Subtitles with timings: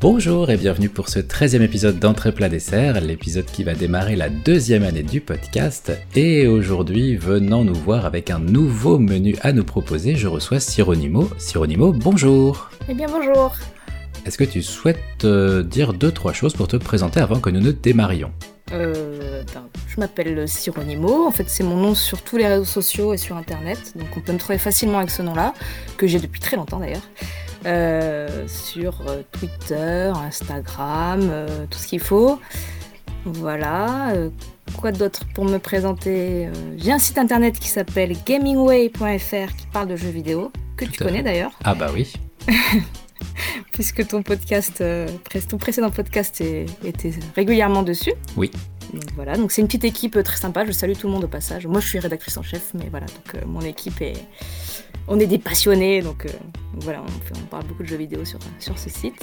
[0.00, 4.28] Bonjour et bienvenue pour ce 13e épisode d'Entrée plat dessert, l'épisode qui va démarrer la
[4.28, 5.90] deuxième année du podcast.
[6.14, 11.28] Et aujourd'hui, venant nous voir avec un nouveau menu à nous proposer, je reçois Sironimo.
[11.36, 13.56] Sironimo, bonjour Eh bien bonjour
[14.24, 17.60] Est-ce que tu souhaites euh, dire deux, trois choses pour te présenter avant que nous
[17.60, 18.30] ne démarrions?
[18.70, 23.14] Euh, ben, je m'appelle Sironimo, en fait c'est mon nom sur tous les réseaux sociaux
[23.14, 25.54] et sur internet, donc on peut me trouver facilement avec ce nom-là,
[25.96, 27.02] que j'ai depuis très longtemps d'ailleurs.
[27.66, 32.40] Euh, sur euh, Twitter, Instagram, euh, tout ce qu'il faut.
[33.24, 34.12] Voilà.
[34.76, 39.96] quoi d'autre pour me présenter J'ai un site internet qui s'appelle gamingway.fr qui parle de
[39.96, 41.50] jeux vidéo, que tu connais d'ailleurs.
[41.64, 42.12] Ah bah oui.
[43.72, 44.82] Puisque ton podcast,
[45.48, 46.40] ton précédent podcast
[46.84, 48.14] était régulièrement dessus.
[48.36, 48.50] Oui.
[48.94, 50.64] Donc voilà, donc c'est une petite équipe très sympa.
[50.64, 51.66] Je salue tout le monde au passage.
[51.66, 54.16] Moi, je suis rédactrice en chef, mais voilà, donc mon équipe est,
[55.08, 56.30] on est des passionnés, donc euh,
[56.74, 59.20] voilà, on, parle beaucoup de jeux vidéo sur, sur ce site,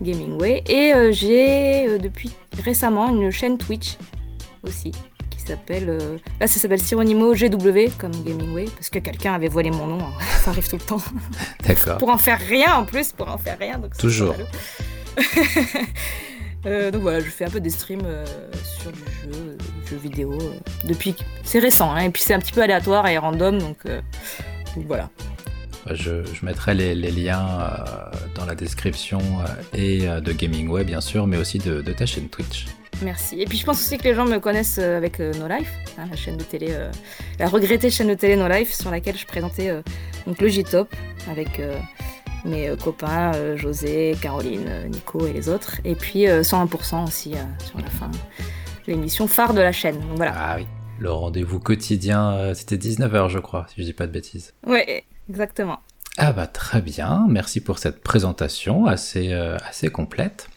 [0.00, 0.64] Gamingway.
[0.66, 2.32] Et euh, j'ai euh, depuis
[2.64, 3.98] récemment une chaîne Twitch
[4.62, 4.92] aussi,
[5.30, 5.98] qui s'appelle.
[6.40, 10.12] là, ça s'appelle Sironimo GW, comme Gamingway, parce que quelqu'un avait volé mon nom, hein.
[10.42, 11.02] ça arrive tout le temps.
[11.66, 11.98] D'accord.
[11.98, 13.78] pour en faire rien en plus, pour en faire rien.
[13.78, 14.34] Donc Toujours.
[16.64, 18.06] donc voilà, je fais un peu des streams
[18.62, 19.58] sur du jeu,
[19.90, 20.38] jeux vidéo.
[20.84, 23.84] depuis, c'est récent, hein, et puis c'est un petit peu aléatoire et random, donc
[24.86, 25.10] voilà.
[25.88, 31.00] Je, mettrai les, liens euh, dans la description euh, et euh, de Gaming Web bien
[31.00, 32.66] sûr, mais aussi de, ta chaîne Twitch.
[33.02, 33.40] Merci.
[33.40, 36.16] Et puis je pense aussi que les gens me connaissent avec No Life, hein, la
[36.16, 36.76] chaîne de télé,
[37.38, 39.74] la regrettée chaîne de télé No Life, sur laquelle je présentais
[40.26, 40.94] donc le J-Top
[41.30, 41.62] avec
[42.44, 45.80] mes copains José, Caroline, Nico et les autres.
[45.86, 47.32] Et puis 101% aussi
[47.64, 48.10] sur la fin,
[48.86, 49.98] l'émission phare de la chaîne.
[50.16, 50.34] voilà.
[50.36, 50.66] Ah oui
[51.00, 54.54] le rendez-vous quotidien, euh, c'était 19h je crois, si je dis pas de bêtises.
[54.66, 54.80] Oui,
[55.28, 55.80] exactement.
[56.18, 60.48] Ah bah très bien, merci pour cette présentation assez, euh, assez complète.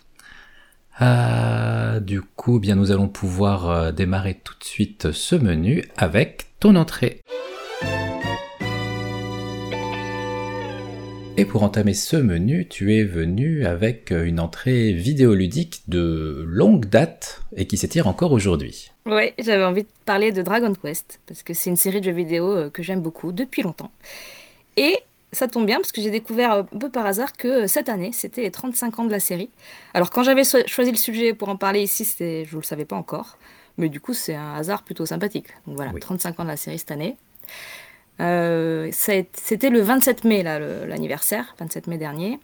[1.02, 6.76] Euh, du coup, bien nous allons pouvoir démarrer tout de suite ce menu avec ton
[6.76, 7.22] entrée.
[11.36, 17.42] Et pour entamer ce menu, tu es venu avec une entrée vidéoludique de longue date
[17.56, 18.92] et qui s'étire encore aujourd'hui.
[19.08, 22.12] Oui, j'avais envie de parler de Dragon Quest, parce que c'est une série de jeux
[22.12, 23.92] vidéo euh, que j'aime beaucoup depuis longtemps.
[24.78, 25.00] Et
[25.32, 28.44] ça tombe bien, parce que j'ai découvert un peu par hasard que cette année, c'était
[28.44, 29.50] les 35 ans de la série.
[29.96, 32.96] Alors quand j'avais choisi le sujet pour en parler ici, je ne le savais pas
[32.96, 33.40] encore.
[33.80, 35.48] Mais du coup, c'est un hasard plutôt sympathique.
[35.66, 37.18] Donc voilà, 35 ans de la série cette année.
[38.20, 42.40] Euh, c'était le 27 mai, l'anniversaire, 27 mai dernier.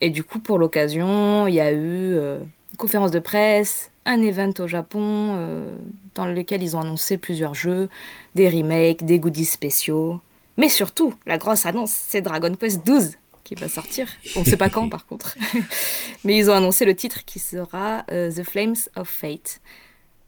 [0.00, 2.38] Et du coup, pour l'occasion, il y a eu euh,
[2.72, 5.76] une conférence de presse, un event au Japon euh,
[6.14, 7.88] dans lequel ils ont annoncé plusieurs jeux,
[8.34, 10.20] des remakes, des goodies spéciaux.
[10.56, 14.08] Mais surtout, la grosse annonce, c'est Dragon Quest XII qui va sortir.
[14.36, 15.36] On ne sait pas quand par contre.
[16.24, 19.60] Mais ils ont annoncé le titre qui sera The Flames of Fate.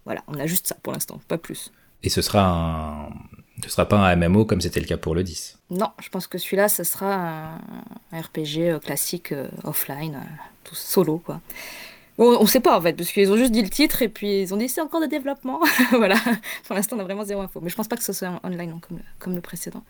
[0.05, 1.73] Voilà, on a juste ça pour l'instant, pas plus.
[2.03, 3.09] Et ce sera un,
[3.63, 5.59] ce sera pas un MMO comme c'était le cas pour le 10.
[5.71, 7.59] Non, je pense que celui-là, ce sera
[8.13, 11.41] un, RPG euh, classique euh, offline, euh, tout solo quoi.
[12.19, 14.43] Bon, on sait pas en fait, parce qu'ils ont juste dit le titre et puis
[14.43, 15.61] ils ont dit c'est encore de développement.
[15.91, 16.17] voilà,
[16.65, 17.61] pour l'instant on a vraiment zéro info.
[17.63, 19.85] Mais je pense pas que ce soit online comme, le, comme le précédent.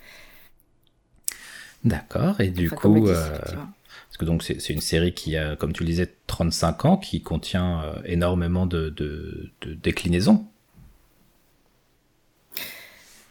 [1.84, 5.88] D'accord, et du coup, parce que donc c'est une série qui a, comme tu le
[5.88, 10.46] disais, 35 ans, qui contient énormément de, de, de déclinaisons.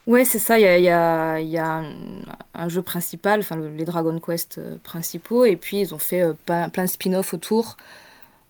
[0.07, 0.59] Ouais, c'est ça.
[0.59, 1.83] Il y a,
[2.53, 6.33] un, jeu principal, enfin les Dragon Quest euh, principaux, et puis ils ont fait euh,
[6.45, 7.77] plein, de spin-offs autour.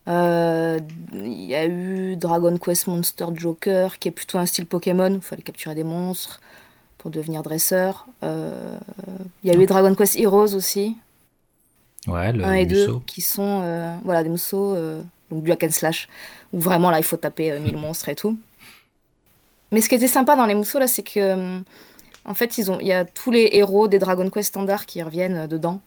[0.08, 0.80] Euh,
[1.14, 5.14] il y a eu Dragon Quest Monster Joker, qui est plutôt un style Pokémon.
[5.14, 6.42] Il fallait capturer des monstres
[6.98, 8.06] pour devenir dresseur.
[8.22, 8.30] Il
[9.44, 10.98] y a eu Dragon Quest Heroes aussi.
[12.08, 13.62] Ouais, le un et deux, qui sont
[14.04, 14.76] voilà, des mousseaux,
[15.32, 16.08] donc du hack and slash,
[16.54, 18.38] où vraiment là il faut taper 1000 monstres et tout.
[19.76, 21.60] Mais ce qui était sympa dans les mousseaux, là, c'est que, euh,
[22.24, 25.04] en fait, ils ont, il y a tous les héros des Dragon Quest standards qui
[25.04, 25.82] reviennent euh, dedans.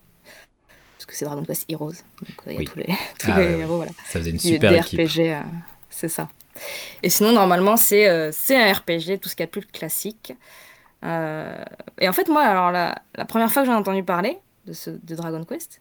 [0.98, 1.94] Parce que c'est Dragon Quest Heroes.
[2.20, 2.84] Donc, il y a tous les,
[3.18, 3.92] tous ah les héros, voilà.
[4.04, 5.00] Ça faisait une super équipe.
[5.00, 5.40] RPG, euh,
[5.88, 6.28] c'est ça.
[7.02, 10.34] Et sinon, normalement, c'est c'est un RPG, tout ce qu'il y a de plus classique.
[11.02, 14.36] et en fait, moi, alors, la, la première fois que j'en ai entendu parler
[14.66, 15.80] de, ce, de Dragon Quest,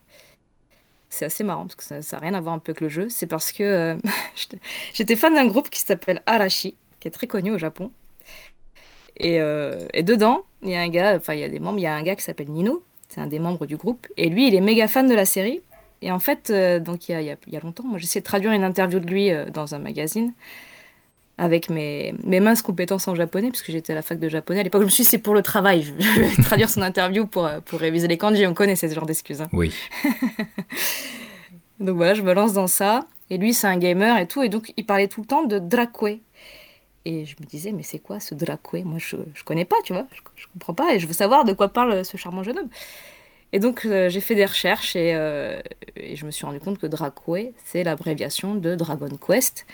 [1.10, 3.10] c'est assez marrant parce que ça n'a rien à voir un peu avec le jeu.
[3.10, 3.98] C'est parce que
[4.94, 7.92] j'étais fan d'un groupe qui s'appelle Arashi qui est très connu au Japon.
[9.20, 11.80] Et, euh, et dedans, il y a un gars, enfin il y a des membres,
[11.80, 14.30] il y a un gars qui s'appelle Nino, c'est un des membres du groupe, et
[14.30, 15.62] lui il est méga fan de la série.
[16.04, 18.26] Et en fait, euh, donc il y, a, il, y a, longtemps, moi j'essaie de
[18.26, 20.34] traduire une interview de lui euh, dans un magazine
[21.40, 24.64] avec mes, mes minces compétences en japonais, puisque j'étais à la fac de japonais à
[24.64, 24.82] l'époque.
[24.82, 27.80] Je me suis dit, c'est pour le travail, je vais traduire son interview pour, pour
[27.80, 28.46] réviser les kanji.
[28.48, 29.42] On connaît ce genre d'excuses.
[29.42, 29.48] Hein.
[29.54, 29.72] Oui.
[31.80, 33.06] Donc voilà, je me lance dans ça.
[33.30, 34.42] Et lui, c'est un gamer et tout.
[34.42, 36.22] Et donc, il parlait tout le temps de Dracoué.
[37.08, 39.94] Et je me disais, mais c'est quoi ce Dracoué Moi, je, je connais pas, tu
[39.94, 40.06] vois.
[40.12, 40.94] Je, je comprends pas.
[40.94, 42.70] Et je veux savoir de quoi parle ce charmant jeune homme.
[43.54, 45.62] Et donc, euh, j'ai fait des recherches et, euh,
[45.96, 49.66] et, je me suis rendu compte que Dracoué, c'est l'abréviation de Dragon Quest.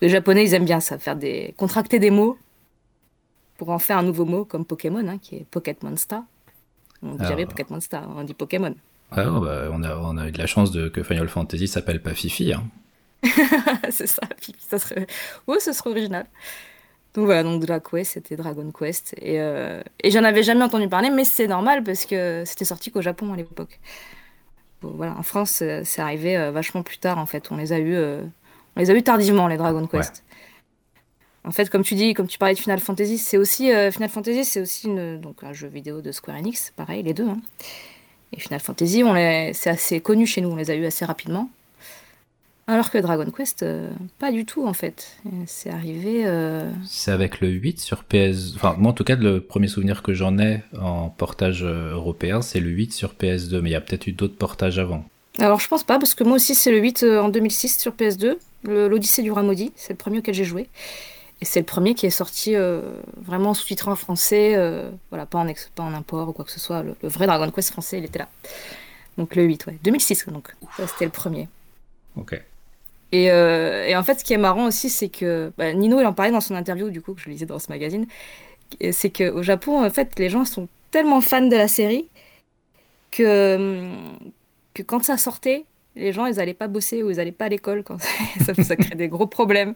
[0.00, 2.38] Les Japonais, ils aiment bien ça, faire des, contracter des mots
[3.56, 6.20] pour en faire un nouveau mot comme Pokémon, hein, qui est Pocket Monster.
[7.02, 8.76] On dit jamais Pocket Monster, on dit Pokémon.
[9.10, 12.00] Ah, bah, on, a, on a eu de la chance de, que Final Fantasy s'appelle
[12.00, 12.52] pas Fifi.
[12.52, 12.64] Hein.
[13.90, 14.60] c'est ça, Fifi.
[14.60, 15.06] Ça serait...
[15.48, 16.26] Ouais, ce serait original.
[17.16, 19.14] Donc voilà, donc Dracoué, c'était Dragon Quest.
[19.22, 22.90] Et, euh, et j'en avais jamais entendu parler, mais c'est normal parce que c'était sorti
[22.90, 23.80] qu'au Japon à l'époque.
[24.82, 27.50] Bon, voilà, en France, c'est arrivé euh, vachement plus tard en fait.
[27.50, 28.22] On les a eu, euh,
[28.76, 30.22] on les a eu tardivement les Dragon Quest.
[30.28, 31.48] Ouais.
[31.48, 34.44] En fait, comme tu dis, comme tu parlais de Final Fantasy, c'est aussi Final Fantasy,
[34.44, 37.28] c'est aussi une, donc un jeu vidéo de Square Enix, pareil, les deux.
[37.28, 37.40] Hein.
[38.32, 39.14] Et Final Fantasy, on
[39.54, 41.48] c'est assez connu chez nous, on les a eu assez rapidement.
[42.68, 45.18] Alors que Dragon Quest, euh, pas du tout en fait.
[45.46, 46.26] C'est arrivé.
[46.26, 46.68] Euh...
[46.84, 48.54] C'est avec le 8 sur PS.
[48.56, 52.42] Enfin, moi en tout cas, le premier souvenir que j'en ai en portage euh, européen,
[52.42, 55.04] c'est le 8 sur PS2, mais il y a peut-être eu d'autres portages avant.
[55.38, 57.92] Alors je pense pas, parce que moi aussi c'est le 8 euh, en 2006 sur
[57.92, 60.68] PS2, l'Odyssée du Ramodi, c'est le premier auquel j'ai joué.
[61.42, 62.80] Et c'est le premier qui est sorti euh,
[63.20, 66.50] vraiment sous-titré en français, euh, voilà, pas en, ex, pas en import ou quoi que
[66.50, 66.82] ce soit.
[66.82, 68.28] Le, le, vrai Dragon Quest français, il était là.
[69.18, 69.78] Donc le 8, ouais.
[69.84, 70.54] 2006, donc.
[70.78, 71.48] C'était le premier.
[72.16, 72.40] Ok.
[73.12, 76.06] Et, euh, et, en fait, ce qui est marrant aussi, c'est que bah, Nino, il
[76.06, 78.06] en parlait dans son interview, du coup, que je lisais dans ce magazine,
[78.90, 82.08] c'est qu'au Japon, en fait, les gens sont tellement fans de la série
[83.10, 83.88] que,
[84.74, 85.64] que quand ça sortait,
[85.94, 87.82] les gens, ils n'allaient pas bosser ou ils n'allaient pas à l'école.
[87.82, 87.98] Quand
[88.44, 89.74] ça, ça crée des gros problèmes.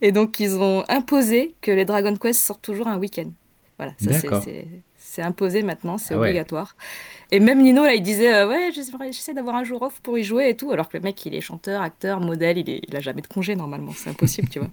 [0.00, 3.30] Et donc, ils ont imposé que les Dragon Quest sortent toujours un week-end.
[3.78, 4.66] Voilà, ça c'est
[5.22, 6.76] imposé maintenant, c'est ah obligatoire.
[7.30, 10.24] Et même Nino, là, il disait euh, Ouais, j'essaie d'avoir un jour off pour y
[10.24, 10.70] jouer et tout.
[10.70, 13.26] Alors que le mec, il est chanteur, acteur, modèle, il, est, il a jamais de
[13.26, 14.70] congé normalement, c'est impossible, tu vois.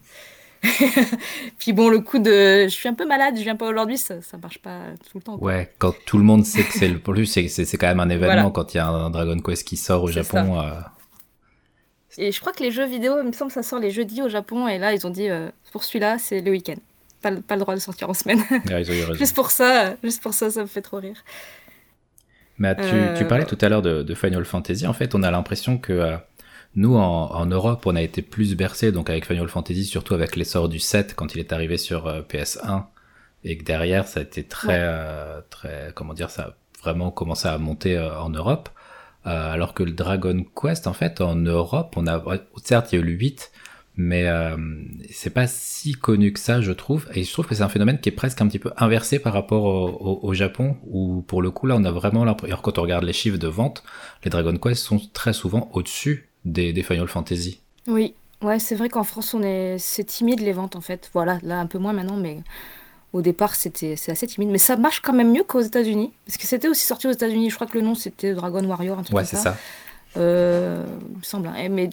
[1.60, 4.22] Puis bon, le coup de je suis un peu malade, je viens pas aujourd'hui, ça,
[4.22, 4.80] ça marche pas
[5.10, 5.38] tout le temps.
[5.38, 5.48] Quoi.
[5.48, 8.34] Ouais, quand tout le monde sait que c'est le plus, c'est quand même un événement
[8.34, 8.52] voilà.
[8.52, 10.62] quand il y a un Dragon Quest qui sort au Japon.
[10.62, 10.72] Euh...
[12.18, 14.30] Et je crois que les jeux vidéo, il me semble ça sort les jeudis au
[14.30, 16.80] Japon, et là ils ont dit euh, pour celui-là, c'est le week-end.
[17.24, 18.44] Pas, pas, le droit de sortir en semaine.
[18.70, 18.84] Ouais,
[19.18, 21.16] juste pour ça, juste pour ça, ça me fait trop rire.
[22.58, 23.18] Mais tu, euh...
[23.18, 24.86] tu parlais tout à l'heure de, de, Final Fantasy.
[24.86, 26.18] En fait, on a l'impression que euh,
[26.76, 30.36] nous, en, en, Europe, on a été plus bercés, donc avec Final Fantasy, surtout avec
[30.36, 32.84] l'essor du 7 quand il est arrivé sur euh, PS1,
[33.44, 35.42] et que derrière, ça a été très, ouais.
[35.50, 36.54] très, comment dire, ça a
[36.84, 38.70] vraiment commencé à monter en Europe.
[39.26, 42.22] Alors que le Dragon Quest, en fait, en Europe, on a,
[42.62, 43.52] certes, il y a eu le 8,
[43.96, 44.58] mais euh,
[45.12, 47.08] c'est pas si connu que ça, je trouve.
[47.14, 49.34] Et je trouve que c'est un phénomène qui est presque un petit peu inversé par
[49.34, 52.78] rapport au, au, au Japon, où pour le coup, là, on a vraiment l'impression, quand
[52.80, 53.84] on regarde les chiffres de vente,
[54.24, 57.60] les Dragon Quest sont très souvent au-dessus des, des Final Fantasy.
[57.88, 61.10] Oui, ouais, c'est vrai qu'en France, on est, c'est timide les ventes en fait.
[61.14, 62.38] Voilà, là un peu moins maintenant, mais
[63.12, 64.50] au départ, c'était, c'est assez timide.
[64.50, 67.50] Mais ça marche quand même mieux qu'aux États-Unis, parce que c'était aussi sorti aux États-Unis.
[67.50, 69.52] Je crois que le nom c'était Dragon Warrior, un truc ouais, comme ça.
[69.52, 70.20] Ouais, c'est ça.
[70.20, 71.48] Euh, il me semble.
[71.48, 71.70] Hein.
[71.70, 71.90] Mais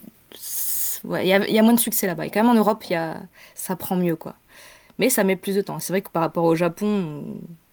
[1.04, 2.26] ouais, y, a, moins de succès là-bas.
[2.26, 2.84] Et quand même en Europe,
[3.54, 4.34] ça prend mieux quoi.
[4.98, 5.78] Mais ça met plus de temps.
[5.78, 7.24] C'est vrai que par rapport au Japon,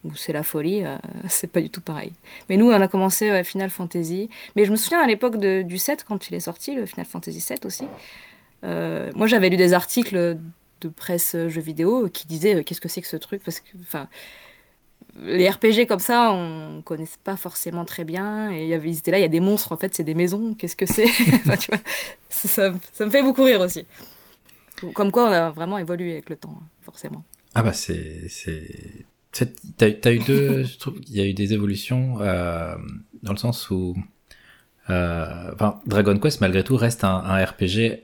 [0.04, 0.96] où c'est la folie, euh,
[1.28, 2.12] c'est pas du tout pareil.
[2.48, 4.30] Mais nous, on a commencé Final Fantasy.
[4.56, 7.40] Mais je me souviens à l'époque du 7, quand il est sorti, le Final Fantasy
[7.40, 7.84] 7 aussi.
[8.64, 10.38] Euh, moi, j'avais lu des articles
[10.80, 13.42] de presse jeux vidéo qui disaient euh, qu'est-ce que c'est que ce truc?
[13.44, 13.76] Parce que,
[15.22, 18.50] les RPG comme ça, on connaît pas forcément très bien.
[18.52, 20.14] Et y avait, ils étaient là, il y a des monstres, en fait, c'est des
[20.14, 20.54] maisons.
[20.54, 21.08] Qu'est-ce que c'est?
[22.28, 23.86] Ça, me fait beaucoup rire aussi.
[24.94, 27.24] Comme quoi, on a vraiment évolué avec le temps, forcément.
[27.54, 28.28] Ah bah c'est
[29.32, 32.76] t'as as eu deux je trouve il y a eu des évolutions euh,
[33.22, 33.96] dans le sens où
[34.90, 35.52] euh,
[35.86, 38.02] Dragon Quest malgré tout reste un, un RPG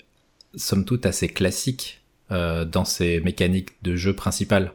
[0.55, 4.73] somme toute assez classique euh, dans ses mécaniques de jeu principales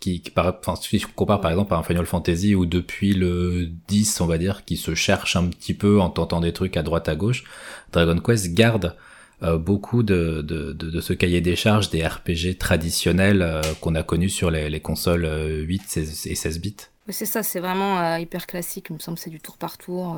[0.00, 3.14] qui, qui par, enfin, si on compare par exemple à un Final Fantasy où depuis
[3.14, 6.76] le 10 on va dire qui se cherche un petit peu en tentant des trucs
[6.76, 7.44] à droite à gauche
[7.92, 8.96] Dragon Quest garde
[9.44, 13.94] euh, beaucoup de, de, de, de, ce cahier des charges des RPG traditionnels euh, qu'on
[13.94, 15.24] a connus sur les, les consoles
[15.64, 16.74] 8 et 16 bits.
[17.08, 18.88] C'est ça, c'est vraiment euh, hyper classique.
[18.90, 20.16] Il me semble c'est du tour par tour.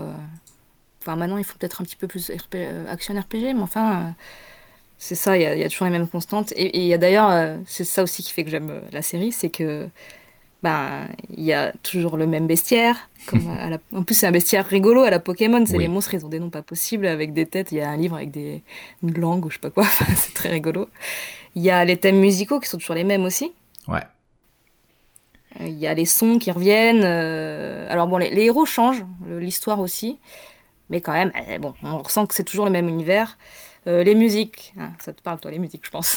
[1.02, 2.56] Enfin, maintenant, il faut peut-être un petit peu plus RP,
[2.88, 4.14] action RPG, mais enfin,
[5.02, 6.52] c'est ça, il y, y, a toujours les mêmes constantes.
[6.52, 9.48] Et il y a d'ailleurs, c'est ça aussi qui fait que j'aime la série, c'est
[9.48, 9.88] que
[10.62, 13.08] ben il y a toujours le même bestiaire.
[13.26, 13.78] Comme la...
[13.96, 15.64] En plus, c'est un bestiaire rigolo à la Pokémon.
[15.64, 15.84] C'est oui.
[15.84, 17.72] les monstres, ils ont des noms pas possibles avec des têtes.
[17.72, 18.62] Il y a un livre avec des
[19.02, 19.84] une langue ou je sais pas quoi.
[20.16, 20.88] c'est très rigolo.
[21.54, 23.52] Il y a les thèmes musicaux qui sont toujours les mêmes aussi.
[23.88, 24.02] Ouais.
[25.60, 27.02] Il y a les sons qui reviennent.
[27.04, 27.90] Euh...
[27.90, 30.18] Alors bon, les, les, héros changent, l'histoire aussi.
[30.90, 33.38] Mais quand même, eh, bon, on ressent que c'est toujours le même univers.
[33.90, 36.16] Euh, les musiques, hein, ça te parle toi, les musiques, je pense.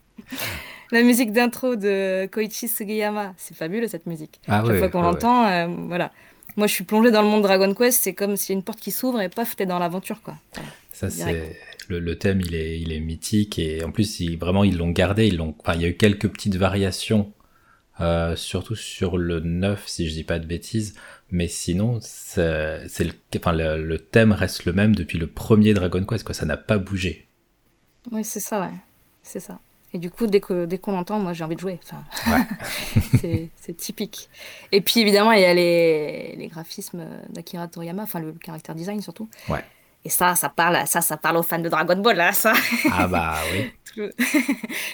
[0.92, 4.40] la musique d'intro de Koichi Sugiyama, c'est fabuleux cette musique.
[4.48, 6.12] Ah Chaque fois qu'on l'entend, euh, voilà.
[6.56, 8.64] Moi, je suis plongée dans le monde Dragon Quest, c'est comme s'il y a une
[8.64, 10.34] porte qui s'ouvre et paf, t'es dans l'aventure, quoi.
[10.54, 10.70] Voilà.
[10.92, 11.56] Ça, c'est
[11.88, 15.26] le, le thème, il est, il est mythique et en plus, vraiment, ils l'ont gardé.
[15.26, 17.32] Ils l'ont, enfin, il y a eu quelques petites variations,
[18.00, 20.94] euh, surtout sur le 9, si je dis pas de bêtises.
[21.30, 26.04] Mais sinon, c'est, le, enfin, le, le thème reste le même depuis le premier Dragon
[26.04, 26.34] Quest, quoi.
[26.34, 27.26] Ça n'a pas bougé.
[28.10, 28.72] Oui, c'est ça, ouais.
[29.22, 29.58] C'est ça.
[29.94, 31.80] Et du coup, dès que dès qu'on l'entend, moi, j'ai envie de jouer.
[31.82, 32.46] Enfin,
[33.20, 34.28] c'est c'est typique.
[34.72, 39.00] Et puis, évidemment, il y a les, les graphismes d'Akira Toriyama, enfin, le caractère design
[39.00, 39.28] surtout.
[39.48, 39.64] Ouais.
[40.04, 42.52] Et ça, ça parle, ça, ça parle aux fans de Dragon Ball, là, ça.
[42.92, 43.70] Ah bah oui.
[43.98, 44.04] Je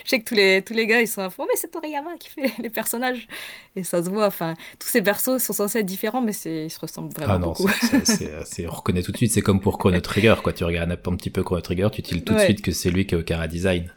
[0.07, 2.31] sais que tous les, tous les gars, ils sont à fond, mais c'est Toriyama qui
[2.31, 3.29] fait les personnages.
[3.77, 6.81] Et ça se voit, enfin, tous ces persos sont censés être différents, mais ils se
[6.81, 7.69] ressemblent vraiment Ah non, beaucoup.
[8.05, 9.33] c'est- on reconnaît tout de suite.
[9.33, 10.55] C'est comme pour Chrono Trigger, quoi.
[10.55, 13.07] Tu regardes un petit peu Chrono Trigger, tu tilles tout de suite que c'est lui
[13.07, 13.93] qui est au Cara Design.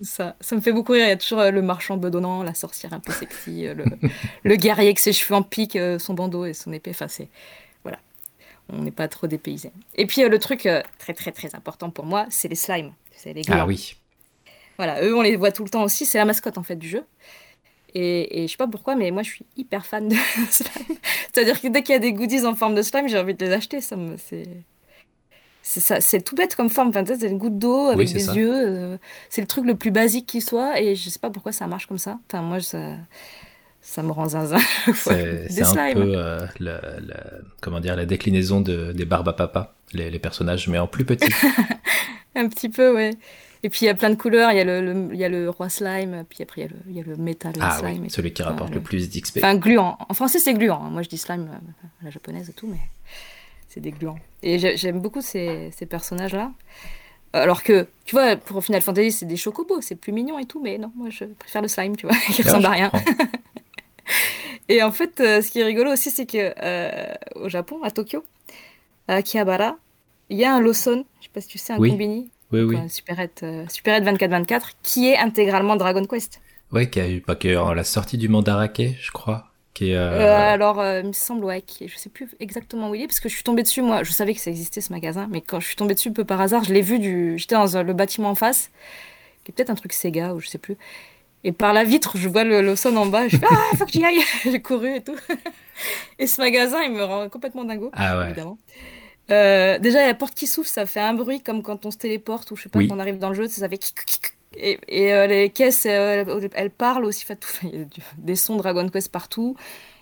[0.00, 1.06] Ça, ça me fait beaucoup rire.
[1.06, 3.84] Il y a toujours euh, le marchand bedonnant, la sorcière un peu sexy, euh, le,
[4.44, 6.90] le guerrier avec ses cheveux en pique, euh, son bandeau et son épée.
[6.90, 7.28] Enfin, c'est.
[8.72, 9.72] On n'est pas trop dépaysé.
[9.94, 12.92] Et puis, euh, le truc euh, très, très, très important pour moi, c'est les slimes.
[13.12, 13.58] C'est les glands.
[13.60, 13.96] Ah oui.
[14.76, 16.04] Voilà, eux, on les voit tout le temps aussi.
[16.06, 17.04] C'est la mascotte, en fait, du jeu.
[17.94, 20.14] Et, et je sais pas pourquoi, mais moi, je suis hyper fan de
[20.50, 20.96] slime.
[21.32, 23.44] C'est-à-dire que dès qu'il y a des goodies en forme de slime, j'ai envie de
[23.44, 23.80] les acheter.
[23.80, 24.46] Ça me, c'est.
[25.62, 26.88] C'est ça, c'est tout bête comme forme.
[26.88, 28.34] Enfin, c'est une goutte d'eau avec des ça.
[28.34, 28.52] yeux.
[28.54, 28.98] euh,
[29.28, 30.80] c'est le truc le plus basique qui soit.
[30.80, 32.18] Et je sais pas pourquoi ça marche comme ça.
[32.26, 32.96] Enfin, moi, ça,
[33.90, 34.58] ça me rend zinzin.
[34.94, 37.24] C'est, un peu euh, la, la-
[37.62, 41.06] comment dire, la déclinaison de, des barbes à papa, les, les personnages, mais en plus
[41.06, 41.32] petit.
[42.36, 43.14] Un petit peu, ouais.
[43.62, 44.52] Et puis il y a plein de couleurs.
[44.52, 46.66] Il y a le, le- il y a le roi slime, puis après il y
[46.66, 48.02] a le, il y a le métal ah slime.
[48.02, 49.38] oui, celui qui rapporte le plus d'XP.
[49.38, 49.96] Enfin, gluant.
[50.08, 50.80] En français, c'est gluant.
[50.90, 52.78] Moi, je dis slime euh, à la japonaise et tout, mais
[53.68, 54.18] c'est des gluants.
[54.42, 56.52] Et j'ai- j'aime beaucoup ces, ces personnages-là.
[57.32, 60.60] Alors que, tu vois, pour Final Fantasy, c'est des chocobos, c'est plus mignon et tout,
[60.62, 62.92] mais non, moi, je préfère le slime, tu vois, qui Ah, ressemble à rien.
[64.68, 67.90] Et en fait, euh, ce qui est rigolo aussi, c'est que euh, au Japon, à
[67.90, 68.24] Tokyo,
[69.08, 69.76] à Akihabara,
[70.30, 71.90] il y a un Lawson, je sais pas si tu sais, un Oui.
[71.90, 72.78] combini, Oui, oui.
[72.90, 76.40] Superette, euh, Superette 24-24, qui est intégralement Dragon Quest.
[76.72, 79.46] Ouais, qui a eu, pas que la sortie du Mandarake, je crois.
[79.74, 83.02] Qui est, alors, il me semble, ouais, qui est- je sais plus exactement où il
[83.02, 85.28] est, parce que je suis tombée dessus, moi, je savais que ça existait ce magasin,
[85.30, 87.38] mais quand je suis tombée dessus un peu par hasard, je l'ai vu du.
[87.38, 88.70] J'étais dans le bâtiment en face,
[89.44, 90.76] qui est peut-être un truc Sega ou je sais plus.
[91.44, 93.92] Et par la vitre, je vois le Lawson en bas, je fais Ah, faut que
[93.92, 95.14] j'y aille J'ai couru et tout.
[96.18, 98.26] Et ce magasin, il me rend complètement dingo, Ah ouais.
[98.26, 98.58] évidemment.
[99.30, 102.50] Euh, déjà, la porte qui s'ouvre, ça fait un bruit comme quand on se téléporte
[102.50, 102.88] ou je sais pas, Oui.
[102.88, 103.92] quand on arrive dans le jeu, ça fait.
[104.56, 108.34] Et, et euh, les caisses, euh, elles parlent aussi, enfin, tout, il y a des
[108.36, 109.54] sons Dragon Quest partout.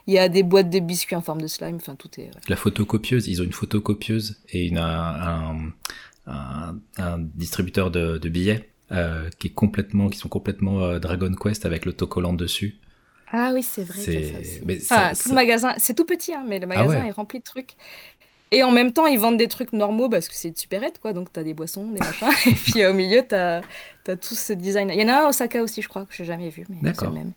[0.07, 2.31] Il y a des boîtes de biscuits en forme de slime, enfin tout est.
[2.49, 5.57] La photocopieuse, ils ont une photocopieuse et une, un, un,
[6.28, 11.33] un- un distributeur de, de billets euh, qui est complètement, qui sont complètement euh, Dragon
[11.35, 12.76] Quest avec l'autocollant dessus.
[13.33, 13.99] Ah oui, c'est vrai.
[13.99, 17.09] C'est- ça ça- tout magasin, c'est tout petit, hein, mais le magasin ouais.
[17.09, 17.73] est rempli de trucs.
[18.52, 21.12] Et en même temps, ils vendent des trucs normaux parce que c'est une supérette, quoi.
[21.12, 22.28] Donc, t'as des boissons, des machins.
[22.47, 23.62] et puis, euh, au milieu, t'as
[24.07, 24.90] as tout ce design.
[24.95, 26.64] Il y en a un à Osaka aussi, je crois, que j'ai jamais vu.
[26.81, 27.12] D'accord.
[27.12, 27.33] même.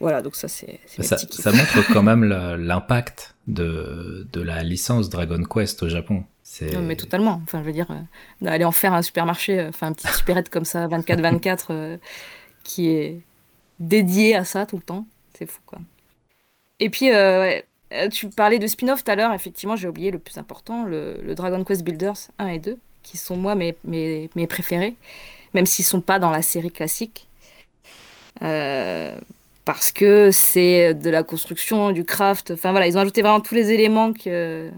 [0.00, 2.24] Voilà, donc ça, c'est Ça, ça montre quand même
[2.58, 6.24] l'impact de, de la licence Dragon Quest au Japon.
[6.60, 7.40] Non, mais totalement.
[7.44, 8.00] Enfin, je veux dire, euh,
[8.40, 11.96] d'aller en faire un supermarché, euh, enfin, un petit supérette comme ça, 24-24, euh,
[12.64, 13.20] qui est
[13.80, 15.06] dédié à ça tout le temps.
[15.36, 15.78] C'est fou, quoi.
[16.80, 17.10] Et puis,
[18.12, 19.32] tu parlais de spin-off tout à l'heure.
[19.32, 23.36] Effectivement, j'ai oublié le plus important, le, Dragon Quest Builders 1 et 2, qui sont,
[23.36, 24.94] moi, mes, mes, préférés,
[25.54, 27.26] même s'ils sont pas dans la série classique.
[28.40, 32.52] Parce que c'est de la construction, du craft.
[32.52, 34.70] Enfin, voilà, ils ont ajouté vraiment tous les éléments que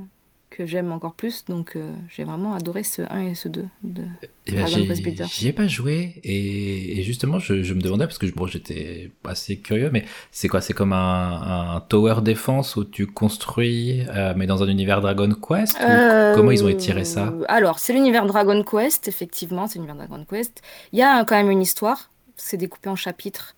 [0.64, 1.44] que j'aime encore plus.
[1.46, 3.64] Donc euh, j'ai vraiment adoré ce 1 et ce 2.
[3.82, 4.02] De...
[4.46, 5.26] Eh ben, Dragon j'y- Quest Builders.
[5.28, 9.10] J'y ai pas joué et, et justement je, je me demandais parce que bon, j'étais
[9.24, 10.60] assez curieux mais c'est quoi?
[10.60, 15.30] C'est comme un, un tower défense où tu construis euh, mais dans un univers Dragon
[15.34, 15.78] Quest?
[15.80, 17.32] Euh, comment ils ont étiré ça?
[17.48, 20.62] Alors, c'est l'univers Dragon Quest, effectivement, c'est l'univers Dragon Quest.
[20.92, 23.54] Il y a quand même une histoire, c'est découpé en chapitres.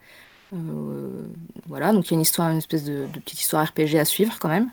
[0.55, 1.27] Euh,
[1.67, 4.05] voilà, donc il y a une histoire, une espèce de, de petite histoire RPG à
[4.05, 4.69] suivre quand même.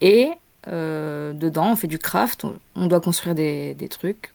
[0.00, 0.28] Et
[0.66, 4.32] euh, dedans, on fait du craft, on, on doit construire des, des trucs.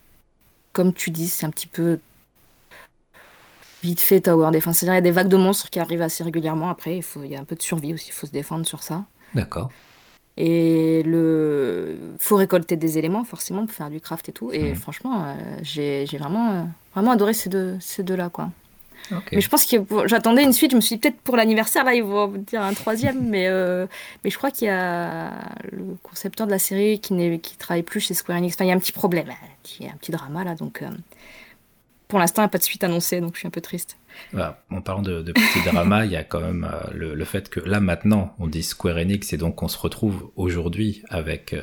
[0.74, 2.00] Comme tu dis, c'est un petit peu
[3.84, 4.78] vite fait tower defense.
[4.80, 6.70] C'est-à-dire, il y a des vagues de monstres qui arrivent assez régulièrement.
[6.70, 8.66] Après, il, faut, il y a un peu de survie aussi, il faut se défendre
[8.66, 9.06] sur ça.
[9.34, 9.74] D'accord
[10.38, 14.52] Et le faut récolter des éléments forcément pour faire du craft et tout.
[14.52, 14.76] Et Mhm.
[14.76, 16.64] franchement, euh, j'ai j'ai vraiment, euh,
[16.96, 18.50] vraiment adoré ces deux, ces deux-là, quoi.
[19.32, 20.72] Mais je pense que j'attendais une suite.
[20.72, 23.22] Je me suis dit peut-être pour l'anniversaire, là, ils vont dire un troisième.
[23.30, 23.86] mais, euh,
[24.24, 25.32] mais je crois qu'il y a
[25.72, 28.56] le concepteur de la série qui ne qui travaille plus chez Square Enix.
[28.56, 29.28] Enfin, il y a un petit problème.
[29.80, 30.56] Il y a un petit drama là.
[30.56, 30.90] Donc, euh,
[32.08, 33.22] pour l'instant, il n'y a pas de suite annoncée.
[33.22, 33.98] Donc, je suis un peu triste.
[34.70, 37.60] En parlant de, de petit drama, il y a quand même euh, le, fait que
[37.60, 41.56] là, maintenant, on dit Square Enix et donc on se retrouve aujourd'hui avec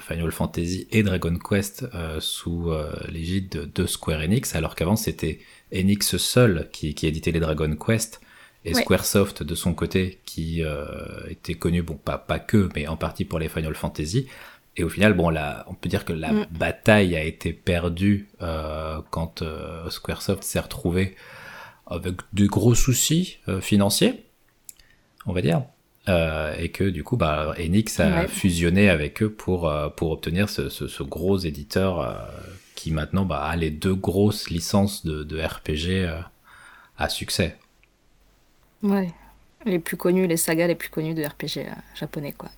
[0.00, 1.86] Final Fantasy et Dragon Quest
[2.20, 2.70] sous
[3.08, 5.40] l'égide de, de Square Enix, alors qu'avant, c'était
[5.72, 8.20] Enix seul qui, qui éditait les Dragon Quest
[8.64, 10.84] et Squaresoft de son côté qui euh,
[11.28, 14.28] était connu bon pas pas que mais en partie pour les Final Fantasy.
[14.76, 16.46] Et au final bon là on peut dire que la mm.
[16.50, 21.16] bataille a été perdue euh, quand euh, Squaresoft s'est retrouvé
[21.92, 24.24] avec de gros soucis euh, financiers
[25.26, 25.62] on va dire
[26.08, 30.68] euh, et que du coup bah Enix a fusionné avec eux pour pour obtenir ce,
[30.68, 32.18] ce, ce gros éditeur
[32.82, 36.20] qui maintenant bah, a les deux grosses licences de, de RPG euh,
[36.98, 37.56] à succès.
[38.82, 39.12] Ouais,
[39.64, 42.50] les plus connus, les sagas les plus connues de RPG euh, japonais, quoi.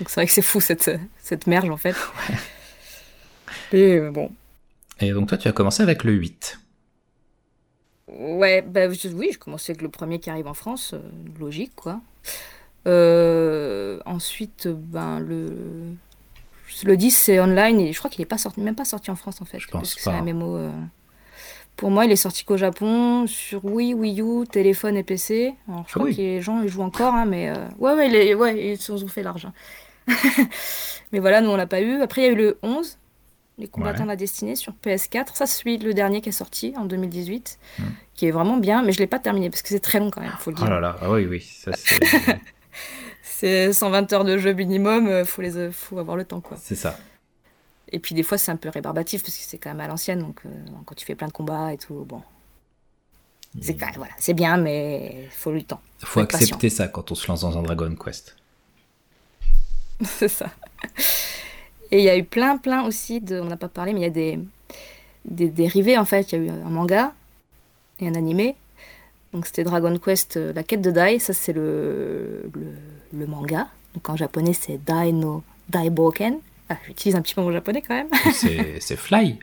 [0.00, 0.90] Donc c'est vrai que c'est fou cette,
[1.22, 1.94] cette merge en fait.
[2.28, 3.78] Ouais.
[3.78, 4.32] Et euh, bon.
[4.98, 6.58] Et donc toi, tu as commencé avec le 8.
[8.18, 10.94] Ouais, bah, je, oui, je commençais avec le premier qui arrive en France,
[11.38, 12.00] logique, quoi.
[12.86, 15.94] Euh, ensuite, ben, le,
[16.84, 19.16] le 10, c'est online et je crois qu'il n'est pas sorti, même pas sorti en
[19.16, 19.58] France en fait.
[19.58, 20.20] Je pense pas.
[20.20, 20.70] Euh.
[21.76, 25.54] Pour moi, il est sorti qu'au Japon, sur Wii, Wii U, téléphone et PC.
[25.68, 28.08] Alors, je ah crois que les gens ils jouent encore, hein, mais euh, ouais, ouais,
[28.08, 28.34] les...
[28.34, 29.52] ouais, ils ont fait l'argent.
[31.12, 32.02] mais voilà, nous on l'a pas eu.
[32.02, 32.98] Après, il y a eu le 11,
[33.58, 35.34] Les combattants de la destinée sur PS4.
[35.34, 37.82] Ça, c'est le dernier qui est sorti en 2018, hmm.
[38.14, 40.22] qui est vraiment bien, mais je l'ai pas terminé parce que c'est très long quand
[40.22, 40.64] même, faut le dire.
[40.66, 42.00] Oh là là, ah oui, oui, ça c'est.
[43.22, 46.56] c'est 120 heures de jeu minimum, euh, faut les, faut avoir le temps quoi.
[46.60, 46.96] C'est ça.
[47.88, 50.20] Et puis des fois c'est un peu rébarbatif parce que c'est quand même à l'ancienne,
[50.20, 50.48] donc euh,
[50.86, 52.22] quand tu fais plein de combats et tout, bon,
[53.60, 55.80] c'est même, voilà, c'est bien, mais il faut le temps.
[56.00, 58.36] Il faut, accepter ça quand on se lance dans un Dragon Quest.
[60.00, 60.50] c'est ça.
[61.92, 64.04] Et il y a eu plein, plein aussi de, on n'a pas parlé, mais il
[64.04, 64.40] y a des,
[65.24, 66.32] des dérivés en fait.
[66.32, 67.12] Il y a eu un manga
[68.00, 68.56] et un animé.
[69.32, 73.68] Donc c'était Dragon Quest, la quête de Dai, ça c'est le, le, le manga.
[73.94, 76.38] Donc en japonais, c'est Dai no Daiboken.
[76.68, 78.08] Ah, J'utilise un petit mot japonais quand même.
[78.80, 79.38] c'est Fly.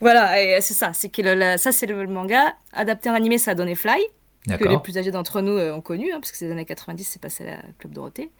[0.00, 0.92] Voilà, c'est ça.
[0.92, 2.54] C'est que ça, c'est le, manga.
[2.72, 4.00] Adapté en animé, ça a donné Fly.
[4.48, 7.04] Que les plus âgés d'entre nous euh, ont connu, hein, parce que les années 90,
[7.04, 8.30] c'est passé à la Club Dorothée.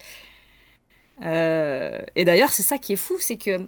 [1.24, 3.66] Euh, et d'ailleurs, c'est ça qui est fou, c'est que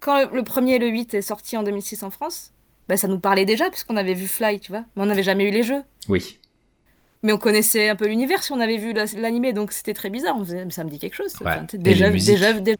[0.00, 2.52] quand le premier et le 8 est sorti en 2006 en France,
[2.88, 4.84] bah, ça nous parlait déjà, puisqu'on avait vu Fly, tu vois.
[4.96, 5.82] Mais on n'avait jamais eu les jeux.
[6.08, 6.40] Oui
[7.22, 10.36] mais on connaissait un peu l'univers si on avait vu l'animé, donc c'était très bizarre.
[10.38, 11.34] On faisait, ça me dit quelque chose.
[11.74, 12.76] déjà, les déjà,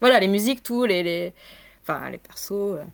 [0.00, 1.32] voilà, les musiques, tout, les, les,
[1.82, 2.52] enfin, les persos.
[2.52, 2.84] Euh.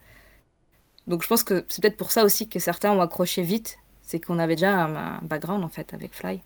[1.06, 4.20] Donc je pense que c'est peut-être pour ça aussi que certains ont accroché vite, c'est
[4.20, 6.40] qu'on avait déjà un, background en fait avec Fly.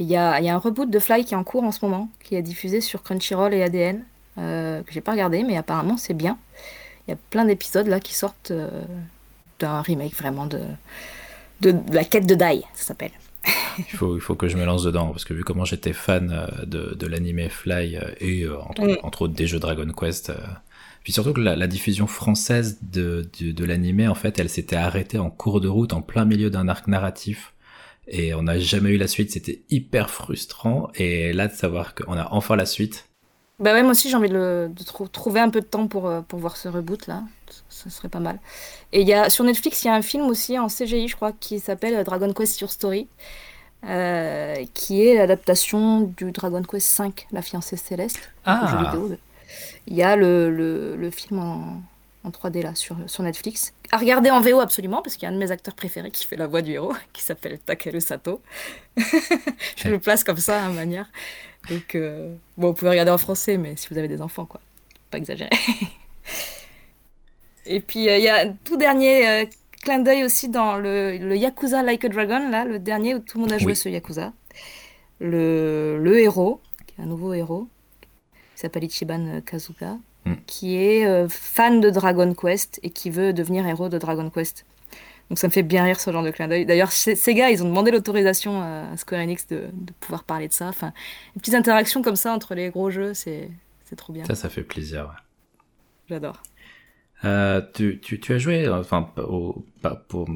[0.00, 1.84] Il y a, y a, un reboot de Fly qui est en cours en ce
[1.84, 4.02] moment, qui est diffusé sur Crunchyroll et ADN,
[4.38, 6.38] euh, que j'ai pas regardé, mais apparemment c'est bien.
[7.06, 8.82] Il y a plein d'épisodes là qui sortent euh,
[9.58, 10.62] d'un remake vraiment de,
[11.60, 13.12] de, la quête de Dai, ça s'appelle.
[13.78, 16.30] il, faut, il faut que je me lance dedans, parce que vu comment j'étais fan
[16.30, 18.98] euh, de, de l'anime Fly euh, et euh, mm.
[19.02, 20.32] entre, autres des jeux Dragon Quest,
[21.04, 25.18] puis surtout que la, diffusion française de, de, de l'anime, en fait, elle s'était arrêtée
[25.18, 27.54] en cours de route, en plein milieu d'un arc narratif,
[28.10, 32.14] et on n'a jamais eu la suite, c'était hyper frustrant, et là de savoir qu'on
[32.14, 33.06] a enfin la suite.
[33.58, 36.38] Bah ouais, moi aussi j'ai envie de, de trouver un peu de temps pour, pour
[36.38, 37.24] voir ce reboot là
[37.68, 38.38] ça serait pas mal.
[38.92, 41.16] Et il y a, sur Netflix, il y a un film aussi en CGI, je
[41.16, 43.08] crois, qui s'appelle Dragon Quest Your Story,
[43.86, 48.30] euh, qui est l'adaptation du Dragon Quest 5, La fiancée céleste.
[48.44, 48.92] Ah.
[49.86, 51.82] Il y a le, le, le film en,
[52.24, 53.72] en, 3D là sur, sur Netflix.
[53.90, 56.26] À regarder en VO absolument, parce qu'il y a un de mes acteurs préférés qui
[56.26, 58.40] fait la voix du héros, qui s'appelle Takeru Sato.
[58.96, 61.10] je le place comme ça, à manière.
[61.68, 64.60] Donc, euh, bon, vous pouvez regarder en français, mais si vous avez des enfants, quoi.
[65.10, 65.50] Pas exagérer.
[67.66, 69.44] Et puis euh, il y a un tout dernier euh,
[69.82, 73.38] clin d'œil aussi dans le, le, Yakuza Like a Dragon, là, le dernier où tout
[73.38, 74.32] le monde a joué ce Yakuza.
[75.20, 77.68] Le, le, héros, qui est un nouveau héros,
[78.54, 80.34] qui s'appelle Ichiban Kazuka, hmm.
[80.46, 84.64] qui est euh, fan de Dragon Quest et qui veut devenir héros de Dragon Quest.
[85.28, 86.66] Donc ça me fait bien rire ce genre de clin d'œil.
[86.66, 90.52] D'ailleurs, ces gars, ils ont demandé l'autorisation à Square Enix de, de, pouvoir parler de
[90.52, 90.66] ça.
[90.66, 90.92] Enfin,
[91.36, 93.48] une petite interaction comme ça entre les gros jeux, c'est
[93.96, 94.24] trop bien.
[94.24, 95.02] Ça, ça fait plaisir.
[95.04, 95.20] Ouais.
[96.08, 96.42] J'adore.
[97.24, 99.64] Euh, tu, tu, tu, as joué, enfin, au,
[100.08, 100.28] pour,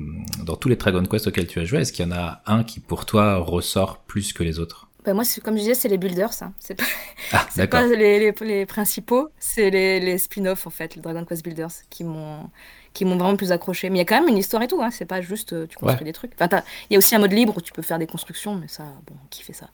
[0.45, 2.63] dans tous les Dragon Quest auxquels tu as joué, est-ce qu'il y en a un
[2.63, 4.84] qui pour toi ressort plus que les autres?
[5.05, 6.33] Bah, moi, comme je disais, c'est les builders.
[6.33, 6.53] ça.
[6.59, 6.85] C'est pas,
[7.33, 11.73] ah, pas les, les, principaux, c'est les, les spin-offs, en fait, les Dragon Quest Builders,
[11.91, 12.51] qui m'ont
[12.95, 13.91] qui m'ont vraiment plus accroché.
[13.91, 14.91] Mais il y a quand même une histoire et tout, hein.
[14.91, 16.33] c'est pas juste euh, tu construis des trucs.
[16.41, 18.69] Enfin, il y a aussi un mode libre où tu peux faire des constructions, mais
[18.69, 19.69] ça, bon, qui fait ça?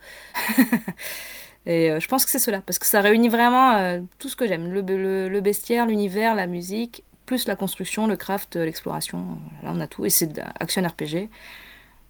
[1.67, 4.37] Et euh, je pense que c'est cela, parce que ça réunit vraiment euh, tout ce
[4.37, 4.81] que j'aime le,
[5.29, 9.39] le, bestiaire, l'univers, la musique, plus la construction, le craft, l'exploration.
[9.63, 10.07] Là, on a tout.
[10.07, 11.29] Et c'est action RPG.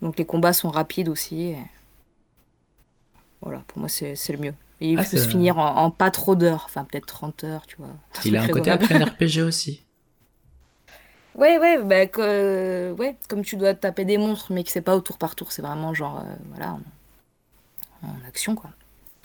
[0.03, 1.57] Donc les combats sont rapides aussi.
[3.43, 4.55] Voilà, pour moi, c'est le mieux.
[4.81, 7.77] Et il ah, peut se finir en, pas trop d'heures, enfin peut-être 30 heures, tu
[7.77, 7.89] vois.
[8.25, 9.85] Il a un côté action RPG aussi.
[11.35, 12.07] Ouais, ouais, bah,
[12.95, 15.53] ouais, comme tu dois taper des monstres, mais que c'est pas au tour par tour,
[15.53, 16.79] c'est vraiment genre, euh, voilà,
[18.03, 18.71] en, action, quoi.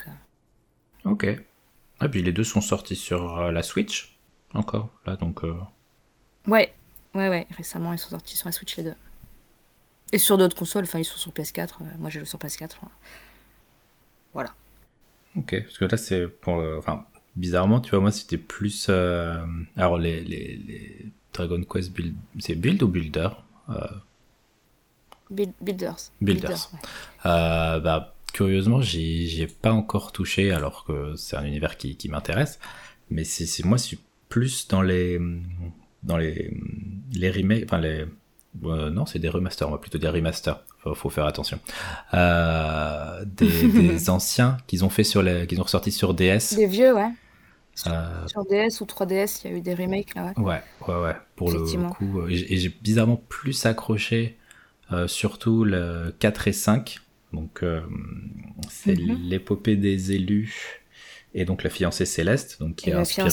[0.07, 1.11] Euh.
[1.11, 1.23] Ok.
[1.23, 1.39] Et
[1.99, 4.17] ah, puis les deux sont sortis sur euh, la Switch,
[4.53, 5.43] encore, là, donc...
[6.47, 6.73] Ouais,
[7.15, 8.95] ouais, ouais, récemment, ils sont sortis sur la Switch, les deux.
[10.11, 12.71] Et sur d'autres consoles, enfin, ils sont sur PS4, moi j'ai le sur PS4.
[12.79, 12.95] Voilà.
[15.35, 16.55] Ok, parce que là, c'est pour...
[16.77, 18.89] Enfin, bizarrement, tu vois, moi, c'était plus...
[18.89, 22.15] Alors, les, les, les Dragon Quest Build.
[22.39, 23.29] C'est Build ou Builder
[23.69, 23.87] euh,
[25.29, 26.11] Builders.
[26.21, 26.69] Builders.
[27.25, 32.09] Euh, bah, curieusement, j'y ai pas encore touché alors que c'est un univers qui, qui
[32.09, 32.59] m'intéresse.
[33.09, 35.19] Mais c'est moi, je suis plus dans les
[36.03, 36.55] dans les
[37.13, 38.05] les remakes, enfin les
[38.63, 40.63] euh, non, c'est des remasters, on va plutôt dire remasters.
[40.85, 41.59] Faut, faut faire attention.
[42.13, 46.55] Euh, des, des anciens qu'ils ont fait sur les, qu'ils ont ressorti sur DS.
[46.55, 47.09] Des vieux, ouais.
[47.87, 50.43] Euh, sur DS ou 3DS, il y a eu des remakes là, ouais.
[50.43, 51.15] Ouais, ouais, ouais.
[51.35, 54.37] Pour le coup, euh, et j'ai bizarrement plus accroché,
[54.93, 56.99] euh, surtout le 4 et 5.
[57.33, 57.65] Donc,
[58.69, 59.17] c'est mhm.
[59.23, 60.81] l'épopée des élus
[61.33, 63.29] et donc la fiancée céleste, donc qui a inspiré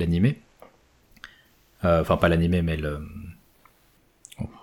[0.00, 0.40] l'animé.
[1.84, 3.06] enfin, pas l'animé, mais le,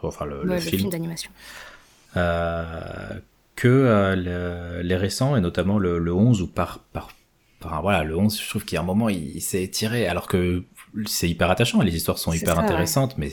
[0.01, 1.31] enfin le, le, film, d'animation.
[3.55, 7.09] que les récents et notamment le, le 11 ou par, par
[7.81, 10.63] voilà, le 11, je trouve qu'il y a un moment, il, s'est étiré, alors que
[11.05, 13.31] c'est hyper attachant, les histoires sont hyper intéressantes, mais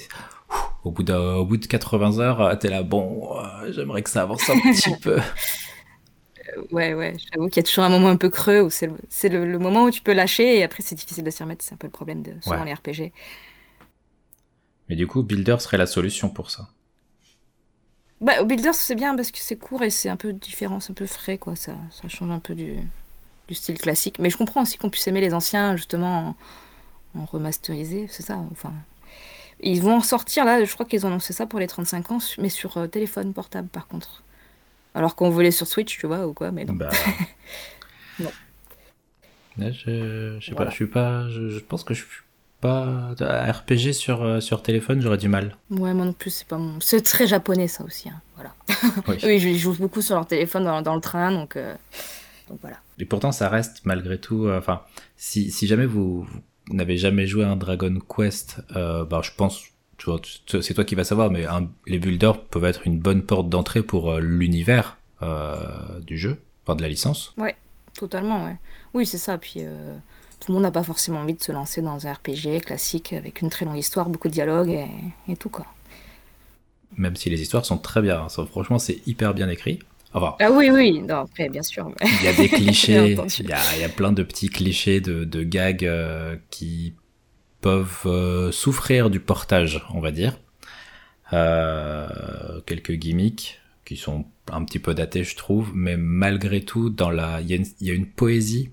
[0.85, 4.23] au, bout de, au bout de 80 heures, t'es là, bon, euh, j'aimerais que ça
[4.23, 5.19] avance un petit peu.
[5.19, 8.89] Euh, ouais, ouais, j'avoue qu'il y a toujours un moment un peu creux où c'est
[9.29, 11.75] le, le, moment où tu peux lâcher et après c'est difficile de s'y remettre, c'est
[11.75, 13.13] un peu le problème de souvent les RPG.
[14.91, 16.69] Mais du coup, Builder serait la solution pour ça.
[18.21, 20.95] Bah, Builder c'est bien parce que c'est court et c'est un peu différent, c'est un
[20.95, 22.77] peu frais, quoi, ça, ça change un peu du,
[23.47, 24.19] du style classique.
[24.19, 26.35] Mais je comprends aussi qu'on puisse aimer les anciens, justement,
[27.15, 28.37] en, remasterisé, c'est ça.
[28.51, 28.73] Enfin,
[29.61, 32.19] ils vont en sortir là, je crois qu'ils ont annoncé ça pour les 35 ans,
[32.39, 34.25] mais sur euh, téléphone portable par contre.
[34.97, 36.75] Alors qu'on voulait sur Switch, tu vois, ou quoi, mais non.
[36.75, 36.91] Bah...
[38.19, 38.31] non.
[39.57, 42.23] je, je sais pas, je suis pas, je, pense que je suis
[42.61, 45.57] pas RPG sur euh, sur téléphone, j'aurais du mal.
[45.71, 48.21] Ouais, moi non plus, c'est pas mon, c'est très japonais ça aussi, hein.
[48.37, 48.55] voilà.
[49.25, 49.39] Oui.
[49.39, 51.57] je joue beaucoup sur leur téléphone dans, dans le train, donc.
[51.57, 51.75] Euh,
[52.61, 52.79] voilà.
[52.99, 54.47] Et pourtant, ça reste malgré tout.
[54.47, 54.83] Euh, enfin,
[55.17, 56.27] si, si, jamais vous,
[56.71, 59.63] n'avez jamais joué à un Dragon Quest, euh, bah, je pense,
[60.61, 61.47] c'est toi qui vas savoir, mais
[61.87, 64.99] les builders peuvent être une bonne porte d'entrée pour l'univers
[66.07, 67.35] du jeu, enfin de la licence.
[67.37, 67.55] Ouais,
[67.95, 68.57] totalement, ouais.
[68.95, 69.39] Oui, c'est ça.
[69.39, 69.61] Puis
[70.41, 73.43] tout le monde n'a pas forcément envie de se lancer dans un RPG classique avec
[73.43, 74.89] une très longue histoire, beaucoup de dialogues et,
[75.33, 75.67] et tout quoi.
[76.97, 78.47] Même si les histoires sont très bien, hein.
[78.47, 79.79] franchement, c'est hyper bien écrit
[80.13, 81.89] ah oui, oui, non, après, bien sûr.
[82.03, 85.01] Il y a des clichés, il, y a, il y, a, plein de petits clichés
[85.01, 86.95] de, de gags euh, qui
[87.61, 90.39] peuvent euh, souffrir du portage, on va dire.
[91.33, 97.11] Euh, quelques gimmicks qui sont un petit peu datés, je trouve, mais malgré tout, dans
[97.11, 98.71] la, y il y a une poésie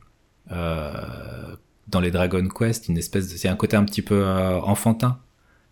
[0.50, 5.20] dans les Dragon Quest, une espèce de, c'est un côté un petit peu enfantin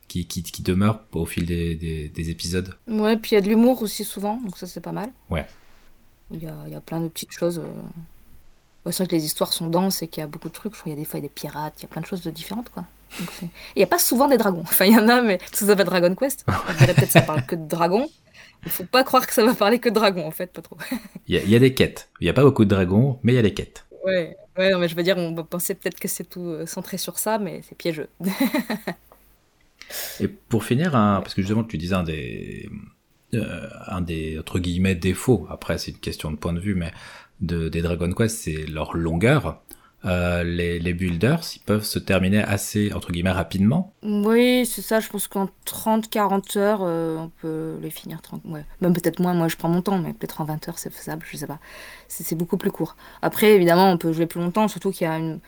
[0.08, 2.76] qui, qui, qui demeure au fil des, des, des, épisodes.
[2.88, 5.10] Ouais, puis il y a de l'humour aussi souvent, donc ça c'est pas mal.
[5.30, 5.46] Ouais.
[6.32, 7.60] Il y a, y a plein de petites choses.
[7.60, 8.92] Euh...
[8.92, 10.74] c'est vrai que les histoires sont denses et qu'il y a beaucoup de trucs.
[10.74, 12.22] Je crois qu'il y a des fois des pirates, il y a plein de choses
[12.22, 12.86] de différentes quoi.
[13.42, 14.62] Il n'y a pas souvent des dragons.
[14.64, 16.46] Enfin, il y en a, mais ça s'appelle Dragon Quest.
[16.46, 18.10] Peut-être que ça parle que de dragons.
[18.66, 20.78] Il faut pas croire que ça va parler que de dragons, en fait, pas trop.
[21.28, 22.10] Il y, a, y a des quêtes.
[22.20, 23.86] Il n'y a pas beaucoup de dragons, mais il y a des quêtes.
[24.06, 26.66] Ouais, ouais non, mais je veux dire, on va penser peut-être que c'est tout euh,
[26.66, 28.10] centré sur ça, mais c'est piégeux.
[30.20, 32.70] Et pour finir, parce que justement, tu disais un des,
[33.34, 35.48] euh, un des entre guillemets défauts.
[35.50, 36.92] Après, c'est une question de point de vue, mais
[37.42, 39.62] de, des Dragon Quest, c'est leur longueur.
[40.06, 43.94] Euh, les, builders, ils peuvent se terminer assez, entre guillemets, rapidement.
[44.04, 48.22] Oui, c'est ça, je pense qu'en 30-40 heures, euh, on peut les finir.
[48.22, 48.66] 30, ouais.
[48.82, 51.26] Même peut-être moins, moi je prends mon temps, mais peut-être en 20 heures c'est faisable,
[51.30, 51.60] je sais pas.
[52.08, 52.96] C'est beaucoup plus court.
[53.22, 55.40] Après, évidemment, on peut jouer plus longtemps, surtout qu'il y a une,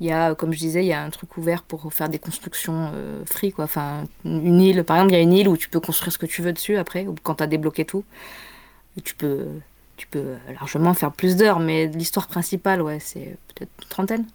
[0.00, 2.18] il y a, comme je disais, il y a un truc ouvert pour faire des
[2.18, 3.64] constructions euh, free, quoi.
[3.64, 6.18] Enfin, une île, par exemple, il y a une île où tu peux construire ce
[6.18, 8.04] que tu veux dessus après, ou quand tu as débloqué tout.
[9.04, 9.46] Tu peux
[9.96, 14.26] tu peux largement faire plus d'heures, mais l'histoire principale, ouais, c'est peut-être une trentaine.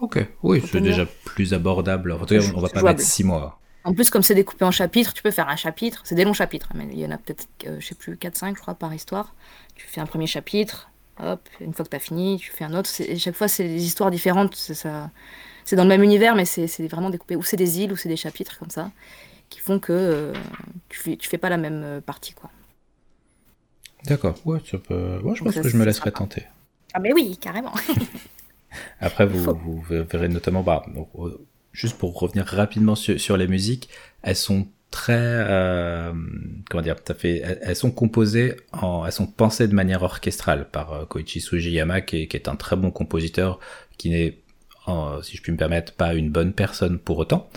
[0.00, 2.12] Ok, oui, c'est déjà plus abordable.
[2.12, 3.58] En tout cas, on va pas mettre six mois.
[3.84, 6.00] En plus, comme c'est découpé en chapitres, tu peux faire un chapitre.
[6.04, 8.56] C'est des longs chapitres, mais il y en a peut-être, euh, je sais plus, 4-5,
[8.56, 9.34] je crois, par histoire.
[9.76, 10.90] Tu fais un premier chapitre,
[11.22, 12.90] hop, une fois que tu as fini, tu fais un autre.
[12.90, 14.56] Chaque fois, c'est des histoires différentes.
[14.56, 15.10] C'est ça.
[15.64, 17.36] C'est dans le même univers, mais c'est vraiment découpé.
[17.36, 18.90] Ou c'est des îles, ou c'est des chapitres comme ça,
[19.50, 20.32] qui font que euh,
[20.88, 22.50] tu, fais, tu fais pas la même euh, partie, quoi.
[24.06, 25.18] D'accord, ouais, ça peut...
[25.34, 26.44] je pense que je me laisserai tenter.
[26.94, 27.72] Ah, mais oui, carrément.
[29.00, 30.84] Après, vous, vous, verrez notamment, bah,
[31.72, 33.88] juste pour revenir rapidement sur, les musiques,
[34.22, 36.12] elles sont très, euh,
[36.70, 41.04] comment dire, fait, elles sont composées, en, elles sont pensées de manière orchestrale par euh,
[41.04, 43.58] Koichi Sugiyama, qui est, qui est un très bon compositeur,
[43.98, 44.38] qui n'est,
[45.22, 47.50] si je puis me permettre, pas une bonne personne pour autant.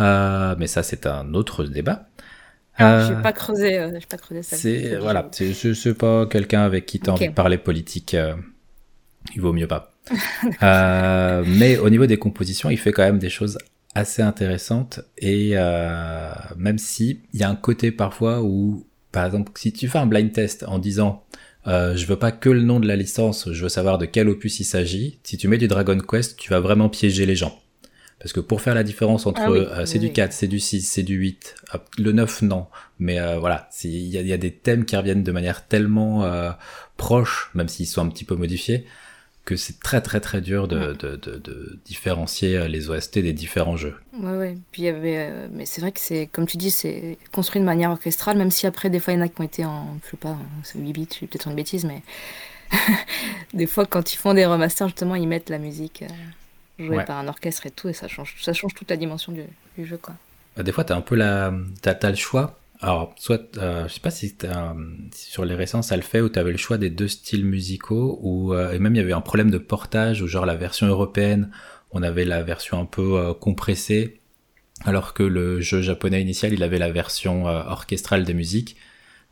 [0.00, 2.08] Euh, mais ça, c'est un autre débat.
[2.78, 4.56] Ah, je pas creusé, euh, pas creusé ça.
[4.56, 8.16] C'est voilà, c'est pas quelqu'un avec qui tu as envie de parler politique.
[9.34, 9.92] il vaut mieux pas.
[10.62, 13.58] Euh, mais au niveau des compositions, il fait quand même des choses
[13.94, 19.52] assez intéressantes et euh, même si il y a un côté parfois où, par exemple,
[19.56, 21.24] si tu fais un blind test en disant
[21.66, 24.28] euh, je veux pas que le nom de la licence, je veux savoir de quel
[24.28, 25.18] opus il s'agit.
[25.24, 27.58] Si tu mets du Dragon Quest, tu vas vraiment piéger les gens.
[28.18, 30.80] Parce que pour faire la différence entre ah euh, c'est du 4, c'est du 6,
[30.82, 31.54] c'est du 8,
[31.98, 32.66] le 9 non,
[32.98, 36.24] mais euh, voilà, il y a, y a, des thèmes qui reviennent de manière tellement
[36.24, 36.50] euh,
[36.96, 38.86] proche, même s'ils sont un petit peu modifiés,
[39.46, 43.94] que c'est très très très dur de, de, de, différencier les OST des différents jeux.
[44.18, 44.58] Ouais, ouais.
[44.72, 47.60] Puis il y avait, euh, mais c'est vrai que c'est, comme tu dis, c'est construit
[47.60, 49.64] de manière orchestrale, même si après, des fois, il y en a qui ont été
[49.64, 50.36] en, je sais pas,
[50.74, 52.02] 8 bits, je suis peut-être une bêtise, mais
[53.54, 56.12] des fois, quand ils font des remasters, justement, ils mettent la musique euh,
[56.78, 59.44] jouée par un orchestre et tout, et ça change, ça change toute la dimension du,
[59.76, 60.14] du jeu, quoi.
[60.56, 63.88] Bah, des fois, tu as un peu la, t'as, as le choix alors, soit, euh,
[63.88, 64.34] je sais pas si,
[65.14, 68.18] sur les récents ça le fait, où tu avais le choix des deux styles musicaux,
[68.22, 70.86] ou euh, et même il y avait un problème de portage, où genre la version
[70.86, 71.50] européenne,
[71.92, 74.20] on avait la version un peu euh, compressée,
[74.84, 78.76] alors que le jeu japonais initial, il avait la version euh, orchestrale des musiques.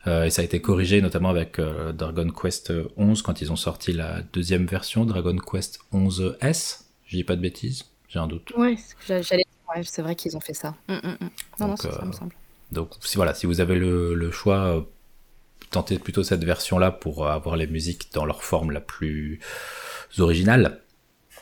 [0.06, 1.58] et ça a été corrigé notamment avec
[1.94, 6.83] Dragon Quest 11 quand ils ont sorti la deuxième version, Dragon Quest 11S.
[7.14, 8.52] Je dis pas de bêtises, j'ai un doute.
[8.56, 9.44] Oui, j'allais.
[9.68, 10.74] Ouais, c'est vrai qu'ils ont fait ça.
[10.88, 11.30] Mm, mm, mm.
[11.60, 12.34] Non, non, ça me semble.
[12.72, 14.80] Donc si, voilà, si vous avez le, choix, euh,
[15.70, 19.38] tentez plutôt cette version-là pour avoir les musiques dans leur forme la plus
[20.18, 20.80] originale.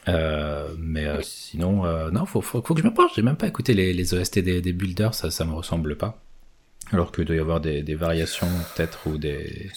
[0.09, 3.13] Euh, mais euh, sinon, non, faut, faut, que je me penche.
[3.17, 6.21] J'ai même pas écouté les, les OST des, des, builders, ça, ça me ressemble pas.
[6.91, 9.71] Alors qu'il doit y avoir des, variations peut-être ou des.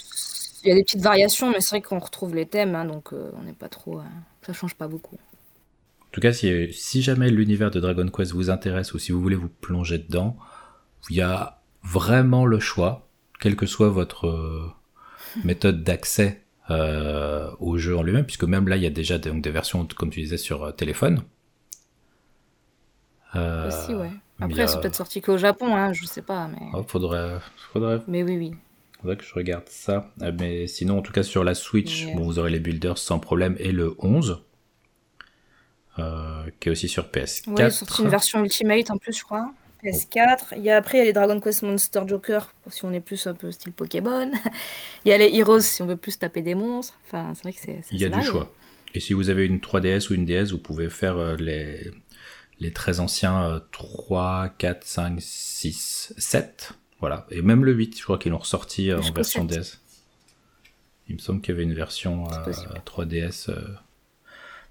[0.65, 3.13] Il y a des petites variations, mais c'est vrai qu'on retrouve les thèmes, hein, donc
[3.13, 4.01] on n'est pas trop.
[4.45, 5.17] ça change pas beaucoup.
[6.15, 9.21] En tout cas, si, si jamais l'univers de Dragon Quest vous intéresse ou si vous
[9.21, 10.37] voulez vous plonger dedans,
[11.09, 13.09] il y a vraiment le choix,
[13.41, 14.71] quelle que soit votre euh,
[15.43, 19.41] méthode d'accès euh, au jeu en lui-même, puisque même là, il y a déjà donc,
[19.41, 21.21] des versions, comme tu disais, sur euh, téléphone.
[23.35, 24.11] Euh, Aussi, ouais.
[24.39, 26.47] Après, elles sont peut-être sorties qu'au Japon, hein, je sais pas.
[26.47, 26.65] Mais...
[26.75, 27.39] Oh, faudrait,
[27.73, 27.99] faudrait...
[28.07, 28.53] Mais oui, oui.
[29.01, 30.13] Faudrait que je regarde ça.
[30.39, 33.57] Mais sinon, en tout cas, sur la Switch, bon, vous aurez les builders sans problème
[33.59, 34.44] et le 11.
[35.95, 37.49] Qui est aussi sur PS4.
[37.49, 39.51] Ouais, sorti une version Ultimate en plus, je crois.
[39.83, 40.55] PS4.
[40.57, 42.99] Il y a, après, il y a les Dragon Quest Monster Joker, si on est
[42.99, 44.31] plus un peu style Pokémon.
[45.05, 46.97] il y a les Heroes, si on veut plus taper des monstres.
[47.05, 47.81] Enfin, c'est vrai que c'est.
[47.91, 48.51] Il y a du choix.
[48.93, 51.91] Et si vous avez une 3DS ou une DS, vous pouvez faire euh, les,
[52.59, 56.71] les très anciens 3, 4, 5, 6, 7.
[57.01, 57.27] Voilà.
[57.29, 59.81] Et même le 8, je crois qu'ils l'ont ressorti euh, en version DS.
[61.07, 62.23] Il me semble qu'il y avait une version
[62.85, 63.51] 3DS.
[63.51, 63.61] Euh,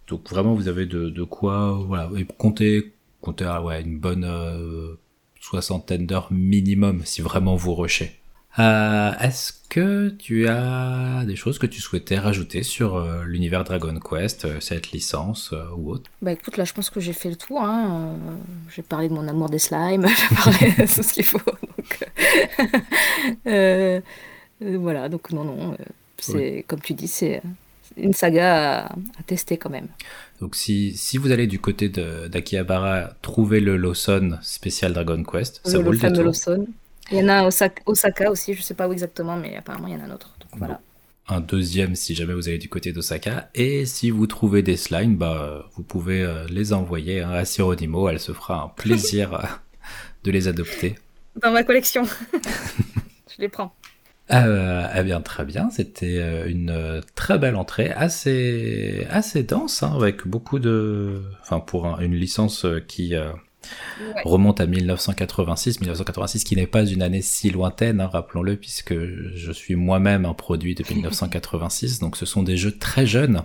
[0.09, 1.73] donc vraiment, vous avez de, de quoi.
[1.87, 2.11] Voilà.
[2.17, 2.93] Et comptez
[3.27, 4.95] ouais, une bonne euh,
[5.41, 8.19] soixantaine d'heures minimum si vraiment vous rushez.
[8.59, 13.99] Euh, Est-ce que tu as des choses que tu souhaitais rajouter sur euh, l'univers Dragon
[13.99, 16.09] Quest, euh, cette licence ou autre?
[16.23, 17.63] Bah écoute, là je pense que j'ai fait le tour.
[17.63, 18.17] Hein.
[18.75, 21.41] j'ai parlé de mon amour des slimes, j'ai parlé de tout ce qu'il faut.
[24.81, 25.77] voilà, donc non, non,
[26.19, 27.43] c'est comme tu dis, c'est
[27.97, 29.89] une saga à, tester quand même.
[30.41, 35.79] Donc si, si vous allez du côté d'Akihabara, trouvez le Lawson spécial Dragon Quest, ça
[35.79, 36.67] vaut le, le Lawson.
[37.11, 37.49] Il y en a à
[37.87, 40.35] Osaka, aussi, je sais pas où exactement, mais apparemment il y en a un autre.
[40.57, 40.81] voilà.
[41.27, 43.49] Un deuxième si jamais vous allez du côté d'Osaka.
[43.55, 48.21] Et si vous trouvez des slimes, bah, vous pouvez euh, les envoyer à Sironimo, elle
[48.21, 49.47] se fera un plaisir euh,
[50.25, 50.97] de les adopter.
[51.41, 52.05] Dans ma collection.
[53.35, 53.75] je les prends.
[54.33, 55.71] Euh, eh bien, très bien.
[55.71, 61.61] C'était euh, une euh, très belle entrée, assez assez dense, hein, avec beaucoup de, enfin
[61.61, 63.15] pour une licence qui
[64.25, 69.53] remonte à 1986, 1986 qui n'est pas une année si lointaine, hein, rappelons-le, puisque je
[69.53, 73.43] suis moi-même un produit depuis 1986, donc ce sont des jeux très jeunes,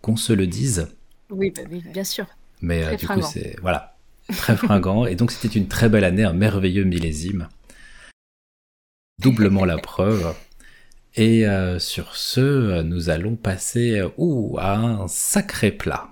[0.00, 0.88] qu'on se le dise.
[1.30, 2.26] Oui, bah oui bien sûr.
[2.60, 3.96] Mais euh, du coup, c'est voilà,
[4.28, 7.48] très fringant, et donc c'était une très belle année, un merveilleux millésime.
[9.20, 10.34] Doublement la preuve.
[11.16, 16.10] Et euh, sur ce, nous allons passer ou à un sacré plat.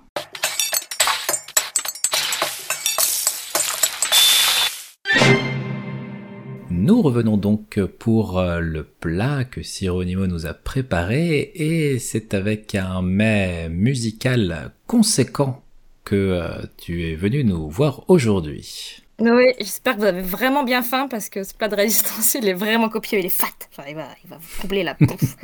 [6.69, 12.75] Nous revenons donc pour euh, le plat que Sironimo nous a préparé et c'est avec
[12.75, 15.63] un mets musical conséquent
[16.03, 19.06] que euh, tu es venu nous voir aujourd'hui.
[19.19, 22.47] Oui, j'espère que vous avez vraiment bien faim parce que ce plat de résistance, il
[22.47, 23.47] est vraiment copieux, il est fat.
[23.87, 25.35] il va, il va vous combler la pouffe.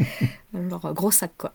[0.54, 1.52] Genre, gros sac, quoi.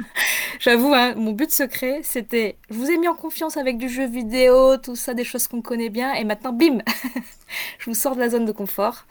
[0.58, 4.06] J'avoue, hein, mon but secret, c'était je vous ai mis en confiance avec du jeu
[4.06, 6.78] vidéo, tout ça, des choses qu'on connaît bien, et maintenant, bim
[7.78, 9.06] Je vous sors de la zone de confort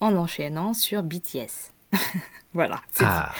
[0.00, 1.70] en enchaînant sur BTS.
[2.52, 2.80] voilà.
[3.00, 3.32] Ah.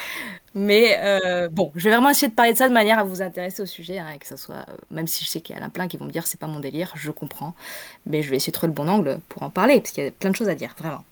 [0.54, 3.22] Mais euh, bon, je vais vraiment essayer de parler de ça de manière à vous
[3.22, 5.58] intéresser au sujet, hein, et que ça soit, euh, même si je sais qu'il y
[5.58, 7.54] en a plein qui vont me dire c'est pas mon délire, je comprends,
[8.06, 10.06] mais je vais essayer de trouver le bon angle pour en parler, parce qu'il y
[10.06, 11.04] a plein de choses à dire, vraiment.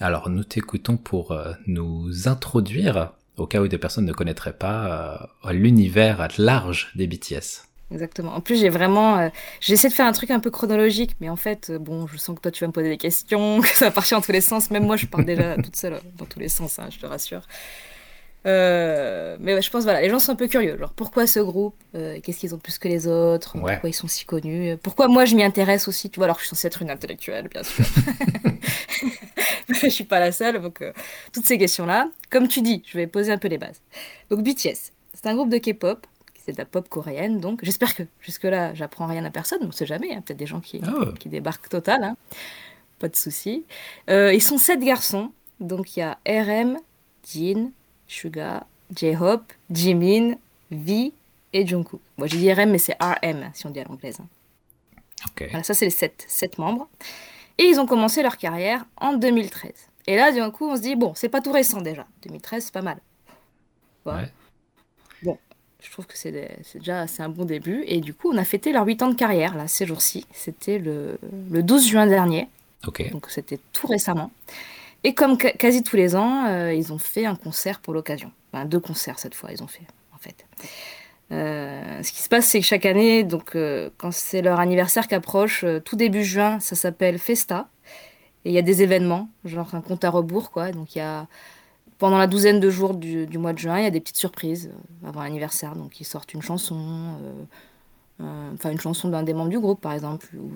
[0.00, 5.28] Alors nous t'écoutons pour euh, nous introduire, au cas où des personnes ne connaîtraient pas,
[5.50, 7.66] l'univers large des BTS.
[7.90, 8.34] Exactement.
[8.34, 9.30] En plus, j'ai vraiment.
[9.60, 12.40] J'essaie de faire un truc un peu chronologique, mais en fait, bon, je sens que
[12.40, 14.70] toi, tu vas me poser des questions, que ça va partir dans tous les sens.
[14.70, 17.42] Même moi, je pars déjà toute seule dans tous les sens, hein, je te rassure.
[18.46, 20.76] Euh, mais je pense voilà, les gens sont un peu curieux.
[20.78, 24.08] Genre pourquoi ce groupe euh, Qu'est-ce qu'ils ont plus que les autres Pourquoi ils sont
[24.08, 26.82] si connus Pourquoi moi je m'y intéresse aussi Tu vois, alors je suis censée être
[26.82, 27.84] une intellectuelle, bien sûr.
[29.68, 30.60] je suis pas la seule.
[30.60, 30.92] Donc euh,
[31.32, 33.80] toutes ces questions-là, comme tu dis, je vais poser un peu les bases.
[34.30, 36.06] Donc BTS, c'est un groupe de K-pop.
[36.36, 39.60] C'est de la pop coréenne, donc j'espère que jusque-là, j'apprends rien à personne.
[39.62, 41.06] On sait jamais, a peut-être des gens qui, oh.
[41.18, 42.04] qui débarquent total.
[42.04, 42.16] Hein.
[42.98, 43.64] Pas de souci.
[44.08, 45.32] ils sont sept garçons.
[45.60, 46.76] Donc il y a RM,
[47.26, 47.70] Jin,
[48.14, 50.36] Suga, J-Hope, Jimin,
[50.70, 51.12] V
[51.52, 52.00] et Jungkook.
[52.16, 54.18] Moi j'ai dit RM, mais c'est RM si on dit à l'anglaise.
[55.26, 55.46] Ok.
[55.50, 56.88] Voilà, ça c'est les sept, sept membres.
[57.58, 59.72] Et ils ont commencé leur carrière en 2013.
[60.06, 62.06] Et là, d'un coup, on se dit, bon, c'est pas tout récent déjà.
[62.24, 62.98] 2013, c'est pas mal.
[64.04, 64.30] Ouais.
[65.22, 65.38] Bon,
[65.80, 66.32] je trouve que c'est
[66.74, 67.84] déjà c'est un bon début.
[67.86, 70.26] Et du coup, on a fêté leur 8 ans de carrière, là, ces jours-ci.
[70.32, 71.18] C'était le,
[71.50, 72.48] le 12 juin dernier.
[72.86, 73.10] Ok.
[73.12, 74.30] Donc c'était tout récemment.
[75.04, 78.32] Et comme quasi tous les ans, euh, ils ont fait un concert pour l'occasion.
[78.52, 80.46] Enfin, deux concerts cette fois, ils ont fait, en fait.
[81.30, 85.06] Euh, ce qui se passe, c'est que chaque année, donc, euh, quand c'est leur anniversaire
[85.06, 87.68] qui approche, tout début juin, ça s'appelle Festa.
[88.46, 90.70] Et il y a des événements, genre un compte à rebours, quoi.
[90.70, 91.26] Donc il y a,
[91.98, 94.18] pendant la douzaine de jours du, du mois de juin, il y a des petites
[94.18, 94.70] surprises
[95.06, 95.76] avant l'anniversaire.
[95.76, 97.18] Donc ils sortent une chanson,
[98.20, 100.50] enfin une chanson d'un des membres du groupe par exemple, ou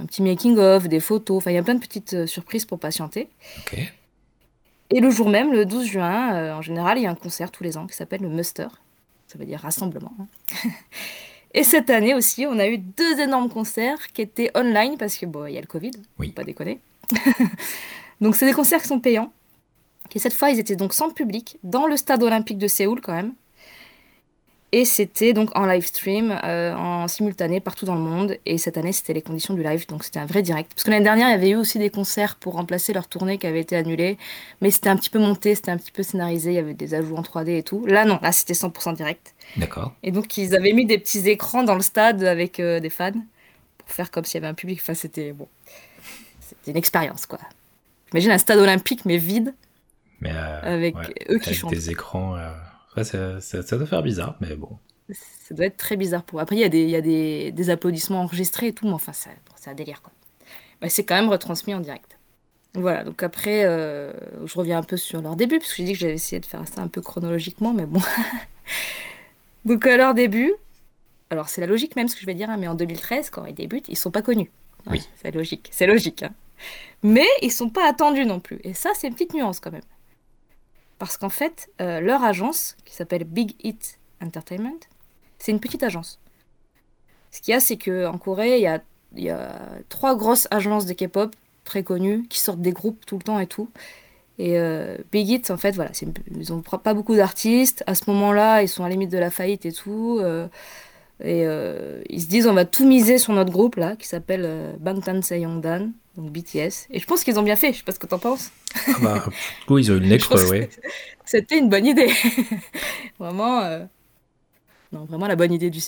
[0.00, 2.78] un petit making-of, des photos, enfin il y a plein de petites euh, surprises pour
[2.78, 3.28] patienter.
[4.90, 7.50] Et le jour même, le 12 juin, euh, en général, il y a un concert
[7.50, 8.68] tous les ans qui s'appelle le Muster,
[9.26, 10.12] ça veut dire rassemblement.
[10.20, 10.26] Hein.
[11.56, 15.24] Et cette année aussi, on a eu deux énormes concerts qui étaient online parce que
[15.24, 16.32] bon, il y a le Covid, oui.
[16.32, 16.80] pas déconner.
[18.20, 19.32] donc c'est des concerts qui sont payants.
[20.14, 23.12] Et cette fois, ils étaient donc sans public dans le stade olympique de Séoul quand
[23.12, 23.34] même.
[24.76, 28.38] Et c'était donc en live stream, euh, en simultané partout dans le monde.
[28.44, 30.72] Et cette année, c'était les conditions du live, donc c'était un vrai direct.
[30.74, 33.38] Parce que l'année dernière, il y avait eu aussi des concerts pour remplacer leur tournée
[33.38, 34.18] qui avait été annulée.
[34.60, 36.94] Mais c'était un petit peu monté, c'était un petit peu scénarisé, il y avait des
[36.94, 37.86] ajouts en 3D et tout.
[37.86, 39.36] Là, non, là, c'était 100% direct.
[39.56, 39.94] D'accord.
[40.02, 43.12] Et donc, ils avaient mis des petits écrans dans le stade avec euh, des fans
[43.78, 44.80] pour faire comme s'il y avait un public.
[44.82, 45.46] Enfin, c'était bon.
[46.40, 47.38] C'était une expérience, quoi.
[48.10, 49.54] J'imagine un stade olympique, mais vide.
[50.20, 50.96] Mais euh, avec
[51.30, 51.70] eux qui chantent.
[51.70, 52.36] Des écrans
[53.02, 54.78] ça, doit faire bizarre, mais bon.
[55.10, 56.40] Ça doit être très bizarre pour.
[56.40, 58.92] Après, il y a des, il y a des, des applaudissements enregistrés et tout, mais
[58.92, 60.12] enfin, c'est un délire, quoi.
[60.80, 62.18] Bah, c'est quand même retransmis en direct.
[62.74, 64.12] Voilà, donc après, euh,
[64.44, 66.46] je reviens un peu sur leur début, parce que j'ai dit que j'allais essayer de
[66.46, 68.00] faire ça un peu chronologiquement, mais bon.
[69.64, 70.52] donc à leur début,
[71.30, 73.46] alors c'est la logique même ce que je vais dire, hein, mais en 2013, quand
[73.46, 74.50] ils débutent, ils sont pas connus.
[74.86, 75.02] oui.
[75.22, 76.24] C'est logique, c'est logique.
[76.24, 76.32] Hein.
[77.02, 78.60] Mais ils sont pas attendus non plus.
[78.64, 79.82] Et ça, c'est une petite nuance quand même.
[80.98, 84.80] Parce qu'en fait, euh, leur agence, qui s'appelle Big Hit Entertainment,
[85.38, 86.20] c'est une petite agence.
[87.30, 91.34] Ce qu'il y a, c'est qu'en Corée, il y a, trois grosses agences de K-pop
[91.64, 93.68] très connues qui sortent des groupes tout le temps et tout.
[94.38, 97.84] Et euh, Big Hit, en fait, voilà, ils n'ont pas beaucoup d'artistes.
[97.86, 100.18] À ce moment-là, ils sont à la limite de la faillite et tout.
[100.20, 100.48] Euh,
[101.22, 101.44] et
[102.10, 105.90] ils se disent, on va tout miser sur notre groupe, là, qui s'appelle Bangtan Seyongdan
[106.16, 106.86] donc BTS.
[106.90, 108.50] Et je pense qu'ils ont bien fait, je sais pas ce que t'en penses.
[108.88, 109.24] Ah bah,
[109.68, 110.66] oui, ils ont une lettre, oui.
[111.24, 112.10] C'était une bonne idée.
[113.18, 113.84] Vraiment, euh,
[114.92, 115.80] non, vraiment la bonne idée du,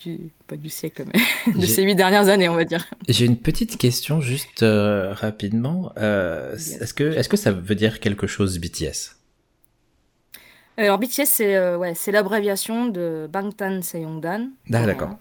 [0.00, 2.86] du pas du siècle, mais de ces huit dernières années, on va dire.
[3.08, 5.92] J'ai une petite question juste euh, rapidement.
[5.96, 9.16] Euh, est-ce que est-ce que ça veut dire quelque chose BTS
[10.86, 14.50] Alors BTS, c'est euh, ouais, c'est l'abréviation de Bangtan Seyongdan.
[14.72, 15.16] Ah, d'accord.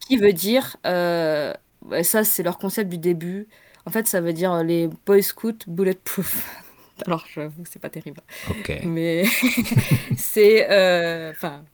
[0.00, 3.46] Qui veut dire ça, c'est leur concept du début.
[3.86, 6.62] En fait, ça veut dire les Boy Scouts Bulletproof.
[7.06, 8.20] Alors, j'avoue, c'est pas terrible.
[8.50, 8.80] Ok.
[8.84, 9.24] Mais
[10.16, 10.64] c'est.
[11.30, 11.64] Enfin,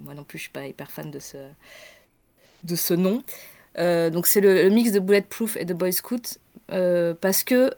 [0.00, 1.36] moi non plus, je suis pas hyper fan de ce,
[2.64, 3.22] de ce nom.
[3.78, 6.38] Euh, donc c'est le, mix de Bulletproof et de Boy Scout
[6.70, 7.72] euh, parce que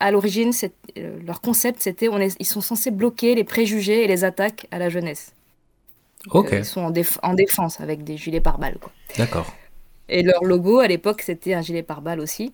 [0.00, 0.52] à l'origine,
[0.96, 4.88] euh, leur concept c'était ils sont censés bloquer les préjugés et les attaques à la
[4.88, 5.32] jeunesse.
[6.30, 6.50] Ok.
[6.52, 6.92] ils sont en,
[7.22, 8.78] en, défense avec des gilets pare-balles.
[9.16, 9.54] D'accord.
[10.08, 12.52] Et leur logo à l'époque c'était un gilet pare-balles aussi.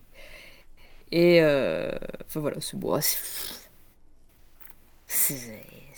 [1.13, 2.99] Et enfin voilà, c'est bon.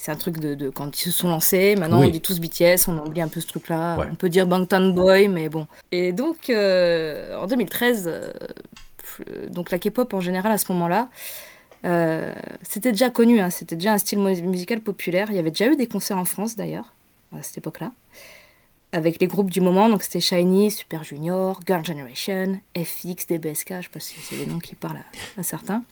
[0.06, 1.74] C'est un truc de, quand ils se sont lancés.
[1.74, 3.98] Maintenant, on dit tous BTS, on oublie un peu ce truc-là.
[4.08, 5.66] On peut dire Bangtan Boy, mais bon.
[5.90, 8.30] Et donc, euh, en 2013, euh,
[9.48, 11.08] donc la K-pop en général à ce moment-là,
[11.84, 13.50] euh, c'était déjà connu, hein.
[13.50, 15.28] c'était déjà un style musical populaire.
[15.30, 16.94] Il y avait déjà eu des concerts en France d'ailleurs,
[17.36, 17.92] à cette époque-là,
[18.92, 19.88] avec les groupes du moment.
[19.88, 24.36] Donc c'était Shiny, Super Junior, Girl Generation, FX, DBSK, je ne sais pas si c'est
[24.36, 25.02] les noms qui parlent
[25.38, 25.82] à certains.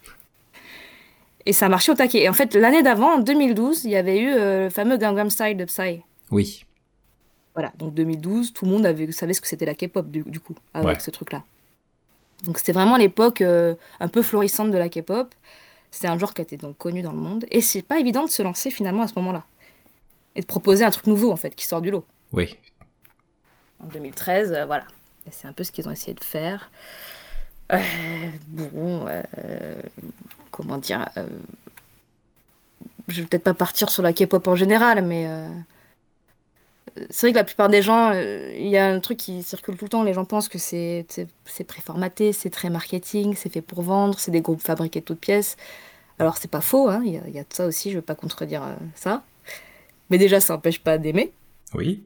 [1.46, 2.22] Et ça a marché au taquet.
[2.22, 5.28] Et en fait, l'année d'avant, en 2012, il y avait eu euh, le fameux Gangnam
[5.28, 6.00] Style de Psy.
[6.30, 6.64] Oui.
[7.54, 10.54] Voilà, donc 2012, tout le monde avait, savait ce que c'était la K-pop, du, coup,
[10.72, 11.44] avec ce truc-là.
[12.46, 15.34] Donc c'était vraiment l'époque euh, un peu florissante de la K-pop.
[15.90, 17.46] C'était un genre qui était donc connu dans le monde.
[17.50, 19.44] Et c'est pas évident de se lancer finalement à ce moment-là.
[20.34, 22.04] Et de proposer un truc nouveau, en fait, qui sort du lot.
[22.32, 22.56] Oui.
[23.82, 24.84] En 2013, euh, voilà.
[25.30, 26.70] C'est un peu ce qu'ils ont essayé de faire.
[28.48, 29.06] bon,
[30.54, 31.26] comment dire euh,
[33.08, 35.48] Je vais peut-être pas partir sur la K-pop en général, mais euh,
[37.10, 39.76] c'est vrai que la plupart des gens, euh, il y a un truc qui circule
[39.76, 40.02] tout le temps.
[40.02, 41.06] Les gens pensent que c'est
[41.66, 45.56] préformaté, c'est très marketing, c'est fait pour vendre, c'est des groupes fabriqués de toutes pièces.
[46.18, 48.14] Alors c'est pas faux, hein, il y, y, a de ça aussi, je veux pas
[48.14, 48.62] contredire
[48.94, 49.24] ça.
[50.10, 51.32] Mais déjà, ça n'empêche pas d'aimer.
[51.74, 52.04] Oui.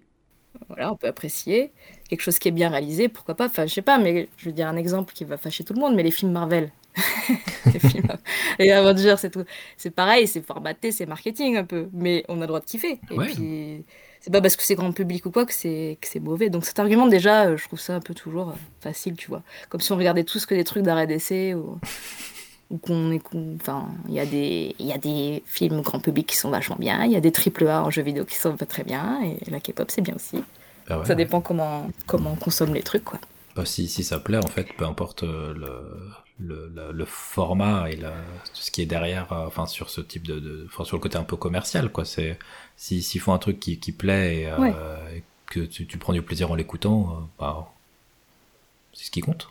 [0.69, 1.73] Voilà, on peut apprécier
[2.09, 3.47] quelque chose qui est bien réalisé, pourquoi pas?
[3.47, 5.81] Enfin, je sais pas, mais je veux dire un exemple qui va fâcher tout le
[5.81, 6.71] monde, mais les films Marvel,
[8.59, 9.45] et Avengers, c'est tout.
[9.77, 13.01] C'est pareil, c'est formaté, c'est marketing un peu, mais on a le droit de kiffer.
[13.11, 13.85] Et puis,
[14.21, 16.51] c'est pas parce que c'est grand public ou quoi que c'est que c'est mauvais.
[16.51, 19.43] Donc cet argument déjà, euh, je trouve ça un peu toujours euh, facile, tu vois.
[19.69, 21.79] Comme si on regardait tous que des trucs d'arrêt d'essai ou,
[22.71, 23.23] ou qu'on est,
[23.61, 26.77] enfin, il y a des il y a des films grand public qui sont vachement
[26.79, 29.21] bien, il y a des triple A en jeux vidéo qui sont pas très bien,
[29.23, 30.43] et la K-pop c'est bien aussi.
[30.91, 33.19] Ah ça dépend comment comment on consomme les trucs, quoi.
[33.59, 35.53] Bah, si, si ça plaît, en fait, peu importe euh,
[36.41, 38.07] le, le, le, format et tout
[38.53, 41.17] ce qui est derrière, euh, enfin, sur ce type de, de enfin, sur le côté
[41.17, 42.05] un peu commercial, quoi.
[42.05, 42.39] C'est,
[42.77, 44.99] s'ils si, font un truc qui, qui plaît et, euh,
[45.47, 47.73] que tu, tu, prends du plaisir en l'écoutant, bah,
[48.93, 49.51] c'est ce qui compte.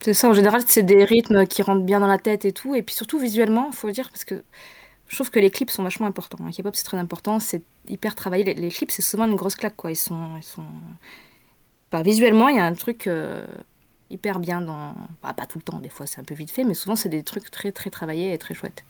[0.00, 2.74] C'est ça, en général, c'est des rythmes qui rentrent bien dans la tête et tout,
[2.74, 4.42] et puis surtout visuellement, faut le dire, parce que
[5.08, 6.38] je trouve que les clips sont vachement importants.
[6.44, 8.44] Le K-pop, c'est très important, c'est hyper travaillé.
[8.44, 9.90] Les, les clips, c'est souvent une grosse claque, quoi.
[9.90, 10.64] Ils sont, ils sont
[12.04, 13.46] visuellement, il y a un truc euh,
[14.10, 14.94] hyper bien dans.
[15.22, 17.08] Bah, pas tout le temps, des fois c'est un peu vite fait, mais souvent c'est
[17.08, 18.84] des trucs très très travaillés et très chouettes.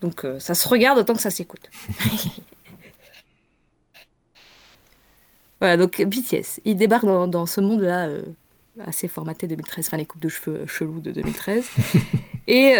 [0.00, 1.70] Donc euh, ça se regarde autant que ça s'écoute.
[5.60, 8.22] voilà, donc BTS, il débarque dans, ce monde-là euh,
[8.80, 11.68] assez formaté 2013, enfin les coupes de cheveux chelous de 2013.
[12.46, 12.74] et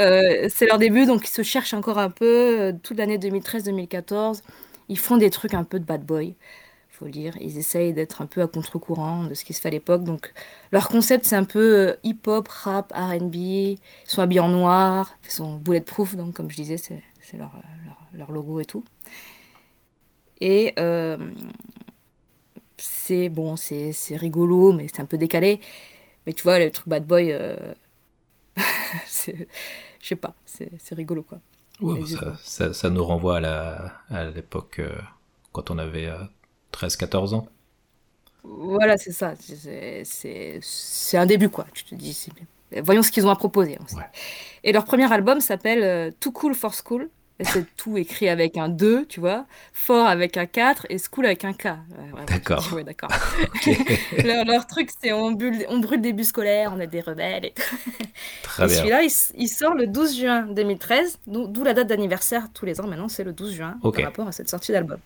[0.48, 2.72] c'est leur début, donc ils se cherchent encore un peu.
[2.82, 4.42] toute l'année 2013-2014,
[4.88, 6.34] ils font des trucs un peu de bad boy
[6.98, 7.36] faut le dire.
[7.40, 10.02] Ils essayent d'être un peu à contre-courant de ce qui se fait à l'époque.
[10.02, 10.32] Donc,
[10.72, 13.34] leur concept, c'est un peu euh, hip-hop, rap, RB.
[13.34, 17.02] Ils sont habillés en noir, ils sont bulletproof, donc, comme je disais, c'est
[17.36, 17.52] leur,
[18.12, 18.84] leur, logo et tout.
[20.40, 21.16] Et euh,
[22.76, 25.60] c'est bon, c'est rigolo, mais c'est un peu décalé.
[26.26, 27.56] Mais tu vois, le truc bad boy, euh,
[28.56, 29.32] je
[30.00, 31.38] sais pas, c'est rigolo quoi.
[32.42, 34.80] ça, ça, nous renvoie à l'époque
[35.52, 36.10] quand on avait
[36.72, 37.48] 13-14 ans.
[38.44, 39.34] Voilà, c'est ça.
[40.62, 41.66] C'est un début, quoi.
[41.74, 42.28] Tu te dis,
[42.82, 43.78] voyons ce qu'ils ont à proposer.
[44.64, 47.08] Et leur premier album s'appelle euh, Too Cool for School.
[47.40, 51.44] C'est tout écrit avec un 2, tu vois, fort avec un 4 et school avec
[51.44, 51.68] un K.
[52.26, 52.68] d'accord.
[52.72, 53.10] Ouais, d'accord.
[54.24, 55.38] leur, truc, c'est on,
[55.68, 57.44] on, brûle des bus scolaires, on est des rebelles.
[57.44, 57.54] Et,
[58.42, 58.68] Très.
[58.68, 62.88] Celui-là, il, sort le 12 juin 2013, d'où la date d'anniversaire tous les ans.
[62.88, 64.98] Maintenant, c'est le 12 juin par rapport à cette sortie d'album.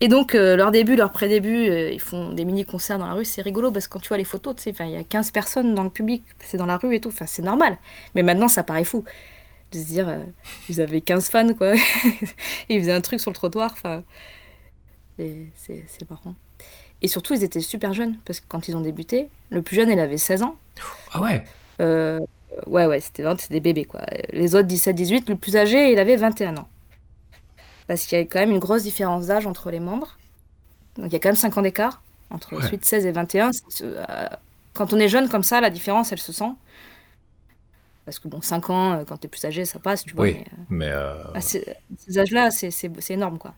[0.00, 3.24] Et donc, euh, leur début, leur pré-début, euh, ils font des mini-concerts dans la rue.
[3.24, 5.30] C'est rigolo parce que quand tu vois les photos, tu sais, il y a 15
[5.30, 7.10] personnes dans le public, c'est dans la rue et tout.
[7.10, 7.76] Enfin, c'est normal.
[8.14, 9.04] Mais maintenant, ça paraît fou.
[9.72, 10.24] De se dire, euh,
[10.68, 11.74] vous avez 15 fans, quoi.
[12.70, 13.72] ils faisaient un truc sur le trottoir.
[13.72, 14.04] Enfin,
[15.54, 16.34] C'est marrant.
[17.02, 19.90] Et surtout, ils étaient super jeunes, parce que quand ils ont débuté, le plus jeune,
[19.90, 20.56] il avait 16 ans.
[21.12, 21.44] Ah ouais?
[21.80, 22.20] Euh,
[22.66, 24.02] Ouais, ouais, c'était des bébés, quoi.
[24.32, 26.68] Les autres, 17-18, le plus âgé, il avait 21 ans.
[27.90, 30.16] Parce qu'il y a quand même une grosse différence d'âge entre les membres.
[30.94, 32.78] Donc il y a quand même 5 ans d'écart, entre ouais.
[32.80, 33.50] 16 et 21.
[33.82, 34.26] Euh,
[34.74, 36.52] quand on est jeune comme ça, la différence, elle se sent.
[38.04, 40.26] Parce que bon, 5 ans, euh, quand tu es plus âgé, ça passe, tu vois.
[40.26, 40.36] Oui,
[40.68, 40.92] mais...
[41.34, 41.66] À ces,
[42.16, 43.54] âges-là, c'est énorme, quoi.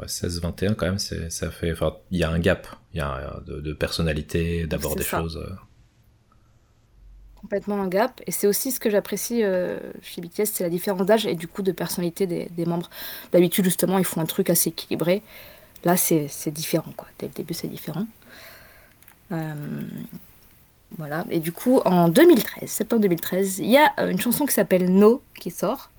[0.00, 1.74] 16-21 quand même, ça fait,
[2.12, 5.22] il y a un gap, il y a de, de personnalité, d'abord des ça.
[5.22, 5.44] choses.
[7.40, 11.06] Complètement un gap, et c'est aussi ce que j'apprécie euh, chez BTS, c'est la différence
[11.06, 12.90] d'âge et du coup de personnalité des, membres.
[13.32, 15.22] D'habitude justement, ils font un truc assez équilibré.
[15.84, 17.06] Là, c'est différent quoi.
[17.18, 18.06] Dès le début, c'est différent.
[19.32, 19.54] Euh,
[20.98, 21.24] voilà.
[21.30, 25.22] Et du coup, en 2013, septembre 2013, il y a une chanson qui s'appelle No
[25.38, 25.90] qui sort.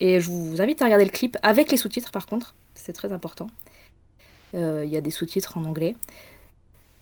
[0.00, 2.54] Et je vous invite à regarder le clip avec les sous-titres par contre
[2.88, 3.48] c'est très important.
[4.54, 5.94] Euh, il y a des sous-titres en anglais.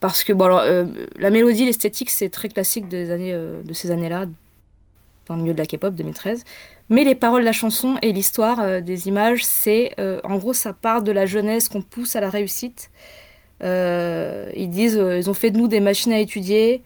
[0.07, 0.85] Parce que bon, alors, euh,
[1.19, 4.27] la mélodie, l'esthétique, c'est très classique des années, euh, de ces années-là,
[5.27, 6.45] dans le milieu de la K-pop 2013.
[6.89, 9.93] Mais les paroles de la chanson et l'histoire des images, c'est
[10.23, 12.91] en gros, ça part de la jeunesse qu'on pousse à la réussite.
[13.61, 16.85] ils disent, ils ont fait de nous des machines à étudier.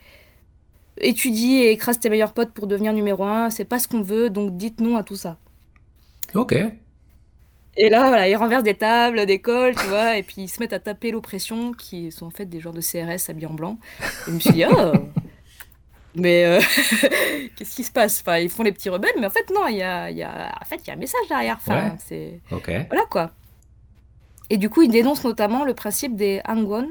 [0.97, 3.51] Étudie et écrase tes meilleurs potes pour devenir numéro un.
[3.51, 5.37] C'est pas ce qu'on veut, donc dites non à tout ça.
[6.35, 6.55] Ok.
[7.77, 10.61] Et là, voilà, ils renversent des tables, des cols, tu vois, et puis ils se
[10.61, 13.79] mettent à taper l'oppression, qui sont en fait des genres de CRS habillés en blanc.
[14.01, 14.93] Et je me suis dit, oh
[16.15, 16.61] Mais euh,
[17.57, 18.21] qu'est-ce qui se passe?
[18.21, 20.59] Enfin, Ils font les petits rebelles, mais en fait, non, il y a, y a,
[20.61, 21.57] en fait, y a un message derrière.
[21.57, 21.93] Enfin, ouais.
[22.07, 22.41] c'est...
[22.51, 22.71] Ok.
[22.89, 23.31] Voilà, quoi.
[24.51, 26.91] Et du coup, ils dénoncent notamment le principe des hangwon,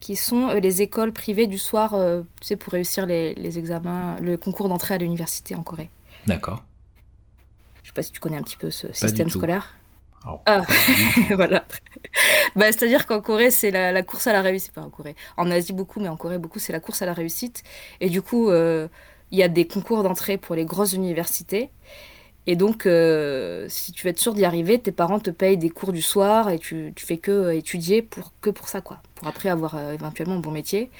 [0.00, 3.58] qui sont euh, les écoles privées du soir, euh, tu sais, pour réussir les, les
[3.58, 5.90] examens, le concours d'entrée à l'université en Corée.
[6.26, 6.62] D'accord.
[7.82, 9.77] Je sais pas si tu connais un petit peu ce système scolaire.
[10.46, 10.62] Ah,
[11.34, 11.64] voilà.
[12.56, 14.72] Bah, C'est-à-dire qu'en Corée, c'est la, la course à la réussite.
[14.72, 15.16] Pas en Corée.
[15.36, 17.62] En Asie, beaucoup, mais en Corée, beaucoup, c'est la course à la réussite.
[18.00, 18.88] Et du coup, euh,
[19.30, 21.70] il y a des concours d'entrée pour les grosses universités.
[22.46, 25.70] Et donc, euh, si tu veux être sûr d'y arriver, tes parents te payent des
[25.70, 29.02] cours du soir et tu, tu fais que euh, étudier pour, que pour ça, quoi.
[29.16, 30.90] Pour après avoir euh, éventuellement un bon métier.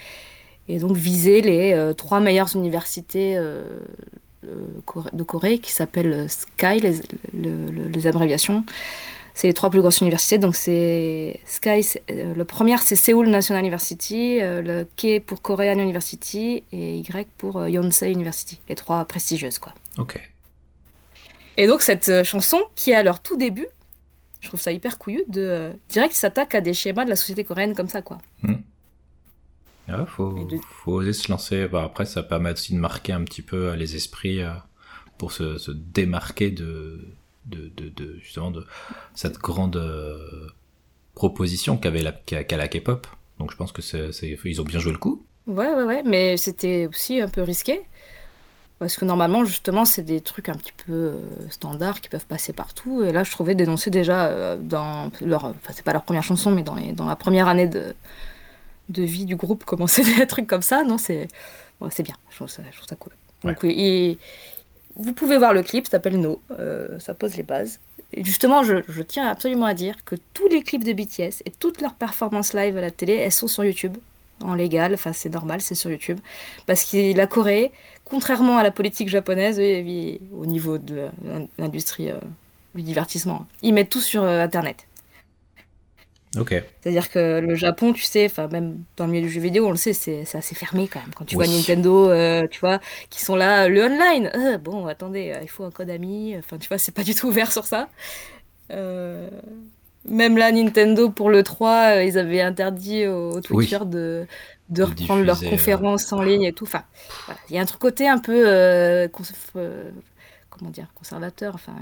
[0.68, 3.38] Et donc, viser les trois meilleures universités
[4.45, 6.93] de Corée qui s'appellent euh, SKY, les,
[7.34, 8.64] le- le- les abréviations.
[9.34, 10.39] C'est les trois plus grosses universités.
[10.39, 11.99] Donc, c'est SKY.
[12.11, 14.41] euh, le premier, c'est Seoul National University.
[14.41, 16.64] euh, le K pour Korean University.
[16.72, 18.59] Et Y pour euh, Yonsei University.
[18.68, 19.74] Les trois prestigieuses, quoi.
[19.99, 20.20] ok.
[21.57, 23.66] Et donc cette chanson, qui est à leur tout début,
[24.41, 27.74] je trouve ça hyper couillu, de direct s'attaque à des schémas de la société coréenne
[27.74, 28.18] comme ça, quoi.
[29.89, 31.66] Ouais, faut, Et de- faut oser se lancer.
[31.68, 34.51] Bah, après, ça permet aussi de marquer un petit peu euh, les esprits euh,
[35.16, 37.01] pour se, se démarquer de,
[37.47, 38.66] de, de, de- justement de
[39.14, 40.49] cette grande euh,
[41.14, 43.07] proposition qu'avait la, qu'a la K-pop.
[43.39, 44.11] Donc je pense que c'est,
[44.45, 45.24] ils ont bien joué le coup.
[45.47, 47.80] Ouais, ouais, ouais, mais c'était aussi un peu risqué.
[48.78, 51.14] Parce que normalement, justement, c'est des trucs un petit peu
[51.51, 53.03] standards qui peuvent passer partout.
[53.03, 55.47] Et là, je trouvais dénoncer déjà dans leur.
[55.47, 57.95] Enfin, c'est pas leur première chanson, mais dans, les, dans la première année de,
[58.89, 60.82] de vie du groupe, commencer des trucs comme ça.
[60.84, 61.28] Non, c'est
[61.91, 62.14] c'est bien.
[62.30, 63.12] Je trouve ça, je trouve ça cool.
[63.45, 64.18] Donc, et
[64.97, 66.41] vous pouvez voir le clip, ça s'appelle No.
[66.59, 67.78] euh, ça pose les bases.
[68.12, 71.51] Et justement, je, je tiens absolument à dire que tous les clips de BTS et
[71.51, 73.97] toutes leurs performances live à la télé, elles sont sur YouTube
[74.43, 76.18] en légal, enfin c'est normal, c'est sur YouTube.
[76.66, 77.70] Parce que la Corée,
[78.05, 81.09] contrairement à la politique japonaise, au niveau de
[81.59, 82.18] l'industrie euh,
[82.74, 84.88] du divertissement, ils mettent tout sur euh, Internet.
[86.82, 89.70] C'est-à-dire que le Japon, tu sais, enfin même dans le milieu du jeu vidéo, on
[89.70, 91.10] le sait, c'est assez fermé quand même.
[91.14, 91.46] Quand tu Oui.
[91.46, 95.48] vois Nintendo, euh, tu vois, qui sont là, le online, euh, bon, attendez, euh, il
[95.48, 97.88] faut un code ami, enfin tu vois, c'est pas du tout ouvert sur ça.
[100.04, 104.26] Même là, Nintendo, pour le 3, euh, ils avaient interdit aux, aux Twitchers de,
[104.70, 106.64] de De reprendre leurs diffuser, conférences en ligne et tout.
[106.64, 106.84] Enfin,
[107.26, 107.40] voilà.
[107.50, 109.08] il y a un truc côté un peu,
[110.50, 111.54] comment dire, conservateur.
[111.54, 111.74] Enfin,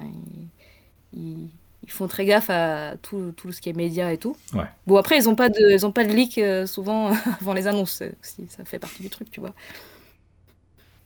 [1.12, 1.51] ils-
[1.87, 4.37] ils font très gaffe à tout, tout ce qui est média et tout.
[4.53, 4.64] Ouais.
[4.87, 7.66] Bon, après, ils n'ont pas, de, ils ont pas de leak euh, souvent avant les
[7.66, 9.55] annonces, euh, si ça fait partie du truc, tu vois.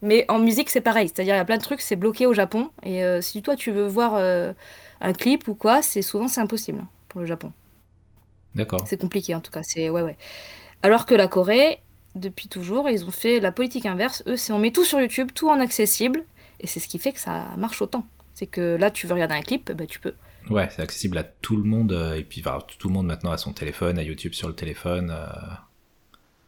[0.01, 1.07] Mais en musique, c'est pareil.
[1.07, 2.71] C'est-à-dire, il y a plein de trucs, c'est bloqué au Japon.
[2.83, 4.53] Et euh, si toi, tu veux voir euh,
[4.99, 7.51] un clip ou quoi, c'est souvent, c'est impossible pour le Japon.
[8.55, 8.81] D'accord.
[8.87, 9.61] C'est compliqué, en tout cas.
[9.63, 10.17] C'est, ouais, ouais.
[10.81, 11.79] Alors que la Corée,
[12.15, 14.23] depuis toujours, ils ont fait la politique inverse.
[14.25, 16.23] Eux, c'est on met tout sur YouTube, tout en accessible.
[16.59, 18.05] Et c'est ce qui fait que ça marche autant.
[18.33, 20.15] C'est que là, tu veux regarder un clip, bah, tu peux.
[20.51, 21.91] Ouais, c'est accessible à tout le monde.
[21.93, 22.43] euh, Et puis,
[22.77, 25.09] tout le monde maintenant a son téléphone, a YouTube sur le téléphone.
[25.11, 25.27] euh,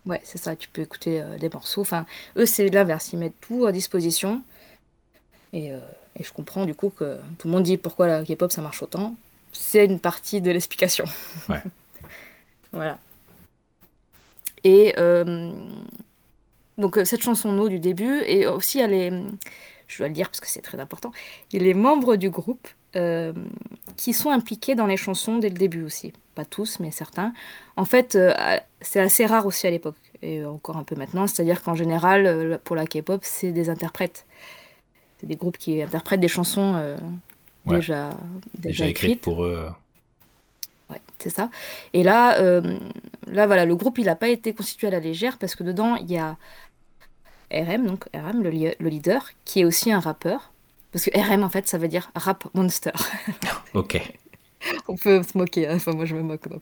[0.05, 1.81] Ouais, c'est ça, tu peux écouter euh, des morceaux.
[1.81, 2.05] Enfin,
[2.37, 4.43] eux, c'est l'inverse, ils mettent tout à disposition.
[5.53, 5.79] Et, euh,
[6.19, 8.81] et je comprends du coup que tout le monde dit pourquoi la K-pop ça marche
[8.83, 9.15] autant.
[9.51, 11.05] c'est une partie de l'explication.
[11.49, 11.61] Ouais.
[12.71, 12.99] voilà.
[14.63, 15.51] Et euh,
[16.77, 19.11] donc cette chanson No du début, et aussi elle est,
[19.87, 21.11] je dois le dire parce que c'est très important,
[21.51, 23.33] il les membres du groupe euh,
[23.97, 26.13] qui sont impliqués dans les chansons dès le début aussi.
[26.35, 27.33] Pas tous, mais certains.
[27.75, 28.33] En fait, euh,
[28.81, 32.75] c'est assez rare aussi à l'époque, et encore un peu maintenant, c'est-à-dire qu'en général, pour
[32.75, 34.25] la K-pop, c'est des interprètes.
[35.19, 36.97] C'est des groupes qui interprètent des chansons
[37.65, 38.09] déjà,
[38.57, 39.67] déjà, écrites pour eux.
[40.89, 41.49] Ouais, c'est ça.
[41.93, 42.41] Et là,
[43.27, 45.95] là, voilà, le groupe, il n'a pas été constitué à la légère parce que dedans,
[45.95, 46.37] il y a
[47.53, 50.52] RM, donc RM, le, le, leader, qui est aussi un rappeur.
[50.93, 52.91] Parce que RM, en fait, ça veut dire rap monster.
[53.73, 53.99] ok.
[54.87, 55.75] On peut se moquer, hein.
[55.75, 56.47] enfin moi je me moque.
[56.47, 56.61] Donc...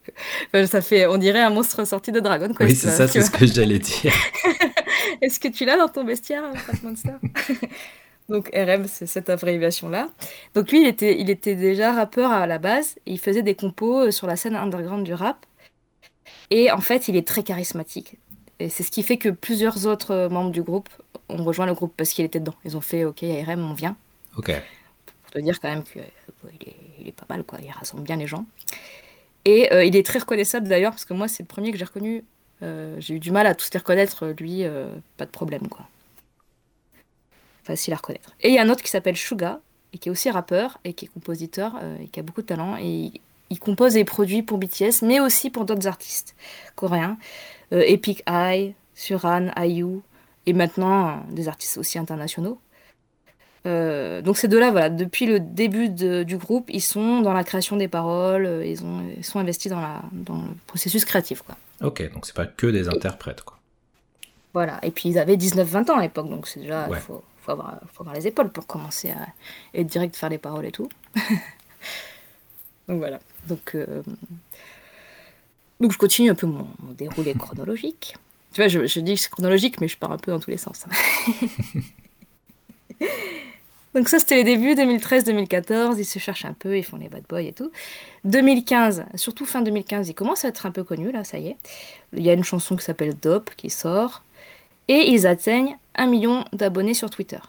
[0.67, 2.69] ça fait, on dirait un monstre sorti de Dragon Quest.
[2.69, 4.13] Oui, c'est ça, c'est ce que j'allais dire.
[5.21, 7.13] Est-ce que tu l'as dans ton bestiaire, Rap Monster
[8.29, 10.09] Donc RM, c'est cette abréviation-là.
[10.55, 12.95] Donc lui, il était, il était déjà rappeur à la base.
[13.05, 15.45] Il faisait des compos sur la scène underground du rap.
[16.49, 18.17] Et en fait, il est très charismatique.
[18.59, 20.89] Et c'est ce qui fait que plusieurs autres euh, membres du groupe
[21.29, 22.53] ont rejoint le groupe parce qu'il était dedans.
[22.63, 23.97] Ils ont fait OK, RM, on vient.
[25.23, 27.59] Pour te dire quand même qu'il est, il est pas mal, quoi.
[27.63, 28.45] Il rassemble bien les gens.
[29.45, 31.85] Et euh, il est très reconnaissable d'ailleurs, parce que moi, c'est le premier que j'ai
[31.85, 32.23] reconnu.
[32.63, 34.63] Euh, j'ai eu du mal à tous les reconnaître, lui,
[35.17, 35.87] pas de problème, quoi.
[37.63, 38.35] Facile à reconnaître.
[38.41, 39.59] Et il y a un autre qui s'appelle Suga,
[39.93, 42.77] et qui est aussi rappeur, et qui est compositeur, et qui a beaucoup de talent.
[42.77, 43.11] Et
[43.51, 46.35] il compose et produit pour BTS, mais aussi pour d'autres artistes
[46.75, 47.17] coréens.
[47.73, 49.99] Euh, Epic Eye, Suran, IU,
[50.45, 52.59] et maintenant euh, des artistes aussi internationaux.
[53.67, 57.77] Euh, donc ces deux-là, voilà, depuis le début du groupe, ils sont dans la création
[57.77, 61.43] des paroles, ils, ont, ils sont investis dans, la, dans le processus créatif.
[61.43, 61.55] Quoi.
[61.81, 63.41] Ok, donc c'est pas que des interprètes.
[63.41, 63.57] Quoi.
[64.53, 67.51] Voilà, et puis ils avaient 19-20 ans à l'époque, donc c'est déjà, il faut, faut,
[67.51, 69.27] avoir, faut, avoir, les épaules pour commencer à
[69.73, 70.89] être direct, faire les paroles et tout.
[72.87, 73.75] donc voilà, donc
[75.81, 78.15] donc je continue un peu mon, déroulé chronologique.
[78.53, 80.57] Tu vois, je, dis que c'est chronologique, mais je pars un peu dans tous les
[80.57, 80.85] sens.
[83.93, 87.23] Donc ça, c'était les débuts, 2013-2014, ils se cherchent un peu, ils font les bad
[87.27, 87.71] boys et tout.
[88.23, 91.57] 2015, surtout fin 2015, ils commencent à être un peu connus, là, ça y est.
[92.13, 94.23] Il y a une chanson qui s'appelle Dope qui sort.
[94.87, 97.39] Et ils atteignent un million d'abonnés sur Twitter.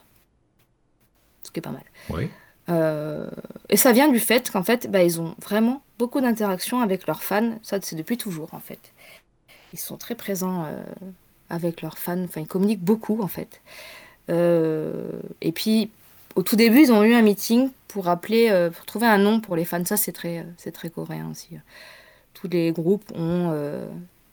[1.43, 1.83] Ce qui est pas mal.
[2.09, 2.29] Oui.
[2.69, 3.29] Euh,
[3.69, 7.23] et ça vient du fait qu'en fait, bah, ils ont vraiment beaucoup d'interactions avec leurs
[7.23, 7.57] fans.
[7.61, 8.93] Ça, c'est depuis toujours, en fait.
[9.73, 10.81] Ils sont très présents euh,
[11.49, 12.23] avec leurs fans.
[12.23, 13.61] Enfin, ils communiquent beaucoup, en fait.
[14.29, 15.91] Euh, et puis,
[16.35, 19.55] au tout début, ils ont eu un meeting pour appeler, pour trouver un nom pour
[19.55, 19.85] les fans.
[19.85, 21.49] Ça, c'est très, c'est très coréen aussi.
[22.33, 23.51] Tous les groupes ont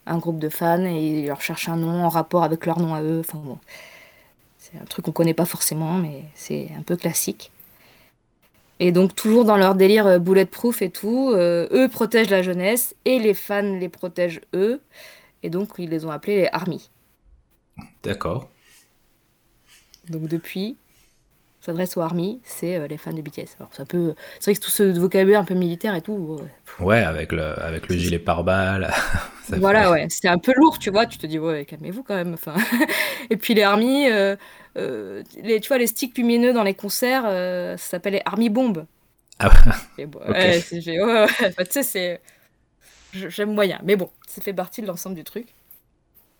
[0.05, 2.93] un groupe de fans et ils leur cherchent un nom en rapport avec leur nom
[2.93, 3.19] à eux.
[3.19, 3.57] Enfin bon,
[4.57, 7.51] c'est un truc qu'on connaît pas forcément, mais c'est un peu classique.
[8.79, 12.95] Et donc toujours dans leur délire euh, bulletproof et tout, euh, eux protègent la jeunesse
[13.05, 14.81] et les fans les protègent eux.
[15.43, 16.89] Et donc ils les ont appelés les Army.
[18.01, 18.49] D'accord.
[20.09, 20.77] Donc depuis,
[21.61, 23.55] s'adresse aux Army, c'est euh, les fans de BTS.
[23.59, 26.39] Alors ça peut, c'est vrai que tout ce vocabulaire un peu militaire et tout.
[26.79, 28.91] ouais, avec le avec le gilet pare-balles.
[29.49, 31.05] voilà, ouais, c'est un peu lourd, tu vois.
[31.05, 32.33] Tu te dis ouais, calmez-vous quand même.
[32.33, 32.55] Enfin,
[33.29, 34.09] et puis les Army,
[34.77, 38.49] euh, les, tu vois, les sticks lumineux dans les concerts, euh, ça s'appelle les Army
[38.49, 38.85] Bombs.
[39.39, 39.49] Ah
[39.97, 40.81] bon, ouais, tu
[41.69, 42.21] sais, c'est.
[43.13, 43.79] J'aime moyen.
[43.83, 45.47] Mais bon, ça fait partie de l'ensemble du truc.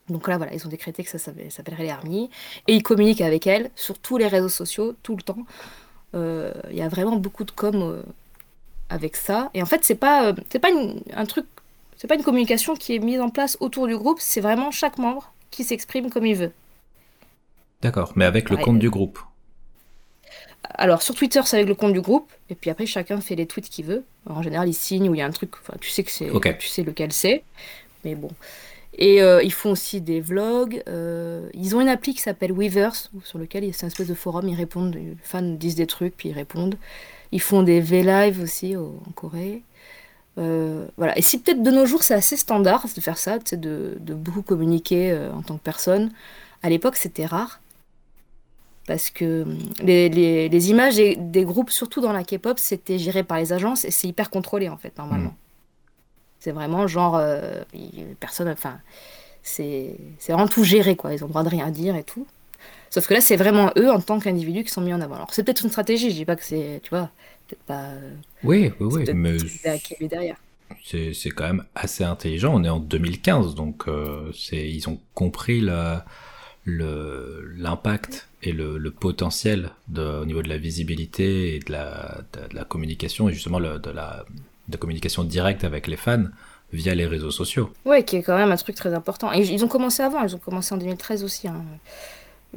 [0.10, 2.30] Donc là, voilà, ils ont décrété que ça s'appellerait les Army.
[2.68, 5.46] Et ils communiquent avec elles sur tous les réseaux sociaux, tout le temps.
[6.16, 8.04] Euh, il y a vraiment beaucoup de com
[8.92, 9.50] avec ça.
[9.54, 10.70] Et en fait, c'est pas, c'est pas
[11.14, 11.46] un truc,
[11.98, 14.98] c'est pas une communication qui est mise en place autour du groupe, c'est vraiment chaque
[14.98, 16.52] membre qui s'exprime comme il veut.
[17.82, 19.20] D'accord, mais avec le compte du groupe.
[20.64, 23.46] Alors sur Twitter, c'est avec le compte du groupe, et puis après chacun fait les
[23.46, 24.04] tweets qu'il veut.
[24.30, 26.30] en général, il signe ou il y a un truc, enfin tu sais que c'est,
[26.60, 27.44] tu sais lequel c'est,
[28.04, 28.30] mais bon.
[28.98, 30.84] Et euh, ils font aussi des vlogs.
[30.88, 34.48] Euh, ils ont une appli qui s'appelle Weavers, sur lequel c'est un espèce de forum.
[34.48, 36.76] Ils répondent, les fans disent des trucs, puis ils répondent.
[37.32, 39.64] Ils font des V-Live aussi en Corée.
[40.38, 41.18] Euh, voilà.
[41.18, 45.18] Et si peut-être de nos jours c'est assez standard de faire ça, de, beaucoup communiquer
[45.34, 46.12] en tant que personne.
[46.64, 47.60] À l'époque c'était rare
[48.88, 53.54] parce que hum, les, images des, groupes, surtout dans la K-pop, c'était géré par les
[53.54, 55.30] agences et c'est hyper contrôlé en fait normalement.
[55.30, 55.51] Mm.
[56.42, 57.64] C'est vraiment genre euh,
[58.20, 58.80] personne, enfin
[59.44, 59.96] c'est
[60.28, 61.14] vraiment tout géré quoi.
[61.14, 62.28] Ils ont le droit de rien dire et tout.
[62.90, 65.16] Sauf que là, c'est vraiment eux en tant qu'individus qui sont mis en avant.
[65.16, 66.10] Alors c'est peut-être une stratégie.
[66.10, 67.10] Je dis pas que c'est, tu vois,
[67.48, 67.84] peut-être pas.
[67.86, 68.14] Euh,
[68.44, 69.38] oui, oui, oui, mais
[70.08, 70.36] derrière.
[70.84, 72.54] C'est quand même assez intelligent.
[72.54, 76.06] On est en 2015, donc euh, c'est ils ont compris la
[76.66, 82.56] l'impact et le, le potentiel de, au niveau de la visibilité et de la, de,
[82.56, 84.26] la communication et justement le, de la
[84.68, 86.26] de communication directe avec les fans
[86.74, 87.72] via les réseaux sociaux.
[87.86, 89.32] Ouais, qui est quand même un truc très important.
[89.34, 91.48] Et ils ont commencé avant, ils ont commencé en 2013 aussi.
[91.48, 91.64] Hein.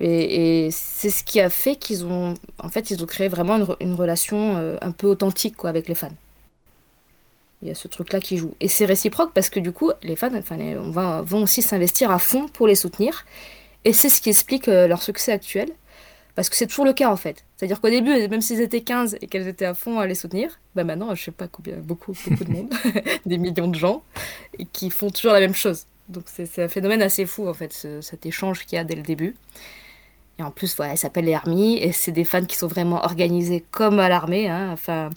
[0.00, 3.94] Et, c'est ce qui a fait qu'ils ont, en fait, ils ont créé vraiment une,
[3.94, 6.09] relation euh, un peu authentique quoi, avec les fans.
[7.62, 8.55] Il y a ce truc-là qui joue.
[8.61, 12.11] Et c'est réciproque parce que du coup, les fans enfin, on va, vont aussi s'investir
[12.11, 13.24] à fond pour les soutenir.
[13.84, 15.70] Et c'est ce qui explique euh, leur succès actuel.
[16.34, 17.44] Parce que c'est toujours le cas en fait.
[17.65, 20.61] C'est-à-dire qu'au début, même s'ils étaient 15 et qu'elles étaient à fond à les soutenir,
[20.75, 22.75] bah maintenant, je sais pas combien, beaucoup, beaucoup de monde,
[23.25, 24.03] des millions de gens,
[24.59, 25.87] et qui font toujours la même chose.
[26.11, 29.01] Donc c'est un phénomène assez fou en fait, cet échange qu'il y a dès le
[29.01, 29.35] début.
[30.39, 33.03] Et en plus, voilà, elle s'appelle les Army, et c'est des fans qui sont vraiment
[33.03, 34.47] organisés comme à l'armée.
[34.47, 34.69] Hein.
[34.71, 35.09] Enfin,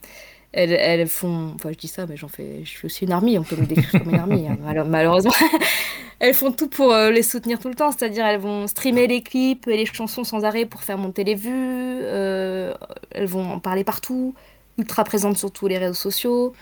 [0.53, 1.51] elles, font.
[1.55, 2.61] Enfin, je dis ça, mais j'en fais.
[2.63, 4.83] Je suis aussi une armée, on peut me décrire comme une armée, hein.
[4.85, 5.33] malheureusement.
[6.19, 9.21] elles font tout pour euh, les soutenir tout le temps, c'est-à-dire elles vont streamer les
[9.21, 12.73] clips et les chansons sans arrêt pour faire monter les vues, euh,
[13.11, 14.33] elles vont en parler partout,
[14.77, 16.53] ultra présentes sur tous les réseaux sociaux,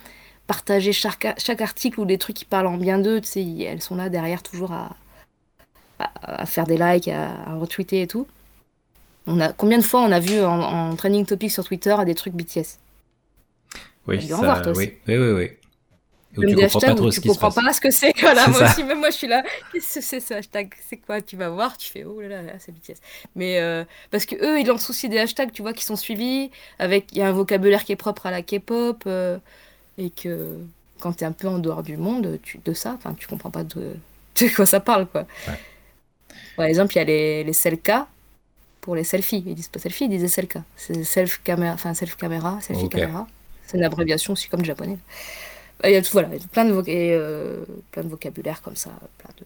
[0.47, 1.25] partager chaque,
[1.61, 4.43] article ou des trucs qui parlent en bien d'eux, tu sais, elles sont là derrière
[4.43, 4.95] toujours à,
[6.45, 8.27] faire des likes, à, retweeter et tout.
[9.27, 12.33] On a, combien de fois on a vu en, trending topic sur Twitter des trucs
[12.33, 12.77] BTS
[14.07, 15.51] oui, ça, oui, oui, oui, oui.
[16.37, 18.13] Ou tu comprends pas trop ce qui comprends pas ce que c'est.
[18.19, 19.43] Voilà, moi aussi, même moi je suis là.
[19.71, 20.73] Qu'est-ce que c'est ce hashtag?
[20.87, 21.21] C'est quoi?
[21.21, 22.99] Tu vas voir, tu fais oh là là, c'est BTS.
[23.35, 26.51] Mais euh, parce que eux, ils ont souci des hashtags, tu vois, qui sont suivis.
[26.79, 29.37] Avec il y a un vocabulaire qui est propre à la K-pop euh,
[29.97, 30.57] et que
[30.99, 33.51] quand tu es un peu en dehors du monde, tu, de ça, enfin, tu comprends
[33.51, 33.95] pas de,
[34.39, 35.25] de quoi ça parle, quoi.
[36.57, 38.07] Par exemple, il y a les, les selka
[38.81, 39.43] pour les selfies.
[39.45, 40.63] Ils disent pas selfie, ils disent selka.
[40.75, 43.27] C'est self caméra, enfin self caméra, selfie caméra.
[43.67, 44.97] C'est une abréviation aussi comme le japonais.
[45.83, 49.45] Il y a, voilà, plein, de euh, plein de vocabulaire comme ça, plein de,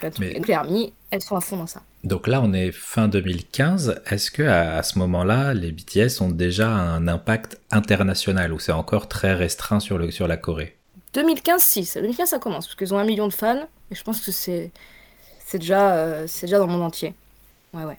[0.00, 0.48] plein de trucs.
[0.70, 0.92] Mais...
[1.10, 1.82] elles sont à fond dans ça.
[2.04, 4.02] Donc là, on est fin 2015.
[4.10, 9.08] Est-ce que à, ce moment-là, les BTS ont déjà un impact international ou c'est encore
[9.08, 10.76] très restreint sur, le, sur la Corée?
[11.14, 11.90] 2015, si.
[11.94, 14.70] 2015, ça commence parce qu'ils ont un million de fans et je pense que c'est
[15.46, 17.14] c'est déjà, euh, c'est déjà dans le monde entier.
[17.72, 17.98] Ouais, ouais.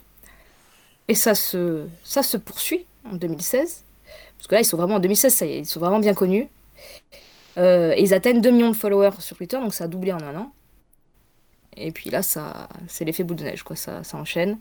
[1.08, 3.84] Et ça se, ça se poursuit en 2016.
[4.38, 6.14] Parce que là, ils sont vraiment en 2016, ça y est, ils sont vraiment bien
[6.14, 6.48] connus.
[7.58, 10.36] Euh, ils atteignent 2 millions de followers sur Twitter, donc ça a doublé en un
[10.36, 10.52] an.
[11.76, 14.58] Et puis là, ça, c'est l'effet boule de neige, quoi, ça, ça enchaîne.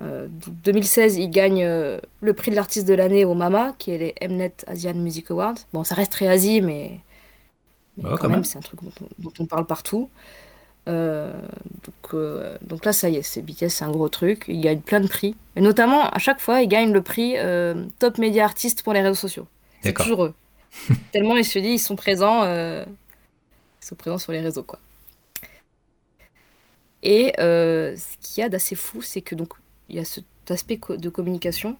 [0.00, 3.98] Euh, 2016, ils gagnent euh, le prix de l'artiste de l'année au MAMA, qui est
[3.98, 5.56] les Mnet Asian Music Awards.
[5.72, 7.00] Bon, ça reste très Asie, mais,
[7.98, 8.80] mais quand, même, c'est un truc
[9.18, 10.08] dont, on parle partout.
[10.88, 11.32] Euh,
[11.84, 12.16] donc,
[12.62, 14.44] donc, là, ça y est, c'est BTS, c'est un gros truc.
[14.48, 15.36] Ils gagnent plein de prix.
[15.56, 17.36] Et notamment, à chaque fois, ils gagnent le prix
[17.98, 19.46] Top Media Artist pour les réseaux sociaux.
[19.82, 20.34] C'est toujours eux.
[21.12, 22.84] Tellement ils se disent, ils sont présents, euh,
[23.82, 24.78] ils sont présents sur les réseaux, quoi.
[27.02, 29.54] Et euh, ce qu'il y a d'assez fou, c'est que donc
[29.88, 31.76] il y a cet aspect de communication.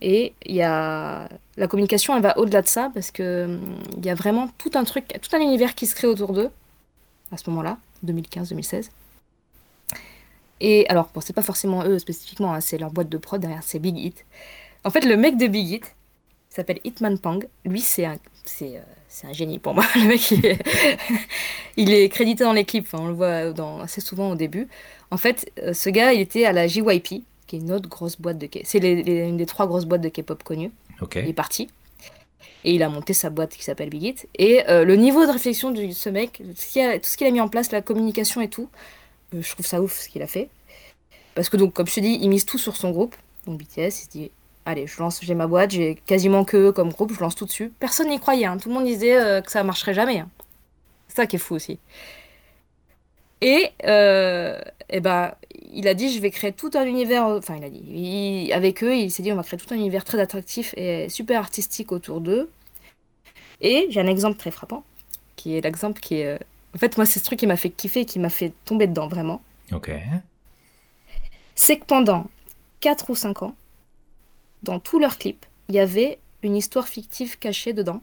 [0.00, 4.06] Et il y a la communication, elle va au-delà de ça parce que hum, il
[4.06, 6.50] y a vraiment tout un truc, tout un univers qui se crée autour d'eux
[7.32, 8.90] à ce moment-là, 2015-2016.
[10.60, 13.62] Et alors, bon, c'est pas forcément eux spécifiquement, hein, c'est leur boîte de prod derrière,
[13.62, 14.24] c'est Big Hit.
[14.84, 15.94] En fait, le mec de Big Hit,
[16.58, 17.46] s'appelle Hitman Pang.
[17.64, 19.84] Lui, c'est un, c'est, euh, c'est un génie pour moi.
[19.94, 20.30] Le mec,
[21.76, 22.88] il est, crédité dans les clips.
[22.94, 24.68] on le voit dans, assez souvent au début.
[25.10, 28.20] En fait, euh, ce gars, il était à la JYP, qui est une autre grosse
[28.20, 28.60] boîte de K.
[28.64, 30.72] C'est une des trois grosses boîtes de K-pop connues.
[31.14, 31.68] Il est parti.
[32.64, 34.28] Et il a monté sa boîte qui s'appelle Big Hit.
[34.36, 37.48] Et euh, le niveau de réflexion de ce mec, tout ce, qu'il a, mis en
[37.48, 38.68] place, la communication et tout,
[39.32, 40.48] je trouve ça ouf ce qu'il a fait.
[41.34, 43.14] Parce que donc, comme je te dis, il mise tout sur son groupe.
[43.46, 44.30] Donc BTS, il se dit
[44.68, 47.46] allez, je lance, j'ai ma boîte, j'ai quasiment que eux comme groupe, je lance tout
[47.46, 47.72] dessus.
[47.80, 48.58] Personne n'y croyait, hein.
[48.58, 50.20] tout le monde disait euh, que ça marcherait jamais.
[50.20, 50.28] Hein.
[51.08, 51.78] C'est ça qui est fou aussi.
[53.40, 55.32] Et, euh, et ben,
[55.78, 58.96] il a dit, je vais créer tout un univers, enfin il a dit, avec eux,
[58.96, 62.20] il s'est dit, on va créer tout un univers très attractif et super artistique autour
[62.20, 62.50] d'eux.
[63.60, 64.82] Et j'ai un exemple très frappant,
[65.36, 66.26] qui est l'exemple qui est...
[66.26, 66.38] Euh,
[66.74, 69.06] en fait, moi, c'est ce truc qui m'a fait kiffer, qui m'a fait tomber dedans,
[69.06, 69.40] vraiment.
[69.70, 69.92] Ok.
[71.54, 72.26] C'est que pendant
[72.80, 73.54] 4 ou 5 ans,
[74.64, 78.02] dans tous leurs clips, il y avait une histoire fictive cachée dedans,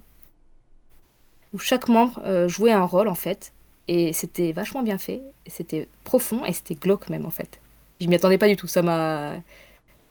[1.52, 3.52] où chaque membre euh, jouait un rôle en fait,
[3.90, 7.60] et c'était vachement bien fait, c'était profond et c'était glauque même en fait.
[8.02, 9.34] Je m'y attendais pas du tout, ça m'a,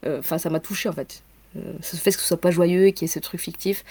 [0.05, 1.23] euh, enfin ça m'a touché en fait.
[1.55, 3.83] Euh, ce fait que ce soit pas joyeux et qu'il y ait ce truc fictif.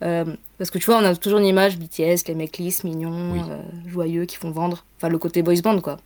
[0.00, 4.24] parce que tu vois, on a toujours une image BTS, les mecs lisses, mignons, joyeux,
[4.26, 4.84] qui font vendre.
[4.96, 5.98] Enfin, le côté boys band, quoi.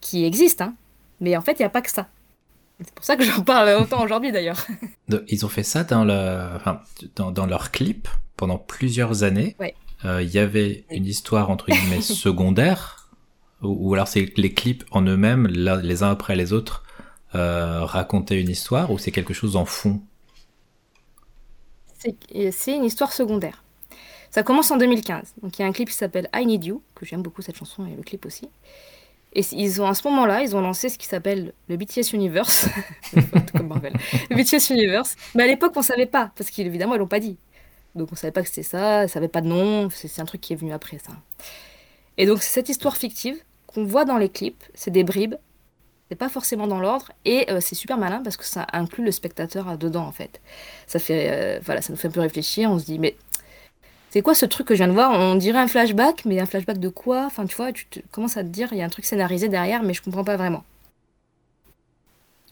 [0.00, 0.74] Qui existe, hein.
[1.20, 2.08] Mais en fait, il n'y a pas que ça.
[2.80, 4.66] C'est pour ça que j'en parle autant aujourd'hui d'ailleurs.
[5.28, 6.80] Ils ont fait ça dans, le, enfin,
[7.16, 9.56] dans, dans leur clip pendant plusieurs années.
[10.04, 13.01] Euh, il y avait une histoire entre guillemets secondaire,
[13.62, 16.84] ou, alors c'est les clips en eux-mêmes, les uns après les autres,
[17.34, 20.00] euh, racontaient une histoire, ou c'est quelque chose en fond?
[21.98, 23.62] C'est une histoire secondaire.
[24.30, 25.34] Ça commence en 2015.
[25.42, 27.56] Donc il y a un clip qui s'appelle I Need You, que j'aime beaucoup cette
[27.56, 28.48] chanson et le clip aussi.
[29.34, 32.68] Et ils ont à ce moment-là, ils ont lancé ce qui s'appelle le BTS Universe.
[34.30, 35.16] BTS Universe.
[35.34, 37.38] Mais à l'époque, on savait pas, parce qu'évidemment, ils l'ont pas dit.
[37.94, 40.40] Donc on savait pas que c'était ça, ça avait pas de nom, c'est un truc
[40.40, 41.12] qui est venu après ça.
[42.16, 43.36] Et donc c'est cette histoire fictive
[43.72, 45.36] qu'on voit dans les clips, c'est des bribes,
[46.08, 49.12] c'est pas forcément dans l'ordre, et euh, c'est super malin parce que ça inclut le
[49.12, 50.40] spectateur dedans en fait.
[50.86, 53.16] Ça fait, euh, voilà, ça nous fait un peu réfléchir, on se dit mais
[54.12, 55.10] c'est quoi ce truc que je viens de voir?
[55.12, 57.24] On dirait un flashback, mais un flashback de quoi?
[57.24, 59.82] Enfin, tu vois, tu commences à te dire, il y a un truc scénarisé derrière,
[59.82, 60.64] mais je comprends pas vraiment.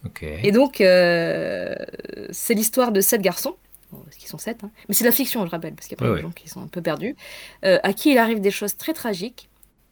[0.06, 0.22] Ok.
[0.22, 1.74] Et donc, euh,
[2.30, 3.56] c'est l'histoire de sept garçons,
[3.90, 4.70] parce qu'ils sont sept, hein.
[4.88, 6.48] mais c'est de la fiction, je rappelle, parce qu'il y a pas de gens qui
[6.48, 7.14] sont un peu perdus,
[7.66, 9.49] euh, à qui il arrive des choses très tragiques.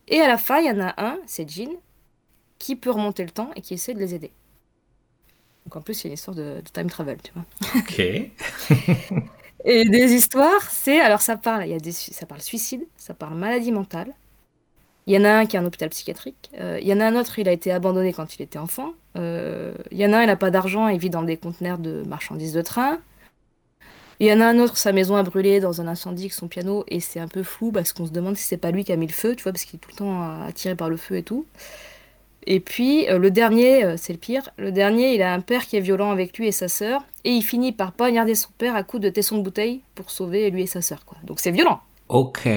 [0.08, 1.70] Et à la fin, il y en a un, c'est Jean,
[2.58, 4.32] qui peut remonter le temps et qui essaie de les aider.
[5.66, 7.44] Donc en plus, c'est une histoire de, de time travel, tu vois.
[7.76, 8.00] Ok.
[9.64, 13.12] Et des histoires, c'est alors ça parle, il y a des, ça parle suicide, ça
[13.12, 14.14] parle maladie mentale.
[15.06, 16.50] Il y en a un qui est un hôpital psychiatrique.
[16.60, 18.92] Euh, il y en a un autre, il a été abandonné quand il était enfant.
[19.16, 21.78] Euh, il y en a un, il n'a pas d'argent, il vit dans des conteneurs
[21.78, 23.00] de marchandises de train.
[24.20, 26.48] Il y en a un autre, sa maison a brûlé dans un incendie avec son
[26.48, 28.92] piano et c'est un peu flou parce qu'on se demande si c'est pas lui qui
[28.92, 30.96] a mis le feu, tu vois, parce qu'il est tout le temps attiré par le
[30.96, 31.46] feu et tout.
[32.46, 35.66] Et puis euh, le dernier, euh, c'est le pire, le dernier, il a un père
[35.66, 38.74] qui est violent avec lui et sa sœur, et il finit par poignarder son père
[38.74, 41.04] à coups de tesson de bouteille pour sauver lui et sa sœur.
[41.04, 41.18] Quoi.
[41.24, 41.80] Donc c'est violent.
[42.08, 42.48] Ok.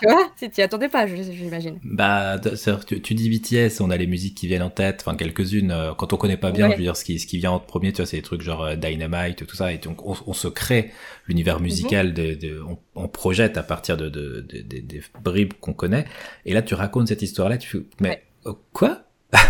[0.00, 1.78] Tu vois Tu t'y attendais pas, j'imagine.
[1.84, 2.38] Bah,
[2.86, 5.70] tu, tu, dis BTS, on a les musiques qui viennent en tête, enfin quelques-unes.
[5.70, 7.60] Euh, quand on connaît pas bien, je veux dire, ce qui, ce qui vient en
[7.60, 9.72] premier, tu vois, c'est des trucs genre Dynamite, tout ça.
[9.72, 10.90] Et donc, on, se crée
[11.26, 11.64] l'univers mhm.
[11.64, 12.62] musical, de,
[12.94, 16.06] on, projette à partir de, des bribes qu'on connaît.
[16.46, 19.02] Et là, tu racontes cette histoire-là, tu fais, mais Oh, quoi?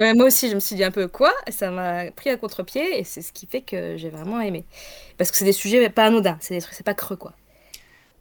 [0.00, 1.32] Moi aussi, je me suis dit un peu quoi?
[1.48, 4.64] Ça m'a pris à contre-pied et c'est ce qui fait que j'ai vraiment aimé.
[5.16, 7.34] Parce que c'est des sujets pas anodins, c'est des trucs, c'est pas creux quoi.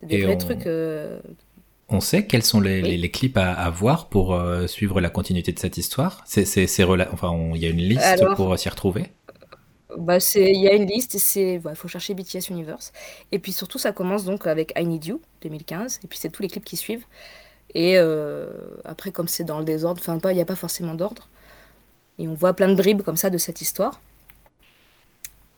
[0.04, 0.68] Des vrais trucs.
[0.68, 1.20] Euh,
[1.90, 5.78] on sait quels sont les, clips à, voir pour euh, suivre la continuité de cette
[5.78, 6.46] histoire C'est,
[7.12, 9.08] enfin, il y a une liste pour s'y retrouver
[9.98, 12.94] bah il y a une liste, c'est il faut chercher BTS Universe
[13.34, 16.42] et puis surtout ça commence donc avec I Need You 2015 et puis c'est tous
[16.42, 17.04] les clips qui suivent.
[17.74, 18.48] Et euh,
[18.84, 21.30] après, comme c'est dans le désordre, enfin, il n'y a pas forcément d'ordre.
[22.20, 24.02] Et on voit plein de bribes comme ça de cette histoire.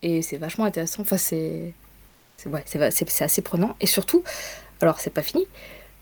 [0.02, 1.02] Et c'est vachement intéressant.
[1.02, 1.74] Enfin, c'est.
[2.66, 3.76] C'est assez prenant.
[3.82, 4.24] Et surtout,
[4.82, 5.46] alors, c'est pas fini.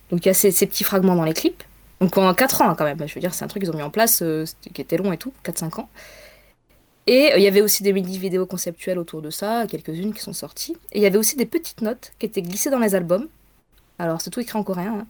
[0.10, 1.64] Donc, il y a ces, petits fragments dans les clips.
[2.00, 3.08] Donc, en 4 ans, hein, quand même.
[3.08, 5.14] Je veux dire, c'est un truc qu'ils ont mis en place euh, qui était long
[5.14, 5.90] et tout, 4-5 ans.
[7.08, 10.34] Et euh, il y avait aussi des mini-vidéos conceptuelles autour de ça, quelques-unes qui sont
[10.34, 10.78] sorties.
[10.92, 13.28] Et il y avait aussi des petites notes qui étaient glissées dans les albums.
[14.00, 15.02] Alors, c'est tout écrit en coréen.
[15.02, 15.08] Hein.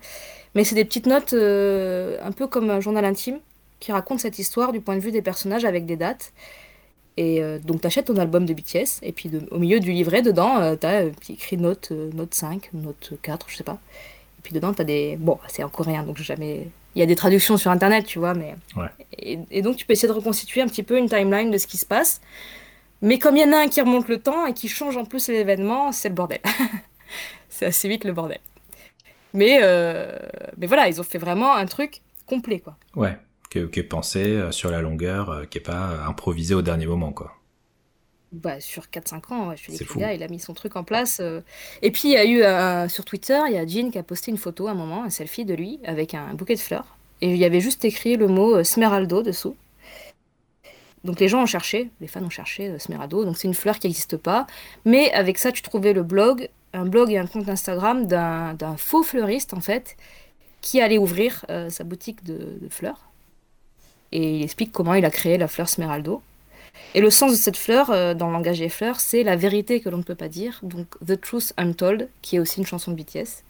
[0.54, 3.40] Mais c'est des petites notes euh, un peu comme un journal intime
[3.80, 6.34] qui raconte cette histoire du point de vue des personnages avec des dates.
[7.22, 10.24] Et euh, donc, tu achètes ton album de BTS, et puis au milieu du livret,
[10.24, 13.78] dedans, euh, tu as écrit note, note 5, note 4, je sais pas.
[14.40, 15.18] Et puis dedans, tu as des.
[15.18, 16.68] Bon, c'est en coréen, donc jamais.
[16.96, 18.56] Il y a des traductions sur internet, tu vois, mais.
[18.76, 18.88] Ouais.
[19.20, 21.68] Et, et, donc, tu peux essayer de reconstituer un petit peu une timeline de ce
[21.68, 22.22] qui se passe.
[23.04, 25.06] Mais comme il y en a un qui remonte le temps et qui change en
[25.06, 26.42] plus l'événement, c'est le bordel.
[27.50, 28.40] c'est assez vite le bordel.
[29.36, 30.18] Mais, euh,
[30.58, 32.78] mais voilà, ils ont fait vraiment un truc complet, quoi.
[32.96, 33.16] Ouais,
[33.52, 37.12] qui est, pensé euh, sur la longueur, euh, qui est pas improvisé au dernier moment,
[37.12, 37.36] quoi.
[38.32, 41.22] Bah, sur 4-5 ans, je suis gars, il a mis son truc en place.
[41.82, 44.32] Et puis, il y a eu sur Twitter, il y a Jean qui a posté
[44.32, 46.96] une photo à un moment, un selfie de lui, avec un bouquet de fleurs.
[47.20, 49.58] Et il y avait juste écrit le mot Smeraldo dessous.
[51.04, 53.88] Donc les gens ont cherché, les fans ont cherché Smeraldo, donc c'est une fleur qui
[53.88, 54.48] n'existe pas.
[54.86, 59.04] Mais avec ça, tu trouvais le blog un blog et un compte Instagram d'un faux
[59.04, 59.98] fleuriste, en fait,
[60.62, 63.11] qui allait ouvrir euh, sa boutique de, fleurs.
[64.12, 66.22] Et il explique comment il a créé la fleur Smeraldo.
[66.94, 69.82] Et le sens de cette fleur, euh, dans le langage des fleurs, c'est la vérité
[69.82, 72.92] que l'on ne peut pas dire, donc The Truth Untold, qui est aussi une chanson
[72.92, 73.44] de BTS.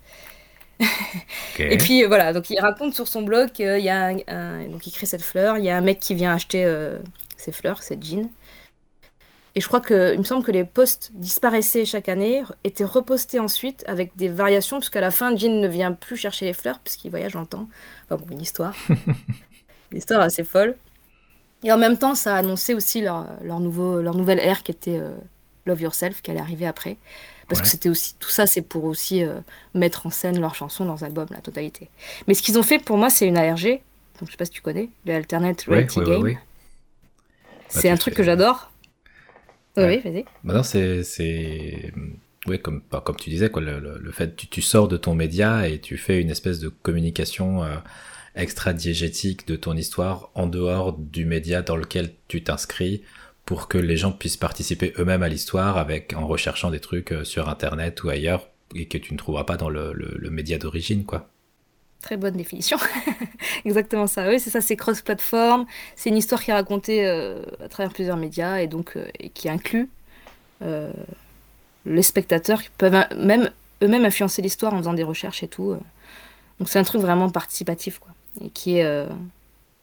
[1.60, 4.88] et puis euh, voilà, donc il raconte sur son blog qu'il y a un, donc
[4.88, 6.66] il crée cette fleur, il y a un mec qui vient acheter
[7.38, 8.30] ces fleurs, cette jean,
[9.54, 13.40] et je crois que, il me semble que les posts disparaissaient chaque année, étaient repostés
[13.40, 17.10] ensuite avec des variations, puisqu'à la fin, Jean ne vient plus chercher les fleurs, puisqu'il
[17.10, 17.68] voyage dans le temps.
[18.06, 18.74] Enfin bon, une histoire.
[19.92, 20.76] une histoire assez folle.
[21.64, 24.72] Et en même temps, ça a annoncé aussi leur, leur, nouveau, leur nouvelle ère qui
[24.72, 25.12] était euh,
[25.66, 26.98] Love Yourself, qui allait arriver après.
[27.48, 29.36] Parce que c'était aussi, tout ça, c'est pour aussi euh,
[29.74, 31.90] mettre en scène leurs chansons, leurs albums, la totalité.
[32.28, 33.82] Mais ce qu'ils ont fait pour moi, c'est une ARG.
[34.20, 36.38] Donc je sais pas si tu connais, le Alternate Reality Game.
[37.68, 38.72] c'est un truc que j'adore
[39.78, 40.26] oui, vas-y.
[40.44, 41.94] Maintenant, c'est, c'est,
[42.48, 45.16] oui, comme, bah, comme tu disais, quoi, le, le, fait tu, tu sors de ton
[45.16, 47.78] média et tu fais une espèce de communication euh,
[48.36, 53.04] extra-diégétique de ton histoire en dehors du média dans lequel tu t'inscris
[53.46, 57.50] pour que les gens puissent participer eux-mêmes à l'histoire avec en recherchant des trucs sur
[57.50, 61.30] internet ou ailleurs et que tu ne trouveras pas dans le, média d'origine, quoi.
[62.02, 62.78] Très bonne définition.
[63.66, 64.28] Exactement ça.
[64.28, 65.66] Oui, c'est ça, c'est cross-platform.
[65.96, 69.30] C'est une histoire qui est racontée euh, à travers plusieurs médias et donc euh, et
[69.30, 69.88] qui inclut
[70.64, 70.92] euh,
[71.86, 73.52] les spectateurs qui peuvent même
[73.84, 75.78] eux-mêmes influencer l'histoire en faisant des recherches et tout.
[76.58, 79.08] Donc c'est un truc vraiment participatif quoi et qui est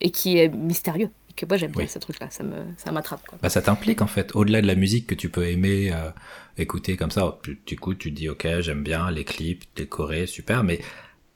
[0.01, 1.11] et qui est mystérieux.
[1.31, 2.29] Et que moi j'aime bien ce truc-là.
[2.31, 3.21] Ça me ça m'attrape.
[3.43, 4.35] Bah, ça t'implique en fait.
[4.35, 5.93] Au-delà de la musique que tu peux aimer
[6.57, 10.65] écouter comme ça, tu écoutes, tu te dis ok j'aime bien les clips, décorés, super,
[10.65, 10.81] mais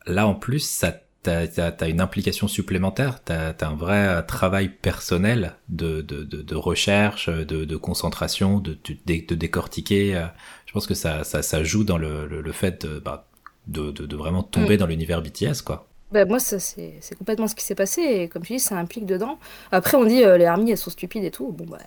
[0.06, 0.92] là en plus, ça
[1.22, 1.46] t'as
[1.78, 6.54] as, une implication supplémentaire, t'as as un vrai euh, travail personnel de, de, de, de
[6.54, 10.16] recherche, de, de, concentration, de, de, décortiquer.
[10.16, 10.26] Euh.
[10.66, 13.28] Je pense que ça, ça, ça joue dans le, le, fait de, bah,
[13.68, 14.78] de, de, vraiment tomber mm.
[14.78, 15.88] dans l'univers BTS, quoi.
[16.12, 19.38] Bah, moi, c'est complètement ce qui s'est passé, et comme tu dis, ça implique dedans.
[19.70, 21.52] Après, on dit euh, les armies, elles sont stupides et tout.
[21.52, 21.78] Bon, bah,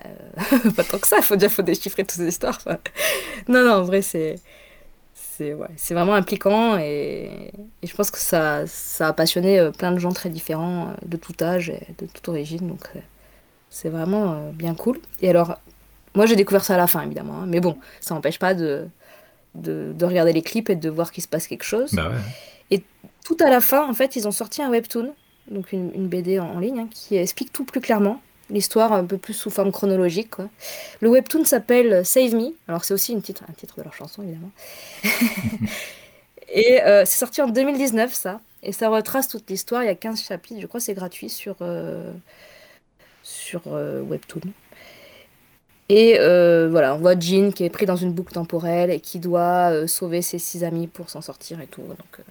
[0.75, 2.59] pas tant que ça, faut déjà faut déchiffrer toutes ces histoires.
[3.47, 4.35] Non, non, en vrai, c'est
[5.13, 7.51] c'est ouais, vraiment impliquant et,
[7.81, 11.17] et, je pense que ça, ça a passionné euh, plein de gens très différents, de
[11.17, 12.67] tout âge et de toute origine.
[12.67, 12.89] Donc
[13.69, 14.97] c'est vraiment bien cool.
[15.21, 15.59] Et alors,
[16.15, 18.87] moi j'ai découvert ça à la fin évidemment, hein, mais bon, ça n'empêche pas de,
[19.55, 21.91] de, de, regarder les clips et de voir qu'il se passe quelque chose.
[21.93, 22.15] Bah ouais.
[22.71, 22.83] Et
[23.25, 25.13] tout à la fin, en fait, ils ont sorti un webtoon,
[25.49, 28.21] donc une, une BD en, ligne, hein, qui explique tout plus clairement
[28.51, 30.29] l'histoire un peu plus sous forme chronologique.
[30.29, 30.47] Quoi.
[31.01, 34.21] Le webtoon s'appelle Save Me, alors c'est aussi une titre, un titre de leur chanson
[34.21, 34.51] évidemment.
[36.53, 39.95] et euh, c'est sorti en 2019 ça, et ça retrace toute l'histoire, il y a
[39.95, 42.13] 15 chapitres, je crois c'est gratuit sur, euh,
[43.23, 44.41] sur euh, webtoon.
[45.89, 46.17] Et
[46.69, 50.21] voilà, on voit Jean qui est pris dans une boucle temporelle et qui doit sauver
[50.21, 51.81] ses six amis pour s'en sortir et tout.
[51.81, 52.25] Donc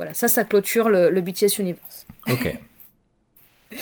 [0.00, 2.06] voilà, ça, ça clôture le, le BTS Universe.
[2.30, 2.58] Ok.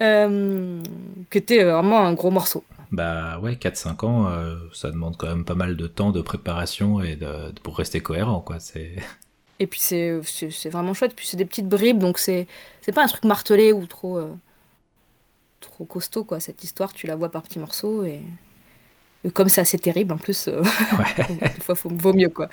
[0.00, 0.80] euh,
[1.28, 2.62] qui était vraiment un gros morceau.
[2.92, 7.02] Bah ouais, 4-5 ans, euh, ça demande quand même pas mal de temps de préparation
[7.02, 8.60] et de, pour rester cohérent, quoi.
[8.60, 8.94] C'est...
[9.58, 12.46] Et puis c'est, c'est, vraiment chouette, puis c'est des petites bribes, donc c'est,
[12.80, 14.32] c'est pas un truc martelé ou trop, euh,
[15.58, 16.38] trop costaud, quoi.
[16.38, 18.22] Cette histoire, tu la vois par petits morceaux et,
[19.34, 20.62] comme c'est assez terrible, en plus, euh,
[21.28, 22.48] des fois, il vaut mieux, quoi.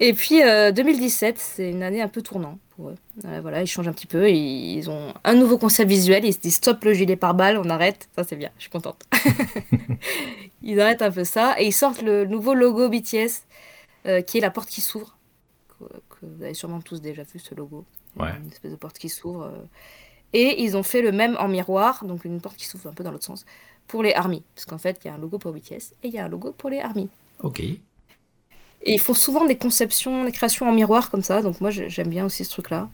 [0.00, 2.96] Et puis 2017, c'est une année un peu tournant pour eux.
[3.24, 4.30] Euh, voilà, ils changent un petit peu.
[4.30, 6.24] Ils ont un nouveau concept visuel.
[6.24, 8.08] Ils se disent stop le gilet par balle, on arrête.
[8.16, 9.04] Ça, c'est bien, je suis contente.
[10.62, 13.44] ils arrêtent un peu ça et ils sortent le nouveau logo BTS
[14.06, 15.16] euh, qui est la porte qui s'ouvre.
[15.78, 15.84] Que,
[16.22, 17.84] vous avez sûrement tous déjà vu ce logo.
[18.18, 19.44] Une espèce de porte qui s'ouvre.
[19.44, 19.64] Euh.
[20.32, 23.04] Et ils ont fait le même en miroir, donc une porte qui s'ouvre un peu
[23.04, 23.44] dans l'autre sens,
[23.86, 24.42] pour les armies.
[24.54, 26.28] Parce qu'en fait, il y a un logo pour BTS et il y a un
[26.28, 27.08] logo pour les armies.
[27.40, 27.62] Ok.
[28.84, 32.08] Et ils font souvent des conceptions, des créations en miroir comme ça, donc moi j'aime
[32.08, 32.88] bien aussi ce truc-là.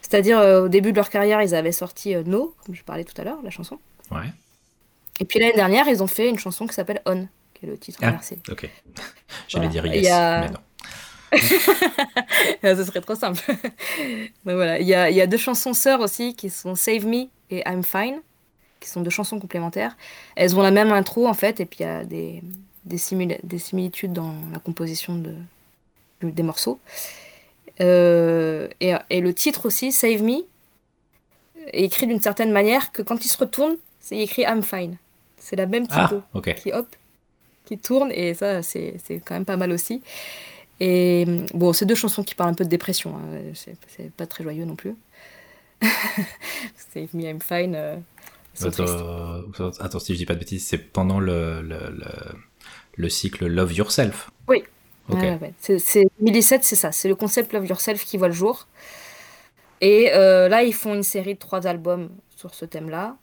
[0.00, 3.04] C'est-à-dire, euh, au début de leur carrière, ils avaient sorti euh, No, comme je parlais
[3.04, 3.78] tout à l'heure, la chanson.
[4.10, 4.26] Ouais.
[5.20, 7.78] Et puis l'année dernière, ils ont fait une chanson qui s'appelle On, qui est le
[7.78, 8.18] titre ah,
[8.50, 8.68] Ok.
[9.48, 10.58] J'allais dire Yes, mais non.
[12.62, 13.40] Ce serait trop simple.
[13.48, 17.28] Donc voilà, il y a, y a, deux chansons sœurs aussi qui sont Save Me
[17.50, 18.20] et I'm Fine,
[18.80, 19.96] qui sont deux chansons complémentaires.
[20.36, 22.42] Elles ont la même intro en fait, et puis il y a des,
[22.84, 22.98] des,
[23.42, 25.34] des, similitudes dans la composition de,
[26.22, 26.80] des morceaux.
[27.80, 30.44] Euh, et, et, le titre aussi, Save Me,
[31.72, 34.96] est écrit d'une certaine manière que quand il se retourne, c'est écrit I'm fine.
[35.36, 36.86] C'est la même typo ah, qui hop,
[37.64, 40.02] qui tourne et ça c'est quand même pas mal aussi.
[40.80, 43.16] Et bon, c'est deux chansons qui parlent un peu de dépression.
[43.16, 43.52] Hein.
[43.54, 44.94] C'est pas très joyeux non plus.
[45.82, 47.74] Save Me, I'm fine.
[47.74, 47.96] Euh,
[48.60, 52.06] attends, attends, si je dis pas de bêtises, c'est pendant le, le, le
[52.94, 54.30] le cycle Love Yourself.
[54.48, 54.64] Oui.
[55.58, 56.92] C'est 2017, c'est ça.
[56.92, 58.66] C'est le concept Love Yourself qui voit le jour.
[59.80, 63.16] Et euh, là, ils font une série de trois albums sur ce thème-là.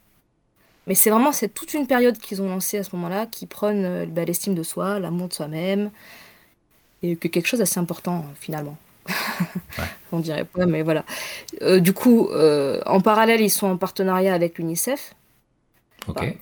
[0.88, 3.86] Mais c'est vraiment, c'est toute une période qu'ils ont lancée à ce moment-là, qui prône
[3.86, 5.91] euh, bah, l'estime de soi, l'amour de soi-même,
[7.01, 8.78] et que quelque chose d'assez important finalement.
[10.11, 11.05] On dirait pas, mais voilà.
[11.61, 12.30] Euh, du coup,
[12.86, 15.15] en parallèle, ils sont en partenariat avec l'UNICEF,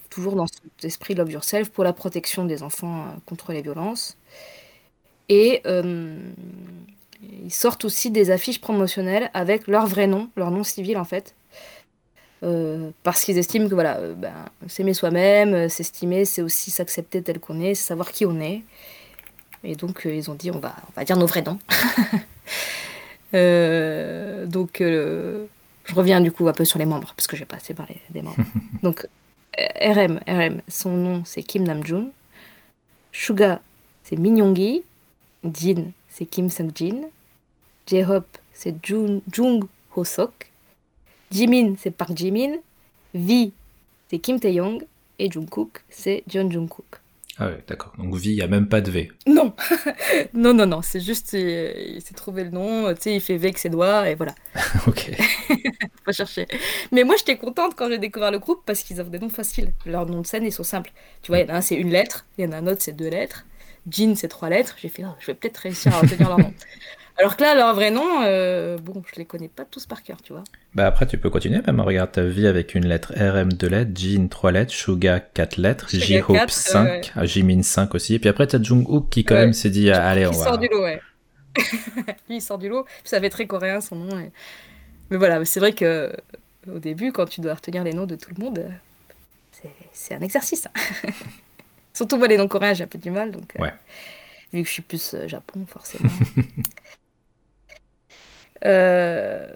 [0.09, 4.17] toujours dans cet esprit Love Yourself pour la protection des enfants euh, contre les violences.
[5.29, 6.17] Et euh,
[7.21, 11.35] ils sortent aussi des affiches promotionnelles avec leur vrai nom, leur nom civil en fait.
[12.43, 14.33] Euh, parce qu'ils estiment que voilà, ben,
[14.67, 18.61] s'aimer soi-même, s'estimer, c'est aussi s'accepter tel qu'on est, savoir qui on est.
[19.63, 21.59] Et donc ils ont dit on va, on va dire nos vrais noms.
[24.47, 24.81] donc
[25.87, 27.97] je reviens du coup un peu sur les membres, parce que j'ai pas assez parlé
[28.09, 28.43] des membres.
[28.83, 29.07] donc
[29.57, 32.11] RM, RM, son nom c'est Kim Namjoon.
[33.11, 33.61] Suga,
[34.03, 34.35] c'est Min.
[35.43, 37.09] Jin, c'est Kim Sang-jin.
[37.87, 40.51] J-Hope, c'est Jung, Jung Ho-sok.
[41.31, 42.57] Jimin, c'est Park Jimin.
[43.13, 43.51] V,
[44.09, 44.85] c'est Kim Tae-young.
[45.19, 47.01] Et Jungkook, c'est John Jungkook.
[47.39, 47.93] Ah ouais, d'accord.
[47.97, 49.11] Donc V, il n'y a même pas de V.
[49.27, 49.53] Non,
[50.33, 50.81] non, non, non.
[50.81, 52.93] C'est juste, il, s'est trouvé le nom.
[52.95, 54.33] Tu sais, il fait V avec ses doigts et voilà.
[54.87, 55.11] ok.
[56.03, 56.47] Pas chercher.
[56.91, 59.73] Mais moi, j'étais contente quand j'ai découvert le groupe parce qu'ils ont des noms faciles.
[59.85, 60.91] Leurs noms de scène, ils sont simples.
[61.21, 62.25] Tu vois, il y en a un, c'est une lettre.
[62.37, 63.45] Il y en a un autre, c'est deux lettres.
[63.89, 64.75] Jean, c'est trois lettres.
[64.81, 66.53] J'ai fait, oh, je vais peut-être réussir à retenir leur nom.
[67.19, 70.21] Alors que là, leur vrai nom, euh, bon, je les connais pas tous par cœur,
[70.21, 70.43] tu vois.
[70.75, 71.79] Bah après, tu peux continuer même.
[71.79, 75.87] Regarde ta vie avec une lettre RM 2 lettres, Jin 3 lettres, Suga 4 lettres,
[75.89, 78.13] J-Hope 5, euh, Jimin 5 aussi.
[78.13, 80.37] Et puis après, t'as Jungkook qui quand même s'est dit, allez, on va...
[80.37, 81.01] Il sort du lot, ouais.
[81.57, 81.63] Lui,
[82.37, 82.83] il sort du lot.
[82.83, 84.15] Puis ça fait très coréen son nom.
[85.09, 86.15] Mais voilà, c'est vrai que
[86.71, 88.63] au début, quand tu dois retenir les noms de tout le monde,
[89.91, 90.67] c'est un exercice.
[91.93, 93.31] Surtout moi, les noms coréens, j'ai un peu du mal.
[93.31, 93.73] Donc, euh, ouais.
[94.53, 96.11] vu que je suis plus Japon, forcément.
[98.65, 99.47] Euh,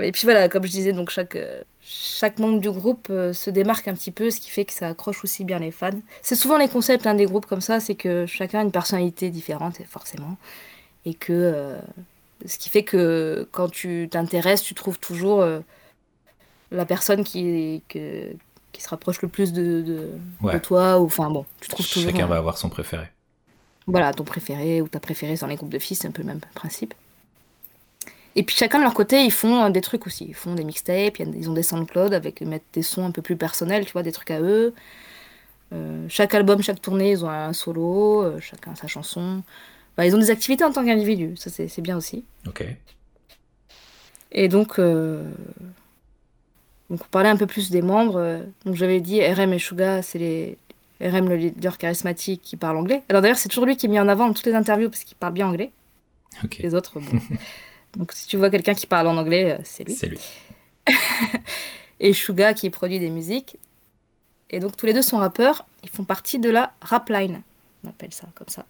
[0.00, 1.36] et puis voilà, comme je disais, donc chaque,
[1.80, 4.88] chaque membre du groupe euh, se démarque un petit peu, ce qui fait que ça
[4.88, 5.90] accroche aussi bien les fans.
[6.22, 9.30] C'est souvent les concepts hein, des groupes comme ça, c'est que chacun a une personnalité
[9.30, 10.36] différente, forcément.
[11.04, 11.78] Et que euh,
[12.46, 15.44] ce qui fait que quand tu t'intéresses, tu trouves toujours
[16.70, 21.00] la personne qui, qui se rapproche le plus de, de, toi.
[21.00, 22.10] Ou, enfin bon, tu trouves toujours.
[22.10, 23.06] Chacun va avoir son préféré.
[23.86, 26.28] Voilà, ton préféré ou ta préférée dans les groupes de filles, c'est un peu le
[26.28, 26.94] même principe.
[28.34, 30.26] Et puis chacun de leur côté, ils font euh, des trucs aussi.
[30.28, 33.36] Ils font des mixtapes, ils ont des SoundCloud avec mettre des sons un peu plus
[33.36, 34.74] personnels, tu vois, des trucs à eux.
[35.72, 39.42] Euh, chaque album, chaque tournée, ils ont un solo, euh, chacun sa chanson.
[39.98, 42.24] ils ont des activités en tant qu'individu, ça c'est bien aussi.
[42.46, 42.64] Ok.
[44.34, 45.30] Et donc, donc,
[46.90, 48.40] on parlait un peu plus des membres.
[48.64, 50.56] donc j'avais dit RM et Suga, c'est les
[51.02, 53.02] RM, le leader charismatique qui parle anglais.
[53.08, 55.04] Alors d'ailleurs, c'est toujours lui qui est mis en avant dans toutes les interviews parce
[55.04, 55.70] qu'il parle bien anglais.
[56.44, 56.58] Ok.
[56.58, 57.18] Les autres, bon.
[57.96, 59.94] Donc si tu vois quelqu'un qui parle en anglais, euh, c'est lui.
[59.94, 60.20] C'est lui.
[62.00, 63.58] et Suga qui produit des musiques.
[64.50, 65.66] Et donc tous les deux sont rappeurs.
[65.82, 67.42] Ils font partie de la rap line.
[67.84, 68.64] On appelle ça comme ça.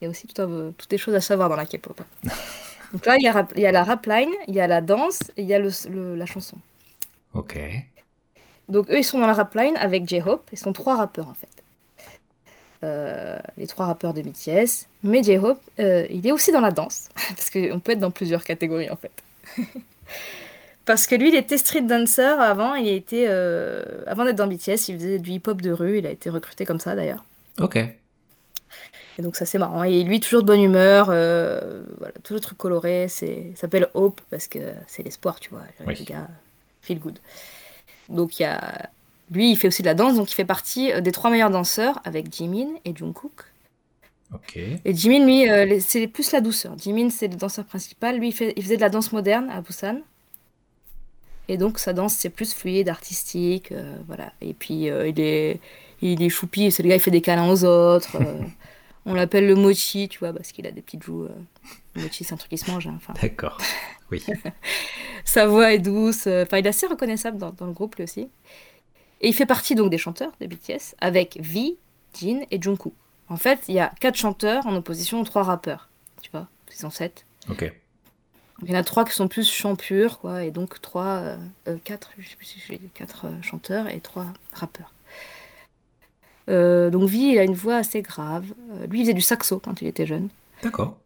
[0.00, 2.00] Il y a aussi tout toutes les choses à savoir dans la K-pop.
[2.92, 4.80] donc là, il y, a, il y, a, la rap line, il y a la
[4.80, 6.56] danse et il y a le, la chanson.
[7.34, 7.58] Ok.
[8.68, 10.48] Donc eux, ils sont dans la rap line avec J-Hope.
[10.52, 11.48] Ils sont trois rappeurs en fait.
[12.82, 14.86] Euh, les trois rappeurs de BTS.
[15.02, 18.42] Mais J-Hope, euh, il est aussi dans la danse, parce qu'on peut être dans plusieurs
[18.42, 19.12] catégories en fait.
[20.86, 24.88] parce que lui, il était street dancer avant, il était, euh, avant d'être dans BTS,
[24.88, 27.22] il faisait du hip-hop de rue, il a été recruté comme ça d'ailleurs.
[27.58, 27.76] Ok.
[27.76, 29.84] Et donc ça c'est marrant.
[29.84, 34.48] Et lui, toujours de bonne humeur, voilà, tout le truc coloré, c'est s'appelle Hope, parce
[34.48, 36.28] que c'est l'espoir, tu vois, le gars,
[36.80, 37.18] feel good.
[38.08, 38.88] Donc il y a
[39.30, 41.50] lui, il fait aussi de la danse, donc il fait partie euh, des trois meilleurs
[41.50, 43.44] danseurs avec Jimin et Jungkook.
[44.34, 44.56] Ok.
[44.56, 46.76] Et Jimin, lui, euh, c'est plus la douceur.
[46.78, 48.18] Jimin, c'est le danseur principal.
[48.18, 50.00] Lui, il, fait, il, faisait de la danse moderne à Busan.
[51.48, 53.72] Et donc, sa danse, c'est plus fluide, artistique.
[53.72, 54.32] Euh, voilà.
[54.40, 55.60] Et puis, il, est,
[56.00, 56.70] il est choupi.
[56.70, 58.18] C'est le gars, il fait des câlins aux autres.
[59.06, 61.26] on l'appelle le mochi, tu vois, parce qu'il a des petites joues.
[61.94, 62.86] Le mochi, c'est un truc qui se mange.
[62.86, 62.98] Hein.
[63.20, 63.58] D'accord.
[64.12, 64.24] Oui.
[65.24, 66.28] Sa voix est douce.
[66.28, 68.28] Enfin, il est assez reconnaissable dans, dans le groupe, lui aussi.
[69.20, 71.76] Et il fait partie donc des chanteurs de BTS avec V,
[72.18, 72.94] Jin et Jungkook.
[73.28, 75.88] En fait, il y a quatre chanteurs en opposition aux trois rappeurs.
[76.22, 77.24] Tu vois, ils sont sept.
[77.48, 77.72] Ok.
[78.62, 81.36] Il y en a trois qui sont plus chants purs, quoi, et donc trois, euh,
[81.68, 84.92] euh, quatre, je sais plus si j'ai quatre euh, chanteurs et trois rappeurs.
[86.48, 88.44] donc V, il a une voix assez grave.
[88.88, 90.28] lui, il faisait du saxo quand il était jeune.
[90.62, 90.98] D'accord.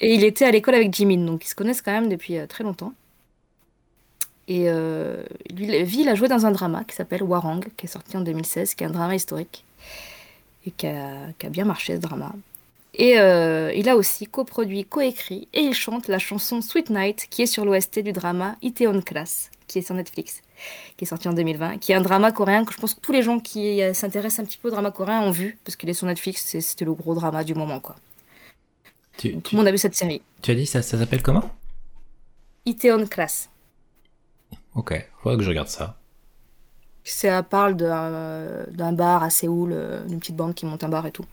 [0.00, 2.64] Et il était à l'école avec Jimin, donc ils se connaissent quand même depuis très
[2.64, 2.92] longtemps.
[4.46, 8.16] Et euh, lui, il a joué dans un drama qui s'appelle Warang, qui est sorti
[8.16, 9.64] en 2016, qui est un drama historique,
[10.66, 12.32] et qui a, bien marché ce drama.
[12.96, 17.42] Et euh, il a aussi coproduit, coécrit, et il chante la chanson Sweet Night, qui
[17.42, 20.42] est sur l'OST du drama Itaewon Class, qui est sur Netflix,
[20.96, 23.12] qui est sorti en 2020, qui est un drama coréen que je pense que tous
[23.12, 25.94] les gens qui s'intéressent un petit peu au drama coréen ont vu, parce qu'il est
[25.94, 27.96] sur Netflix, c'était le gros drama du moment, quoi.
[29.16, 30.22] tout le monde a vu cette série.
[30.42, 31.50] Tu as dit ça, ça s'appelle comment?
[32.66, 33.48] Itaewon Class.
[34.74, 35.96] Ok, faudrait que je regarde ça.
[37.04, 41.12] Ça parle d'un bar à Séoul, euh, d'une petite bande qui monte un bar et
[41.12, 41.26] tout.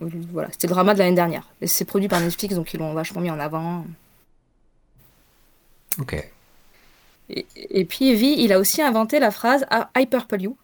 [0.00, 1.46] Voilà, c'était le drama de l'année dernière.
[1.60, 3.84] Et c'est produit par Netflix, donc ils l'ont vachement mis en avant.
[6.00, 6.30] Ok.
[7.28, 9.66] Et, puis, Vi, il a aussi inventé la phrase
[9.96, 10.56] I Purple You.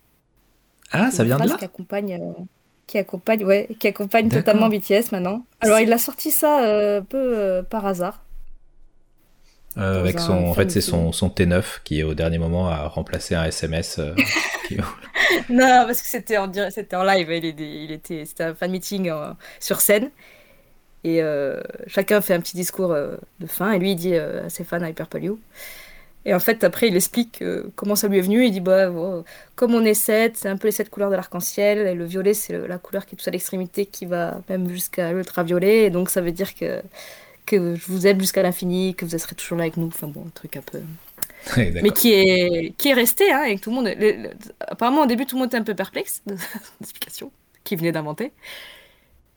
[0.90, 2.42] Ah, ça vient de là qui accompagne, euh,
[2.86, 5.44] qui accompagne, ouais, qui accompagne totalement BTS maintenant.
[5.60, 8.22] Alors, il a sorti ça euh, un peu par hasard.
[9.78, 13.34] Euh, avec son, en fait, c'est son, son, T9 qui, au dernier moment, a remplacé
[13.34, 13.98] un SMS.
[13.98, 14.14] Euh,
[15.48, 17.30] non, parce que c'était en, c'était en live.
[17.30, 19.12] Il, il était, c'était un fan meeting
[19.60, 20.10] sur scène.
[21.04, 23.72] Et euh, chacun fait un petit discours de fin.
[23.72, 24.80] Et lui, il dit à ses fans
[25.14, 25.38] You.
[26.24, 27.42] Et en fait, après, il explique
[27.76, 28.44] comment ça lui est venu.
[28.44, 28.90] Il dit bah,
[29.54, 31.86] comme on est sept, c'est un peu les sept couleurs de l'arc-en-ciel.
[31.86, 35.12] Et le violet, c'est la couleur qui est toute à l'extrémité, qui va même jusqu'à
[35.12, 35.84] l'ultraviolet.
[35.84, 36.82] Et donc, ça veut dire que,
[37.48, 39.88] que je vous aime jusqu'à l'infini, que vous serez toujours là avec nous.
[39.88, 40.80] Enfin bon, un truc un peu.
[41.56, 44.44] mais qui est, qui est resté, hein, avec tout le monde.
[44.60, 46.36] apparemment, au début, tout le monde était un peu perplexe de
[46.80, 47.32] l'explication
[47.64, 48.32] qu'il venait d'inventer.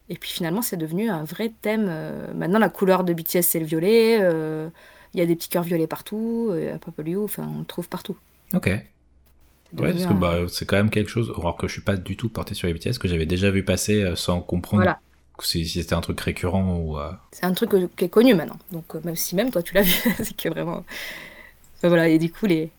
[0.09, 1.88] Et puis finalement, c'est devenu un vrai thème.
[1.89, 4.17] Euh, maintenant, la couleur de BTS, c'est le violet.
[4.19, 4.69] Euh,
[5.13, 6.49] il y a des petits cœurs violets partout.
[6.51, 8.17] Euh, à Papalio, enfin, on le trouve partout.
[8.53, 8.67] Ok.
[8.67, 12.17] Ouais, parce que bah, c'est quand même quelque chose, alors que je suis pas du
[12.17, 14.97] tout porté sur les BTS, que j'avais déjà vu passer sans comprendre
[15.45, 16.97] si, c'était un truc récurrent ou.
[17.31, 18.59] C'est un truc qui est connu maintenant.
[18.72, 20.84] Donc, même si même toi tu l'as vu, c'est que vraiment.
[21.84, 22.72] voilà, et du coup, les...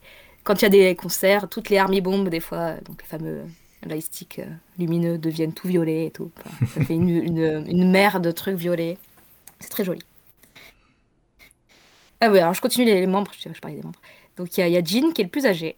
[0.44, 3.42] quand il y a des concerts, toutes les army bombes, des fois, donc les fameux
[3.86, 4.46] lightsticks euh,
[4.78, 6.30] lumineux deviennent tout violets et tout.
[6.74, 8.98] ça fait une, une, mer de trucs violets.
[9.60, 10.00] C'est très joli.
[12.20, 14.00] Ah oui, alors je continue les, membres, je, je, parlais des membres.
[14.36, 15.76] Donc il y, a, y Jean qui est le plus âgé.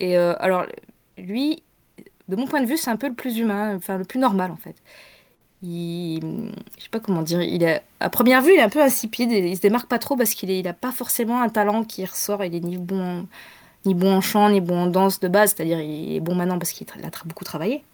[0.00, 0.66] Et euh, alors,
[1.16, 1.62] lui,
[2.28, 4.50] de mon point de vue, c'est un peu le plus humain, enfin le plus normal
[4.50, 4.76] en fait.
[5.62, 6.20] Il,
[6.76, 7.64] je sais pas comment dire, il
[8.00, 10.62] à première vue, il est un peu insipide, il se démarque pas trop parce qu'il
[10.62, 13.26] n'a pas forcément un talent qui ressort, il est ni bon
[13.86, 16.58] ni bon en chant, ni bon en danse de base, c'est-à-dire il est bon maintenant
[16.58, 17.84] parce qu'il a beaucoup travaillé.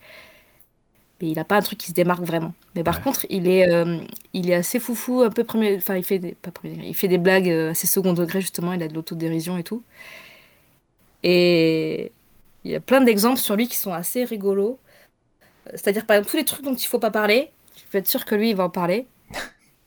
[1.20, 2.55] Mais il n'a pas un truc qui se démarque vraiment.
[2.74, 3.99] Mais par contre, il est, euh,
[4.32, 5.77] il est assez foufou, un peu premier.
[5.77, 8.73] Enfin, il fait des, pas premier, il fait des blagues euh, assez second degré, justement.
[8.73, 9.82] Il a de l'autodérision et tout.
[11.23, 12.12] Et
[12.65, 14.78] il y a plein d'exemples sur lui qui sont assez rigolos.
[15.73, 18.24] C'est-à-dire, par exemple, tous les trucs dont il faut pas parler, je peux être sûr
[18.24, 19.07] que lui, il va en parler.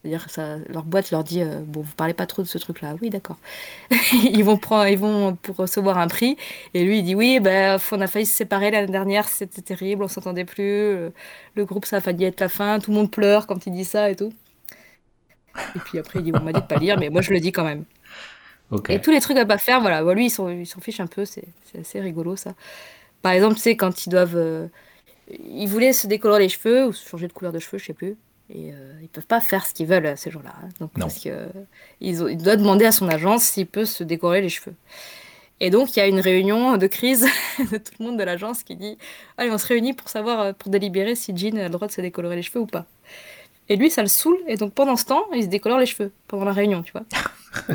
[0.03, 2.95] C'est-à-dire ça, leur boîte leur dit euh, bon vous parlez pas trop de ce truc-là.
[3.01, 3.37] Oui d'accord.
[4.11, 6.35] ils vont prendre, ils vont pour recevoir un prix
[6.73, 10.03] et lui il dit oui ben on a failli se séparer l'année dernière c'était terrible
[10.03, 11.09] on s'entendait plus euh,
[11.55, 13.85] le groupe ça a failli être la fin tout le monde pleure quand il dit
[13.85, 14.33] ça et tout.
[15.73, 17.39] Et puis après il dit on m'a dit de pas lire mais moi je le
[17.39, 17.85] dis quand même.
[18.89, 21.45] Et tous les trucs à pas faire voilà lui il s'en fiche un peu c'est
[21.79, 22.55] assez rigolo ça.
[23.21, 24.67] Par exemple tu sais quand ils doivent euh,
[25.49, 28.17] ils voulaient se décolorer les cheveux ou changer de couleur de cheveux je sais plus
[28.49, 30.53] et euh, ils peuvent pas faire ce qu'ils veulent euh, ces jours-là.
[30.61, 30.69] Hein.
[30.79, 31.47] Donc, parce que, euh,
[32.01, 34.75] il doit demander à son agence s'il peut se décorer les cheveux.
[35.59, 37.25] Et donc, il y a une réunion de crise
[37.59, 38.97] de tout le monde de l'agence qui dit
[39.37, 42.01] Allez, on se réunit pour savoir, pour délibérer si Jean a le droit de se
[42.01, 42.85] décolorer les cheveux ou pas.
[43.69, 44.39] Et lui, ça le saoule.
[44.47, 47.05] Et donc, pendant ce temps, il se décolore les cheveux pendant la réunion, tu vois.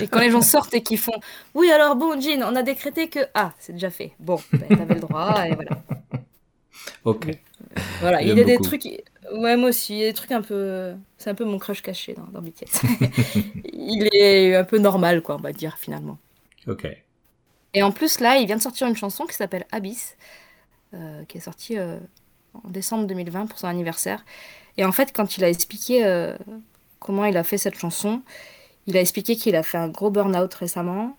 [0.00, 1.18] Et quand les gens sortent et qu'ils font
[1.54, 3.20] Oui, alors bon, Jean, on a décrété que.
[3.32, 4.12] Ah, c'est déjà fait.
[4.18, 5.70] Bon, ben, t'avais le droit, et voilà.
[7.04, 7.28] Ok.
[8.00, 8.84] Voilà, il y a des trucs.
[9.32, 10.94] Ouais, moi aussi, il y a des trucs un peu.
[11.18, 12.82] C'est un peu mon crush caché dans, dans BTS.
[13.72, 16.18] il est un peu normal, quoi, on va dire, finalement.
[16.66, 16.86] Ok.
[17.74, 20.16] Et en plus, là, il vient de sortir une chanson qui s'appelle Abyss,
[20.94, 21.98] euh, qui est sortie euh,
[22.54, 24.24] en décembre 2020 pour son anniversaire.
[24.76, 26.36] Et en fait, quand il a expliqué euh,
[26.98, 28.22] comment il a fait cette chanson,
[28.86, 31.16] il a expliqué qu'il a fait un gros burn-out récemment,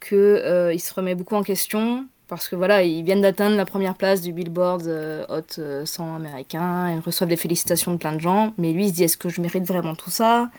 [0.00, 0.42] qu'il
[0.74, 4.20] il se remet beaucoup en question, parce que voilà, ils viennent d'atteindre la première place
[4.20, 8.52] du Billboard euh, Hot 100 euh, américain, ils reçoivent des félicitations de plein de gens,
[8.58, 10.50] mais lui il se dit est-ce que je mérite vraiment tout ça?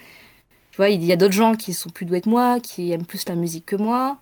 [0.71, 3.05] Tu vois, il y a d'autres gens qui sont plus doués que moi, qui aiment
[3.05, 4.17] plus la musique que moi.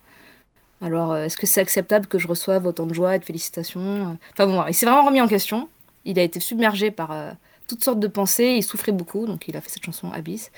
[0.82, 4.18] Alors euh, est-ce que c'est acceptable que je reçoive autant de joie et de félicitations?
[4.34, 5.70] Enfin bon, il s'est vraiment remis en question.
[6.04, 7.16] Il a été submergé par
[7.68, 10.52] toutes sortes de pensées, il souffrait beaucoup, donc il a fait cette chanson Abyss.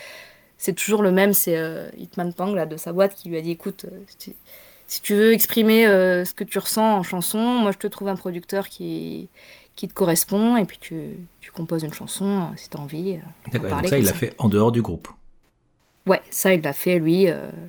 [0.58, 1.58] C'est toujours le même, c'est
[1.98, 3.88] Hitman Pang là, de sa boîte qui lui a dit écoute,
[4.90, 8.08] si tu veux exprimer euh, ce que tu ressens en chanson, moi je te trouve
[8.08, 9.30] un producteur qui,
[9.76, 13.14] qui te correspond et puis tu, tu composes une chanson euh, si tu as envie.
[13.14, 15.08] Euh, D'accord, donc ça il l'a fait en dehors du groupe.
[16.08, 17.28] Ouais, ça il l'a fait lui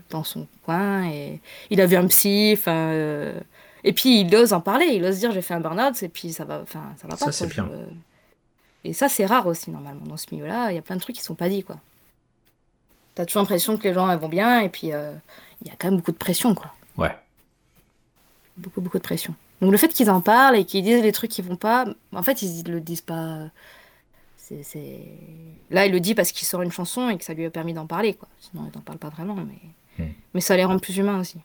[0.08, 2.90] dans son coin et il avait un psy, enfin.
[3.84, 6.32] et puis il ose en parler, il ose dire j'ai fait un burn-out et puis
[6.32, 7.26] ça va, enfin ça va pas.
[7.26, 7.68] Ça c'est bien.
[8.82, 11.16] Et ça c'est rare aussi normalement dans ce milieu-là, il y a plein de trucs
[11.16, 11.76] qui sont pas dits quoi.
[13.14, 15.98] T'as toujours l'impression que les gens vont bien et puis il y a quand même
[15.98, 16.72] beaucoup de pression quoi.
[18.60, 19.34] Beaucoup, beaucoup de pression.
[19.60, 22.22] Donc le fait qu'ils en parlent et qu'ils disent les trucs qui vont pas, en
[22.22, 23.50] fait, ils le disent pas.
[24.36, 24.98] C'est,
[25.70, 27.72] Là, il le dit parce qu'il sort une chanson et que ça lui a permis
[27.72, 28.28] d'en parler, quoi.
[28.40, 30.04] Sinon, il n'en parle pas vraiment, mais...
[30.04, 30.10] Hmm.
[30.34, 31.38] mais ça les rend plus humains aussi.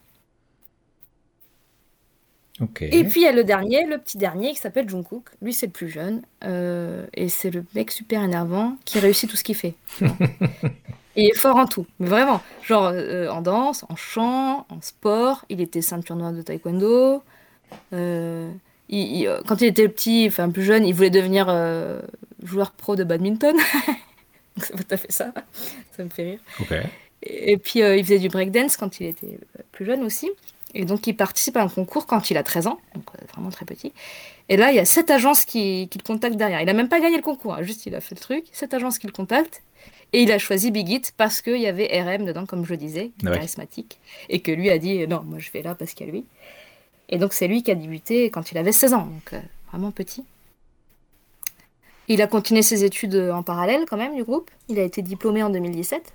[2.80, 5.30] Et puis il y a le dernier, le petit dernier qui s'appelle Jungkook.
[5.42, 9.36] Lui c'est le plus jeune euh, et c'est le mec super énervant qui réussit tout
[9.36, 9.76] ce qu'il fait.
[11.16, 12.42] il est fort en tout, mais vraiment.
[12.64, 15.46] Genre euh, en danse, en chant, en sport.
[15.50, 17.24] Il était ceinture noire de taekwondo.
[17.94, 18.52] Euh,
[18.94, 21.48] euh, quand il était petit, enfin plus jeune, il voulait devenir
[22.44, 23.56] joueur pro de badminton.
[24.58, 25.32] ça m'a fait ça.
[25.96, 26.40] Ça me fait rire.
[27.24, 29.40] Et, puis il faisait du breakdance quand il était
[29.72, 30.30] plus jeune aussi.
[30.74, 33.66] Et donc il participe à un concours quand il a 13 ans, donc vraiment très
[33.66, 33.94] petit.
[34.50, 36.60] Et là, il y a sept agences qui, qui le contactent derrière.
[36.60, 38.46] Il n'a même pas gagné le concours, hein, juste il a fait le truc.
[38.52, 39.64] Sept agences qui le contactent
[40.16, 42.78] Et il a choisi Big Hit parce qu'il y avait RM dedans, comme je le
[42.78, 43.36] disais, qui est Ouais.
[43.36, 44.00] charismatique.
[44.30, 46.26] Et que lui a dit non, moi je vais là parce qu'il y a lui.
[47.10, 49.40] Et donc c'est lui qui a débuté quand il avait 16 ans, donc euh,
[49.72, 50.24] vraiment petit.
[52.08, 54.50] Il a continué ses études en parallèle quand même du groupe.
[54.70, 56.14] Il a été diplômé en 2017.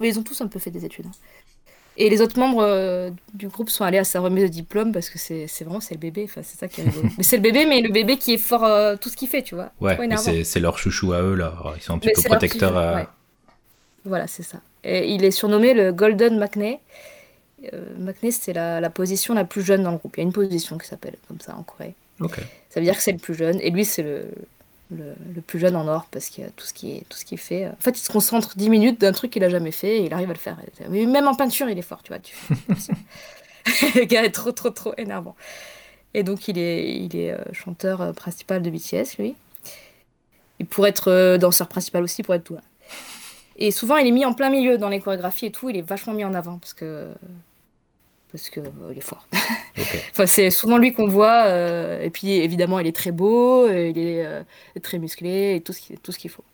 [0.00, 1.06] Mais ils ont tous un peu fait des études.
[1.06, 1.12] hein.
[1.96, 5.10] Et les autres membres euh, du groupe sont allés à sa remise de diplôme parce
[5.10, 6.24] que c'est vraiment c'est le bébé.
[6.24, 6.84] Enfin, c'est ça qui est
[7.18, 9.42] mais c'est le bébé, mais le bébé qui est fort euh, tout ce qu'il fait,
[9.42, 9.70] tu vois.
[9.80, 9.96] Ouais,
[10.44, 11.54] c'est leur chouchou à eux, là.
[11.76, 12.76] Ils sont un petit Mais peu leur protecteurs.
[12.76, 13.06] à- ouais.
[14.04, 14.60] Voilà, c'est ça.
[14.84, 16.80] Et il est surnommé le Golden McNay.
[17.72, 20.16] Euh, McNay, c'est la, la position la plus jeune dans le groupe.
[20.16, 21.94] Il y a une position qui s'appelle comme ça en Corée.
[22.20, 22.36] Ok.
[22.70, 23.60] Ça veut dire que c'est le plus jeune.
[23.60, 24.24] Et lui, c'est le,
[24.90, 26.72] le, le plus jeune en or parce a tout ce
[27.24, 27.66] qu'il fait.
[27.68, 30.14] En fait, il se concentre 10 minutes d'un truc qu'il a jamais fait et il
[30.14, 30.56] arrive à le faire.
[30.88, 32.20] Mais même en peinture, il est fort, tu vois.
[32.20, 32.34] Tu
[33.98, 35.36] le gars est trop, trop, trop énervant.
[36.14, 39.34] Et donc, il est, il est euh, chanteur euh, principal de BTS, lui.
[40.58, 42.56] Il pourrait être euh, danseur principal aussi, pour être tout.
[42.56, 42.62] hein.
[43.60, 45.68] Et souvent, il est mis en plein milieu dans les chorégraphies et tout.
[45.70, 47.08] Il est vachement mis en avant parce que
[48.32, 49.26] parce que euh, il est fort.
[50.12, 51.44] Enfin, c'est souvent lui qu'on voit.
[51.46, 54.42] euh, et puis, évidemment, il est très beau, euh, il est euh,
[54.82, 56.44] très musclé et tout ce qui- tout ce qu'il faut.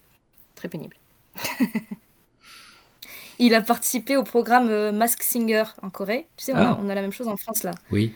[0.55, 0.97] Très pénible.
[3.39, 6.27] il a participé au programme euh, Mask Singer en Corée.
[6.37, 6.79] Tu sais, on, a, Ah.
[6.83, 8.15] on a la même chose en France là, Oui.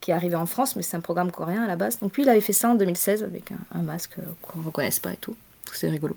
[0.00, 2.00] qui est arrivé en France, mais c'est un programme coréen à la base.
[2.00, 4.98] Donc lui, il avait fait ça en 2016 avec un, un masque qu'on ne reconnaisse
[4.98, 5.36] pas et tout.
[5.72, 6.16] C'est rigolo.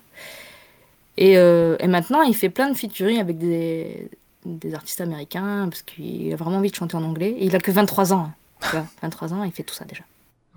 [1.18, 4.10] Et, euh, et maintenant, il fait plein de featuring avec des,
[4.46, 7.32] des artistes américains parce qu'il a vraiment envie de chanter en anglais.
[7.38, 8.26] Et il a que 23 ans.
[8.30, 8.34] hein.
[8.62, 10.04] Tu vois, 23 ans, il fait tout ça déjà.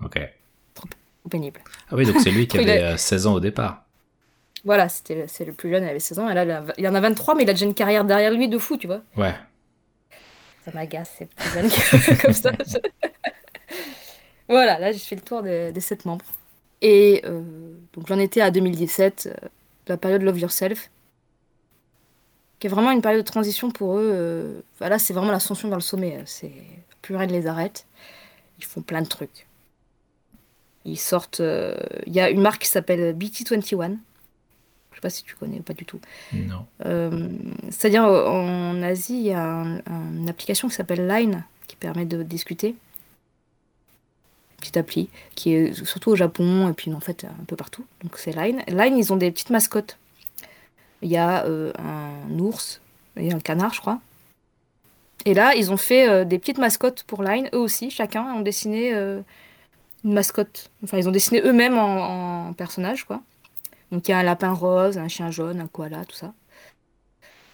[0.03, 0.19] Ok.
[0.73, 0.87] Trop
[1.29, 1.59] pénible.
[1.91, 3.83] Ah oui, donc c'est lui qui a- avait euh, 16 ans au départ.
[4.63, 6.29] Voilà, c'était c'est le plus jeune, il avait 16 ans.
[6.29, 8.31] Et là, il a- il en a 23, mais il a déjà une carrière derrière
[8.31, 9.01] lui de fou, tu vois.
[9.17, 9.35] Ouais.
[10.63, 12.51] Ça m'agace, ces petits jeunes qui- comme ça.
[14.47, 16.25] voilà, là, j'ai fait le tour des, sept membres.
[16.81, 17.41] Et euh,
[17.93, 19.47] donc, j'en étais à 2017, euh,
[19.87, 20.89] la période Love Yourself,
[22.59, 24.09] qui est vraiment une période de transition pour eux.
[24.13, 26.17] euh, voilà, c'est vraiment l'ascension vers le sommet.
[26.17, 26.51] euh, C'est
[27.01, 27.85] plus rien ne les arrête.
[28.59, 29.47] Ils font plein de trucs.
[30.85, 31.39] Ils sortent.
[31.41, 31.75] euh,
[32.07, 33.97] Il y a une marque qui s'appelle BT21.
[34.91, 35.99] Je sais pas si tu connais ou pas du tout.
[36.31, 36.65] Non.
[36.85, 37.27] Euh,
[37.69, 42.05] C'est-à-dire en Asie, il y a un- un- une application qui s'appelle Line qui permet
[42.05, 42.75] de discuter.
[44.65, 47.85] Petite appli qui est surtout au Japon et puis en fait un peu partout.
[48.01, 48.63] Donc c'est Line.
[48.67, 49.99] Line, ils ont des petites mascottes.
[51.03, 52.81] Il y a euh, un ours
[53.15, 53.99] et un canard, je crois.
[55.25, 58.41] Et là, ils ont fait euh, des petites mascottes pour Line, eux aussi, chacun ont
[58.41, 59.21] dessiné euh,
[60.03, 60.71] une mascotte.
[60.83, 63.21] Enfin, ils ont dessiné eux-mêmes en, personnage, quoi.
[63.91, 66.33] Donc il y a un lapin rose, un chien jaune, un koala, tout ça.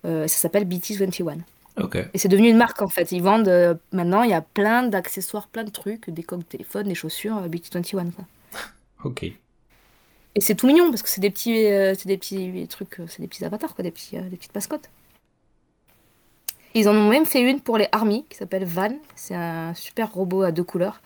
[0.04, 1.40] Ça s'appelle BT21.
[2.14, 3.12] Et c'est devenu une marque en fait.
[3.12, 6.46] Ils vendent euh, maintenant, il y a plein d'accessoires, plein de trucs, des coques de
[6.46, 8.26] téléphone, des chaussures, euh, BT21 quoi.
[9.04, 9.24] Ok.
[9.24, 13.06] Et c'est tout mignon parce que c'est des petits, euh, c'est des petits trucs, euh,
[13.08, 14.90] c'est des petits avatars quoi, des, petits, des petites mascottes.
[16.74, 18.96] Ils en ont même fait une pour les Army qui s'appelle Van.
[19.16, 21.02] C'est un super robot à deux couleurs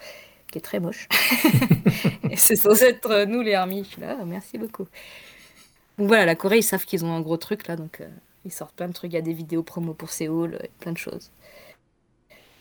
[0.52, 1.08] qui est très moche.
[2.30, 3.84] Et c'est censé être nous les Army.
[3.84, 4.88] Je suis là, merci beaucoup.
[5.98, 8.02] Donc voilà, la Corée, ils savent qu'ils ont un gros truc là, donc
[8.46, 9.12] ils sortent plein de trucs.
[9.12, 11.32] Il y a des vidéos promo pour Séoul, euh, plein de choses.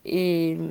[0.05, 0.69] Et euh,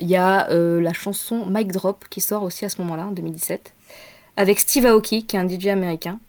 [0.00, 3.12] il y a euh, la chanson Mic Drop qui sort aussi à ce moment-là, en
[3.12, 3.74] 2017
[4.38, 6.20] avec Steve Aoki, qui est un DJ américain.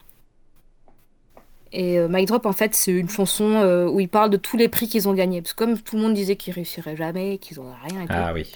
[1.71, 4.57] Et euh, Mic Drop, en fait, c'est une chanson euh, où ils parlent de tous
[4.57, 5.43] les prix qu'ils ont gagnés.
[5.43, 8.13] Parce que comme tout le monde disait qu'ils réussiraient jamais, qu'ils n'auraient rien et tout.
[8.15, 8.51] Ah oui.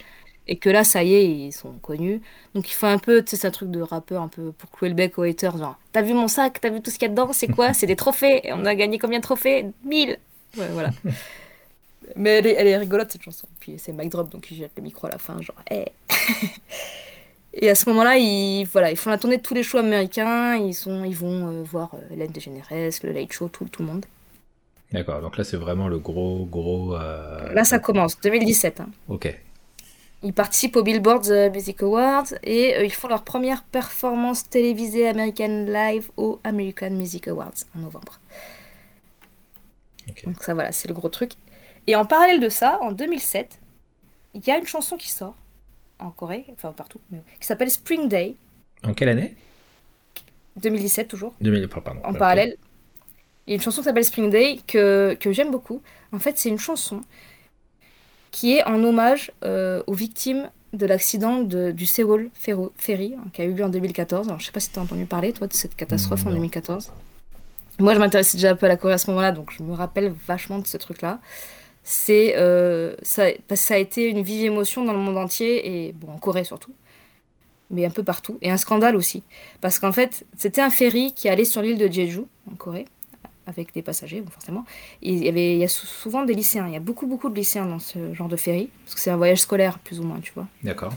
[0.47, 2.21] Et que là, ça y est, ils sont connus.
[2.53, 4.69] Donc il faut un peu, tu sais, c'est un truc de rappeur, un peu pour
[4.71, 5.57] clouer le bec aux haters.
[5.57, 7.73] Genre, t'as vu mon sac, t'as vu tout ce qu'il y a dedans, c'est quoi?
[7.73, 8.41] C'est des trophées.
[8.47, 9.67] Et on a gagné combien de trophées?
[9.85, 10.17] 1000
[10.57, 10.89] Ouais, voilà.
[12.17, 13.47] Mais elle est, elle est rigolote cette chanson.
[13.59, 15.85] Puis c'est Mic Drop, donc il jette le micro à la fin, genre, hey.
[17.55, 20.55] Et à ce moment-là, ils, voilà, ils font la tournée de tous les shows américains.
[20.55, 22.67] Ils, sont, ils vont euh, voir euh, Hélène DeGeneres,
[23.03, 24.05] le Late Show, tout, tout le monde.
[24.91, 25.21] D'accord.
[25.21, 26.95] Donc là, c'est vraiment le gros, gros.
[26.95, 28.79] euh, Là, ça commence, 2017.
[28.79, 28.89] hein.
[29.07, 29.33] Ok.
[30.23, 35.07] Ils participent aux Billboard euh, Music Awards et euh, ils font leur première performance télévisée
[35.07, 38.19] américaine live aux American Music Awards en novembre.
[40.25, 41.33] Donc ça voilà, c'est le gros truc.
[41.87, 43.59] Et en parallèle de ça, en 2007,
[44.33, 45.35] il y a une chanson qui sort
[45.99, 48.35] en Corée, enfin partout, mais- qui s'appelle Spring Day,
[48.83, 49.35] En quelle année?
[50.57, 51.67] 2017 toujours, 2000.
[51.75, 52.01] oh, Pardon.
[52.03, 52.57] en parallèle.
[53.47, 55.81] Il y a une chanson qui s'appelle Spring Day que, que j'aime beaucoup.
[56.13, 57.01] En fait, c'est une chanson
[58.33, 63.23] qui est en hommage euh, aux victimes de l'accident de- du Seoul Ferro- Ferry hein,
[63.31, 64.27] qui a eu lieu en 2014.
[64.27, 66.35] Alors, je sais pas si tu as entendu parler, toi, de cette catastrophe en Non.
[66.37, 66.91] 2014.
[67.79, 69.71] Moi, je m'intéressais déjà un peu à la Corée à ce moment-là, donc je me
[69.73, 71.19] rappelle vachement de ce truc-là.
[71.83, 76.11] C'est, euh, ça, ça a été une vive émotion dans le monde entier, et bon,
[76.13, 76.73] en Corée surtout.
[77.69, 78.37] mais un peu partout.
[78.41, 79.23] Et un scandale aussi.
[79.61, 82.85] Parce qu'en fait, c'était un ferry qui allait sur l'île de Jeju, en Corée,
[83.47, 84.65] avec des passagers, forcément.
[85.01, 86.67] il y, avait, il y a souvent des lycéens.
[86.67, 88.69] Il y a beaucoup, beaucoup de lycéens dans ce genre de ferry.
[88.85, 90.47] Parce que c'est un voyage scolaire, plus ou moins, tu vois.
[90.63, 90.93] D'accord.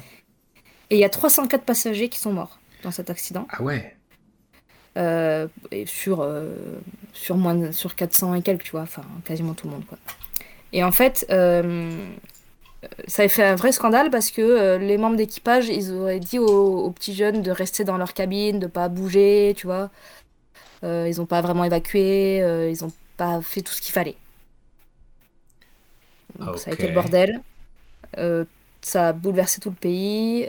[0.91, 3.47] Et il y a 304 passagers qui sont morts dans cet accident.
[3.51, 3.97] Ah ouais
[4.97, 6.55] euh, et sur, euh,
[7.13, 8.83] sur, moins sur 400 et quelques, tu vois.
[8.83, 9.99] Enfin, quasiment tout le monde, quoi.
[10.73, 11.91] Et en fait, euh,
[13.07, 16.91] ça a fait un vrai scandale parce que les membres d'équipage, ils auraient dit aux,
[16.91, 19.91] petits jeunes de rester dans leur cabine, de pas bouger, tu vois.
[20.85, 24.17] Euh, ils n'ont pas vraiment évacué, ils n'ont pas fait tout ce qu'il fallait.
[26.39, 27.41] Donc, Ça a été le bordel.
[28.83, 30.47] ça a bouleversé tout le pays.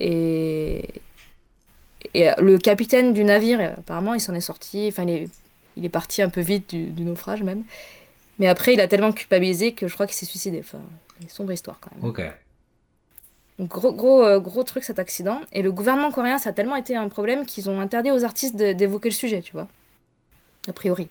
[0.00, 0.84] et,
[2.14, 4.86] et le capitaine du navire, apparemment, il s'en est sorti.
[4.88, 5.28] Enfin, il est,
[5.76, 7.64] il est parti un peu vite du, du naufrage même.
[8.38, 10.58] Mais après, il a tellement culpabilisé que je crois qu'il s'est suicidé.
[10.60, 10.80] Enfin,
[11.22, 12.04] une sombre histoire quand même.
[12.04, 12.20] Ok.
[13.58, 15.40] Donc, gros, gros, euh, gros truc cet accident.
[15.52, 18.56] Et le gouvernement coréen, ça a tellement été un problème qu'ils ont interdit aux artistes
[18.56, 19.68] d'évoquer le sujet, tu vois.
[20.68, 21.08] A priori.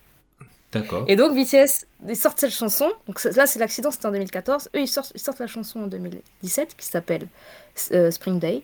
[0.72, 1.04] D'accord.
[1.06, 2.90] Et donc BTS, ils sortent cette chanson.
[3.06, 4.70] Donc là, c'est l'accident, c'était en 2014.
[4.74, 7.28] Eux, ils sortent, ils sortent la chanson en 2017 qui s'appelle
[7.92, 8.62] euh, Spring Day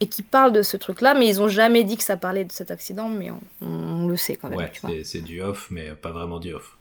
[0.00, 2.52] et qui parle de ce truc-là, mais ils ont jamais dit que ça parlait de
[2.52, 3.30] cet accident, mais
[3.62, 4.58] on, le sait quand même.
[4.58, 6.76] Ouais, c'est du off, mais pas vraiment du off.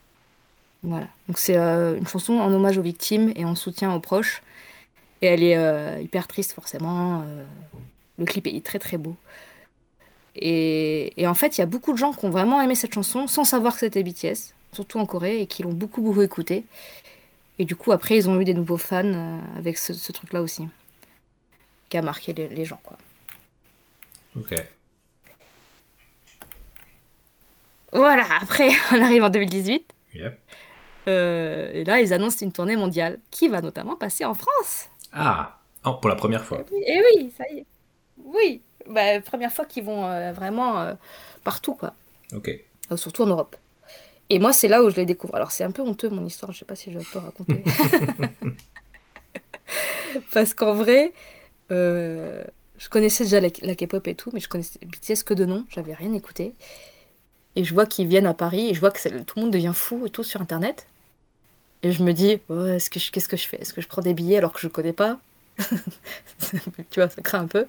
[0.84, 1.08] Voilà.
[1.28, 4.44] Donc c'est euh, une chanson en hommage aux victimes et en soutien aux proches.
[5.22, 7.22] Et elle est euh, hyper triste forcément.
[7.22, 7.44] Euh,
[8.18, 9.16] le clip est très très beau.
[10.36, 13.28] Et, en fait, il y a beaucoup de gens qui ont vraiment aimé cette chanson
[13.28, 16.66] sans savoir que c'était BTS, surtout en Corée, et qui l'ont beaucoup beaucoup écouté.
[17.58, 20.68] Et du coup, après, ils ont eu des nouveaux fans avec ce, truc-là aussi,
[21.88, 22.98] qui a marqué les, gens, quoi.
[24.38, 24.54] Ok.
[27.94, 29.94] Voilà, après, on arrive en 2018.
[30.16, 30.40] Yep.
[31.08, 34.90] Euh, et là, ils annoncent une tournée mondiale qui va notamment passer en France.
[35.16, 36.64] Ah, oh, pour la première fois.
[36.86, 37.66] Et oui, ça y est.
[38.18, 40.94] Oui, bah, première fois qu'ils vont euh, vraiment euh,
[41.44, 41.94] partout, quoi.
[42.34, 42.52] Ok.
[42.96, 43.56] surtout en Europe.
[44.30, 45.36] Et moi, c'est là où je les découvre.
[45.36, 47.64] Alors, c'est un peu honteux mon histoire, je sais pas si je peux raconter.
[50.34, 51.14] Parce qu'en vrai,
[51.70, 55.66] je connaissais déjà la, la K-pop et tout, mais je connaissais BTS que de nom,
[55.70, 56.54] j'avais rien écouté.
[57.56, 59.72] Et je vois qu'ils viennent à Paris et je vois que tout le monde devient
[59.74, 60.88] fou et tout sur Internet.
[61.86, 63.62] Et je me dis, est-ce que qu'est-ce que je fais?
[63.62, 65.20] Est-ce que je prends des billets alors que je ne connais pas?
[66.90, 67.68] Tu vois, ça craint un peu.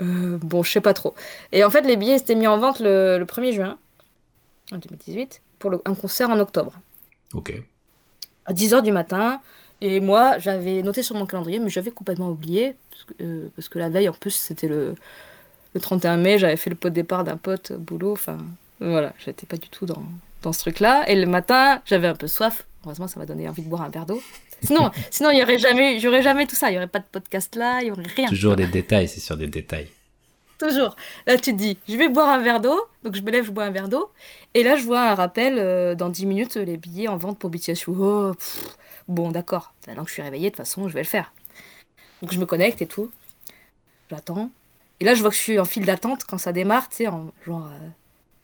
[0.00, 1.14] Euh, bon, je sais pas trop.
[1.52, 3.76] Et en fait, les billets étaient mis en vente le, 1er juin,
[4.72, 6.72] en 2018, pour un concert en octobre.
[7.34, 7.52] Ok.
[8.46, 9.42] À 10h du matin.
[9.82, 12.76] Et moi, j'avais noté sur mon calendrier, mais j'avais complètement oublié.
[12.90, 14.94] Parce que, euh, parce que, la veille, en plus, c'était le,
[15.74, 18.12] le 31 mai, j'avais fait le pot de départ d'un pote boulot.
[18.12, 18.38] Enfin,
[18.80, 20.02] voilà, j'étais pas du tout dans,
[20.42, 21.08] dans ce truc-là.
[21.08, 22.66] Et le matin, j'avais un peu soif.
[22.84, 24.22] Heureusement, ça m'a donné envie de boire un verre d'eau.
[24.62, 26.68] Sinon, sinon, il n'y aurait jamais, j'aurais jamais tout ça.
[26.68, 28.28] Il n'y aurait pas de podcast là, il n'y aurait rien.
[28.28, 29.88] Toujours des détails, c'est sur des détails.
[30.58, 30.96] Toujours.
[31.26, 32.80] Là, tu te dis, je vais boire un verre d'eau.
[33.04, 34.10] Donc, je me lève, je bois un verre d'eau.
[34.54, 37.50] Et là, je vois un rappel, euh, dans 10 minutes, les billets en vente pour
[37.50, 37.86] BTS.
[37.86, 38.32] Oh,
[39.06, 39.72] bon, d'accord.
[39.86, 41.32] Maintenant que je suis réveillée, de toute façon, je vais le faire.
[42.22, 43.10] Donc, je me connecte et tout.
[44.10, 44.50] J'attends.
[45.00, 47.06] Et là, je vois que je suis en file d'attente quand ça démarre, tu sais,
[47.06, 47.88] en genre euh,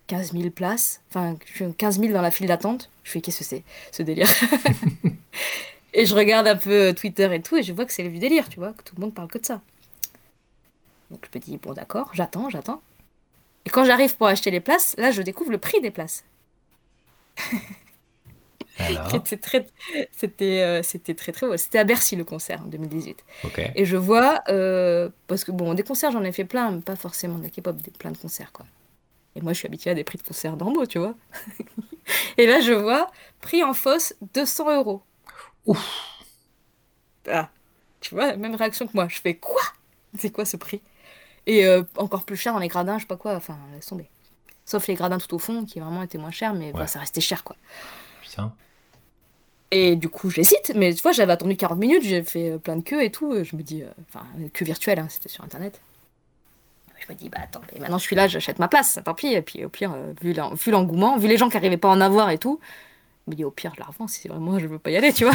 [0.07, 1.01] 15 000 places.
[1.11, 2.91] Enfin, je suis 15 000 dans la file d'attente.
[3.05, 3.63] Je fais, qu'est-ce que c'est,
[3.93, 4.29] ce délire
[5.95, 8.19] Et je regarde un peu Twitter et tout, et je vois que c'est le vieux
[8.19, 9.61] délire, tu vois, que tout le monde parle que de ça.
[11.11, 12.83] Donc je me dis, bon d'accord, j'attends, j'attends.
[13.65, 16.25] Et quand j'arrive pour acheter les places, là, je découvre le prix des places.
[19.11, 19.67] c'était très,
[20.11, 21.57] c'était, euh, c'était très très beau.
[21.57, 23.25] C'était à Bercy le concert en 2018.
[23.77, 26.97] Et je vois, euh, parce que bon, des concerts j'en ai fait plein, mais pas
[26.97, 28.67] forcément de la K-pop, plein de concerts quoi.
[29.37, 31.15] Et moi, je suis habituée à des prix de concert d'Ambo, tu vois.
[32.39, 35.03] et là, je vois, prix en fosse, 200 euros.
[35.67, 35.85] Ouf.
[37.29, 37.51] Ah,
[38.01, 39.09] tu vois, même réaction que moi.
[39.09, 39.63] Je fais quoi?
[40.19, 40.81] C'est quoi ce prix?
[41.47, 43.35] Et euh, encore plus cher dans les gradins, je sais pas quoi.
[43.35, 44.09] Enfin, laisse tomber.
[44.65, 47.45] Sauf les gradins tout au fond, qui vraiment étaient moins chers, mais ça restait cher,
[47.45, 47.57] quoi.
[48.23, 48.55] Putain.
[49.71, 52.77] Et du coup, j'hésite, mais tu vois, j'avais attendu 40 minutes, j'ai fait euh, plein
[52.77, 53.43] de queues et tout.
[53.43, 55.81] Je me dis, euh, enfin, queue virtuelle, hein, c'était sur Internet
[57.07, 59.29] je me dis, bah attends, maintenant je suis là, j'achète ma place, tant pis.
[59.29, 62.01] Et puis au pire, euh, vu l'engouement, vu les gens qui n'arrivaient pas à en
[62.01, 62.61] avoir et tout,
[63.27, 65.13] je me dis, au pire, je la revends si vraiment je veux pas y aller,
[65.13, 65.35] tu vois.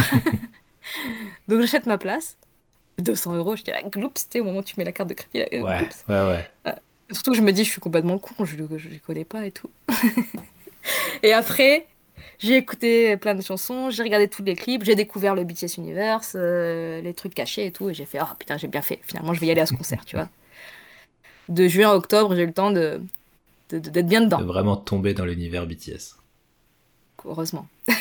[1.47, 2.37] Donc j'achète ma place.
[2.97, 5.13] 200 euros, je dis, la gloup, c'était au moment où tu mets la carte de
[5.13, 5.39] crédit.
[5.39, 6.71] ouais, ouais, ouais, euh,
[7.11, 9.69] surtout que je me dis, je suis complètement con, je ne connais pas et tout.
[11.23, 11.87] et après,
[12.39, 16.33] j'ai écouté plein de chansons, j'ai regardé tous les clips, j'ai découvert le BTS Universe,
[16.35, 19.33] euh, les trucs cachés et tout, et j'ai fait, oh putain, j'ai bien fait, finalement,
[19.33, 20.27] je vais y aller à ce concert, tu vois
[21.49, 23.01] de juin à octobre, j'ai eu le temps de,
[23.69, 24.39] d'être bien dedans.
[24.39, 26.15] De vraiment tomber dans l'univers BTS.
[27.25, 27.67] Heureusement.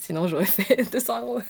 [0.00, 1.40] Sinon, j'aurais fait 200 euros.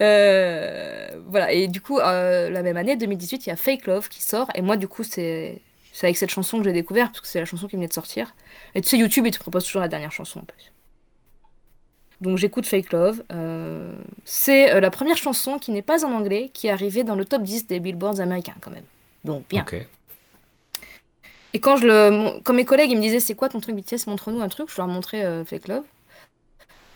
[0.00, 4.08] Euh, voilà, et du coup, euh, la même année, 2018, il y a Fake Love
[4.08, 5.60] qui sort, et moi, du coup, c'est
[6.02, 8.34] avec cette chanson que j'ai découvert, parce que c'est la chanson qui venait de sortir.
[8.74, 10.72] Et tu sais, YouTube, il te propose toujours la dernière chanson en plus.
[12.20, 13.24] Donc j'écoute Fake Love.
[13.32, 13.92] Euh,
[14.24, 17.42] c'est la première chanson qui n'est pas en anglais, qui est arrivée dans le top
[17.42, 18.84] 10 des billboards américains quand même.
[19.24, 19.64] Donc bien.
[21.54, 24.06] Et quand, je le, quand mes collègues ils me disaient c'est quoi ton truc BTS,
[24.06, 25.84] montre-nous un truc, je leur montrais Fake Love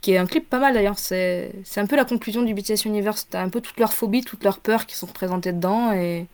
[0.07, 1.01] qui est un clip pas mal d'ailleurs.
[1.01, 3.27] C'est un peu la conclusion du BTS Universe.
[3.29, 6.27] T'as un peu toutes leurs phobies, toutes leurs peurs qui sont représentées dedans et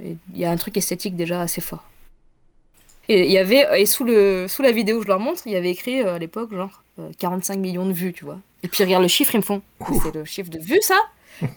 [0.00, 1.82] il y a un truc esthétique déjà assez fort.
[3.08, 5.52] Et il y avait et sous le sous la vidéo que je leur montre, il
[5.52, 6.84] y avait écrit euh, à l'époque genre
[7.18, 8.38] 45 euh, millions de vues, tu vois.
[8.62, 9.60] Et puis regarde le chiffre, ils me font
[10.04, 11.00] c'est le chiffre de vues ça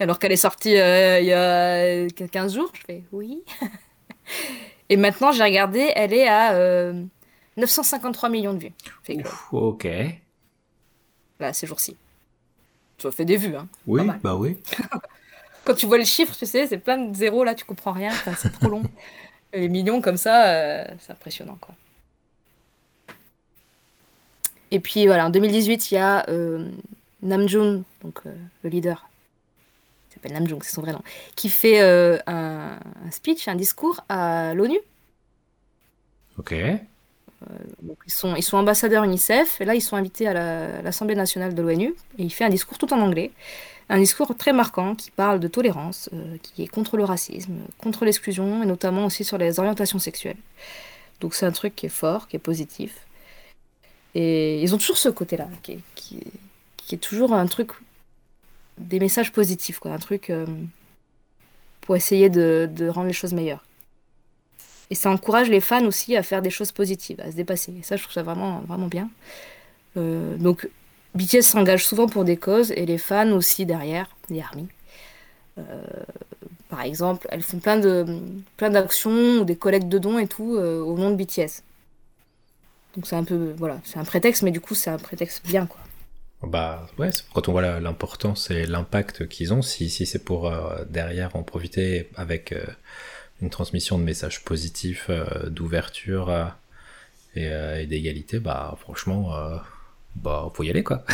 [0.00, 3.42] Alors qu'elle est sortie euh, il y a 15 jours, je fais oui.
[4.88, 6.92] et maintenant, j'ai regardé, elle est à
[7.56, 8.72] 953 millions de vues.
[9.52, 9.88] ok
[11.40, 11.96] là, ces jours-ci.
[12.98, 13.68] Tu fait des vues, hein.
[13.86, 14.56] Oui, bah oui.
[15.64, 18.10] Quand tu vois le chiffre, tu sais, c'est plein de zéros, là, tu comprends rien,
[18.36, 18.82] c'est trop long.
[19.52, 21.74] Les millions comme ça, euh, c'est impressionnant, quoi.
[24.70, 26.70] Et puis voilà, en 2018, il y a euh,
[27.22, 29.07] Namjoon, donc euh, le leader,
[30.18, 31.02] s'appelle Namjoon, c'est son vrai nom,
[31.36, 34.78] qui fait un, un, speech, un discours à l'ONU.
[36.38, 36.52] Ok.
[36.52, 36.78] Euh,
[38.06, 41.62] ils, sont, ils sont ambassadeurs UNICEF, et là ils sont invités à l'Assemblée nationale de
[41.62, 43.30] l'ONU, et il fait un discours tout en anglais,
[43.88, 48.04] un discours très marquant qui parle de tolérance, euh, qui est contre le racisme, contre
[48.04, 50.36] l'exclusion, et notamment aussi sur les orientations sexuelles.
[51.20, 53.06] Donc c'est un truc qui est fort, qui est positif.
[54.14, 56.20] Et ils ont toujours ce côté-là, qui, qui,
[56.90, 57.70] est toujours un truc,
[58.78, 60.46] des messages positifs, quoi, un truc euh,
[61.80, 63.64] pour essayer de, rendre les choses meilleures.
[64.90, 67.74] Et ça encourage les fans aussi à faire des choses positives, à se dépasser.
[67.78, 69.10] Et ça, je trouve ça vraiment, vraiment bien.
[69.96, 70.68] Euh, donc,
[71.14, 74.68] BTS s'engage souvent pour des causes et les fans aussi derrière, les armies.
[75.58, 75.82] Euh,
[76.68, 78.04] par exemple, elles font plein de
[78.56, 81.62] plein d'actions ou des collectes de dons et tout euh, au nom de BTS.
[82.94, 85.66] Donc c'est un peu voilà, c'est un prétexte, mais du coup c'est un prétexte bien
[85.66, 85.80] quoi.
[86.42, 90.52] Bah ouais, quand on voit l'importance et l'impact qu'ils ont, si, si c'est pour
[90.88, 92.54] derrière en profiter avec
[93.40, 96.44] une transmission de messages positifs, euh, d'ouverture euh,
[97.36, 99.32] euh, et, d'égalité, bah franchement,
[100.16, 101.04] bah faut y aller quoi.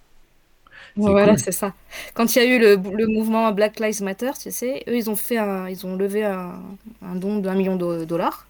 [0.96, 1.72] voilà, c'est ça.
[2.14, 5.08] Quand il y a eu le, le, mouvement Black Lives Matter, tu sais, eux, ils
[5.08, 6.60] ont fait un, ils ont levé un,
[7.02, 8.46] un don d'un million de dollars.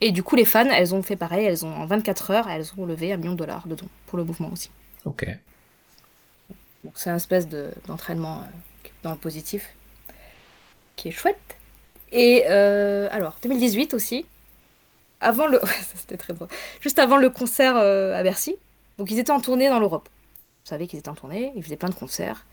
[0.00, 1.46] Et du coup, les fans, elles ont fait pareil.
[1.46, 4.18] Elles ont, en 24 heures, elles ont levé un million de dollars de dons pour
[4.18, 4.70] le mouvement aussi.
[5.04, 5.26] Ok.
[6.94, 7.48] C'est un espèce
[7.86, 8.44] d'entraînement
[9.02, 9.74] dans le positif
[10.96, 11.38] qui est chouette.
[12.12, 14.26] Et euh, alors, 2018 aussi,
[15.20, 15.60] avant le...
[16.18, 16.34] Très.
[16.80, 18.56] Juste avant le concert euh, à Bercy.
[18.98, 20.08] Donc ils étaient en tournée dans l'Europe.
[20.64, 22.46] Vous savez qu'ils étaient en tournée, ils faisaient plein de concerts.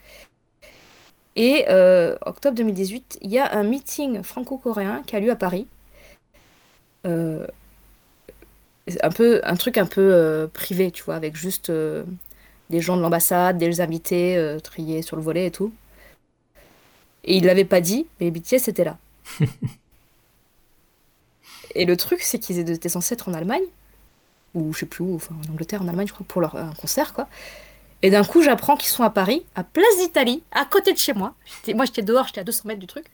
[1.35, 5.67] Et euh, octobre 2018, il y a un meeting franco-coréen qui a lieu à Paris.
[7.05, 7.45] un,
[9.43, 11.71] un truc un peu privé, tu vois, avec juste
[12.71, 15.71] des gens de l'ambassade, des invités triés sur le volet et tout.
[17.23, 18.97] Et il l'avait pas dit, mais BTS était là.
[21.75, 23.61] et le truc, c'est qu'ils étaient censés être en Allemagne,
[24.53, 26.73] ou je sais plus où, enfin en Angleterre, en Allemagne, je crois, pour leur un
[26.73, 27.27] concert, quoi.
[28.03, 31.13] Et d'un coup, j'apprends qu'ils sont à Paris, à Place d'Italie, à côté de chez
[31.13, 31.35] moi.
[31.75, 33.05] Moi, j'étais dehors, j'étais à 200 mètres du truc.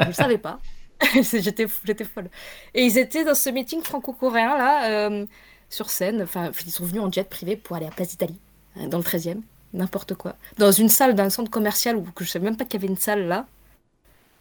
[0.00, 0.58] je ne savais pas.
[1.14, 2.28] j'étais, j'étais folle.
[2.74, 5.24] Et ils étaient dans ce meeting franco-coréen, là, euh,
[5.70, 6.20] sur scène.
[6.22, 9.04] Enfin, ils sont venus en jet privé pour aller à Place d'Italie, euh, dans le
[9.04, 9.40] 13e.
[9.72, 10.34] N'importe quoi.
[10.58, 12.92] Dans une salle d'un centre commercial où je ne savais même pas qu'il y avait
[12.92, 13.46] une salle là.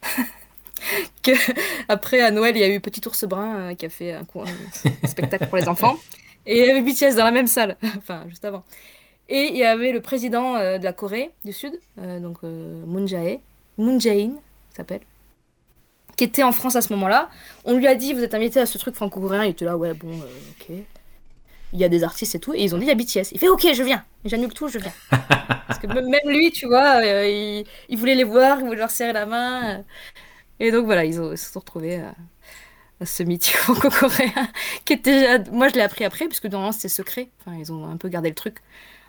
[1.23, 1.31] que
[1.87, 4.25] après à Noël il y a eu Petit Ours Brun euh, qui a fait un,
[5.05, 5.97] spectacle pour les enfants
[6.45, 8.63] et il y avait BTS dans la même salle enfin juste avant
[9.27, 13.05] et il y avait le président euh, de la Corée du Sud euh, donc Moon
[13.05, 13.39] Jae
[13.77, 14.33] Moon Jae-in
[14.75, 15.01] s'appelle
[16.15, 17.29] qui était en France à ce moment-là
[17.65, 19.93] on lui a dit vous êtes invité à ce truc franco-coréen il était là ouais
[19.93, 20.75] bon ok
[21.73, 23.31] il y a des artistes et tout et ils ont dit il y a BTS
[23.31, 24.93] il fait ok je viens j'annule tout je viens
[25.67, 29.13] parce que même lui tu vois il, il, voulait les voir il voulait leur serrer
[29.13, 29.83] la main
[30.59, 34.49] et donc voilà, ils, se sont retrouvés à, ce meeting franco-coréen
[34.85, 35.39] qui était.
[35.51, 37.29] Moi, je l'ai appris après, puisque normalement c'était secret.
[37.39, 38.57] Enfin, ils ont un peu gardé le truc.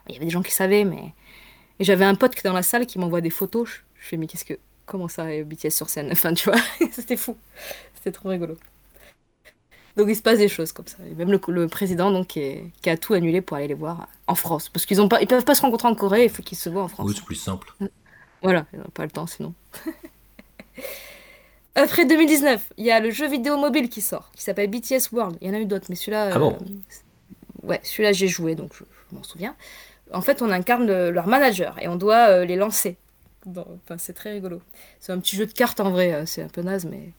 [0.08, 1.12] Il y avait des gens qui savaient, mais.
[1.80, 3.68] Et j'avais un pote qui était dans la salle qui m'envoie des photos.
[3.68, 4.58] Je, fais, mais qu'est-ce que.
[4.86, 6.08] Comment ça, BTS sur scène?
[6.12, 6.60] Enfin, tu vois,
[6.92, 7.36] c'était fou.
[7.94, 8.56] C'était trop rigolo.
[9.96, 10.98] Donc il se passe des choses comme ça.
[11.10, 14.68] Et même le, président donc, qui, a tout annulé pour aller les voir en France.
[14.68, 16.88] Parce qu'ils ne peuvent pas se rencontrer en Corée, il faut qu'ils se voient en
[16.88, 17.06] France.
[17.08, 17.72] Oui, c'est plus simple.
[18.42, 19.54] Voilà, ils n'ont pas le temps sinon.
[21.74, 25.36] Après 2019, il y a le jeu vidéo mobile qui sort, qui s'appelle BTS World.
[25.40, 26.30] Il y en a eu d'autres, mais celui-là.
[26.32, 28.84] Ah bon euh, Ouais, celui-là j'ai joué, donc je,
[29.14, 29.54] m'en souviens.
[30.12, 32.96] en fait, on incarne leur manager et on doit les lancer.
[33.46, 34.60] Enfin, c'est très rigolo.
[34.98, 37.12] C'est un petit jeu de cartes en vrai, c'est un peu naze, mais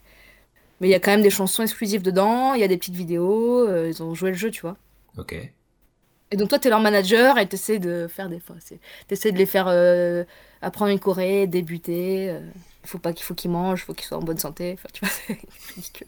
[0.82, 2.96] mais il y a quand même des chansons exclusives dedans, il y a des petites
[2.96, 4.76] vidéos, ils ont joué le jeu, tu vois.
[5.18, 5.34] Ok.
[6.34, 8.56] Et donc toi, tu es leur manager et tu de faire des fois.
[8.68, 8.80] Tu
[9.10, 9.68] essaies de les faire
[10.62, 12.36] apprendre une choré, débuter.
[12.84, 14.74] Il faut pas qu'il faut qu'ils mangent, il faut qu'ils soient en bonne santé.
[14.74, 15.38] Enfin, tu vois, c'est
[15.76, 16.08] ridicule.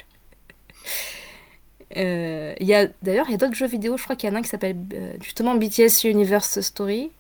[1.98, 3.98] Euh, y a, D'ailleurs, il y a d'autres jeux vidéo.
[3.98, 7.12] Je crois qu'il y en a un qui s'appelle euh, justement BTS Universe Story,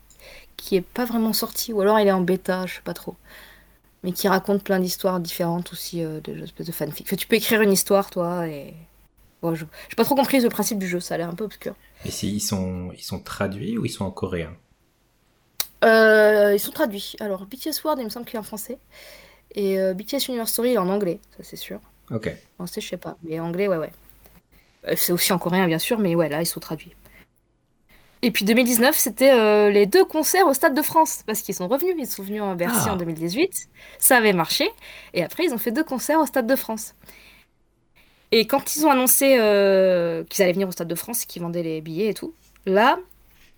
[0.57, 3.15] qui est pas vraiment sorti, ou alors il est en bêta, je sais pas trop.
[4.03, 7.15] Mais qui raconte plein d'histoires différentes aussi, euh, de de fanfic.
[7.17, 8.73] tu peux écrire une histoire, toi, et.
[9.41, 11.43] Bon, je n'ai pas trop compris le principe du jeu, ça a l'air un peu
[11.43, 11.75] obscur.
[12.05, 14.55] Mais si, ils, sont, ils sont traduits ou ils sont en coréen?
[15.83, 17.15] Ils sont traduits.
[17.19, 18.77] Alors, BTS World, il me semble qu'il est en français.
[19.55, 21.81] Et BTS Universe Story, il est en anglais, ça c'est sûr.
[22.09, 22.27] Ok.
[22.27, 23.17] En français, je sais pas.
[23.23, 23.91] Mais anglais, ouais, ouais.
[24.87, 26.95] Euh, c'est aussi en coréen, bien sûr, mais ouais, là, ils sont traduits.
[28.25, 31.67] Et puis 2019, c'était euh, les deux concerts au Stade de France, parce qu'ils sont
[31.67, 31.93] revenus.
[31.99, 33.51] Ils sont venus en Bercy en 2018.
[33.51, 33.77] Ah.
[33.99, 34.69] Ça avait marché.
[35.13, 36.95] Et après, ils ont fait deux concerts au Stade de France.
[38.31, 41.63] Et quand ils ont annoncé euh, qu'ils allaient venir au Stade de France, qu'ils vendaient
[41.63, 42.33] les billets et tout,
[42.65, 42.97] là,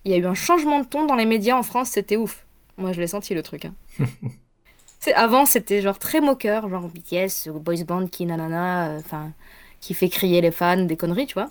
[0.04, 1.90] il y a eu un changement de ton dans les médias en France.
[1.90, 2.48] C'était ouf.
[2.78, 3.66] Moi, je l'ai senti, le truc.
[3.66, 3.76] Hein.
[5.16, 9.32] avant, c'était genre très moqueur, genre BTS, boys band qui nanana, enfin
[9.80, 11.50] qui fait crier les fans, des conneries, tu vois.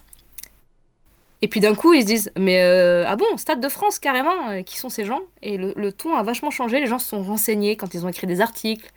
[1.44, 4.48] Et puis d'un coup, ils se disent Mais euh, ah bon, Stade de France, carrément,
[4.48, 5.20] euh, qui sont ces gens?
[5.42, 8.26] Et le, ton a vachement changé, les gens se sont renseignés quand ils ont écrit
[8.26, 8.90] des articles.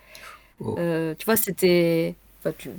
[0.61, 0.77] Oh.
[0.79, 2.15] Euh, tu vois, c'était.
[2.39, 2.69] Enfin, tu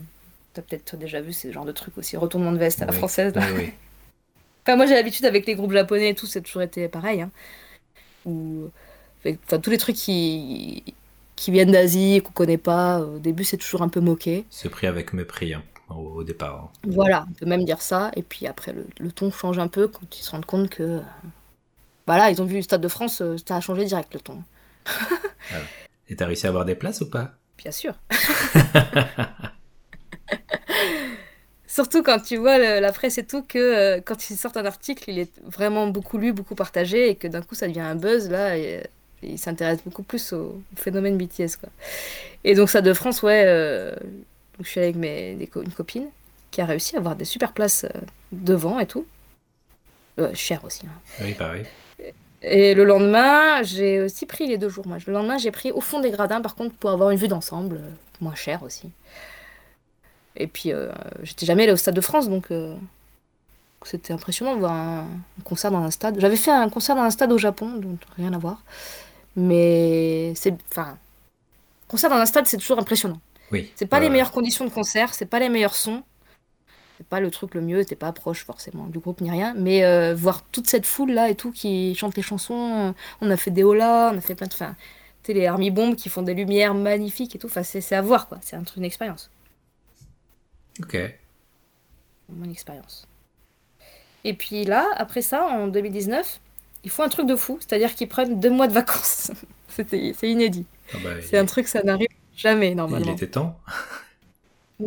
[0.57, 3.35] as peut-être déjà vu ce genre de trucs aussi, retournement de veste à la française.
[3.35, 3.43] Là.
[3.55, 3.71] Oui,
[4.63, 7.21] enfin, moi, j'ai l'habitude avec les groupes japonais et tout, c'est toujours été pareil.
[7.21, 7.31] Hein.
[8.25, 8.71] Ou.
[9.27, 10.83] Enfin, tous les trucs qui,
[11.37, 14.47] qui viennent d'Asie, qu'on connaît pas, au début, c'est toujours un peu moqué.
[14.49, 15.53] C'est pris avec mépris.
[15.53, 16.65] Hein au, départ.
[16.65, 16.71] Hein.
[16.87, 18.11] Voilà, on peut même dire ça.
[18.17, 21.01] Et puis après, le, ton change un peu quand ils se rendent compte que.
[22.07, 24.43] Voilà, ils ont vu le Stade de France, euh, ça a changé direct le ton.
[26.09, 27.33] Et t'as réussi à avoir des places ou pas?
[27.59, 27.93] Bien sûr.
[31.67, 35.05] Surtout quand tu vois la presse et tout, que euh, quand ils sortent un article,
[35.09, 38.31] il est vraiment beaucoup lu, beaucoup partagé, et que d'un coup ça devient un buzz,
[38.31, 38.85] là, et,
[39.23, 41.57] ils s'intéressent beaucoup plus au, phénomène BTS.
[41.61, 41.69] Quoi.
[42.45, 43.95] Et donc ça de France, ouais, euh,
[44.61, 46.09] je suis allée avec mes, une copine
[46.51, 48.01] qui a réussi à avoir des super places euh,
[48.33, 49.07] devant et tout.
[50.19, 50.87] Euh, cher aussi.
[50.87, 51.01] Hein.
[51.21, 51.65] Oui, pareil.
[52.43, 54.87] Et le lendemain, j'ai aussi pris les deux jours.
[54.87, 54.99] Moi.
[55.07, 57.77] Le lendemain, j'ai pris au fond des gradins, par contre, pour avoir une vue d'ensemble,
[57.77, 57.91] euh,
[58.21, 58.91] moins cher aussi.
[60.37, 60.71] Et puis,
[61.25, 62.53] j'étais jamais allée au Stade de France, donc
[63.85, 65.07] c'était impressionnant de voir un,
[65.45, 66.21] concert dans un stade.
[66.21, 68.63] J'avais fait un concert dans un stade au Japon, donc rien à voir.
[69.37, 70.55] Mais c'est.
[70.71, 70.97] Enfin.
[71.87, 73.19] Concert dans un stade, c'est toujours impressionnant.
[73.75, 76.03] C'est pas les meilleures conditions de concert, c'est pas les meilleurs sons.
[76.97, 79.55] C'est pas le truc le mieux, t'es pas proche forcément du groupe ni rien.
[79.57, 83.31] Mais euh, voir toute cette foule là et tout qui chante les chansons, euh, on
[83.31, 84.53] a fait des holas, on a fait plein de.
[84.53, 84.75] Enfin,
[85.23, 87.47] tu les Army Bombs qui font des lumières magnifiques et tout.
[87.47, 89.31] Enfin, c'est à voir quoi, c'est un truc, une expérience.
[90.83, 90.97] Ok.
[92.31, 93.07] Mon expérience.
[94.25, 96.41] Et puis là, après ça, en 2019,
[96.85, 99.31] ils font un truc de fou, c'est-à-dire qu'ils prennent deux mois de vacances.
[99.69, 100.67] c'est inédit.
[100.93, 102.09] Ah bah, c'est un truc, ça n'arrive
[102.39, 103.05] Jamais, normalement.
[103.07, 103.59] Il était temps.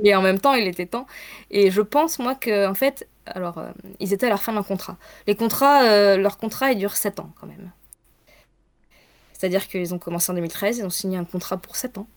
[0.03, 1.05] Et en même temps, il était temps.
[1.51, 4.65] Et je pense, moi, que en fait, alors, euh, ils étaient à la fin leur
[4.65, 4.97] contrat.
[5.27, 7.69] Les contrats, euh, leur contrat, il dure 7 ans quand même.
[9.33, 12.07] C'est-à-dire qu'ils ont commencé en 2013, ils ont signé un contrat pour 7 ans.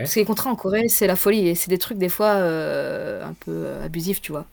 [0.00, 1.48] Parce que les contrats en Corée, c'est la folie.
[1.48, 4.46] Et c'est des trucs, des fois, euh, un peu abusifs, tu vois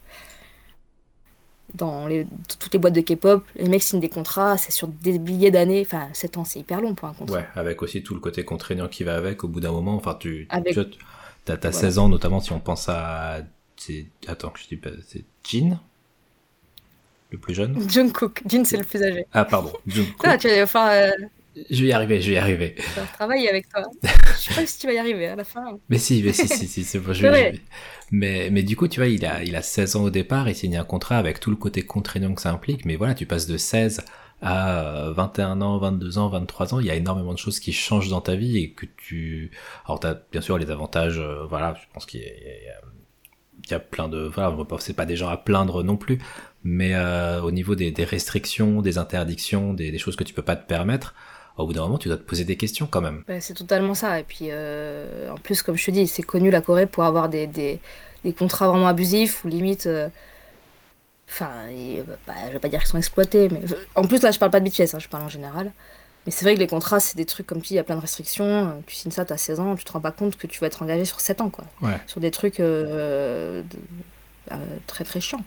[1.74, 2.28] dans les,
[2.60, 5.84] toutes les boîtes de K-pop, les mecs signent des contrats, c'est sur des billets d'années,
[5.86, 7.38] enfin 7 ans c'est hyper long pour un contrat.
[7.38, 10.16] Ouais, avec aussi tout le côté contraignant qui va avec, au bout d'un moment, enfin
[10.20, 10.48] tu,
[11.46, 13.42] tu as, 16 ans notamment si on pense à...
[14.28, 15.80] Attends, que je dis pas, c'est Jin?
[17.32, 17.90] Le plus jeune?
[17.90, 19.26] Jungkook, Jin c'est le plus âgé.
[19.34, 20.22] Ah pardon, Jungkook.
[20.24, 21.12] Ah, tu vas enfin, euh,
[21.70, 22.76] Je vais y arriver, je vais y arriver.
[22.78, 23.84] Je vais travailler avec toi.
[24.04, 25.78] je sais pas si tu vas y arriver à la fin.
[25.90, 27.60] Mais si, mais si, si, si c'est bon, je, vais,
[28.12, 30.56] mais, mais du coup, tu vois, il a, il a 16 ans au départ, il
[30.56, 33.48] signe un contrat avec tout le côté contraignant que ça implique, mais voilà, tu passes
[33.48, 34.04] de 16
[34.44, 38.10] à 21 ans, 22 ans, 23 ans, il y a énormément de choses qui changent
[38.10, 39.52] dans ta vie et que tu...
[39.86, 43.80] Alors, tu as bien sûr les avantages, euh, voilà, je pense qu'il y, y, a
[43.80, 44.30] plein de...
[44.34, 46.20] Voilà, c'est pas des gens à plaindre non plus,
[46.64, 50.42] mais euh, au niveau des, des, restrictions, des interdictions, des, des, choses que tu peux
[50.42, 51.16] pas te permettre,
[51.58, 53.24] au bout d'un moment, tu dois te poser des questions quand même.
[53.28, 54.20] Bah, c'est totalement ça.
[54.20, 57.30] Et puis, euh, en plus, comme je te dis, c'est connu la Corée pour avoir
[57.30, 57.80] des, des,
[58.24, 59.86] des contrats vraiment abusifs ou limite.
[59.86, 60.10] Euh,
[61.30, 61.52] enfin,
[62.26, 63.62] bah, je vais pas dire qu'ils sont exploités, mais.
[63.94, 65.72] En plus, là, je parle pas de BTS, hein, je parle en général.
[66.26, 67.84] Mais c'est vrai que les contrats, c'est des trucs comme tu dis, il y a
[67.84, 68.82] plein de restrictions.
[68.88, 70.68] Tu signes ça, tu as 16 ans, tu te rends pas compte que tu vas
[70.68, 71.66] être engagé sur 7 ans, quoi.
[72.08, 73.62] Sur des trucs euh,
[74.88, 75.44] très très chiants.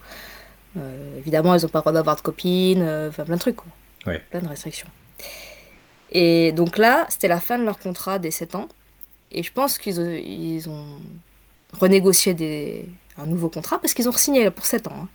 [1.17, 3.67] évidemment, ils ont pas le droit d'avoir de copines, enfin plein de trucs, quoi.
[4.31, 4.89] Plein de restrictions.
[6.13, 8.69] Et donc là, c'était la fin de leur contrat des 7 ans.
[9.33, 10.87] Et je pense qu'ils ont, ils ont
[11.79, 12.89] renégocié des,
[13.19, 14.93] un nouveau contrat parce qu'ils ont signé pour 7 ans.
[15.03, 15.09] Hein.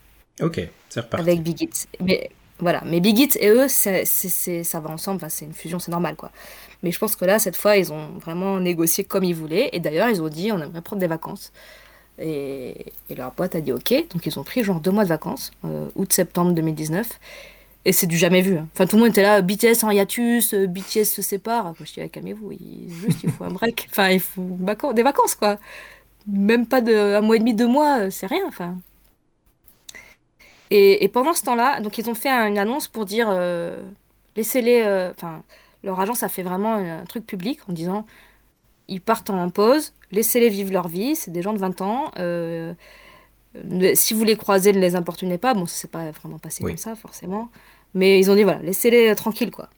[0.45, 1.30] Ok, c'est reparti.
[1.30, 1.88] Avec Big Hit.
[1.99, 5.91] Mais voilà, mais Big Hit et eux, c'est, ça va ensemble, c'est une fusion, c'est
[5.91, 6.31] normal quoi.
[6.84, 9.69] Mais je pense que là, cette fois, ils ont vraiment négocié comme ils voulaient.
[9.73, 11.51] Et d'ailleurs, ils ont dit on aimerait prendre des vacances.
[12.19, 12.85] Et,
[13.15, 13.93] leur boîte a dit ok.
[14.11, 17.07] Donc ils ont pris genre deux mois de vacances, euh, août-septembre 2019.
[17.86, 18.58] Et c'est du jamais vu.
[18.58, 18.68] Hein.
[18.74, 21.66] Enfin, tout le monde était là, BTS en hiatus, euh, BTS se sépare.
[21.66, 23.88] Moi, je dis, calmez-vous, il, juste, il faut un break.
[23.90, 24.41] Enfin, il faut
[24.94, 25.58] des vacances, quoi.
[26.28, 28.44] Même pas de un mois et demi, deux mois, euh, c'est rien.
[28.48, 28.78] Enfin.
[30.70, 33.30] Et, pendant ce temps-là, donc ils ont fait une annonce pour dire,
[34.38, 35.12] laissez-les.
[35.14, 35.44] Enfin,
[35.84, 38.06] leur agence a fait vraiment un truc public en disant
[38.91, 42.12] ils partent en pause, laissez-les vivre leur vie, c'est des gens de 20 ans.
[42.20, 42.74] Euh,
[43.95, 45.53] si vous les croisez, ne les importunez pas.
[45.53, 47.49] Bon, ça s'est pas vraiment passé comme ça, forcément.
[47.94, 49.69] Mais ils ont dit voilà, laissez-les tranquilles, quoi.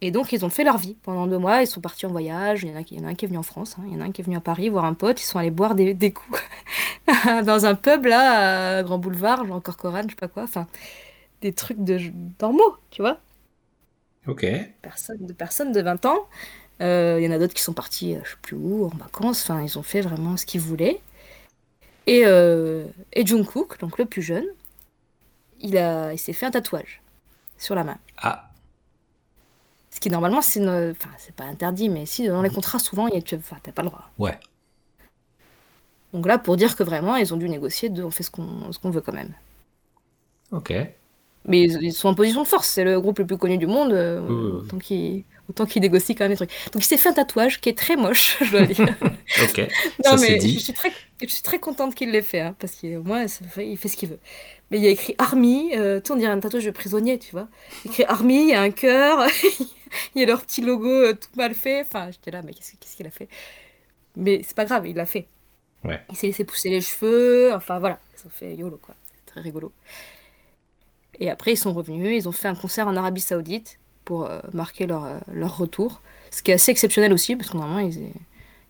[0.00, 1.62] Et donc, ils ont fait leur vie pendant deux mois.
[1.62, 2.62] Ils sont partis en voyage.
[2.62, 3.76] Il y en a, il y en a un qui est venu en France.
[3.78, 3.82] Hein.
[3.88, 5.20] Il y en a un qui est venu à Paris voir un pote.
[5.20, 6.40] Ils sont allés boire des, des coups
[7.44, 10.44] dans un pub, là, à Grand Boulevard, genre Corcoran, je sais pas quoi.
[10.44, 10.68] Enfin,
[11.40, 11.98] des trucs de
[12.40, 13.18] normaux, tu vois.
[14.28, 14.46] Ok.
[14.82, 16.28] Personne, de personnes de 20 ans.
[16.80, 18.96] Euh, il y en a d'autres qui sont partis, euh, je sais plus où, en
[18.96, 19.42] vacances.
[19.42, 21.00] Enfin, ils ont fait vraiment ce qu'ils voulaient.
[22.08, 24.46] Et, euh, et Jungkook, donc le plus jeune,
[25.60, 27.02] il, a, il s'est fait un tatouage
[27.58, 27.98] sur la main.
[28.16, 28.50] Ah.
[29.90, 33.34] Ce qui normalement, c'est, enfin, c'est pas interdit, mais si dans les contrats, souvent, tu
[33.36, 34.10] enfin, t'as pas le droit.
[34.16, 34.40] Ouais.
[36.14, 38.72] Donc là, pour dire que vraiment, ils ont dû négocier, de, on fait ce qu'on,
[38.72, 39.34] ce qu'on veut quand même.
[40.50, 40.72] Ok.
[41.46, 43.92] Mais ils, sont en position de force, c'est le groupe le plus connu du monde,
[43.92, 46.50] euh, qu'ils autant qu'il négocie quand même des trucs.
[46.72, 48.86] Donc il s'est fait un tatouage qui est très moche, je dois dire.
[49.42, 49.68] ok.
[50.04, 50.92] non, mais je suis très,
[51.22, 53.24] je suis très contente qu'il l'ait fait, hein, parce qu'au moins
[53.56, 54.18] il fait ce qu'il veut.
[54.70, 57.32] Mais il y a écrit Army, euh, tu on dirait un tatouage de prisonnier, tu
[57.32, 57.48] vois.
[57.84, 59.26] Il y a écrit Army, il y a un cœur,
[60.14, 61.80] il y a leur petit logo euh, tout mal fait.
[61.80, 63.28] Enfin, j'étais là, mais qu'est-ce qu'il a fait?
[64.16, 65.26] Mais c'est pas grave, il l'a fait.
[65.84, 66.00] Ouais.
[66.10, 68.94] Il s'est laissé pousser les cheveux, enfin voilà, ils ont fait YOLO quoi.
[69.26, 69.72] Très rigolo.
[71.20, 74.40] Et après, ils sont revenus, ils ont fait un concert en Arabie Saoudite pour euh,
[74.52, 76.00] marquer leur, euh, leur, retour.
[76.30, 78.10] Ce qui est assez exceptionnel aussi, parce que normalement, il y a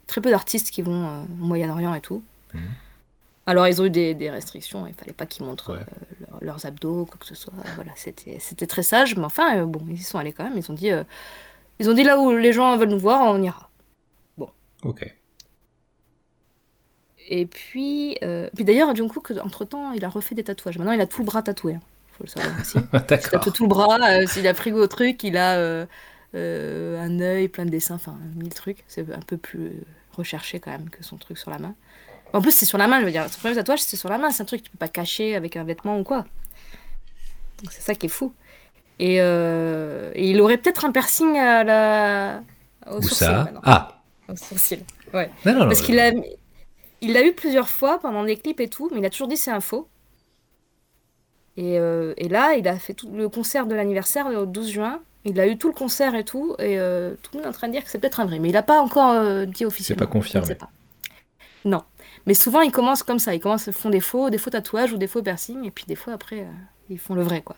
[0.07, 2.23] très peu d'artistes qui vont euh, au Moyen-Orient et tout.
[2.55, 2.61] Mhm.
[3.47, 5.79] Alors, ils ont eu des, des restrictions, il fallait pas qu'ils montrent
[6.43, 7.55] leurs abdos, quoi que ce soit.
[7.77, 10.59] Voilà, c'était très sage, mais enfin, bon, ils y sont allés quand même.
[10.59, 10.91] Ils ont dit,
[11.79, 13.71] ils ont dit là où les gens veulent nous voir, on ira.
[14.37, 14.51] Bon.
[14.83, 15.11] Ok.
[17.31, 18.19] Et puis,
[18.55, 20.77] puis d'ailleurs, Jungkook, entre-temps, il a refait des tatouages.
[20.77, 21.77] Maintenant, il a tout le bras tatoué.
[21.77, 21.81] Hein
[22.19, 22.79] faut le savoir aussi.
[23.33, 25.87] il a tout le bras, euh, s'il a pris au truc, il a euh,
[26.35, 28.85] euh, un œil, plein de dessins, enfin mille trucs.
[28.89, 29.73] C'est un peu plus
[30.17, 31.75] recherché quand même que son truc sur la main.
[32.33, 33.29] En plus, c'est sur la main, je veux dire.
[33.31, 34.31] Son premier tatouage, c'est sur la main.
[34.31, 36.27] C'est un truc que tu peux pas cacher avec un vêtement ou quoi.
[37.71, 38.35] c'est ça qui est fou.
[38.99, 42.43] Et, il aurait peut-être un piercing à la...
[42.91, 44.81] au Où ça Ah Au sourcil,
[45.15, 45.31] ouais.
[45.45, 46.11] Parce qu'il a...
[47.01, 49.37] Il l'a eu plusieurs fois pendant des clips et tout, mais il a toujours dit
[49.37, 49.89] c'est un faux.
[51.59, 55.01] Euh, et, là, il a fait tout le concert de l'anniversaire le 12 juin.
[55.25, 56.55] Il a eu tout le concert et tout.
[56.59, 58.39] Et euh, tout le monde est en train de dire que c'est peut-être un vrai.
[58.39, 59.99] Mais il n'a pas encore euh, dit officiellement.
[59.99, 60.55] C'est pas confirmé.
[60.55, 60.71] Pas.
[61.65, 61.83] Non.
[62.27, 63.35] Mais souvent, ils commencent comme ça.
[63.35, 65.65] Ils commencent, font des faux, des faux tatouages ou des faux piercings.
[65.65, 66.47] Et puis des fois, après,
[66.89, 67.57] ils font le vrai, quoi.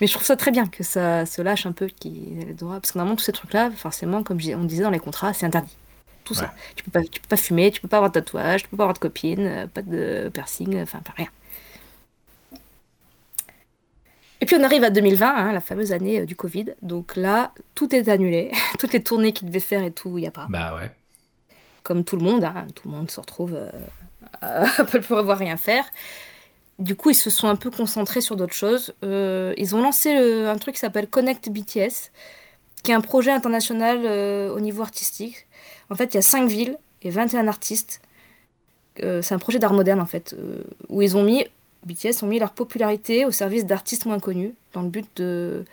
[0.00, 2.98] Mais je trouve ça très bien que ça se lâche un peu, qui parce que
[2.98, 5.76] normalement tous ces trucs-là, forcément, comme on disait dans les contrats, c'est interdit.
[6.24, 6.52] Tout ça.
[6.76, 8.76] Tu peux pas, tu peux pas fumer, tu peux pas avoir de tatouage, tu peux
[8.76, 11.28] pas avoir de copine, pas de piercing, enfin pas rien.
[14.40, 16.66] Et puis on arrive à 2020, hein, la fameuse année euh, du Covid.
[16.82, 18.50] Donc là, tout est annulé.
[18.78, 20.46] Toutes les tournées qu'il devait faire et tout, il n'y a pas.
[20.48, 20.90] Bah ouais.
[21.82, 23.70] Comme tout le monde, hein, tout le monde se retrouve euh,
[24.40, 25.84] à ne pouvoir rien faire.
[26.78, 28.94] Du coup, ils se sont un peu concentrés sur d'autres choses.
[29.04, 32.10] Euh, ils ont lancé un truc qui s'appelle Connect BTS,
[32.82, 34.06] qui est un projet international
[34.50, 35.46] au niveau artistique.
[35.90, 38.00] En fait, il y a 5 villes et 21 artistes.
[38.96, 40.34] c'est un projet d'art moderne, en fait,
[40.88, 41.44] où ils ont mis
[41.86, 45.64] BTS ont mis leur popularité au service d'artistes moins connus, dans le but de,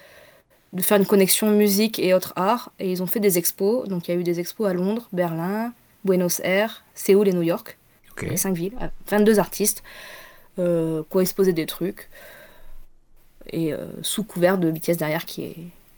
[0.73, 2.71] de faire une connexion musique et autres arts.
[2.79, 3.87] Et ils ont fait des expos.
[3.87, 5.73] Donc il y a eu des expos à Londres, Berlin,
[6.05, 7.77] Buenos Aires, Séoul et New York.
[8.21, 8.73] Les cinq villes.
[9.09, 9.83] 22 artistes
[10.57, 12.09] euh, qui ont exposé des trucs.
[13.49, 15.55] Et euh, sous couvert de BTS derrière qui,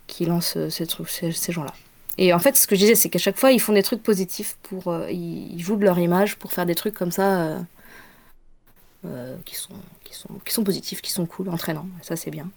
[0.07, 0.85] qui lance euh, ces,
[1.31, 1.73] ces, gens-là.
[2.17, 4.03] Et en fait, ce que je disais, c'est qu'à chaque fois, ils font des trucs
[4.03, 4.57] positifs.
[4.63, 7.59] pour Ils jouent de leur image pour faire des trucs comme ça
[9.05, 9.73] euh, qui, sont,
[10.03, 11.87] qui, sont, qui sont positifs, qui sont cool, entraînants.
[12.01, 12.49] Ça, c'est bien.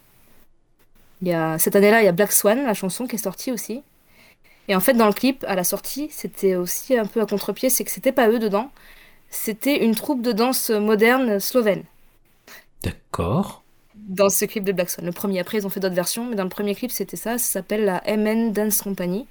[1.20, 3.52] Il y a, cette année-là, il y a Black Swan, la chanson, qui est sortie
[3.52, 3.82] aussi.
[4.68, 7.70] Et en fait, dans le clip, à la sortie, c'était aussi un peu à contre-pied,
[7.70, 8.70] c'est que c'était pas eux dedans.
[9.30, 11.84] C'était une troupe de danse moderne slovène.
[12.82, 13.62] D'accord.
[13.94, 15.06] dans ce clip de Black Swan.
[15.06, 17.38] Le premier, après, ils ont fait d'autres versions, mais dans le premier clip, c'était ça.
[17.38, 19.26] Ça s'appelle la MN Dance Company.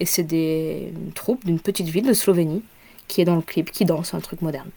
[0.00, 2.62] Et c'est des une troupe d'une petite ville de Slovénie
[3.08, 4.70] qui est dans le clip, qui danse un truc moderne.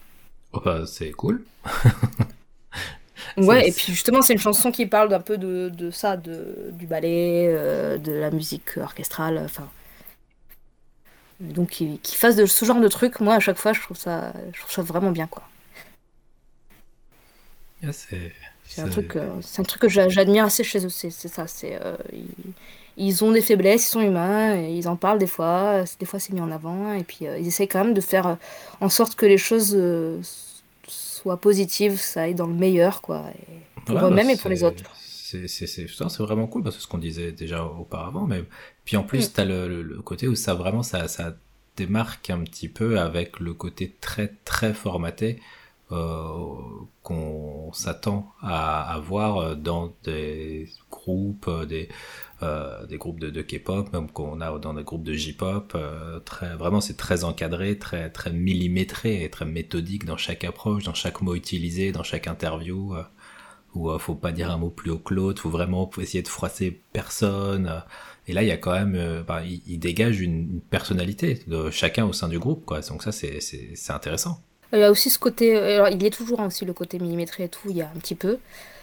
[0.52, 1.44] Oh bah, c'est cool.
[3.36, 6.70] ouais, et puis justement, c'est une chanson qui parle d'un peu de, de, ça, de,
[6.72, 9.68] du ballet, euh, de la musique orchestrale, enfin.
[11.40, 13.96] Donc, qui, qui fasse de ce genre de truc, moi, à chaque fois, je trouve
[13.96, 15.44] ça, je trouve ça vraiment bien, quoi.
[17.84, 18.32] Ah, c'est
[18.68, 20.90] c'est un truc, euh, c'est un truc que j'admire assez chez eux.
[20.90, 21.46] C'est ça.
[21.46, 22.52] C'est euh, ils,
[23.22, 25.84] ont des faiblesses, ils sont humains, et ils en parlent des fois.
[26.00, 28.36] Des fois, c'est mis en avant, et puis euh, ils essayent quand même de faire
[28.80, 29.76] en sorte que les choses
[30.86, 33.24] soient positives, ça aille dans le meilleur, quoi,
[33.84, 34.82] pour eux-mêmes bah, et pour les autres.
[34.96, 38.44] C'est vraiment cool parce que ce qu'on disait déjà auparavant, mais
[38.84, 39.32] puis en plus, mm.
[39.34, 41.34] tu as le, le, côté où ça vraiment ça, ça
[41.76, 45.40] démarque un petit peu avec le côté très très formaté
[45.92, 46.28] euh,
[47.02, 51.88] qu'on s'attend à, à, voir dans des groupes, des,
[52.42, 55.72] euh, des groupes de, K-pop, même qu'on a dans des groupes de J-pop.
[55.74, 56.20] Euh,
[56.56, 61.20] vraiment, c'est très encadré, très, très millimétré et très méthodique dans chaque approche, dans chaque
[61.20, 62.94] mot utilisé, dans chaque interview.
[62.94, 63.02] Euh,
[63.74, 66.28] où euh, faut pas dire un mot plus haut que l'autre, faut vraiment essayer de
[66.28, 67.82] froisser personne.
[68.26, 72.12] Et là, il y a quand même, bah, il, dégage une, personnalité de chacun au
[72.12, 72.66] sein du groupe.
[72.88, 73.40] Donc ça, c'est
[73.88, 74.40] intéressant.
[74.72, 75.48] Il y a aussi ce côté,
[75.92, 78.14] il y a toujours aussi le côté millimétré et tout, il y a un petit
[78.14, 78.38] peu.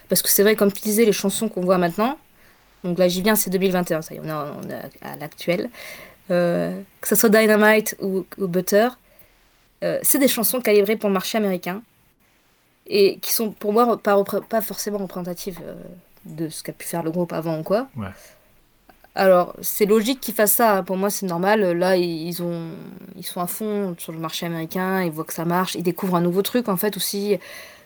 [0.07, 2.17] Parce que c'est vrai, comme tu disais, les chansons qu'on voit maintenant,
[2.85, 5.69] donc là j'y viens, c'est 2021, ça y est, on est, à l'actuel.
[6.31, 8.89] Euh, que ce soit Dynamite ou, Butter,
[9.83, 11.81] euh, c'est des chansons calibrées pour le marché américain
[12.87, 15.75] et qui sont pour moi pas, pas forcément représentatives euh,
[16.25, 17.87] de ce qu'a pu faire le groupe avant ou quoi.
[17.95, 18.07] Ouais.
[19.13, 20.83] Alors, c'est logique qu'ils fassent ça.
[20.83, 21.61] Pour moi, c'est normal.
[21.61, 22.71] Là, ils, ont,
[23.15, 25.03] ils sont à fond sur le marché américain.
[25.03, 25.75] Ils voient que ça marche.
[25.75, 27.37] Ils découvrent un nouveau truc, en fait, aussi.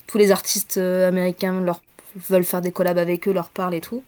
[0.07, 1.81] Tous les artistes américains leur,
[2.15, 4.03] veulent faire des collabs avec eux, leur parlent et tout.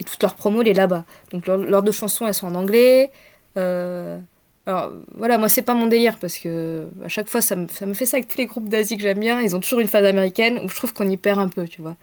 [0.00, 1.04] Et toute leur promo, elle est là-bas.
[1.32, 3.10] Donc, leurs deux chansons, elles sont en anglais.
[3.56, 4.18] Euh,
[4.66, 7.86] alors, voilà, moi, c'est pas mon délire parce que à chaque fois, ça me, ça
[7.86, 9.40] me fait ça avec tous les groupes d'Asie que j'aime bien.
[9.40, 11.82] Ils ont toujours une phase américaine où je trouve qu'on y perd un peu, tu
[11.82, 11.96] vois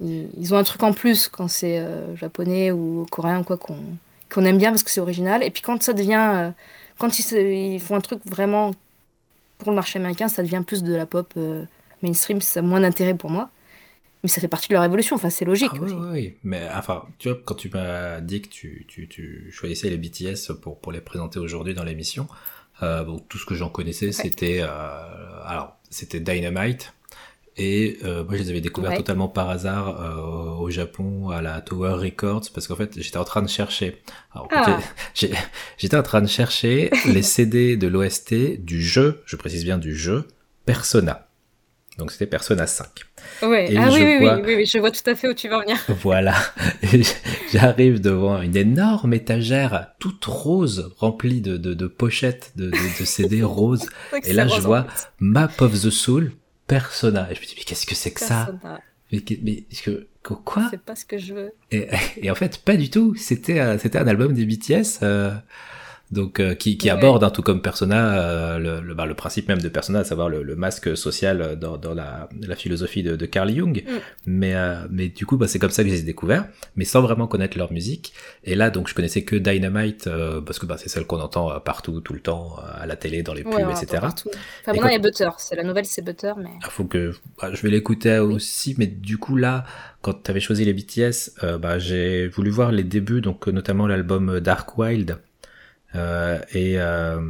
[0.00, 4.58] ils ont un truc en plus quand c'est euh, japonais ou coréen quoi qu'on aime
[4.58, 6.50] bien parce que c'est original et puis quand ça devient euh,
[6.98, 8.72] quand ils, font un truc vraiment
[9.58, 11.34] pour le marché américain ça devient plus de la pop
[12.02, 13.50] mainstream ça a moins d'intérêt pour moi
[14.22, 17.04] mais ça fait partie de leur évolution enfin c'est logique ah, oui, oui, mais enfin
[17.18, 20.92] tu vois quand tu m'as dit que tu, tu, tu, choisissais les BTS pour, pour
[20.92, 22.28] les présenter aujourd'hui dans l'émission
[22.80, 26.92] bon, tout ce que j'en connaissais c'était alors c'était Dynamite
[27.56, 31.60] et euh, moi, je les avais découverts totalement par hasard euh, au Japon, à la
[31.60, 34.00] Tower Records, parce qu'en fait, j'étais en train de chercher.
[34.34, 34.78] Ah.
[35.14, 39.94] J'étais en train de chercher les CD de l'OST du jeu, je précise bien du
[39.94, 40.26] jeu,
[40.64, 41.28] Persona.
[42.00, 42.86] Donc c'était Persona 5.
[43.42, 43.76] Ouais.
[43.76, 45.76] ah oui, oui, oui, oui, je vois tout à fait où tu vas en venir.
[46.00, 46.34] Voilà.
[47.52, 53.42] J'arrive devant une énorme étagère toute rose, remplie de, de, de pochettes de, de, CD
[53.42, 53.86] roses.
[54.24, 54.86] Et là, je vois
[55.18, 56.32] Map of the Soul,
[56.66, 57.28] Persona.
[57.30, 58.50] Et je me dis, mais qu'est-ce que c'est que ça?
[59.12, 60.68] Mais, mais que, quoi?
[60.70, 61.52] C'est pas ce que je veux.
[61.70, 61.86] Et,
[62.16, 63.14] et, en fait, pas du tout.
[63.14, 65.00] C'était c'était un album des BTS.
[65.02, 65.32] Euh,
[66.10, 69.48] donc euh, qui, qui aborde un tout comme Persona euh, le, le, bah, le, principe
[69.48, 73.14] même de Persona, à savoir le, le masque social dans, dans la, la, philosophie de,
[73.14, 73.84] de Carl Jung.
[73.86, 73.92] Mm.
[74.26, 77.28] Mais euh, mais du coup, bah, c'est comme ça que j'ai découvert, mais sans vraiment
[77.28, 78.12] connaître leur musique.
[78.42, 80.08] Et là, donc, je connaissais que Dynamite
[80.44, 83.34] parce que bah, c'est celle qu'on entend partout, tout le temps, à la télé, dans
[83.34, 83.98] les pubs, etc.
[84.00, 84.30] Partout.
[84.62, 85.28] Enfin, maintenant, il y a Butter.
[85.38, 86.50] C'est la nouvelle, c'est Butter, mais.
[86.50, 89.64] Il ah, faut que bah, je vais l'écouter aussi, mais du coup là,
[90.02, 94.40] quand tu avais choisi les BTS, bah, j'ai voulu voir les débuts, donc notamment l'album
[94.40, 95.29] Dark Wild euh,
[95.94, 97.20] et euh,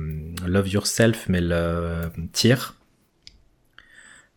[0.46, 2.76] Love Yourself, mais le tir.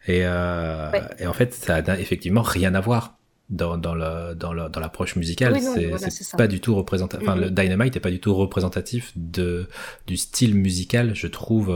[0.07, 3.17] Et, euh, et, en fait, ça n'a effectivement rien à voir
[3.49, 5.59] dans, dans, le, dans, le, dans l'approche musicale.
[5.61, 7.27] c'est, pas du tout représentatif.
[7.27, 7.61] Enfin, le mm-hmm.
[7.61, 9.67] Dynamite n'est pas du tout représentatif de,
[10.07, 11.67] du style musical, je trouve,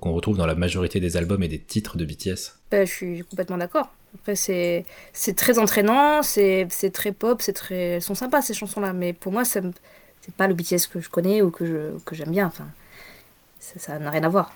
[0.00, 2.58] qu'on retrouve dans la majorité des albums et des titres de BTS.
[2.70, 3.92] Bah, je suis complètement d'accord.
[4.14, 7.76] Après, c'est, c'est très entraînant, c'est, c'est très pop, c'est très...
[7.76, 9.72] elles sont sympas ces chansons-là, mais pour moi, ça me
[10.28, 12.46] c'est pas le BTS que je connais ou que je que j'aime bien.
[12.46, 12.68] Enfin,
[13.60, 14.52] ça n'a rien à voir.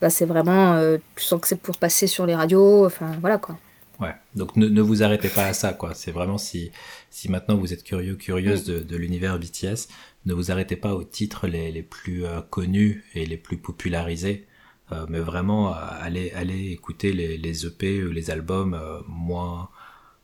[0.00, 2.86] Là, c'est vraiment, euh, tu sens que c'est pour passer sur les radios.
[2.86, 3.58] Enfin, voilà quoi.
[4.00, 4.14] Ouais.
[4.36, 5.94] Donc ne, ne vous arrêtez pas à ça, quoi.
[5.94, 6.70] C'est vraiment si
[7.10, 9.88] si maintenant vous êtes curieux, curieuse de, l'univers BTS,
[10.26, 14.46] ne vous arrêtez pas aux titres les, les plus euh, connus et les plus popularisés,
[14.92, 19.68] euh, mais vraiment allez allez écouter les, les EP, les albums moins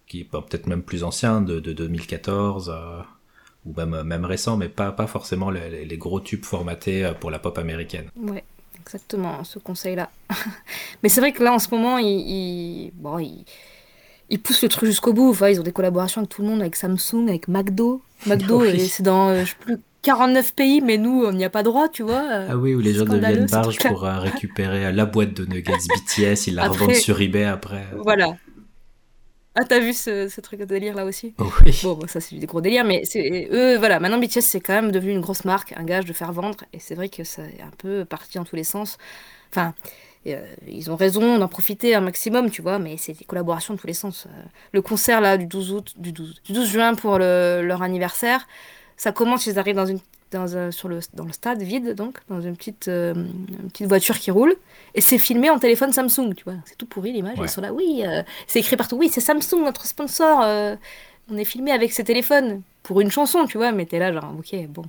[0.07, 2.73] qui peut-être même plus anciens de, de 2014
[3.69, 7.31] ou même, même récent, mais pas, pas forcément les, les, gros tubes formatés euh, pour
[7.31, 8.07] la pop américaine.
[8.17, 8.45] Ouais,
[8.81, 10.11] exactement, ce conseil-là.
[11.03, 13.45] mais c'est vrai que là, en ce moment, il, bon, il,
[14.31, 15.31] ils poussent le truc jusqu'au bout.
[15.31, 18.03] Enfin, ils ont des collaborations avec tout le monde, avec Samsung, avec McDo.
[18.27, 21.89] McDo, c'est dans, je sais plus, 49 pays, mais nous, on n'y a pas droit,
[21.89, 22.25] tu vois.
[22.49, 25.73] Ah oui, où les gens deviennent barges pour récupérer la boîte de nuggets
[26.17, 27.85] BTS, ils la revendent sur eBay après.
[27.97, 28.37] Voilà.
[29.61, 31.35] Ah, t'as vu ce, truc de délire là aussi?
[31.39, 31.81] Oui.
[31.83, 34.93] Bon, ça c'est des gros délires, mais c'est eux, voilà, maintenant BTS c'est quand même
[34.93, 37.61] devenu une grosse marque, un gage de faire vendre, et c'est vrai que ça est
[37.61, 38.99] un peu parti dans tous les sens.
[39.51, 39.75] Enfin,
[40.29, 43.81] euh, ils ont raison d'en profiter un maximum, tu vois, mais c'est des collaborations de
[43.81, 44.27] tous les sens.
[44.27, 48.47] Euh, le concert là du 12 août, du 12, du 12 juin pour leur anniversaire,
[48.97, 52.41] ça commence, ils arrivent dans une dans, sur le, dans le stade vide, donc, dans
[52.41, 53.15] une petite, euh,
[53.69, 54.55] petite voiture qui roule.
[54.95, 56.55] Et c'est filmé en téléphone Samsung, tu vois.
[56.65, 57.39] C'est tout pourri l'image.
[57.41, 58.03] Ils sont là, oui,
[58.47, 58.97] c'est écrit partout.
[58.97, 60.41] Oui, c'est Samsung, notre sponsor.
[61.31, 63.73] on est filmé avec ses téléphones pour une chanson, tu vois.
[63.73, 64.85] Mais t'es là, genre, ok, bon.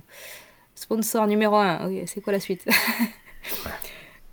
[0.74, 2.66] Sponsor numéro un, c'est quoi la suite?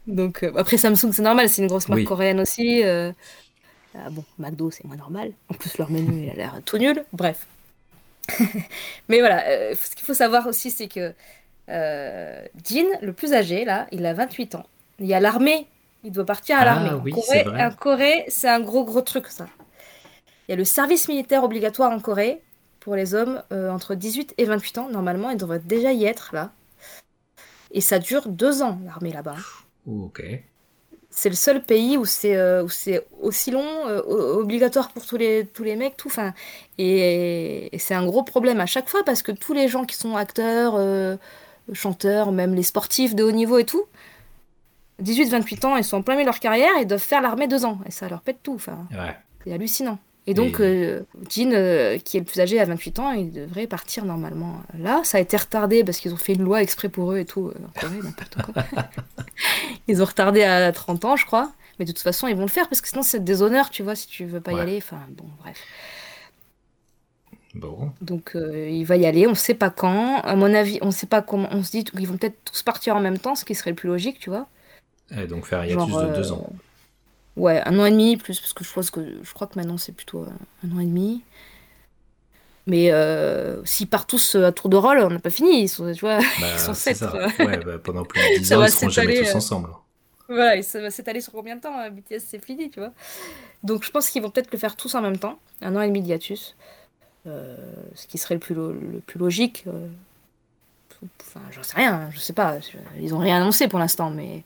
[0.07, 2.83] Donc, euh, après Samsung, c'est normal, c'est une grosse marque coréenne aussi.
[2.83, 3.11] Euh,
[3.93, 5.33] ah bon, McDo, c'est moins normal.
[5.49, 7.03] En plus, leur menu, il a l'air tout nul.
[7.11, 7.45] Bref.
[9.09, 11.13] Mais voilà, euh, ce qu'il faut savoir aussi, c'est que
[11.67, 14.65] Jin, le plus âgé, là, il a 28 ans.
[14.99, 15.67] Il y a l'armée,
[16.03, 16.91] il doit partir à ah l'armée.
[16.91, 19.47] en, Corée, c'est un gros, gros truc, ça.
[20.47, 22.41] Il y a le service militaire obligatoire en Corée
[22.79, 24.89] pour les hommes entre 18 et 28 ans.
[24.89, 26.51] Normalement, ils devraient déjà y être, là.
[27.71, 29.35] Et ça dure deux ans, l'armée là-bas.
[29.85, 30.23] Ok.
[31.17, 32.63] C'est le seul pays où c'est euh,
[33.23, 34.01] aussi long, euh,
[34.35, 36.09] obligatoire pour tous les, tous les mecs, tout.
[36.09, 36.31] Fin,
[36.77, 40.15] et, c'est un gros problème à chaque fois parce que tous les gens qui sont
[40.15, 41.17] acteurs, euh,
[41.73, 43.85] chanteurs, même les sportifs de haut niveau et tout,
[45.01, 47.65] 18-28 ans, ils sont en plein milieu de leur carrière, ils doivent faire l'armée deux
[47.65, 47.79] ans.
[47.87, 48.53] Et ça leur pète tout.
[48.53, 48.85] Enfin,
[49.43, 49.97] C'est hallucinant.
[50.29, 53.65] Et donc, euh, Jean, euh, qui est le plus âgé à 28 ans, il devrait
[53.65, 54.99] partir normalement là.
[55.05, 57.47] Ça a été retardé parce qu'ils ont fait une loi exprès pour eux et tout.
[57.47, 58.63] Euh, n'importe quoi.
[59.87, 61.53] ils ont retardé à 30 ans, je crois.
[61.79, 63.95] Mais de toute façon, ils vont le faire parce que sinon, c'est déshonneur, tu vois,
[63.95, 64.77] si tu veux pas y aller.
[64.77, 65.57] Enfin, bon, bref.
[67.53, 67.91] Bon.
[68.01, 69.27] Donc, il va y aller.
[69.27, 70.19] On sait pas quand.
[70.21, 71.47] À mon avis, on sait pas comment.
[71.51, 73.77] On se dit qu'ils vont peut-être tous partir en même temps, ce qui serait le
[73.77, 74.47] plus logique, tu vois.
[75.17, 76.51] Et donc, faire un hiatus de deux ans.
[77.37, 79.77] Ouais, un an et demi plus, parce que je, pense que, je crois que maintenant
[79.77, 80.29] c'est plutôt euh,
[80.65, 81.23] un an et demi.
[82.65, 85.61] Mais euh, s'ils partent tous euh, à tour de rôle, on n'a pas fini.
[85.61, 86.99] Ils sont, tu vois, bah, ils sont sept.
[87.39, 89.69] Ouais, bah, pendant plus de 10 ans, ils seront jamais tous ensemble.
[90.27, 92.91] Voilà, ça va s'étaler sur combien de temps hein, BTS, c'est fini, tu vois.
[93.63, 95.39] Donc je pense qu'ils vont peut-être le faire tous en même temps.
[95.61, 96.55] Un an et demi d'hiatus.
[97.25, 99.65] ce qui serait le plus, le plus logique.
[101.21, 102.57] Enfin, j'en sais rien, je sais pas.
[102.99, 104.43] Ils ont rien annoncé pour l'instant, mais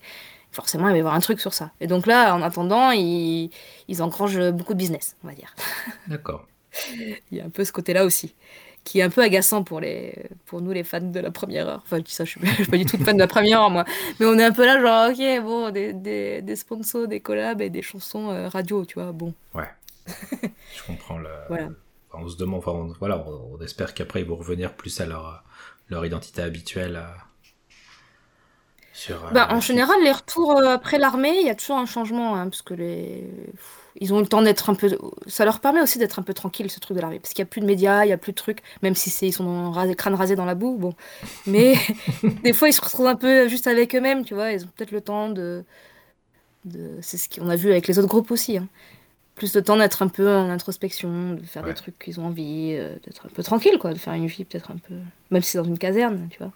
[0.51, 1.71] forcément, il va y avoir un truc sur ça.
[1.79, 3.49] Et donc là, en attendant, ils,
[3.87, 5.55] ils engrangent beaucoup de business, on va dire.
[6.07, 6.45] D'accord.
[6.91, 8.35] il y a un peu ce côté-là aussi,
[8.83, 11.81] qui est un peu agaçant pour, les, pour nous, les fans de la première heure.
[11.83, 13.69] Enfin, je dis ça, je ne suis, pas du tout fan de la première heure,
[13.69, 13.85] moi.
[14.19, 17.61] Mais on est un peu là, genre, ok, bon, des, des, des sponsors, des collabs
[17.61, 19.33] et des chansons euh, radio, tu vois, bon.
[19.53, 19.69] Ouais.
[20.41, 21.17] je comprends.
[21.17, 21.29] Le...
[21.47, 21.69] Voilà.
[22.13, 25.43] on se demande, enfin, on, voilà, on, espère qu'après, ils vont revenir plus à leur,
[25.89, 27.01] leur identité habituelle.
[29.09, 32.35] Euh, bah, en général, les retours euh, après l'armée, il y a toujours un changement,
[32.35, 33.27] hein, parce que les...
[33.99, 34.97] ils ont le temps d'être un peu.
[35.27, 37.47] Ça leur permet aussi d'être un peu tranquille, ce truc de l'armée, parce qu'il n'y
[37.47, 39.71] a plus de médias, il n'y a plus de trucs, même si c'est ils sont
[39.71, 40.93] rasés, crâne rasé dans la boue, bon.
[41.47, 41.75] Mais
[42.43, 44.91] des fois, ils se retrouvent un peu juste avec eux-mêmes, tu vois, ils ont peut-être
[44.91, 45.63] le temps de.
[46.65, 46.97] de...
[47.01, 48.57] C'est ce qu'on a vu avec les autres groupes aussi.
[48.57, 48.67] Hein.
[49.35, 52.75] Plus de temps d'être un peu en introspection, de faire des trucs qu'ils ont envie,
[52.77, 54.93] euh, d'être un peu tranquille, quoi, de faire une vie peut-être un peu.
[55.31, 56.51] Même si c'est dans une caserne, tu vois.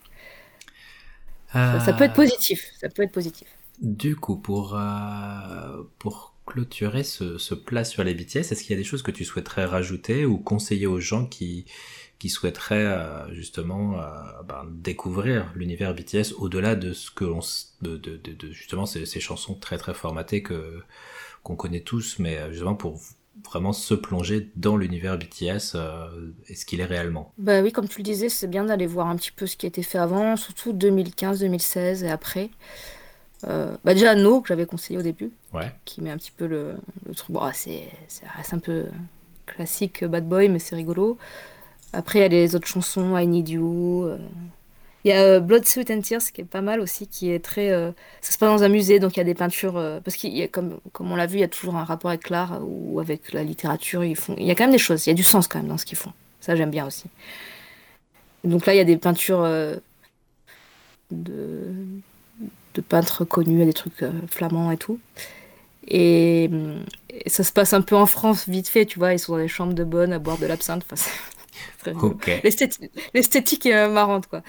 [1.56, 2.72] Ça, peut être euh, positif.
[2.80, 3.48] Ça peut être positif.
[3.82, 8.73] Du coup, pour, euh, pour clôturer ce, ce, plat sur les BTS, est-ce qu'il y
[8.73, 11.65] a des choses que tu souhaiterais rajouter ou conseiller aux gens qui,
[12.19, 13.98] qui souhaiteraient euh, justement
[14.48, 17.40] ben, découvrir l'univers BTS au-delà de ce que l'on
[17.82, 20.82] de, de, de, justement ces, ces, chansons très très formatées que
[21.44, 22.99] qu'on connaît tous, mais justement pour
[23.44, 27.34] vraiment se plonger dans l'univers BTS euh, et ce qu'il est réellement.
[27.38, 29.66] Bah oui, comme tu le disais, c'est bien d'aller voir un petit peu ce qui
[29.66, 32.49] a été fait avant, surtout 2015, 2016 et après.
[33.48, 35.72] Euh, bah déjà No, que j'avais conseillé au début, ouais.
[35.84, 36.76] qui met un petit peu le,
[37.16, 37.32] truc.
[37.32, 38.86] Bon, c'est, ça reste un peu
[39.45, 41.18] classique Bad Boy, mais c'est rigolo.
[41.94, 44.06] Après, il y a les autres chansons, I Need You.
[44.06, 44.18] Euh,
[45.06, 47.38] il y a euh, Blood, Sweat and Tears qui est pas mal aussi, qui est
[47.38, 47.69] très.
[47.69, 47.91] Euh,
[48.22, 49.77] ça se passe dans un musée, donc il y a des peintures.
[49.77, 51.84] Euh, parce qu'il y a, comme, comme on l'a vu, il y a toujours un
[51.84, 54.03] rapport avec l'art ou avec la littérature.
[54.03, 55.60] Ils font, il y a quand même des choses, il y a du sens quand
[55.60, 56.11] même dans ce qu'ils font.
[56.41, 57.06] Ça, j'aime bien aussi.
[58.44, 59.44] donc là, il y a des peintures
[61.11, 61.76] de,
[62.73, 64.99] de peintres connus, des trucs flamands et tout.
[65.88, 66.49] Et,
[67.27, 69.14] ça se passe un peu en France, vite fait, tu vois.
[69.14, 70.84] Ils sont dans des chambres de bonne à boire de l'absinthe.
[70.91, 71.10] Enfin,
[73.14, 74.41] L'esthétique est marrante, quoi.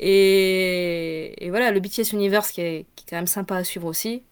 [0.00, 4.22] Et, voilà, le BTS Universe qui est, qui est, quand même sympa à suivre aussi.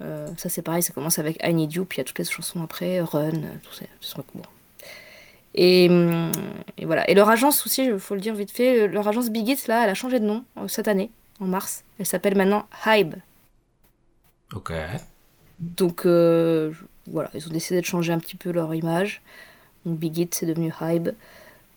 [0.00, 2.24] ça c'est pareil, ça commence avec I Need You, puis il y a toutes les
[2.24, 3.30] chansons après, Run,
[3.62, 3.84] tout ça.
[4.34, 4.42] Bon.
[5.54, 5.86] Et,
[6.78, 7.08] et, voilà.
[7.10, 9.84] Et leur agence aussi, il faut le dire vite fait, leur agence Big Hits, là,
[9.84, 11.10] elle a changé de nom cette année,
[11.40, 11.84] en mars.
[11.98, 13.14] Elle s'appelle maintenant Hybe.
[14.54, 14.72] Ok.
[15.58, 16.72] Donc euh,
[17.06, 19.22] voilà, ils ont décidé de changer un petit peu leur image.
[19.84, 21.10] Donc Big Hit, c'est devenu Hybe.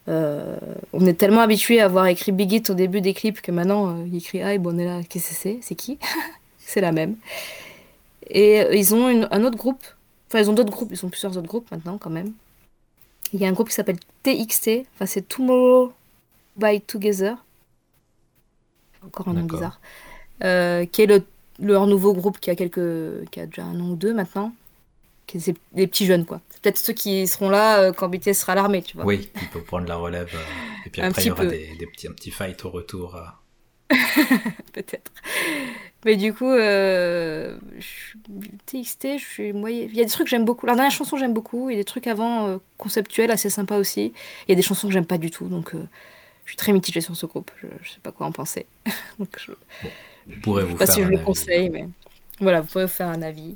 [0.08, 0.58] Euh,
[0.92, 3.90] on est tellement habitué à avoir écrit Big Hit au début des clips que maintenant
[3.90, 5.60] euh, il écrit Hybe, on est là, qu'est-ce que c'est?
[5.62, 5.98] C'est qui?
[6.60, 7.16] C'est la même.
[8.30, 9.84] Et ils ont un autre groupe,
[10.28, 12.32] enfin ils ont d'autres groupes, ils ont plusieurs autres groupes maintenant quand même.
[13.34, 15.92] Il y a un groupe qui s'appelle TXT, enfin c'est Tomorrow
[16.56, 17.36] by Together.
[19.06, 19.80] Encore un nom bizarre.
[20.40, 21.24] qui est le
[21.60, 24.54] leur nouveau groupe qui a quelques qui a déjà un an ou deux maintenant
[25.40, 26.42] qui est des petits jeunes quoi.
[26.50, 29.06] C'est peut-être ceux qui seront là euh, quand BTS sera l'armée tu vois.
[29.06, 31.86] Oui qui peut prendre la relève euh, et puis après il y aura des, des,
[31.88, 33.24] petits un petit fight au retour euh.
[34.74, 35.12] peut-être.
[36.06, 36.52] Mais du coup
[38.66, 40.66] TXT je suis moyen il y a des trucs que j'aime beaucoup.
[40.66, 44.14] La dernière chanson j'aime beaucoup il y a des trucs avant conceptuels assez sympas aussi.
[44.48, 45.74] Il y a des chansons que j'aime pas du tout donc
[46.46, 47.52] je suis très mitigée sur ce groupe.
[47.62, 48.66] Je, je sais pas quoi en penser.
[49.20, 49.52] Donc je...
[50.28, 51.88] Vous pourrez vous pas faire si je le conseille, mais
[52.40, 53.56] voilà, vous pourrez vous faire un avis.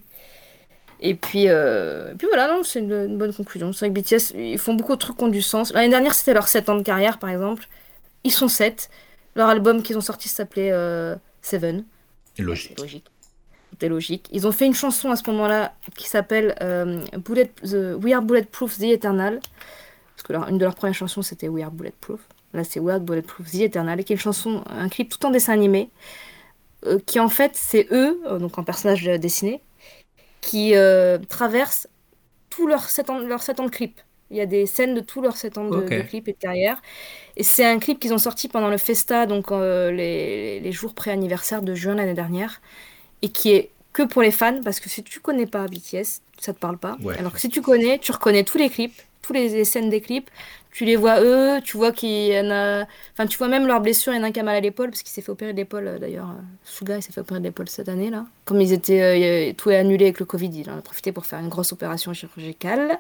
[1.00, 2.14] Et puis, euh...
[2.18, 3.72] puis voilà, non, c'est une, bonne conclusion.
[3.72, 5.72] C'est vrai que BTS, ils font beaucoup de trucs qui ont du sens.
[5.74, 7.68] L'année dernière, c'était leurs 7 ans de carrière, par exemple.
[8.24, 8.90] Ils sont 7.
[9.36, 11.86] Leur album qu'ils ont sorti s'appelait euh, Seven.
[12.40, 12.74] Logique.
[12.76, 13.06] C'est logique.
[13.72, 14.28] C'était logique.
[14.32, 18.22] Ils ont fait une chanson à ce moment-là qui s'appelle euh, Bullet, the, We Are
[18.22, 19.40] Bulletproof The Eternal.
[20.16, 22.22] Parce que leur, une de leurs premières chansons, c'était We Are Bulletproof.
[22.54, 24.00] Là, c'est We Are Bulletproof The Eternal.
[24.00, 25.92] Et qui est une chanson, un clip tout en dessin animé.
[26.86, 29.62] Euh, qui en fait, c'est eux, donc en personnage dessiné,
[30.42, 31.88] qui euh, traversent
[32.50, 34.00] tous leurs 7 ans, leurs 7 ans de clip.
[34.32, 35.90] Il y a des scènes de tous leurs 7 ans de, Ok.
[35.90, 36.82] de clip et de carrière.
[37.38, 40.94] Et c'est un clip qu'ils ont sorti pendant le Festa, donc euh, les, les jours
[40.94, 42.62] pré-anniversaire de juin l'année dernière,
[43.22, 46.54] et qui est que pour les fans, parce que si tu connais pas BTS, ça
[46.54, 46.98] te parle pas.
[47.02, 47.18] Ouais.
[47.18, 50.02] Alors que si tu connais, tu reconnais tous les clips, tous les, les scènes des
[50.02, 50.30] clips,
[50.78, 52.86] tu les vois eux, tu vois qu'il y en a...
[53.14, 54.60] Enfin, tu vois même leurs blessures, il y en a un qui a mal à
[54.60, 56.30] l'épaule, parce qu'il s'est fait opérer de l'épaule, euh, d'ailleurs.
[56.30, 58.26] euh, Suga, il s'est fait opérer de l'épaule cette année, là.
[58.46, 59.50] Comme ils étaient...
[59.50, 61.72] euh, tout est annulé avec le Covid, il en a profité pour faire une grosse
[61.74, 63.00] opération chirurgicale.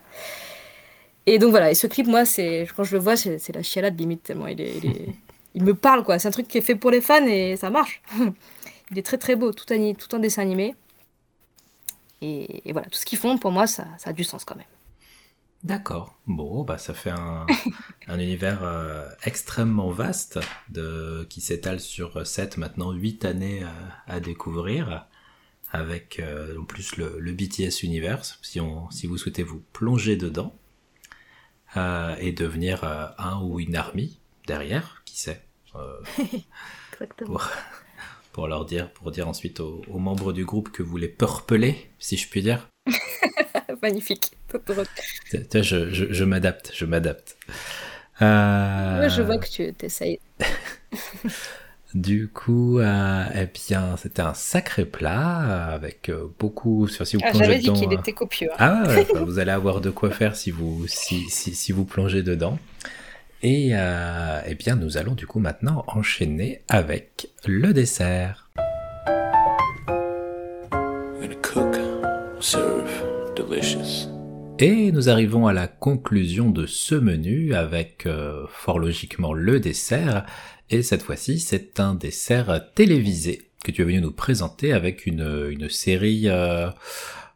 [1.27, 3.99] Et donc voilà, et ce clip, moi, c'est quand je le vois, c'est la chialade
[3.99, 5.15] limite, tellement il, est, il, est-
[5.55, 6.19] il me parle, quoi.
[6.19, 8.01] C'est un truc qui est fait pour les fans et ça marche.
[8.91, 10.73] il est très très beau, tout, ani- tout en dessin animé.
[12.21, 14.55] Et, et voilà, tout ce qu'ils font, pour moi, ça, ça a du sens quand
[14.55, 14.65] même.
[15.63, 16.15] D'accord.
[16.27, 17.45] Bon, bah ça fait un,
[18.07, 20.39] un univers euh, extrêmement vaste
[20.69, 23.73] de, qui s'étale sur 7, maintenant 8 années à,
[24.13, 25.07] à découvrir,
[25.71, 30.15] avec euh, en plus le, le BTS Universe, si, on, si vous souhaitez vous plonger
[30.15, 30.55] dedans,
[31.75, 34.11] euh, et devenir euh, un ou une armée
[34.45, 35.43] derrière, qui sait,
[35.75, 35.99] euh,
[36.93, 37.31] Exactement.
[37.33, 37.49] pour,
[38.31, 41.91] pour leur dire, pour dire ensuite aux, aux membres du groupe que vous les purpelez,
[41.99, 42.69] si je puis dire.
[43.81, 44.31] Magnifique.
[45.33, 47.37] Je, je, je m'adapte, je m'adapte.
[48.21, 50.19] Euh, Ouais, je vois que tu t'essayes.
[51.93, 56.87] Du coup, euh, eh bien, c'était un sacré plat avec euh, beaucoup.
[56.87, 58.49] sur- Si vous Ah, plongez j'avais dit qu'il euh, était copieux.
[58.59, 58.83] hein.
[58.85, 61.85] Ah ouais, bah, vous allez avoir de quoi faire si vous si, si, si vous
[61.85, 62.59] plongez dedans.
[63.41, 68.49] Et euh, eh bien, nous allons du coup maintenant enchaîner avec le dessert.
[71.41, 71.75] Cook,
[72.41, 73.06] serve,
[73.37, 74.07] delicious.
[74.59, 80.25] Et nous arrivons à la conclusion de ce menu avec euh, fort logiquement le dessert.
[80.69, 85.47] Et cette fois-ci, c'est un dessert télévisé que tu es venu nous présenter avec une,
[85.51, 86.69] une série euh,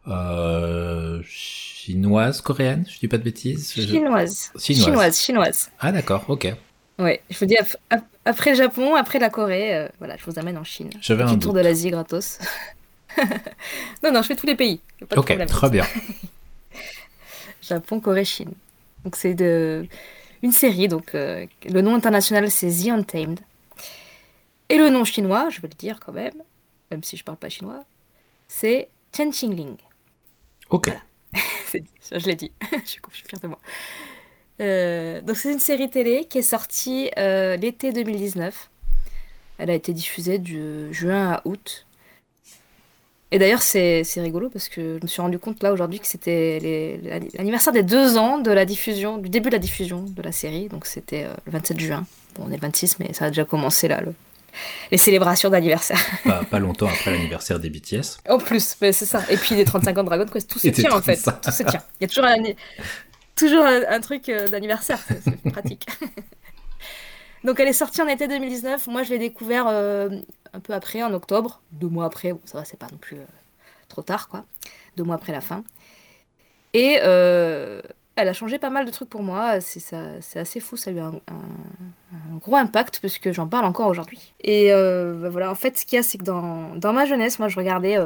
[0.07, 3.71] euh, chinoise, coréenne, je dis pas de bêtises.
[3.73, 4.51] Chinoise.
[4.57, 4.83] Chinoise.
[4.85, 5.71] Chinoise, chinoise.
[5.79, 6.53] Ah d'accord, ok.
[6.99, 10.23] Ouais, je vous dis, ap- ap- après le Japon, après la Corée, euh, voilà, je
[10.29, 10.89] vous amène en Chine.
[11.01, 12.37] J'avais Petit un tour de l'Asie gratos.
[14.03, 14.81] non, non, je fais tous les pays.
[15.07, 15.85] pas Ok, très bien.
[17.61, 18.53] Japon, Corée, Chine.
[19.03, 19.87] Donc c'est de...
[20.41, 23.39] une série, donc euh, le nom international c'est The Untamed.
[24.69, 26.33] Et le nom chinois, je vais le dire quand même,
[26.91, 27.83] même si je parle pas chinois,
[28.47, 29.75] c'est Chen Qingling.
[30.69, 30.91] Ok.
[31.99, 32.51] Ça, je l'ai dit.
[32.71, 33.59] je, suis, je suis fière de moi.
[34.59, 38.69] Euh, donc c'est une série télé qui est sortie euh, l'été 2019.
[39.57, 41.85] Elle a été diffusée du juin à août.
[43.33, 46.99] Et d'ailleurs c'est rigolo parce que je me suis rendu compte là aujourd'hui que c'était
[47.37, 50.67] l'anniversaire des deux ans de la diffusion, du début de la diffusion de la série.
[50.67, 52.05] Donc c'était euh, le 27 juin.
[52.35, 54.13] Bon, on est le 26 mais ça a déjà commencé là, le-
[54.91, 55.97] les célébrations d'anniversaire.
[56.25, 58.17] Pas, pas longtemps après l'anniversaire des BTS.
[58.27, 59.23] En plus, mais c'est ça.
[59.29, 61.15] Et puis les 35 ans de Dragon Quest, tout se tient en fait.
[61.15, 61.41] 35.
[61.41, 61.81] Tout se tient.
[62.01, 62.35] Il y a toujours un,
[63.37, 65.85] toujours un, un truc euh, d'anniversaire, c'est c'est pratique.
[67.43, 68.87] Donc elle est sortie en été 2019.
[68.87, 70.09] Moi, je l'ai découvert euh,
[70.53, 71.61] un peu après, en octobre.
[71.71, 73.25] Deux mois après, ça va, c'est pas non plus euh,
[73.87, 74.45] trop tard, quoi,
[74.97, 75.63] deux mois après la fin.
[76.73, 77.81] Et euh,
[78.15, 79.59] elle a changé pas mal de trucs pour moi.
[79.61, 81.13] C'est assez fou, ça a eu un,
[82.39, 84.33] gros impact parce que j'en parle encore aujourd'hui.
[84.41, 87.05] Et euh, bah voilà, en fait, ce qu'il y a, c'est que dans, dans ma
[87.05, 87.97] jeunesse, moi, je regardais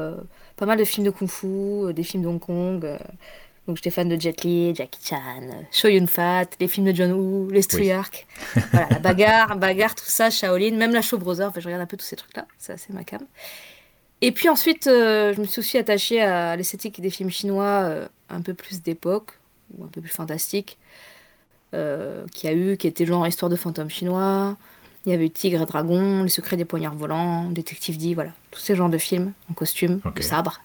[0.56, 2.98] pas mal de films de kung-fu, des films de Hong Kong.
[3.68, 7.12] Donc j'étais fan de Jet Li, Jackie Chan, euh, Chow Yun-fat, les films de John
[7.14, 8.04] Woo, les Stray Oui.
[8.72, 11.50] Voilà, la bagarre, bagarre, tout ça, Shaolin, même la Show Brothers.
[11.50, 12.46] Enfin, je regarde un peu tous ces trucs-là.
[12.60, 13.22] C'est assez ma cam.
[14.22, 18.08] Et puis ensuite, euh, je me suis aussi attachée à l'esthétique des films chinois euh,
[18.30, 19.32] un peu plus d'époque,
[19.78, 20.78] ou un peu plus fantastique,
[21.74, 24.58] euh, qu'il y a eu, qui était genre Histoire de fantômes chinois.
[25.06, 28.32] Il y avait eu Tigre et Dragon, Les secrets des poignards volants, Détective D, voilà.
[28.52, 30.18] Tous ces genres de films en costume, Ok.
[30.18, 30.62] de sabre.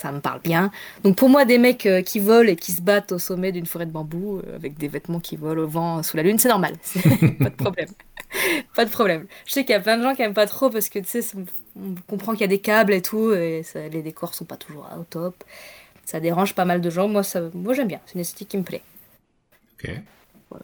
[0.00, 0.70] Ça me parle bien.
[1.04, 3.66] Donc pour moi, des mecs euh, qui volent et qui se battent au sommet d'une
[3.66, 6.48] forêt de bambou, euh, avec des vêtements qui volent au vent sous la lune, c'est
[6.48, 6.72] normal.
[7.38, 7.88] Pas de problème.
[8.76, 9.26] pas de problème.
[9.44, 11.20] Je sais qu'il y a plein de gens qui aiment pas trop parce que tu
[11.20, 11.36] sais,
[11.76, 13.62] on comprend qu'il y a des câbles et tout, et
[13.92, 15.44] les décors sont pas toujours au top.
[16.04, 17.08] Ça dérange pas mal de gens.
[17.08, 18.00] Moi, ça, moi j'aime bien.
[18.06, 18.82] C'est une esthétique qui me plaît.
[19.74, 19.90] Ok.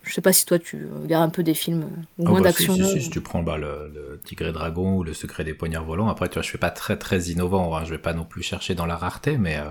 [0.02, 2.40] Je sais pas si toi tu regardes un peu des films euh, ou Ah moins
[2.40, 2.74] bah, si, d'action.
[2.74, 5.54] si, si, si tu prends bah, le, le Tigre et Dragon ou le Secret des
[5.54, 8.14] Poignards Volants, après, tu vois, je fais pas très très innovant, hein, je vais pas
[8.14, 9.70] non plus chercher dans la rareté, mais euh,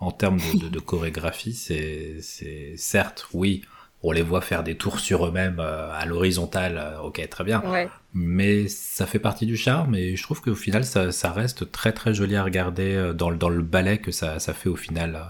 [0.00, 3.62] en termes de, de- de chorégraphie, c'est, c'est certes, oui,
[4.02, 7.62] on les voit faire des tours sur eux-mêmes euh, à l'horizontale, euh, ok, très bien,
[7.62, 7.92] Ouais.
[8.14, 11.92] mais ça fait partie du charme et je trouve qu'au final, ça, ça reste très
[11.92, 15.14] très joli à regarder dans, le- dans le ballet que ça, ça fait au final
[15.14, 15.20] euh,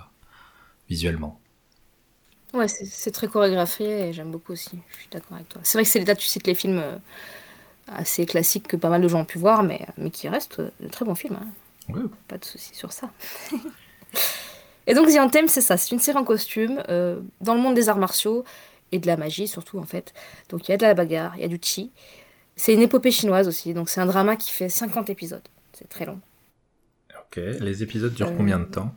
[0.88, 1.41] visuellement.
[2.55, 4.79] Ouais, c'est c'est très chorégraphié et j'aime beaucoup aussi.
[4.91, 5.61] Je suis d'accord avec toi.
[5.65, 6.99] C'est vrai que c'est là tu cites les films euh,
[7.89, 10.70] assez classiques que pas mal de gens ont pu voir, mais, mais qui restent euh,
[10.81, 11.39] de très bons films.
[11.41, 11.49] hein.
[11.95, 12.03] Ouais.
[12.29, 13.11] Pas de souci sur ça.
[14.87, 15.77] et donc The Anthem, c'est ça.
[15.77, 18.45] C'est une série en costume euh, dans le monde des arts martiaux
[18.93, 20.12] et de la magie surtout en fait.
[20.49, 21.91] Donc il y a de la bagarre, il y a du chi.
[22.57, 23.74] C'est une épopée chinoise aussi.
[23.74, 25.43] Donc c'est un drama qui fait 50 épisodes.
[25.73, 26.20] C'est très long.
[27.19, 28.95] Ok, les épisodes durent Euh, combien de temps?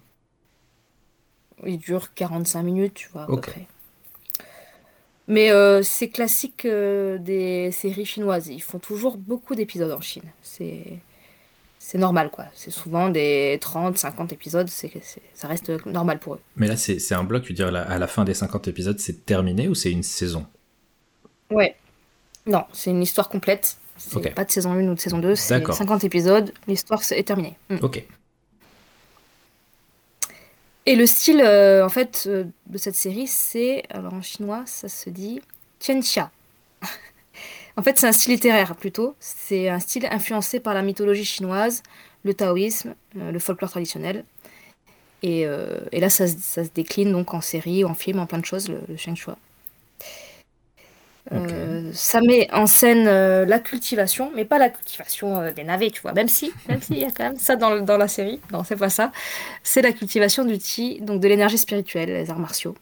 [1.65, 3.45] Il dure 45 minutes, tu vois, à Ok.
[3.45, 3.68] peu près.
[5.27, 8.48] Mais euh, c'est classique euh, des séries chinoises.
[8.48, 10.23] Ils font toujours beaucoup d'épisodes en Chine.
[10.44, 10.99] C'est
[11.80, 12.45] c'est normal, quoi.
[12.56, 14.68] C'est souvent des 30, 50 épisodes.
[14.68, 14.91] C'est
[15.36, 16.40] ça reste normal pour eux.
[16.56, 19.23] Mais là, c'est un bloc, tu veux dire, à la, fin des 50 épisodes, c'est
[19.23, 20.48] terminé ou c'est une saison?
[21.52, 21.76] Ouais.
[22.48, 23.77] Non, c'est une histoire complète.
[23.98, 25.36] C'est pas de saison 1 ou de saison 2.
[25.36, 25.76] C'est D'accord.
[25.76, 26.52] 50 épisodes.
[26.68, 27.56] L'histoire est terminée.
[27.69, 27.77] Mm.
[27.82, 28.03] Ok.
[30.85, 34.87] Et le style, euh, en fait, euh, de cette série, c'est, alors en chinois, ça
[34.87, 35.41] se dit
[35.79, 36.31] Qianxia.
[37.77, 39.15] en fait, c'est un style littéraire plutôt.
[39.19, 41.81] C'est un style influencé par la mythologie chinoise,
[42.23, 44.25] le taoïsme, euh, le folklore traditionnel.
[45.23, 45.47] Et,
[45.93, 48.95] là, ça, se- décline donc en série, en film, en plein de choses, le, le.
[51.31, 55.89] Euh, ça met en scène euh, la cultivation, mais pas la cultivation euh, des navets,
[55.89, 56.14] tu vois.
[56.14, 58.39] Même si, même s'il y a quand même ça dans, la série.
[58.52, 59.11] Non, c'est pas ça.
[59.64, 62.76] C'est la cultivation du chi, donc de l'énergie spirituelle, les arts martiaux.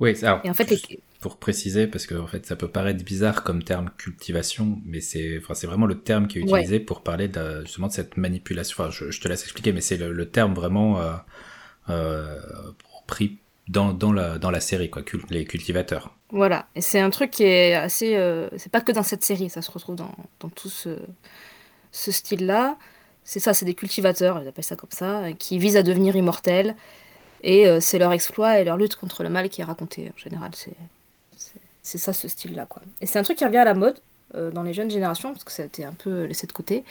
[0.00, 3.04] Oui, alors, Et en fait, les- pour préciser, parce que en fait, ça peut paraître
[3.04, 6.42] bizarre comme terme cultivation, mais c'est enfin, c'est vraiment le terme qui est Ouais.
[6.42, 8.76] utilisé pour parler de, justement de cette manipulation.
[8.82, 11.12] Enfin, je, je te laisse expliquer, mais c'est le, le terme vraiment euh,
[11.90, 12.40] euh,
[13.06, 13.38] pris
[13.68, 16.16] dans, dans, la, dans la série, quoi, cul- les cultivateurs.
[16.32, 18.16] Voilà, et c'est un truc qui est assez.
[18.16, 20.10] euh, c'est pas que dans cette série, ça se retrouve dans,
[20.56, 20.98] tout ce,
[21.92, 22.78] style-là.
[23.22, 26.16] C'est ça, c'est des cultivateurs, ils appellent ça comme ça, euh, qui visent à devenir
[26.16, 26.74] immortels.
[27.42, 30.18] Et euh, c'est leur exploit et leur lutte contre le mal qui est raconté en
[30.18, 30.52] général.
[31.82, 32.66] C'est, ça ce style-là.
[33.02, 33.98] Et c'est un truc qui revient à la mode
[34.32, 36.84] dans les jeunes générations, parce que ça a été un peu laissé de côté.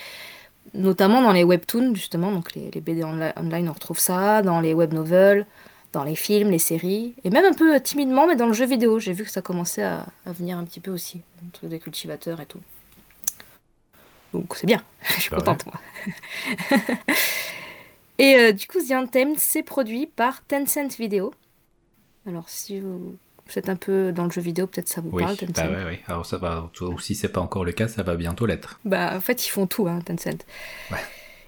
[0.75, 4.75] Notamment dans les webtoons, justement, donc les, BD onli- online, on retrouve ça, dans les
[4.75, 5.47] web novels,
[5.93, 8.99] dans les films, les séries, et même un peu timidement, mais dans le jeu vidéo.
[8.99, 11.79] J'ai vu que ça commençait à, à venir un petit peu aussi, le truc des
[11.79, 12.59] cultivateurs et tout.
[14.33, 14.81] Donc c'est bien,
[15.15, 15.81] je suis Bah contente moi.
[18.17, 21.33] et euh, du coup, The Anthem, c'est produit par Tencent Video.
[22.25, 23.17] Alors si vous
[23.55, 25.51] êtes un peu dans le jeu vidéo, peut-être ça vous Oui, parle, Tencent.
[25.53, 25.99] bah ouais, ouais.
[26.07, 28.79] Alors ça va, ou si c'est pas encore le cas, ça va bientôt l'être.
[28.85, 30.45] Bah, en fait, ils font tout, hein, Tencent.
[30.91, 30.97] Ouais.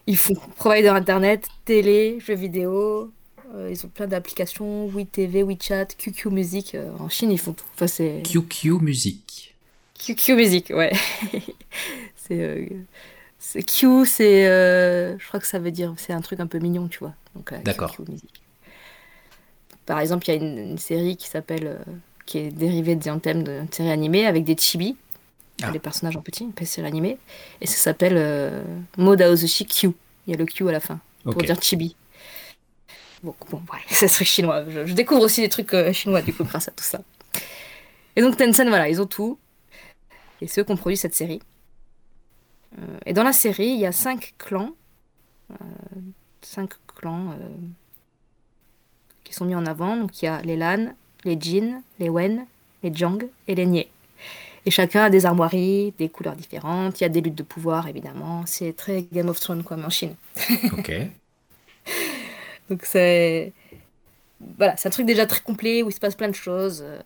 [0.07, 3.11] Ils font provider internet, télé, jeux vidéo.
[3.53, 6.75] Euh, ils ont plein d'applications, WeTV, WeChat, QQ Music.
[6.75, 7.65] euh, en Chine, ils font tout.
[7.75, 9.55] Enfin, c'est QQ Music.
[9.99, 10.91] QQ Music, ouais.
[12.15, 12.65] c'est euh,
[13.39, 14.45] c'est Q, c'est
[15.19, 17.13] je crois que ça veut dire c'est un truc un peu mignon, tu vois.
[17.35, 17.91] Donc D'accord.
[17.95, 18.29] QQ Music.
[19.85, 21.79] Par exemple, il y a une, une série qui s'appelle
[22.25, 24.95] qui est dérivée de Anthem d'une série animée avec des chibi,
[25.61, 25.71] Ah.
[25.71, 27.17] les personnages en petit, une série animée,
[27.61, 28.63] et ça s'appelle euh,
[28.97, 29.91] Modaozushi Q.
[30.25, 31.95] Il y a le Q à la fin pour dire chibi.
[33.23, 34.65] Bon, bon, ouais, c'est truc chinois.
[34.67, 36.99] Je, je découvre aussi des trucs euh, chinois du coup grâce à tout ça.
[38.17, 39.39] Et donc Tencent, voilà, ils ont tout.
[40.41, 41.41] Et c'est eux qui ont produit cette série.
[42.77, 44.71] Euh, et dans la série, il y a cinq clans
[45.51, 45.55] euh,
[46.41, 47.37] cinq clans
[49.23, 49.95] qui sont mis en avant.
[49.95, 50.93] Donc il y a les Lan,
[51.23, 52.45] les Jin, les Wen,
[52.83, 53.89] les Jiang et les Nie.
[54.65, 56.99] Et chacun a des armoiries, des couleurs différentes.
[56.99, 58.43] Il y a des luttes de pouvoir, évidemment.
[58.45, 60.15] C'est très Game of Thrones, comme en Chine.
[60.77, 60.91] Ok.
[62.69, 63.53] Donc c'est
[64.57, 66.99] voilà, c'est un truc déjà très complet où il se passe plein de choses, euh,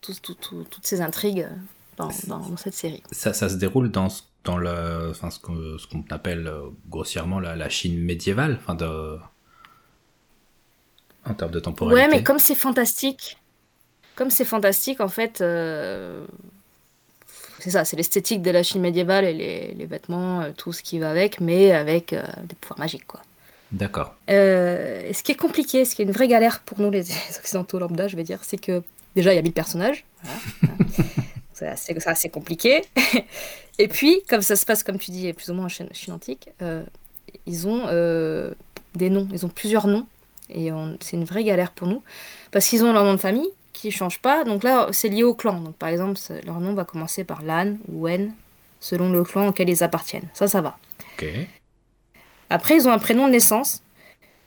[0.00, 1.46] tout- tout- tout- toutes ces intrigues
[1.96, 3.02] dans, dans- dans cette série.
[3.10, 7.56] Ça, ça se déroule dans, ce- dans le, enfin, ce qu'on appelle euh, grossièrement la,
[7.56, 9.18] la Chine médiévale, enfin de,
[11.24, 12.02] en termes de temporalité.
[12.02, 13.38] Ouais, mais comme c'est fantastique,
[14.14, 16.26] comme c'est fantastique, en fait, euh,
[17.60, 20.98] c'est ça, c'est l'esthétique de la Chine médiévale et les, les vêtements, tout ce qui
[20.98, 23.22] va avec, mais avec euh, des pouvoirs magiques, quoi.
[23.74, 24.14] D'accord.
[24.30, 27.36] Euh, ce qui est compliqué, ce qui est une vraie galère pour nous, les, les
[27.38, 28.82] occidentaux lambda, je vais dire, c'est que
[29.16, 30.04] déjà, il y a 1000 personnages.
[30.22, 31.76] Voilà.
[31.76, 32.84] c'est assez, compliqué.
[33.78, 36.14] et puis, comme ça se passe, comme tu dis, plus ou moins en Chine, Chine
[36.14, 36.84] antique, euh,
[37.46, 38.54] ils ont euh,
[38.94, 40.06] des noms, ils ont plusieurs noms.
[40.50, 40.68] Et
[41.00, 42.02] c'est une vraie galère pour nous.
[42.52, 44.44] Parce qu'ils ont leur nom de famille qui ne change pas.
[44.44, 45.58] Donc là, c'est lié au clan.
[45.58, 48.34] Donc par exemple, leur nom va commencer par Lan ou Wen,
[48.78, 50.28] selon le clan auquel ils appartiennent.
[50.34, 50.76] Ça, ça va.
[51.16, 51.24] Ok.
[52.50, 53.82] Après, ils ont un prénom de naissance,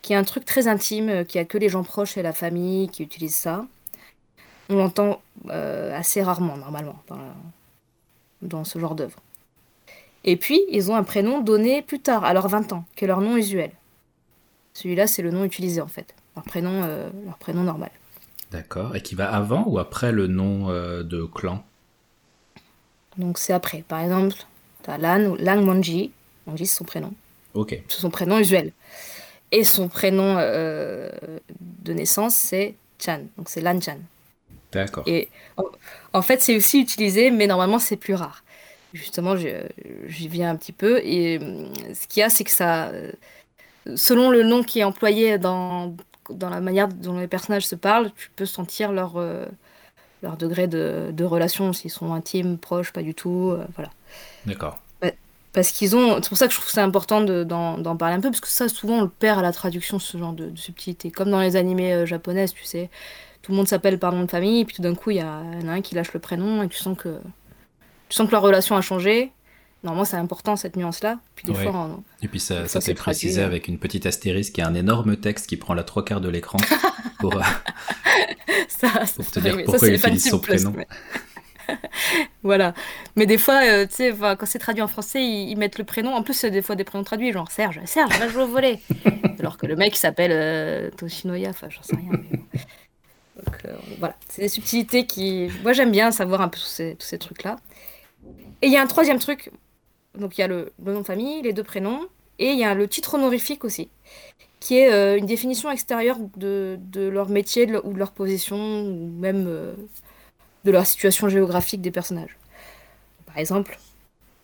[0.02, 2.34] qui est un truc très intime, euh, qui a que les gens proches et la
[2.34, 3.65] famille qui utilisent ça.
[4.69, 7.36] On l'entend euh, assez rarement, normalement, dans, la-
[8.41, 9.19] dans ce genre d'œuvre.
[10.24, 13.07] Et puis, ils ont un prénom donné plus tard, à leurs 20 ans, qui est
[13.07, 13.72] leur nom usuel.
[14.74, 16.14] Celui-là, c'est le nom utilisé, en fait.
[16.36, 17.91] Leur prénom, euh, leur prénom normal.
[18.52, 18.95] D'accord.
[18.95, 21.64] Et qui va avant ou après le nom euh, de clan?
[23.18, 23.84] Donc, c'est après.
[23.88, 24.36] Par exemple,
[24.84, 26.11] tu as Lan ou Lang Monji.
[26.45, 27.14] Monji, c'est son prénom.
[27.53, 27.74] Ok.
[27.88, 28.74] Son prénom usuel.
[29.52, 31.10] Et son prénom euh,
[31.61, 33.22] de naissance, c'est Chan.
[33.38, 33.99] Donc, c'est Lan Chan.
[34.72, 35.06] D'accord.
[35.06, 35.64] Et en,
[36.14, 38.44] en fait, c'est aussi utilisé, mais normalement, c'est plus rare.
[38.94, 40.99] Justement, j'y viens un petit peu.
[41.03, 42.90] Et hum, ce qu'il y a, c'est que ça.
[42.90, 43.11] euh,
[43.95, 45.95] Selon le nom qui est employé dans,
[46.30, 49.45] dans la manière dont les personnages se parlent, tu peux sentir leur, euh,
[50.24, 53.52] leur degré de, de relation, s'ils sont intimes, proches, pas du tout.
[53.52, 53.91] euh, voilà.
[54.45, 54.86] D'accord.
[55.53, 56.22] Parce qu'ils ont.
[56.22, 58.41] C'est pour ça que je trouve que c'est important de- d'en parler un peu, parce
[58.41, 61.10] que ça, souvent, on le perd à la traduction, ce genre de, de subtilité.
[61.10, 62.90] Comme dans les animés euh, japonaises, tu sais.
[63.41, 65.24] Tout le monde s'appelle par nom de famille, et puis tout d'un coup, il y,
[65.24, 67.18] en a un qui lâche le prénom, et tu sens que.
[68.10, 69.32] Tu sens que leur relation a changé.
[69.84, 71.19] Normalement, c'est important, cette nuance-là.
[71.36, 71.64] Puis Ouais.
[71.64, 74.65] fois, on- Et puis ça, Ça, ça c'est précisé avec une petite astérisque qui est
[74.65, 76.57] un énorme texte qui prend la trois quarts de l'écran
[77.19, 77.41] pour, euh,
[78.68, 80.74] ça, pour te dire pourquoi c'est il les fans utilise son prénom.
[80.76, 80.88] mais-
[82.44, 82.73] voilà.
[83.15, 85.84] Mais des fois, euh, tu sais, quand c'est traduit en français, ils, ils mettent le
[85.84, 86.14] prénom.
[86.14, 87.80] En plus, c'est des fois des prénoms traduits, genre Serge.
[87.85, 88.80] Serge, va jouer au volet.
[89.39, 92.11] Alors que le mec s'appelle euh, Toshinoya, enfin, j'en sais rien.
[92.11, 92.44] mais bon.
[93.45, 95.49] Donc euh, voilà, c'est des subtilités qui.
[95.64, 97.57] Moi, j'aime bien savoir un peu tous ces, tous ces trucs-là.
[98.61, 99.52] Et il y a un troisième truc.
[100.18, 102.07] Donc il y a le, le nom de famille, les deux prénoms,
[102.39, 103.89] et il y a le titre honorifique aussi,
[104.60, 108.57] qui est euh, une définition extérieure de, de leur métier de ou de leur position,
[108.57, 109.76] ou même euh,
[110.66, 112.38] de leur situation géographique des personnages.
[113.26, 113.78] Par exemple,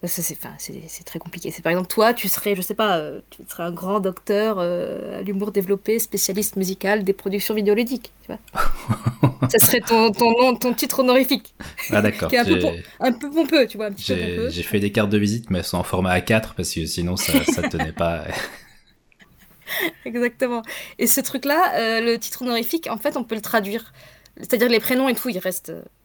[0.08, 1.52] ça c'est très compliqué.
[1.52, 4.58] C'est par exemple toi, tu serais, je sais pas, euh, tu serais un grand docteur
[4.60, 8.12] euh, à l'humour développé, spécialiste musical des productions vidéoludiques.
[8.22, 11.54] Tu vois ça serait ton, ton nom, ton titre honorifique,
[11.90, 12.30] Ah d'accord.
[12.30, 12.60] qui est un peu,
[13.00, 15.60] un peu pompeux, tu vois, un petit peu J'ai fait des cartes de visite, mais
[15.60, 18.26] elles sont en format A4 parce que sinon ça, ça tenait pas.
[20.06, 20.62] Exactement.
[21.00, 23.94] Et ce truc-là, euh, le titre honorifique, en fait, on peut le traduire.
[24.38, 26.03] C'est-à-dire les prénoms et tout, il reste bah, bah,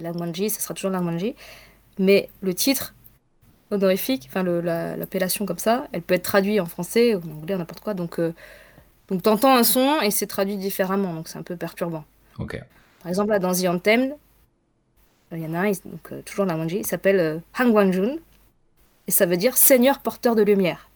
[0.00, 1.34] Langmanji, ça sera toujours Langmanji.
[1.98, 2.94] Mais le titre
[3.70, 7.56] honorifique, enfin la- l'appellation comme ça, elle peut être traduite en français, ou en anglais,
[7.56, 7.94] n'importe quoi.
[7.94, 8.34] Donc, euh,
[9.08, 12.04] donc t'entends un son et c'est traduit différemment, donc c'est un peu perturbant.
[12.38, 12.60] Ok.
[13.00, 14.14] Par exemple, là, dans The Anthem,
[15.32, 18.16] il y en a un, donc, euh, toujours Langmanji, il s'appelle euh, Han Guanjun,
[19.06, 20.90] et ça veut dire Seigneur porteur de lumière.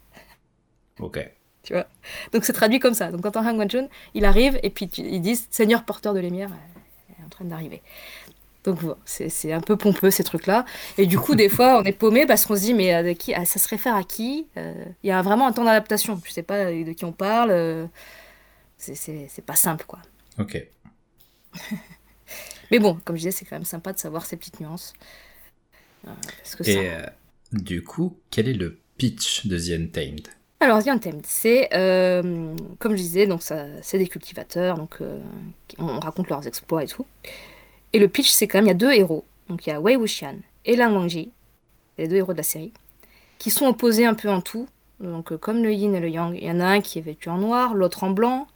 [1.00, 1.18] Ok.
[1.62, 1.86] tu vois?
[2.32, 3.10] Donc c'est traduit comme ça.
[3.10, 6.50] Donc quand on Han Guanchun, il arrive et puis ils disent Seigneur porteur de lumière
[6.52, 7.82] euh, est en train d'arriver.
[8.66, 10.64] Donc c'est un peu pompeux ces trucs-là.
[10.98, 13.12] Et du coup, des fois, on est paumé parce qu'on se dit mais euh, de
[13.12, 16.18] qui, ah, ça se réfère à qui Euh, Il y a vraiment un temps d'adaptation.
[16.18, 17.50] Tu sais pas de qui on parle.
[17.52, 17.86] euh,
[18.76, 20.00] c'est- pas simple quoi.
[20.38, 20.66] Ok.
[22.70, 24.92] Mais bon, comme je disais, c'est quand même sympa de savoir ces petites nuances.
[26.06, 26.10] Euh,
[26.42, 27.06] parce que ça- Et euh,
[27.52, 30.28] du coup, quel est le pitch de The Untamed?
[30.58, 35.20] Alors, The Untamed, c'est, euh, comme je disais, donc c'est des cultivateurs, donc euh,
[35.78, 37.06] on raconte leurs exploits et tout.
[37.96, 39.24] Et le pitch, c'est quand même, il y a deux héros.
[39.48, 40.34] Donc il y a Wei Wuxian
[40.66, 41.30] et Lang Wangji,
[41.96, 42.74] les deux héros de la série,
[43.38, 44.68] qui sont opposés un peu en tout.
[45.00, 47.00] Donc euh, comme le yin et le yang, il y en a un qui est
[47.00, 48.48] vêtu en noir, l'autre en blanc.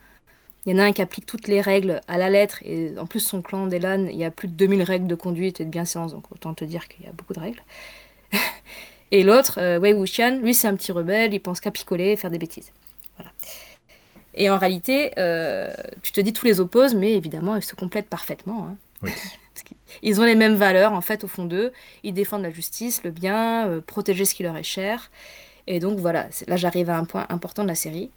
[0.67, 3.07] Il y en a un qui applique toutes les règles à la lettre, et en
[3.07, 5.71] plus son clan d'Elan, il y a plus de 2000 règles de conduite et de
[5.71, 7.63] bienséance, donc autant te dire qu'il y a beaucoup de règles.
[9.11, 12.17] Et l'autre, euh, Wei Wuxian, lui c'est un petit rebelle, il pense qu'à picoler et
[12.17, 12.73] faire des bêtises.
[13.17, 13.33] Voilà.
[14.35, 15.73] Et en réalité, euh,
[16.03, 18.67] tu te dis tous les opposent, mais évidemment, ils se complètent parfaitement.
[18.67, 18.77] hein.
[19.03, 19.11] Oui.
[20.03, 21.73] Ils ont les mêmes valeurs, en fait, au fond d'eux.
[22.03, 25.11] Ils défendent la justice, le bien, euh, protéger ce qui leur est cher.
[25.67, 28.11] Et donc, voilà, là, j'arrive à un point important de la série.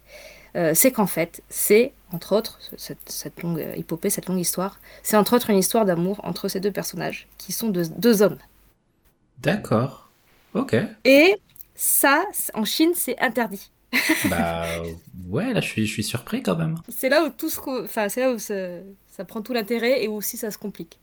[0.56, 4.38] Euh, c'est qu'en fait, c'est, entre autres, ce- cette, cette longue euh, épopée, cette longue
[4.38, 8.22] histoire, c'est entre autres une histoire d'amour entre ces deux personnages, qui sont deux, deux
[8.22, 8.38] hommes.
[9.42, 10.10] D'accord.
[10.54, 10.76] Ok.
[11.04, 11.36] Et
[11.74, 12.24] ça,
[12.54, 13.70] en Chine, c'est interdit.
[14.28, 14.66] bah
[15.28, 16.76] ouais, là je suis, je suis surpris quand même.
[16.88, 18.54] C'est là où tout ce enfin, c'est là où ça,
[19.16, 20.98] ça prend tout l'intérêt et aussi ça se complique.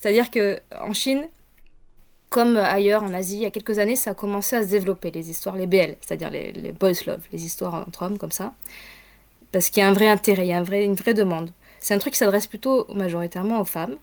[0.00, 1.26] C'est-à-dire que en Chine,
[2.28, 5.10] comme ailleurs en Asie, il y a quelques années, ça a commencé à se développer
[5.10, 8.52] les histoires, les BL, c'est-à-dire les, les boys love, les histoires entre hommes comme ça,
[9.50, 11.50] parce qu'il y a un vrai intérêt, il y a un vrai, une vraie demande.
[11.80, 13.96] C'est un truc qui s'adresse plutôt majoritairement aux femmes.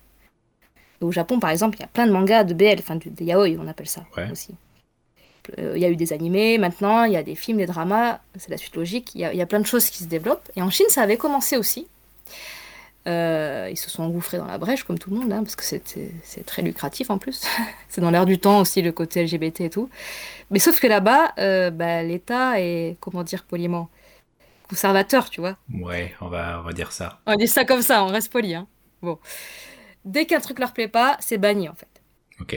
[1.02, 3.26] Au Japon, par exemple, il y a plein de mangas de BL, enfin du- des
[3.26, 4.32] yaoi, on appelle ça Ouais.
[4.32, 4.56] aussi.
[5.60, 8.20] Euh, Il y a eu des animés, maintenant il y a des films, des dramas,
[8.40, 9.12] c'est la suite logique.
[9.14, 10.50] Il y, a, il y a plein de choses qui se développent.
[10.56, 11.88] Et en Chine, ça avait commencé aussi.
[13.08, 15.64] Euh, ils se sont engouffrés dans la brèche, comme tout le monde, hein, parce que
[15.64, 17.46] c'est très lucratif en plus.
[17.90, 19.90] c'est dans l'air du temps aussi, le côté LGBT et tout.
[20.50, 23.90] Mais sauf que là-bas, euh, bah, l'État est, comment dire poliment,
[24.70, 25.58] conservateur, tu vois.
[25.72, 27.20] Ouais, on va, on va dire ça.
[27.28, 28.56] On dit ça comme ça, on reste poli.
[28.56, 28.68] Hein.
[29.02, 29.20] Bon.
[30.04, 31.88] Dès qu'un truc leur plaît pas, c'est banni en fait.
[32.40, 32.56] Ok.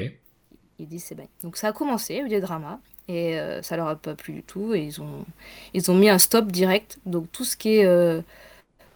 [0.78, 1.28] Ils disent c'est banni.
[1.42, 3.96] Donc ça a commencé, il y a eu des dramas, et euh, ça leur a
[3.96, 5.24] pas plu du tout, et ils ont,
[5.74, 6.98] ils ont mis un stop direct.
[7.04, 8.22] Donc tout ce qui est euh,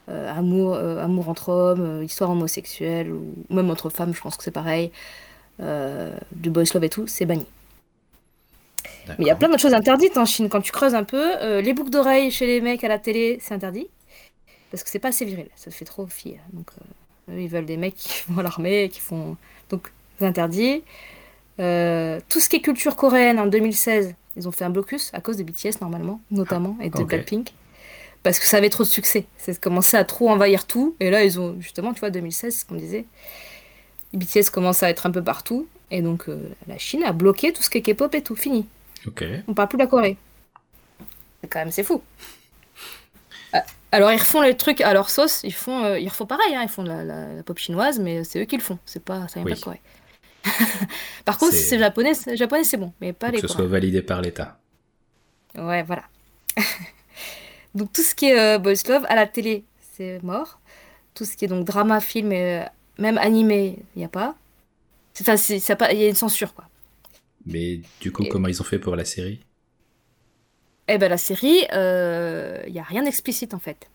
[0.08, 4.44] amour, euh, amour entre hommes, euh, histoire homosexuelle, ou même entre femmes, je pense que
[4.44, 4.90] c'est pareil,
[5.60, 7.46] euh, du boys love et tout, c'est banni.
[9.08, 10.48] Mais il y a plein d'autres choses interdites en Chine.
[10.48, 13.38] Quand tu creuses un peu, euh, les boucles d'oreilles chez les mecs à la télé,
[13.40, 13.88] c'est interdit.
[14.70, 16.40] Parce que c'est pas assez viril, ça fait trop fille.
[16.52, 16.68] Donc,
[17.28, 19.36] euh, eux, ils veulent des mecs qui vont à l'armée, qui font.
[19.70, 20.82] Donc, c'est interdit.
[21.60, 25.20] Euh, tout ce qui est culture coréenne en 2016, ils ont fait un blocus à
[25.20, 27.08] cause de BTS normalement, notamment, et de ok.
[27.08, 27.52] Blackpink.
[28.22, 29.26] Parce que ça avait trop de succès.
[29.36, 30.94] C'est commencé à trop envahir tout.
[31.00, 33.04] Et là, ils ont, justement, tu vois, 2016, c'est ce qu'on disait.
[34.14, 35.66] BTS commence à être un peu partout.
[35.90, 36.38] Et donc, euh,
[36.68, 38.36] la Chine a bloqué tout ce qui est K-pop et tout.
[38.36, 38.66] Fini.
[39.06, 39.24] Ok.
[39.48, 40.16] On parle plus de la Corée.
[41.50, 42.00] Quand même, c'est fou.
[43.54, 43.58] Euh,
[43.90, 45.40] Alors, ils refont les trucs à leur sauce.
[45.42, 46.54] Ils font, euh, ils refont pareil.
[46.54, 48.78] hein, Ils font de la, la- la pop chinoise, mais c'est eux qui le font.
[48.86, 49.50] C'est pas, ça vient Oui.
[49.52, 49.80] pas de Corée.
[51.24, 53.52] Par contre, si c'est japonais, c'est- japonais, c'est bon, mais pas Faut les que ce
[53.54, 54.58] soit validé par l'État.
[55.56, 56.04] Ouais, voilà.
[57.74, 60.60] donc tout ce qui est euh, boys love à la télé, c'est mort.
[61.14, 62.64] Tout ce qui est donc drama, film, et, euh,
[62.98, 64.34] même animé, il n'y a pas.
[65.20, 65.34] Enfin,
[65.92, 66.68] il y a une censure, quoi.
[67.46, 69.40] Mais du coup, Et- comment ils ont fait pour la série?
[70.88, 73.88] Eh ben la série, il n'y a rien d'explicite en fait.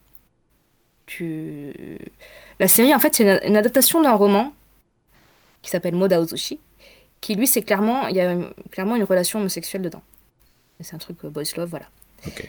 [1.06, 1.74] Tu...
[2.60, 4.54] La série, en fait, c'est une, une adaptation d'un roman
[5.62, 6.60] qui s'appelle Moda Ozushi,
[7.22, 10.04] qui lui, c'est clairement, il y a une- clairement une relation homosexuelle dedans.
[10.82, 11.88] C'est un truc euh, boys love, voilà.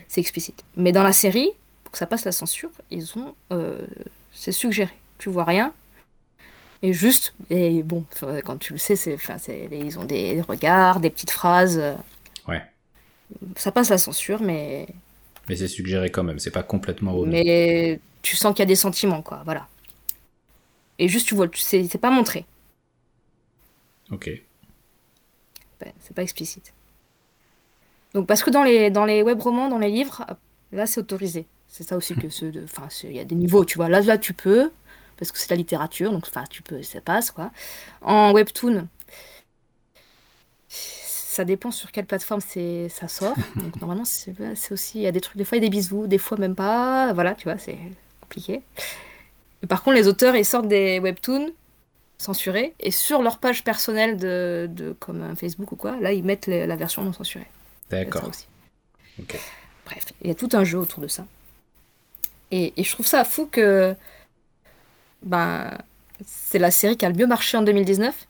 [0.09, 0.65] C'est explicite.
[0.77, 1.51] Mais dans la série,
[1.85, 3.87] pour que ça passe la censure, ils ont, euh,
[4.33, 4.93] c'est suggéré.
[5.19, 5.73] Tu vois rien.
[6.83, 8.05] Et juste, et bon,
[8.45, 9.19] quand tu le sais, c'est,
[9.73, 11.83] ils ont des regards, des petites phrases.
[12.47, 12.63] Ouais.
[13.57, 14.87] Ça passe la censure, mais
[15.49, 17.33] Mais c'est suggéré quand même, c'est pas complètement remis.
[17.33, 19.67] mais tu sens qu'il y a des sentiments, quoi, voilà.
[20.99, 22.45] Et juste, tu vois, c'est pas montré.
[24.11, 24.31] Ok.
[25.81, 26.73] Ben, C'est pas explicite.
[28.19, 30.27] Donc, parce que dans les, dans les web romans, dans les livres,
[30.73, 31.47] là, c'est autorisé.
[31.69, 32.65] C'est ça aussi que ceux de.
[32.65, 33.89] Enfin, il y a des niveaux, tu vois.
[33.89, 34.73] Là, là, tu peux,
[35.17, 37.53] parce que c'est la littérature, donc, enfin, tu peux, ça passe, quoi.
[38.03, 38.89] En webtoon,
[40.67, 43.37] ça dépend sur quelle plateforme c'est, ça sort.
[43.55, 44.35] Donc, normalement, c'est
[44.73, 44.99] aussi.
[44.99, 46.57] Il y a des trucs, des fois, il y a des bisous, des fois, même
[46.57, 47.13] pas.
[47.13, 47.79] Voilà, tu vois, c'est
[48.21, 48.63] compliqué.
[49.63, 51.53] Mais par contre, les auteurs, ils sortent des webtoons
[52.19, 56.25] censurés, et sur leur page personnelle, de, de, comme un Facebook ou quoi, là, ils
[56.25, 57.47] mettent les- la version non censurée.
[57.91, 58.31] D'accord.
[59.87, 61.27] Bref, il y a tout un jeu autour de ça.
[62.51, 63.95] Et, et je trouve ça fou que
[65.23, 65.77] ben,
[66.25, 68.27] c'est la série qui a le mieux marché en 2019.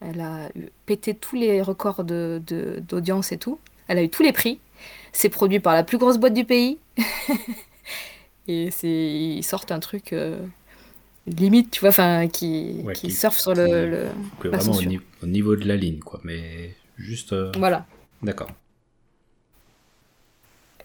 [0.00, 0.48] Elle a
[0.86, 3.58] pété tous les records de, de- d'audience et tout.
[3.88, 4.58] Elle a eu tous les prix.
[5.12, 6.78] C'est produit par la plus grosse boîte du pays.
[8.48, 10.38] et c'est, ils sortent un truc euh,
[11.26, 13.88] limite, tu vois, enfin, qui, Ouais, qui qui- surfe sur le...
[13.90, 14.08] le-
[14.50, 14.72] vraiment
[15.22, 16.20] au niveau de la ligne, quoi.
[16.24, 17.32] Mais juste.
[17.32, 17.86] euh, Voilà.
[18.22, 18.48] D'accord.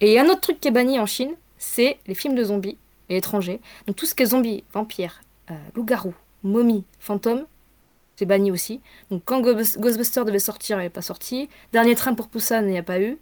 [0.02, 2.36] Et il y a un autre truc qui est banni en Chine, c'est les films
[2.36, 2.78] de zombies
[3.10, 3.60] et étrangers.
[3.88, 5.22] Donc tout ce qui est zombies, vampires,
[5.52, 6.14] euh, loups-garous,
[6.44, 7.46] momies, fantômes,
[8.16, 8.82] c'est banni aussi.
[9.12, 11.50] Donc quand Ghostbus- Ghostbusters devait sortir, il n'est pas sorti.
[11.74, 13.18] Dernier train pour Busan, il n'y a pas eu.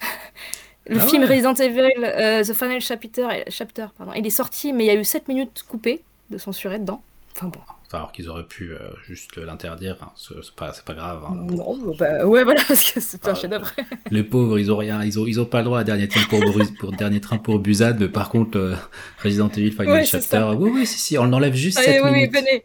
[0.88, 1.24] Le Ah film.
[1.24, 4.94] Resident Evil, euh, The Final Chapter, chapter pardon, il est sorti, mais il y a
[4.94, 7.02] eu 7 minutes coupées de censuré dedans.
[7.34, 7.60] Enfin bon.
[7.86, 11.24] Enfin, alors qu'ils auraient pu euh, juste l'interdire, hein, c'est pas, pas grave.
[11.24, 11.34] hein.
[11.36, 13.70] Non, bah, ouais, voilà, parce que c'est un Ah, chef-d'œuvre.
[14.10, 16.22] Les pauvres, ils ont rien, ils ont, ils ont pas le droit à dernier train
[16.28, 16.40] pour,
[16.80, 18.74] pour dernier train pour Busan, mais par contre, euh,
[19.22, 22.10] Resident Evil Final Ouais, Chapter, oui, oui, si, si, on enlève juste Allez, 7 oui,
[22.10, 22.32] oui, minutes.
[22.34, 22.64] venez.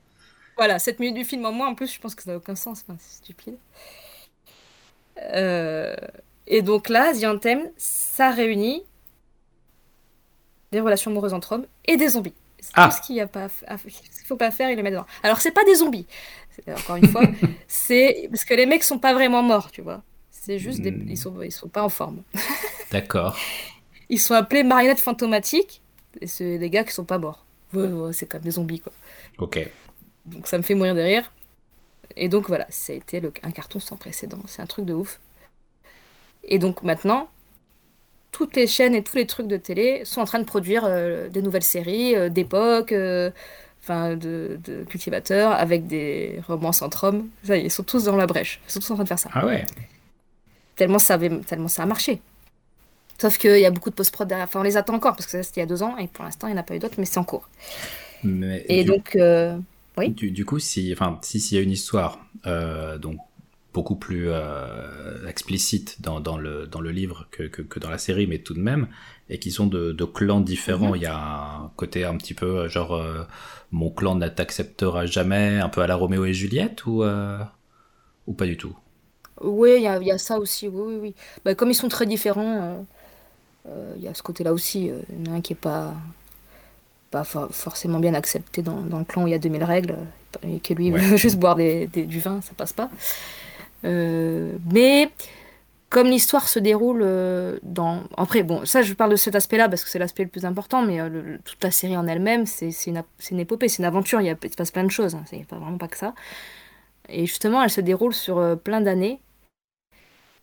[0.58, 2.56] Voilà, 7 minutes du film en moins, en plus, je pense que ça n'a aucun
[2.56, 2.84] sens.
[2.88, 3.56] Enfin, c'est stupide.
[5.34, 5.96] Euh,
[6.48, 8.84] Et donc là, The Anthem, ça réunit
[10.72, 12.34] des relations amoureuses entre hommes et des zombies.
[12.74, 12.90] Ah.
[12.90, 14.92] tout ce qu'il y a pas, à- ce qu'il faut pas faire, il les met
[14.92, 15.06] dedans.
[15.24, 16.06] Alors, c'est pas des zombies.
[16.68, 17.24] Encore une fois,
[17.68, 20.04] c'est parce que les mecs sont pas vraiment morts, tu vois.
[20.30, 20.92] C'est juste des...
[20.92, 21.06] Hmm.
[21.10, 22.24] ils sont ils sont pas en forme.
[22.92, 23.38] D'accord.
[24.10, 25.82] Ils sont appelés marionnettes fantomatiques
[26.20, 27.46] et c'est des gars qui sont pas morts.
[27.74, 28.92] Ouais, ouais, c'est comme des zombies quoi.
[29.38, 29.60] Ok.
[30.26, 31.32] Donc ça me fait mourir de rire.
[32.18, 34.40] Et donc voilà, ça a été le- un carton sans précédent.
[34.48, 35.20] C'est un truc de ouf.
[36.44, 37.30] Et donc maintenant,
[38.32, 41.30] toutes les chaînes et tous les trucs de télé sont en train de produire euh,
[41.30, 43.32] des nouvelles séries euh, d'époque, euh,
[43.84, 47.28] enfin de, de cultivateurs, avec des romances entre hommes.
[47.44, 48.62] Ça y est, ils sont tous dans la brèche.
[48.68, 49.32] Ils sont tous en train de faire ça.
[49.34, 49.66] Ah ouais.
[50.76, 52.22] Tellement ça, avait- tellement ça a marché.
[53.20, 54.48] Sauf qu'il y a beaucoup de post-prod derrière.
[54.48, 56.08] Enfin, on les attend encore, parce que ça c'était il y a deux ans, et
[56.08, 57.50] pour l'instant, il n'y en a pas eu d'autres, mais c'est en cours.
[58.24, 59.18] Mais Et du, donc,
[59.98, 60.16] oui.
[60.16, 62.20] du, du coup, si, enfin, si s'il y a une histoire,
[63.00, 63.18] donc
[63.74, 67.98] beaucoup plus euh, explicite dans, dans le dans le livre que, que, que dans la
[67.98, 68.88] série, mais tout de même,
[69.30, 70.96] et qui sont de, de clans différents.
[70.96, 73.24] Il y a un côté un petit peu euh, genre euh,
[73.72, 77.40] mon clan ne t'acceptera jamais, un peu à la Roméo et Juliette ou euh,
[78.28, 78.78] ou pas du tout?
[79.42, 81.16] Oui, il y a, il y a ça aussi, oui, oui, oui.
[81.44, 82.86] Bah, comme ils sont très différents,
[83.98, 84.92] il y a ce côté-là aussi.
[85.10, 85.94] Il y en a un qui n'est pas,
[87.10, 89.98] pas for- forcément bien accepté dans, dans le clan où il y a 2000 règles,
[90.44, 91.02] et que lui Ouais.
[91.02, 92.90] veut juste boire des, des- du vin, ça passe pas.
[93.86, 95.10] Euh, mais
[95.90, 98.04] comme l'histoire se déroule euh, dans...
[98.16, 100.82] Après, bon, ça je parle de cet aspect-là parce que c'est l'aspect le plus important,
[100.84, 104.22] mais euh, le- toute la série en elle-même, c'est une, une épopée, c'est une aventure,
[104.22, 105.98] il, y a, il se passe plein de choses, hein, c'est pas, vraiment pas que
[105.98, 106.14] ça.
[107.10, 109.20] Et justement, elle se déroule sur plein d'années.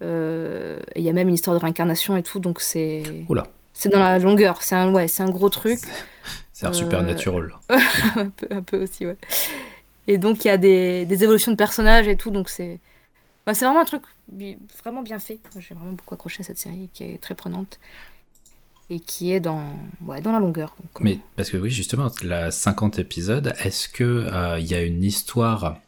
[0.03, 3.89] Euh, Il y a même une histoire de réincarnation et tout, donc c'est Oula, c'est
[3.89, 4.63] dans la longueur.
[4.63, 5.81] C'est un, ouais, un gros truc.
[6.53, 7.53] c'est un Euh, supernatural.
[8.17, 9.17] un, peu, un peu aussi, ouais.
[10.07, 12.79] Et donc, il y a des, des évolutions de personnages et tout, donc c'est
[13.49, 14.03] bah, c'est vraiment un truc
[14.85, 15.41] vraiment bien fait.
[15.59, 17.79] J'ai vraiment beaucoup accroché à cette série qui est très prenante
[18.91, 19.63] et qui est dans,
[20.07, 20.75] ouais, dans la longueur.
[20.81, 24.75] Donc, euh, Mais parce que oui, justement, la 50 épisodes, est-ce que euh, il y
[24.75, 25.79] a une histoire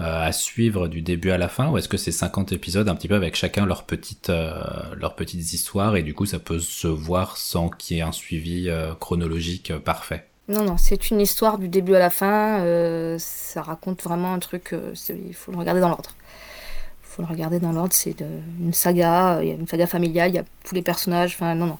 [0.00, 2.94] euh, à suivre du début à la fin, ou est-ce que c'est 50 épisodes un
[2.94, 4.52] petit peu avec chacun leurs petites euh,
[4.96, 8.12] leurs petites histoires et du coup ça peut se voir sans qu'il y ait un
[8.12, 10.26] suivi euh, chronologique euh, parfait?
[10.48, 12.60] Non, non, c'est une histoire du début à la fin.
[12.60, 14.72] euh, ça raconte vraiment un truc.
[14.72, 16.10] euh, il faut le regarder dans l'ordre.
[17.14, 17.92] Faut le regarder dans l'ordre.
[17.92, 18.16] C'est
[18.60, 19.38] une saga.
[19.40, 20.30] Il y a une saga familiale.
[20.30, 21.34] Il y a tous les personnages.
[21.34, 21.78] Enfin, non, non.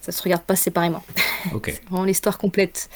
[0.00, 1.02] Ça se regarde pas séparément.
[1.54, 1.66] Ok.
[1.74, 2.88] C'est vraiment l'histoire complète.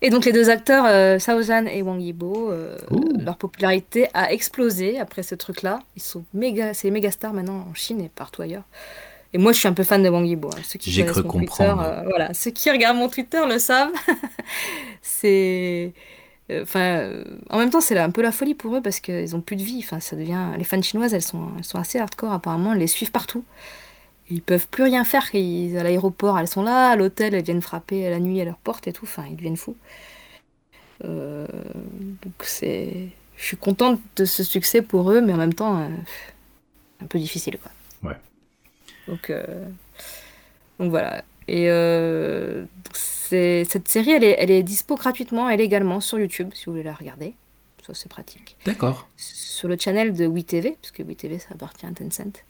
[0.00, 2.76] Et donc, les deux acteurs, euh, Sao Zhan et Wang Yibo, euh,
[3.20, 5.78] leur popularité a explosé après ce truc-là.
[5.94, 8.64] Ils sont méga, c'est les méga stars maintenant en Chine et partout ailleurs.
[9.32, 10.48] Et moi, je suis un peu fan de Wang Yibo.
[10.48, 10.60] hein.
[10.64, 11.82] Ceux qui J'ai cru comprendre.
[11.82, 13.92] Twitter, euh, voilà, ceux qui regardent mon Twitter le savent.
[15.02, 15.92] c'est,
[16.62, 17.10] enfin,
[17.50, 19.62] en même temps, c'est un peu la folie pour eux parce qu'ils ont plus de
[19.62, 19.80] vie.
[19.82, 20.48] Enfin, ça devient.
[20.58, 22.72] Les fans chinoises, elles sont, elles sont assez hardcore apparemment.
[22.72, 23.44] Elles les suivent partout.
[24.30, 25.34] Ils peuvent plus rien faire.
[25.34, 26.90] Ils, à l'aéroport, elles sont là.
[26.90, 29.04] À l'hôtel, elles viennent frapper la nuit à leur porte et tout.
[29.04, 29.76] Enfin, ils deviennent fous.
[31.04, 31.46] Euh,
[32.22, 35.88] donc c'est, je suis contente de ce succès pour eux, mais en même temps, euh,
[37.02, 37.72] un peu difficile, quoi.
[38.08, 38.16] Ouais.
[39.08, 39.66] Donc, euh,
[40.78, 41.24] donc voilà.
[41.52, 46.64] Et euh, cette série, elle est, elle est dispo gratuitement et légalement sur YouTube, si
[46.64, 47.34] vous voulez la regarder.
[47.86, 48.56] Ça, c'est pratique.
[48.64, 49.06] D'accord.
[49.18, 52.42] Sur le channel de WeTV, parce que WeTV, ça appartient à Tencent.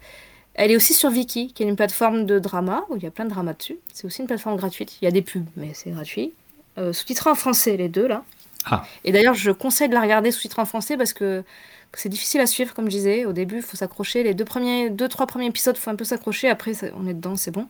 [0.55, 3.11] Elle est aussi sur Viki, qui est une plateforme de drama, où il y a
[3.11, 3.79] plein de dramas dessus.
[3.93, 4.99] C'est aussi une plateforme gratuite.
[5.03, 6.33] Il y a des pubs, mais c'est gratuit.
[6.79, 8.23] Euh, sous-titré en français, les deux, là.
[8.67, 8.85] Ah.
[9.03, 11.43] Et d'ailleurs, je conseille de la regarder sous-titré en français parce que
[11.95, 13.25] c'est difficile à suivre, comme je disais.
[13.25, 14.23] Au début, il faut s'accrocher.
[14.23, 16.49] Les deux, premiers, deux, trois premiers épisodes, il faut un peu s'accrocher.
[16.49, 17.67] Après, on est dedans, c'est bon.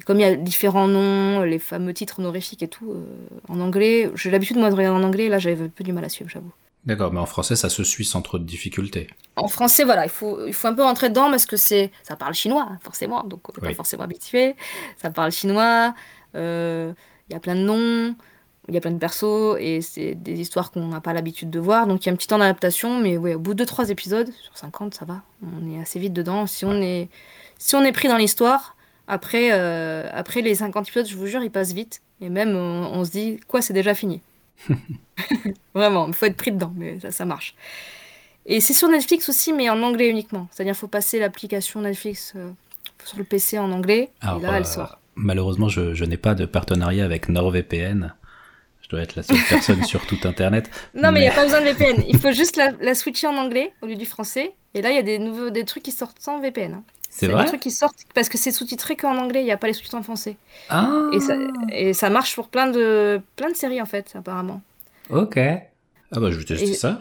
[0.00, 3.04] Et comme il y a différents noms, les fameux titres honorifiques et tout, euh,
[3.48, 5.28] en anglais, j'ai l'habitude, moi, de regarder en anglais.
[5.28, 6.52] Là, j'avais un peu du mal à suivre, j'avoue.
[6.84, 9.08] D'accord, mais en français ça se suit sans trop de difficultés.
[9.34, 12.14] En français, voilà, il faut, il faut un peu rentrer dedans parce que c'est, ça
[12.14, 13.72] parle chinois, forcément, donc on n'est Oui.
[13.72, 14.54] pas forcément habitué.
[15.02, 15.94] Ça parle chinois,
[16.36, 16.92] euh,
[17.28, 18.14] il y a plein de noms,
[18.68, 21.58] il y a plein de persos, et c'est des histoires qu'on n'a pas l'habitude de
[21.58, 23.90] voir, donc il y a un petit temps d'adaptation, mais ouais, au bout de 2-3
[23.90, 26.46] épisodes, sur 50, ça va, on est assez vite dedans.
[26.46, 27.08] Si on est,
[27.58, 28.75] si on est pris dans l'histoire,
[29.06, 32.90] après, euh, après les 50 épisodes, je vous jure, ils passent vite, et même on,
[32.92, 34.20] on se dit, quoi, c'est déjà fini.
[35.74, 37.54] Vraiment, il faut être pris dedans, mais ça, ça marche.
[38.46, 40.48] Et c'est sur Netflix aussi, mais en anglais uniquement.
[40.50, 42.50] C'est-à-dire qu'il faut passer l'application Netflix euh,
[43.04, 44.98] sur le PC en anglais, Alors, et là, elle euh, sort.
[45.16, 48.14] Malheureusement, je, je n'ai pas de partenariat avec NordVPN.
[48.82, 50.70] Je dois être la seule personne sur tout Internet.
[50.94, 52.04] Non, mais il n'y a pas besoin de VPN.
[52.06, 54.52] Il faut juste la, la, switcher en anglais au lieu du français.
[54.74, 56.74] Et là, il y a des, nouveaux, des trucs qui sortent sans VPN.
[56.74, 56.84] Hein.
[57.18, 59.56] C'est vrai des trucs qui sortent parce que c'est sous-titré qu'en anglais, il n'y a
[59.56, 60.36] pas les sous-titres en français.
[60.68, 61.34] Ah Et ça,
[61.72, 64.60] et ça marche pour plein de, plein de séries, en fait, apparemment.
[65.10, 65.36] Ok.
[65.38, 67.00] Ah bah, je vais tester Et- ça.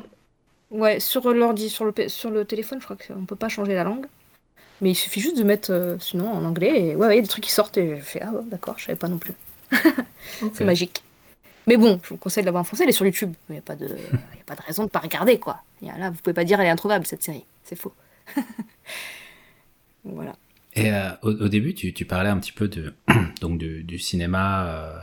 [0.71, 3.73] Ouais, sur l'ordi, sur le, sur le téléphone, je crois qu'on ne peut pas changer
[3.75, 4.05] la langue.
[4.81, 6.87] Mais il suffit juste de mettre, euh, sinon, en anglais.
[6.89, 7.77] Et ouais, il y a des trucs qui sortent.
[7.77, 9.33] Et je fais, ah ouais, d'accord, je savais pas non plus.
[10.53, 11.03] C'est magique.
[11.67, 13.33] Mais bon, je vous conseille de l'avoir en français, elle est sur YouTube.
[13.49, 15.57] Il n'y a, pas de- y a pas de raison de ne pas regarder, quoi.
[15.87, 17.45] A là, vous pouvez pas dire elle est introuvable, cette série.
[17.63, 17.93] C'est faux.
[20.06, 20.36] voilà.
[20.73, 22.94] Et euh, au, au début, tu, tu parlais un petit peu de,
[23.41, 24.99] donc du, du cinéma euh,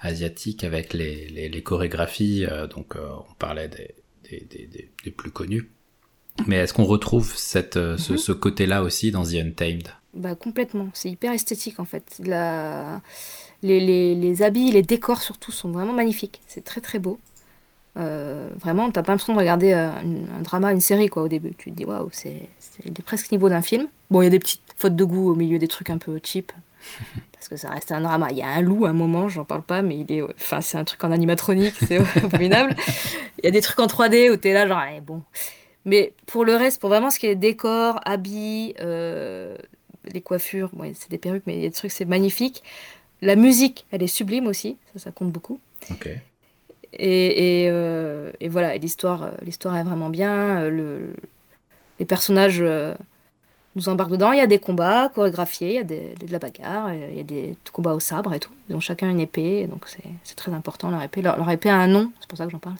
[0.00, 2.46] asiatique avec les, les, les chorégraphies.
[2.50, 3.94] euh, donc, on parlait des,
[4.30, 5.70] des, des, des- des plus connus.
[6.46, 8.18] Mais est-ce qu'on retrouve cette, ce, Mhm.
[8.18, 9.88] ce côté-là aussi dans The Untamed?
[10.14, 10.88] Bah, complètement.
[10.94, 12.20] C'est hyper esthétique, en fait.
[12.24, 13.00] La...
[13.62, 16.40] Les, les, les habits, les décors, surtout, sont vraiment magnifiques.
[16.46, 17.18] C'est très, très beau.
[17.96, 21.54] Euh, vraiment, t'as pas l'impression de regarder une- un drama, une série, quoi, au début.
[21.58, 23.88] Tu te dis, waouh, c'est c'est presque niveau d'un film.
[24.10, 26.18] Bon, il y a des petites fautes de goût au milieu des trucs un peu
[26.22, 26.52] cheap.
[27.32, 28.28] Parce que ça reste un drama.
[28.30, 30.22] Il y a un loup à un moment, j'en parle pas, mais il est.
[30.22, 32.74] Enfin, c'est un truc en animatronique, c'est abominable.
[33.38, 35.22] Il y a des trucs en 3D où t'es là, genre, allez, bon.
[35.84, 39.56] Mais pour le reste, pour vraiment ce qui est décor, habits, euh,
[40.12, 42.62] les coiffures, bon, c'est des perruques, mais il y a des trucs, c'est magnifique.
[43.22, 45.60] La musique, elle est sublime aussi, ça, ça compte beaucoup.
[45.90, 46.08] Ok.
[46.92, 50.62] Et, et, euh, et voilà, l'histoire, l'histoire est vraiment bien.
[50.62, 51.12] euh, Le,
[52.00, 52.94] les personnages euh,
[53.76, 54.32] nous embarquent dedans.
[54.32, 57.16] Il y a des combats chorégraphiés, il y a des- de la bagarre, euh, il
[57.16, 58.52] y a des combats au sabre et tout.
[58.68, 59.86] Ils ont chacun une épée, donc
[60.24, 61.22] c'est très important leur épée.
[61.22, 62.76] Leur, leur épée a un nom, c'est pour ça que j'en parle.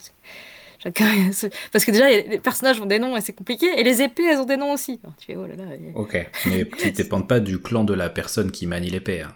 [0.81, 1.05] Chacun,
[1.71, 4.39] parce que déjà, les personnages ont des noms et c'est compliqué, et les épées, elles
[4.39, 4.99] ont des noms aussi.
[5.03, 5.75] Alors, tu fais, oh là là.
[5.75, 6.29] et- Ok.
[6.47, 9.21] Mais qui dépendent pas du clan de la personne qui manie l'épée.
[9.21, 9.33] hein.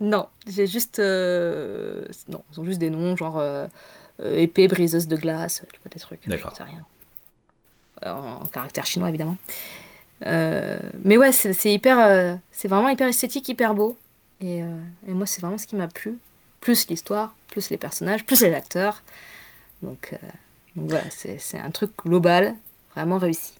[0.00, 0.98] Non, j'ai juste.
[0.98, 3.66] euh, Non, ils ont juste des noms, genre euh,
[4.22, 6.28] épée, briseuse de glace, des trucs.
[6.28, 6.50] D'accord.
[6.52, 6.84] Je sais rien.
[8.04, 9.36] En, en caractère chinois, évidemment.
[10.26, 11.98] Euh, mais ouais, c'est hyper.
[11.98, 13.96] euh, c'est vraiment hyper esthétique, hyper beau.
[14.40, 14.66] Et, euh,
[15.08, 16.18] et moi, c'est vraiment ce qui m'a plu.
[16.60, 19.02] Plus l'histoire, plus les personnages, plus les acteurs.
[19.82, 20.14] Donc,
[20.76, 22.54] donc voilà, c'est un truc global,
[22.94, 23.52] vraiment réussi.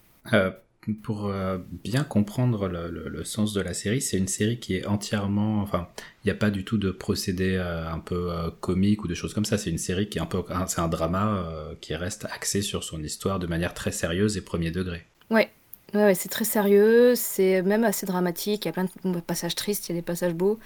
[1.03, 4.75] Pour euh, bien comprendre le, le- le sens de la série, c'est une série qui
[4.75, 5.87] est entièrement, enfin,
[6.23, 9.15] il n'y a pas du tout de procédé euh, un peu euh, comique ou de
[9.15, 9.57] choses comme ça.
[9.57, 11.43] C'est une série qui est un peu, c'est un drama
[11.81, 15.05] qui reste axé sur son histoire de manière très sérieuse et premier degré.
[15.31, 15.49] Ouais,
[15.95, 18.65] ouais, ouais, c'est très sérieux, c'est même assez dramatique.
[18.65, 20.59] Il y a plein de passages tristes, il y a des passages beaux.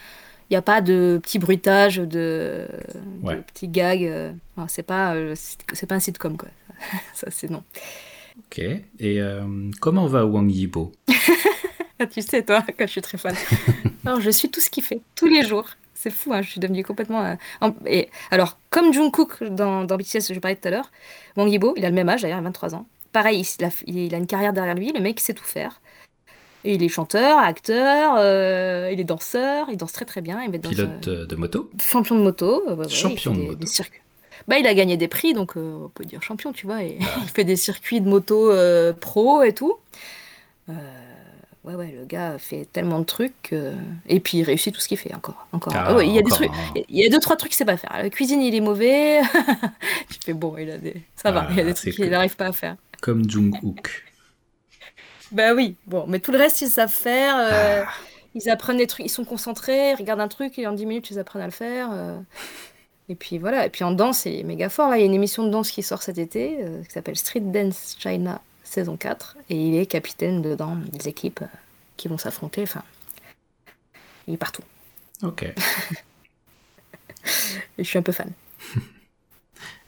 [0.49, 2.67] Il n'y a pas de petits bruitages, de, de
[3.22, 3.38] Ouais.
[3.38, 4.03] petits gags.
[4.03, 5.35] euh, enfin, c'est pas, euh,
[5.74, 6.49] c'est pas un sitcom, quoi.
[7.14, 7.64] Ça, c'est non.
[8.40, 8.59] Ok.
[8.59, 8.82] Et
[9.22, 9.43] euh,
[9.80, 10.91] comment va Wang Yibo?
[12.01, 13.35] Ah, tu sais, toi, que je suis très fan.
[14.06, 15.67] alors, je suis tout ce qu'il fait, tous les jours.
[15.93, 17.25] C'est fou, hein, je suis devenue complètement.
[17.25, 20.91] euh, en- Et alors, comme Jungkook dans, dans BTS, je parlais tout à l'heure,
[21.35, 22.88] Wang Yibo, il a le même âge, d'ailleurs, il a 23 ans.
[23.11, 25.81] Pareil, il a, il a une carrière derrière lui, le mec sait tout faire.
[26.65, 30.41] Et il est chanteur, acteur, euh, il est danseur, il danse très très bien.
[30.43, 32.63] Il dans Pilote un- euh, de moto champion de moto.
[32.67, 33.59] euh, ouais, Champion de des- moto.
[33.59, 33.83] des.
[34.47, 36.83] Bah, il a gagné des prix, donc euh, on peut dire champion, tu vois.
[36.83, 38.51] Et il fait des circuits de moto
[38.99, 39.75] pro et tout.
[41.65, 43.53] Ouais, ouais, le gars fait tellement de trucs.
[44.07, 45.47] Et puis il réussit tout ce qu'il fait encore.
[45.51, 45.73] encore.
[45.75, 46.49] Ah, Ah ouais, il y a des trucs.
[46.49, 46.81] un.
[46.89, 47.91] Il y a deux, trois trucs qu'il sait pas faire.
[48.01, 49.19] La cuisine, il est mauvais.
[50.09, 50.95] tu fais bon, il a des...
[51.15, 52.75] ça va, Ah, il y a des trucs qu'il n'arrive pas à faire.
[53.02, 54.03] Comme Jungkook.
[55.32, 57.36] Bah oui, bon, mais tout le reste, ils savent faire.
[57.38, 57.92] euh, Ah.
[58.36, 61.10] Ils apprennent des trucs, ils sont concentrés, ils regardent un truc et en 10 minutes,
[61.10, 61.90] ils apprennent à le faire.
[61.92, 62.19] euh.
[63.10, 64.90] Et puis voilà, et puis en danse, il est méga fort.
[64.90, 67.18] Là, il y a une émission de danse qui sort cet été euh, qui s'appelle
[67.18, 71.44] Street Dance China saison 4 et il est capitaine dedans des équipes
[71.98, 72.61] qui vont s'affronter.
[72.61, 72.84] Enfin,
[74.28, 74.61] il est partout.
[75.24, 75.44] Ok.
[77.78, 78.32] Et je suis un peu fan.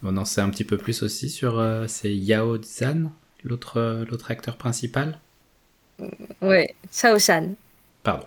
[0.03, 3.11] On en sait un petit peu plus aussi sur euh, c'est Yao Zhan,
[3.43, 5.19] l'autre euh, l'autre acteur principal.
[6.41, 7.55] Ouais, Chao Shan.
[8.03, 8.25] Pardon.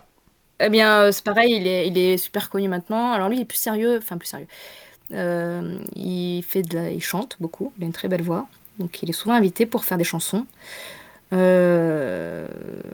[0.60, 3.12] Eh bien, euh, c'est pareil, il est, il est super connu maintenant.
[3.12, 4.46] Alors lui, il est plus sérieux, enfin plus sérieux.
[5.12, 9.02] Euh, il fait de la- il chante beaucoup, il a une très belle voix, donc
[9.02, 10.46] il est souvent invité pour faire des chansons.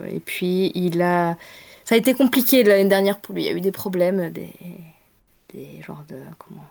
[0.08, 1.36] Et puis il a,
[1.84, 3.42] ça a été compliqué l'année dernière pour lui.
[3.44, 4.50] Il y a eu des problèmes, des,
[5.52, 6.64] des genres de comment,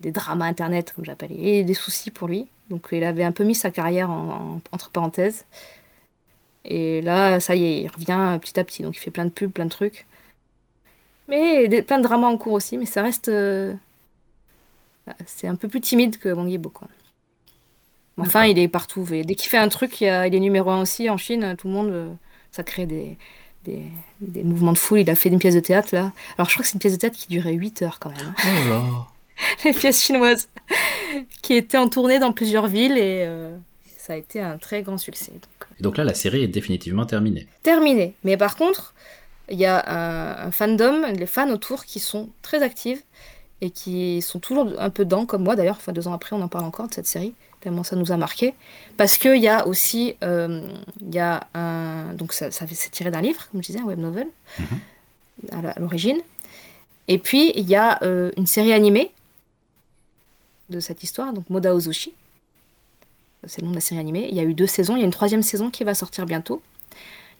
[0.00, 2.46] des dramas internet comme j'appelle, et des soucis pour lui.
[2.70, 5.44] Donc il avait un peu mis sa carrière en- en- entre parenthèses.
[6.64, 8.82] Et là, ça y est, il revient petit à petit.
[8.82, 10.06] Donc il fait plein de pubs, plein de trucs.
[11.28, 12.76] Mais des- plein de dramas en cours aussi.
[12.78, 13.28] Mais ça reste.
[13.28, 13.74] euh,
[15.26, 16.86] C'est un peu plus timide que Wang Yibo, quoi.
[18.18, 19.06] Enfin, il est partout.
[19.12, 21.16] Et dès qu'il fait un truc, il, y a- il est numéro un aussi en
[21.16, 21.54] Chine.
[21.58, 21.88] Tout le monde.
[21.90, 22.12] euh,
[22.52, 23.16] Ça crée des,
[23.64, 23.82] des,
[24.20, 25.00] des mouvements de foule.
[25.00, 26.12] Il a fait une pièce de théâtre là.
[26.36, 28.34] Alors je crois que c'est une pièce de théâtre qui durait 8 heures quand même.
[28.38, 28.42] hein.
[28.66, 28.82] Oh là
[29.64, 30.48] Les pièces chinoises
[31.42, 33.56] qui étaient en tournée dans plusieurs villes et euh,
[33.98, 35.32] ça a été un très grand succès.
[35.32, 37.46] Donc, euh, Et donc là, la série est définitivement terminée.
[37.62, 38.14] terminé.
[38.24, 38.94] Mais par contre,
[39.50, 43.02] il y a un, un fandom, les fans autour qui sont très actifs
[43.60, 45.76] et qui sont toujours un peu dedans, comme moi d'ailleurs.
[45.78, 48.16] Enfin, deux ans après, on en parle encore de cette série, tellement ça nous a
[48.16, 48.54] marqué.
[48.96, 50.62] Parce qu'il y a aussi, euh,
[51.10, 53.98] y a un, donc ça, ça c'est tiré d'un livre, comme je disais, un web
[53.98, 54.28] novel
[55.52, 56.18] à la- à l'origine.
[57.08, 59.10] Et puis il y a euh, une série animée
[60.70, 62.14] de cette histoire, donc Moda Ozushi.
[63.46, 64.28] C'est le nom de la série animée.
[64.30, 66.26] Il y a eu deux saisons, il y a une troisième saison qui va sortir
[66.26, 66.62] bientôt.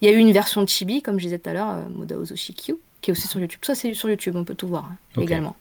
[0.01, 1.83] Il y a eu une version de Chibi, comme je disais tout à l'heure, euh,
[1.89, 3.59] Moda Ozushi Q, qui est aussi sur YouTube.
[3.63, 5.55] Ça, c'est sur YouTube, on peut tout voir hein, également.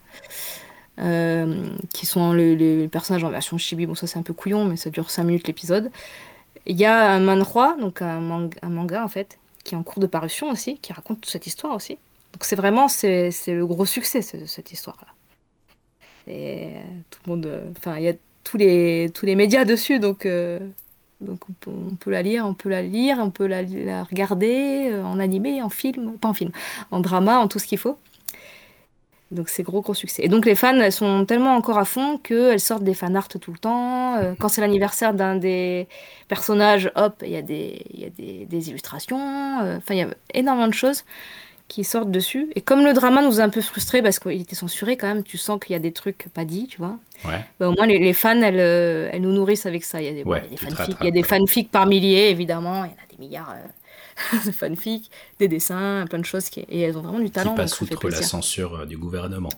[0.99, 3.87] Euh, qui sont les, les personnages en version Chibi.
[3.87, 5.91] Bon, ça, c'est un peu couillon, mais ça dure 5 minutes l'épisode.
[6.67, 9.83] Il y a un manhwa, donc un, mang- un manga en fait, qui est en
[9.83, 11.95] cours de parution aussi, qui raconte toute cette histoire aussi.
[12.33, 15.10] Donc c'est vraiment c'est le gros succès ce- cette histoire-là.
[16.27, 19.65] Et euh, tout le monde, euh, enfin il y a tous les tous les médias
[19.65, 20.59] dessus, donc euh,
[21.21, 25.21] donc on peut, la lire, on peut la lire, on peut la, la regarder en
[25.21, 26.51] animé, en film, pas en film,
[26.91, 27.99] en drama, en tout ce qu'il faut.
[29.31, 30.25] Donc c'est gros gros succès.
[30.25, 33.29] Et donc les fans elles sont tellement encore à fond qu'elles sortent des fan art
[33.29, 34.17] tout le temps.
[34.39, 35.89] Quand c'est l'anniversaire d'un des
[36.27, 39.59] personnages, hop, il y a des y a des, illustrations.
[39.77, 41.05] Enfin il y a énormément de choses
[41.71, 42.51] qui sortent dessus.
[42.57, 45.23] Et comme le drama nous a un peu frustrés parce qu'il était censuré quand même,
[45.23, 46.99] tu sens qu'il y a des trucs pas dits, tu vois.
[47.25, 47.45] Ouais.
[47.61, 50.03] Bah, au moins les, les fans elles, euh, elles nous nourrissent avec ça.
[50.03, 51.13] Il y a des, Ouais, il y a des tu te fanfics, il y a
[51.13, 52.85] des fanfics par milliers évidemment.
[52.85, 56.61] Il y en a des milliards euh, de fanfics, des dessins, plein de choses qui
[56.61, 57.51] et elles ont vraiment du Qui talent.
[57.51, 59.51] donc passe outre la censure euh, du gouvernement.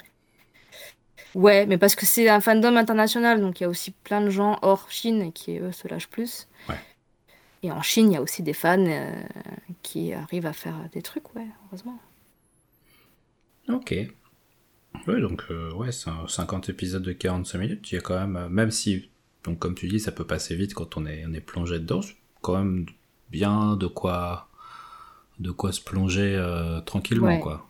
[1.34, 4.28] Ouais, mais parce que c'est un fandom international, donc il y a aussi plein de
[4.28, 6.46] gens hors Chine qui, eux, se lâchent plus.
[6.68, 6.74] Ouais.
[7.62, 9.22] Et en Chine, il y a aussi des fans euh,
[9.82, 11.98] qui arrivent à faire des trucs, ouais, heureusement.
[13.68, 13.92] Ok.
[15.06, 17.90] Ouais, donc, euh, ouais, c'est un 50 épisodes de 45 minutes.
[17.90, 19.10] Il y a quand même, euh, même si,
[19.44, 22.02] donc, comme tu dis, ça peut passer vite quand on est, on est plongé dedans,
[22.02, 22.86] c'est quand même
[23.30, 24.48] bien de quoi,
[25.40, 26.38] de quoi se plonger
[26.86, 27.40] tranquillement, Ouais.
[27.40, 27.66] quoi.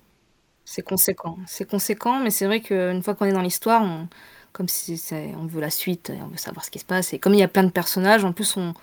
[0.65, 1.39] C'est conséquent.
[1.47, 4.09] C'est conséquent, mais c'est vrai qu'une fois qu'on est dans l'histoire, on,
[4.53, 5.01] comme si
[5.37, 7.12] on veut la suite, on veut savoir ce qui se passe.
[7.12, 8.75] Et comme il y a plein de personnages, en plus, on,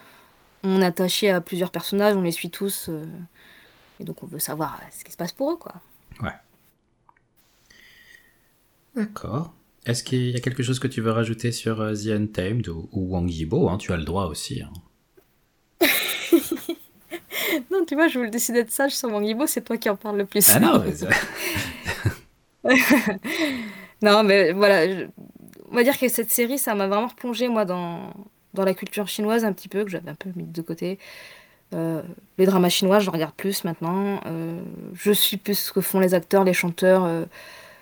[0.63, 2.89] on est attaché à plusieurs personnages, on les suit tous.
[2.89, 3.05] euh,
[3.99, 5.73] et donc, on veut savoir euh, ce qui se passe pour eux, quoi.
[6.21, 6.33] Ouais.
[8.95, 9.53] D'accord.
[9.85, 12.89] Est-ce qu'il y a quelque chose que tu veux rajouter sur euh, The Untamed ou,
[12.91, 14.61] ou Wang Yibo hein, Tu as le droit aussi.
[14.61, 14.71] hein.
[17.71, 19.95] Non, tu vois, je voulais décider de sage sur mon niveau, c'est toi qui en
[19.95, 20.47] parles le plus.
[20.49, 20.93] Ah non, mais
[24.01, 25.05] Non, mais voilà, je-
[25.71, 28.13] on va dire que cette série, ça m'a vraiment replongé, moi, dans,
[28.53, 30.99] dans la culture chinoise un petit peu, que j'avais un peu mis de côté.
[31.73, 32.01] Euh,
[32.37, 34.21] les dramas chinois, je regarde plus maintenant.
[34.25, 34.59] Euh,
[34.93, 37.25] je suis plus ce que font les acteurs, les chanteurs, euh,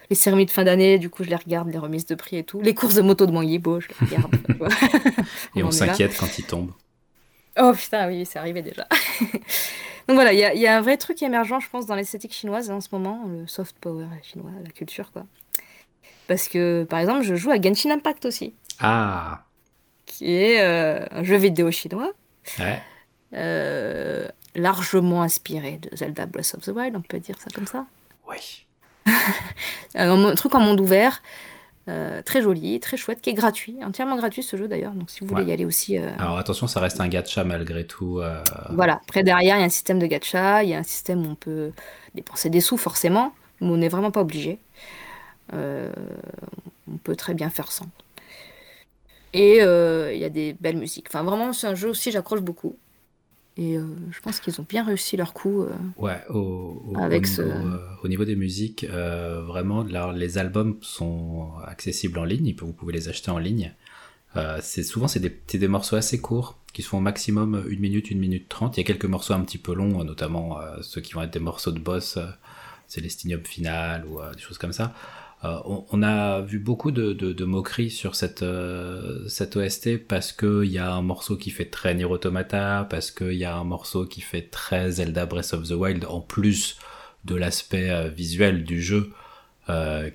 [0.09, 2.43] les cérémonies de fin d'année, du coup, je les regarde, les remises de prix et
[2.43, 2.61] tout.
[2.61, 4.35] Les courses de moto de Wang Yibo, je les regarde.
[5.55, 6.71] Et on s'inquiète quand il tombe.
[7.59, 8.87] Oh putain, oui, c'est arrivé déjà.
[10.07, 12.69] Donc voilà, il y, y a un vrai truc émergent, je pense, dans l'esthétique chinoise
[12.69, 15.25] en ce moment, le soft power chinois, la culture, quoi.
[16.27, 19.46] Parce que, par exemple, je joue à Genshin Impact aussi, Ah
[20.17, 22.11] qui est euh, un jeu vidéo chinois,
[22.59, 22.81] Ouais.
[23.33, 27.85] euh, largement inspiré de Zelda Breath of the Wild, on peut dire ça comme ça.
[28.27, 28.65] Oui.
[29.95, 31.21] Un, truc en monde ouvert,
[31.87, 35.19] euh, très joli, très chouette, qui est gratuit, entièrement gratuit ce jeu d'ailleurs, donc si
[35.21, 35.49] vous voulez Ouais.
[35.49, 35.97] y aller aussi...
[35.99, 38.19] euh, Alors attention, ça reste un gacha malgré tout.
[38.19, 40.83] euh, Voilà, après derrière, il y a un système de gacha, il y a un
[40.83, 41.71] système où on peut
[42.15, 44.57] dépenser des sous forcément, mais on n'est vraiment pas obligé.
[45.53, 47.85] On peut très bien faire sans.
[49.33, 51.07] Et euh, il y a des belles musiques.
[51.09, 52.75] Enfin, vraiment, c'est un jeu aussi, j'accroche beaucoup.
[53.57, 55.63] Et euh, je pense qu'ils ont bien réussi leur coup.
[55.63, 55.69] euh.
[55.97, 57.41] Ouais, au, au- Avec au ce-
[58.03, 63.09] au niveau des musiques, euh, vraiment, les albums sont accessibles en ligne, vous pouvez les
[63.09, 63.73] acheter en ligne.
[64.61, 68.11] C'est souvent c'est des, des morceaux assez courts qui se font au maximum une minute,
[68.11, 68.77] une minute trente.
[68.77, 71.33] Il y a quelques morceaux un petit peu longs, notamment euh, ceux qui vont être
[71.33, 72.19] des morceaux de boss,
[72.87, 74.93] Célestinium final ou des choses comme ça.
[75.43, 75.59] Euh,
[75.91, 81.03] on, a vu beaucoup de, moqueries sur cette, euh, OST parce qu'il y a un
[81.03, 84.91] morceau qui fait très Nier Automata, parce qu'il y a un morceau qui fait très
[84.91, 86.79] Zelda Breath of the Wild, en plus
[87.25, 89.11] de l'aspect euh, visuel du jeu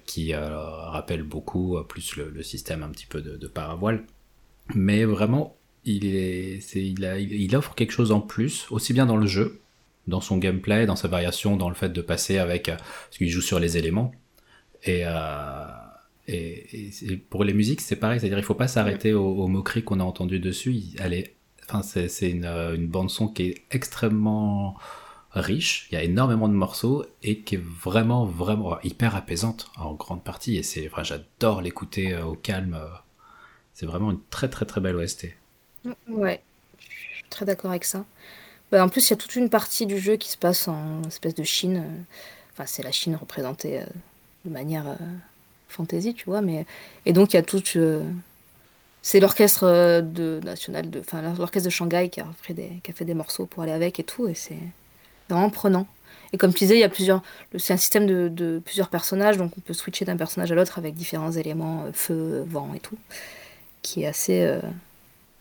[0.06, 4.02] qui rappelle beaucoup, plus le, système un petit peu de, paravoile.
[4.74, 9.60] Mais vraiment, il, il, offre quelque chose en plus, aussi bien dans le jeu,
[10.06, 12.68] dans son gameplay, dans sa variation, dans le fait de passer avec...
[12.68, 14.14] parce qu'il joue sur les éléments.
[14.84, 15.66] Et, euh,
[16.28, 19.48] et, et c'est- pour les musiques, c'est pareil, c'est-à-dire il faut pas s'arrêter aux, aux
[19.48, 20.80] moqueries qu'on a entendues dessus.
[20.98, 21.34] Elle est,
[21.68, 24.76] enfin, c'est, une, euh, une bande son qui est extrêmement
[25.32, 29.94] riche, il y a énormément de morceaux et qui est vraiment, vraiment hyper apaisante en
[29.94, 30.56] grande partie.
[30.56, 32.78] Et c'est, enfin, j'adore l'écouter euh, au calme.
[33.74, 35.36] C'est vraiment une très, très, très belle OST.
[36.08, 36.42] Ouais,
[36.78, 38.04] je suis très d'accord avec ça.
[38.72, 41.02] Bah, en plus, il y a toute une partie du jeu qui se passe en
[41.04, 42.04] espèce de Chine.
[42.52, 43.82] Enfin, c'est la Chine représentée
[44.44, 44.96] de manière euh,
[45.68, 46.42] fantasy, tu vois.
[46.42, 46.66] Mais...
[47.06, 47.76] Et donc, il y a toute.
[47.76, 48.02] euh,
[49.02, 50.40] C'est l'orchestre euh, de...
[50.44, 51.00] national, de...
[51.00, 52.80] enfin, l'orchestre de Shanghai qui a, fait des...
[52.82, 54.28] qui a fait des morceaux pour aller avec et tout.
[54.28, 54.58] Et c'est
[55.28, 55.86] vraiment prenant.
[56.32, 57.22] Et comme tu disais, il y a plusieurs.
[57.58, 58.28] C'est un système de...
[58.28, 61.92] de plusieurs personnages, donc on peut switcher d'un personnage à l'autre avec différents éléments, euh,
[61.92, 62.98] feu, vent et tout,
[63.82, 64.42] qui est assez.
[64.42, 64.60] euh,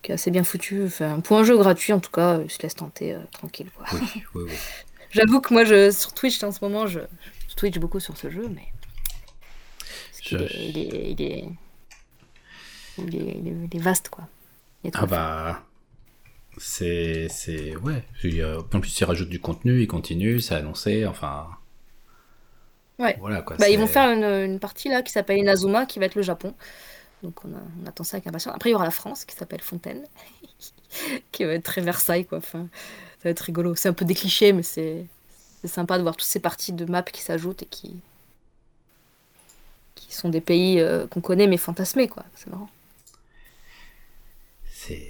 [0.01, 0.83] qui est assez bien foutu.
[0.85, 3.69] Enfin, pour un jeu gratuit, en tout cas, il se laisse tenter tranquille.
[3.77, 3.85] Quoi.
[3.93, 4.01] Oui,
[4.35, 4.53] oui, oui.
[5.11, 7.01] J'avoue que moi, je, sur Twitch, en ce moment, je,
[7.49, 8.65] je Twitch beaucoup sur ce jeu, mais.
[10.09, 11.45] parce qu'il Je- est- Il, est, il, est,
[12.97, 14.27] il, est, il est- il est vaste, quoi.
[14.83, 15.63] Il Ah bah.
[16.57, 17.27] C'est.
[17.29, 18.03] c'est ouais.
[18.23, 21.47] Il En plus, ils rajoutent du contenu, ils continuent, c'est annoncé, enfin.
[22.99, 23.15] Ouais.
[23.19, 23.57] Voilà quoi.
[23.57, 26.21] Bah, ils vont faire une, une partie là qui s'appelle Inazuma, qui va être le
[26.21, 26.53] Japon.
[27.23, 28.55] Donc on, a- on attend ça avec impatience.
[28.55, 30.03] Après, il y aura la France qui s'appelle Fontaine,
[31.31, 32.39] qui va être très Versailles, quoi.
[32.39, 32.67] Enfin,
[33.19, 33.75] ça va être rigolo.
[33.75, 35.05] C'est un peu des clichés, mais c'est
[35.61, 37.95] c'est sympa de voir toutes ces parties de map qui s'ajoutent et qui
[40.11, 42.23] qui sont des pays euh, qu'on connaît mais fantasmés, quoi.
[42.35, 42.69] C'est marrant.
[44.71, 45.07] C'est.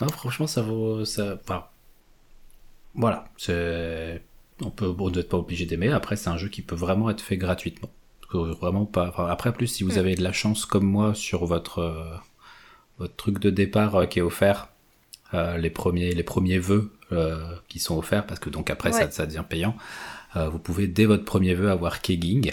[0.00, 1.04] Non, franchement, ça vaut.
[1.04, 1.38] Ça...
[1.42, 1.64] Enfin,
[2.94, 3.28] voilà.
[3.36, 4.22] C'est.
[4.62, 5.90] On peut on doit être pas obligé d'aimer.
[5.92, 7.90] Après, c'est un jeu qui peut vraiment être fait gratuitement.
[8.32, 9.08] Vraiment pas.
[9.08, 9.98] enfin, après, plus si vous Mm.
[9.98, 12.14] avez de la chance comme moi sur votre euh,
[12.98, 14.68] votre truc de départ euh, qui est offert,
[15.34, 19.26] euh, les premiers les premiers vœux euh, qui sont offerts, parce que donc après ça,
[19.26, 19.74] devient payant.
[20.36, 22.52] euh, vous pouvez dès votre premier vœu avoir Kegging.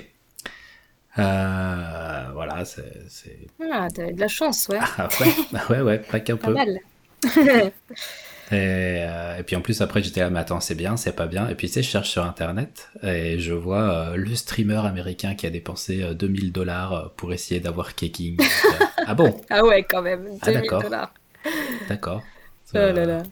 [1.19, 2.83] Euh, voilà, c'est.
[3.71, 4.79] Ah, t'as de la chance, ouais.
[4.97, 6.53] Ah ouais, bah ouais, ouais, pas qu'un peu.
[6.53, 6.79] mal.
[8.49, 11.27] Et, euh, et puis en plus après j'étais là mais attends c'est bien c'est pas
[11.27, 13.81] bien et puis tu sais je cherche sur internet et je vois
[14.11, 18.37] euh, le streamer américain qui a dépensé euh, 2000 dollars pour essayer d'avoir Keking.
[19.05, 19.41] ah bon?
[19.49, 20.29] Ah ouais, quand même.
[20.41, 20.81] Ah, 2000 d'accord.
[20.81, 21.13] dollars.
[21.89, 22.23] d'accord.
[22.73, 23.23] Oh là là.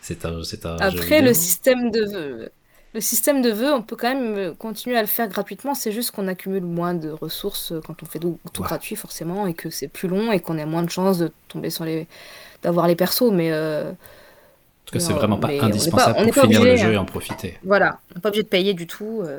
[0.00, 2.50] C'est un un Après, le système de.
[2.98, 5.92] Le système de vœux, on peut quand même euh, continuer à le faire gratuitement, c'est
[5.92, 8.66] juste qu'on accumule moins de ressources euh, quand on fait tout, tout Ouais.
[8.68, 11.70] gratuit forcément, et que c'est plus long et qu'on a moins de chances de tomber
[11.70, 12.08] sur les...
[12.64, 13.94] d'avoir les persos, mais euh, En
[14.86, 16.76] tout cas c'est vraiment pas mais on n'est indispensable pas- on n'est pour finir le
[16.76, 17.00] jeu et hein.
[17.02, 17.58] en profiter.
[17.62, 19.22] voilà, on n'est pas obligé de payer du tout.
[19.24, 19.38] euh,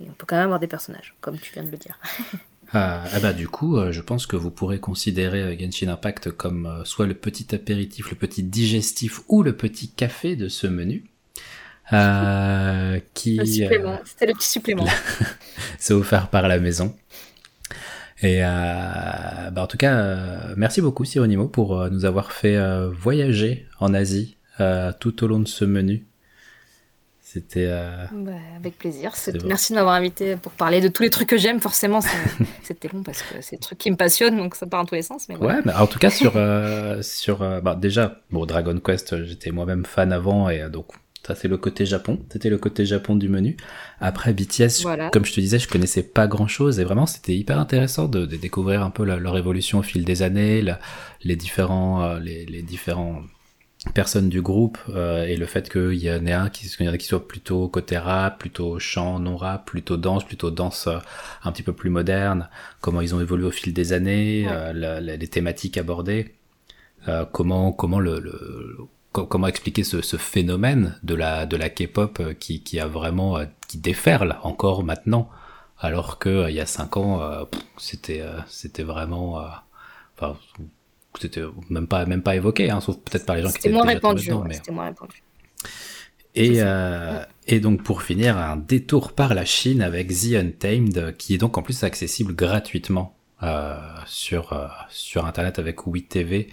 [0.00, 1.98] Et on peut quand même avoir des personnages, comme tu viens de le dire.
[2.72, 6.66] Ah, ah bah du coup, euh, je pense que vous pourrez considérer Genshin Impact comme
[6.66, 11.04] euh, soit le petit apéritif, le petit digestif ou le petit café de ce menu.
[11.92, 14.86] Euh, qui euh, c'était le petit supplément.
[15.78, 16.94] c'est offert par la maison.
[18.22, 18.48] Et euh,
[19.52, 22.58] bah en tout cas, merci beaucoup Sironimo pour nous avoir fait
[22.88, 24.36] voyager en Asie
[25.00, 26.06] tout au long de ce menu.
[27.36, 29.12] C'était euh, Bah, avec plaisir.
[29.44, 31.60] Merci de m'avoir invité pour parler de tous les trucs que j'aime.
[31.60, 32.00] Forcément,
[32.62, 34.94] c'était long parce que c'est des trucs qui me passionnent, donc ça part dans tous
[34.94, 35.28] les sens.
[35.28, 35.56] Mais voilà.
[35.56, 39.50] ouais, mais en tout cas sur euh, sur euh, bah, déjà bon Dragon Quest, j'étais
[39.50, 40.86] moi-même fan avant et donc
[41.26, 43.56] ça c'est le côté Japon, c'était le côté Japon du menu.
[44.00, 45.10] Après BTS, Voilà.
[45.10, 48.36] comme je te disais, je connaissais pas grand-chose et vraiment c'était hyper intéressant de, de
[48.36, 50.78] découvrir un peu la- leur évolution au fil des années, la-
[51.24, 53.22] les différents euh, les, les différents
[53.94, 56.88] personnes du groupe euh, et le fait qu'il y en ait un qui, qu'il y
[56.88, 60.86] en a qui soit plutôt côté rap, plutôt chant, non rap, plutôt danse, plutôt danse
[60.88, 60.98] euh,
[61.44, 62.48] un petit peu plus moderne,
[62.80, 64.52] comment ils ont évolué au fil des années, Ouais.
[64.52, 66.34] euh, la- la- les thématiques abordées,
[67.32, 68.18] comment comment le,
[69.22, 73.38] comment expliquer ce, ce phénomène de la de la K-pop euh, qui, qui a vraiment
[73.38, 75.28] euh, qui déferle encore maintenant
[75.78, 77.44] alors que euh, il y a cinq ans euh,
[77.78, 79.40] c'était euh, c'était vraiment
[80.16, 80.36] enfin
[81.20, 83.82] c'était même pas même pas évoqué hein, sauf peut-être par les gens qui étaient moins
[83.84, 84.26] déjà répandu.
[84.26, 85.22] dedans, ouais, mais- C'était moins répandu.
[86.34, 87.20] et, euh,
[87.62, 91.62] donc pour finir, un détour par la Chine avec The Untamed, qui est donc en
[91.62, 96.48] plus accessible gratuitement euh, sur euh, sur internet avec Oui TV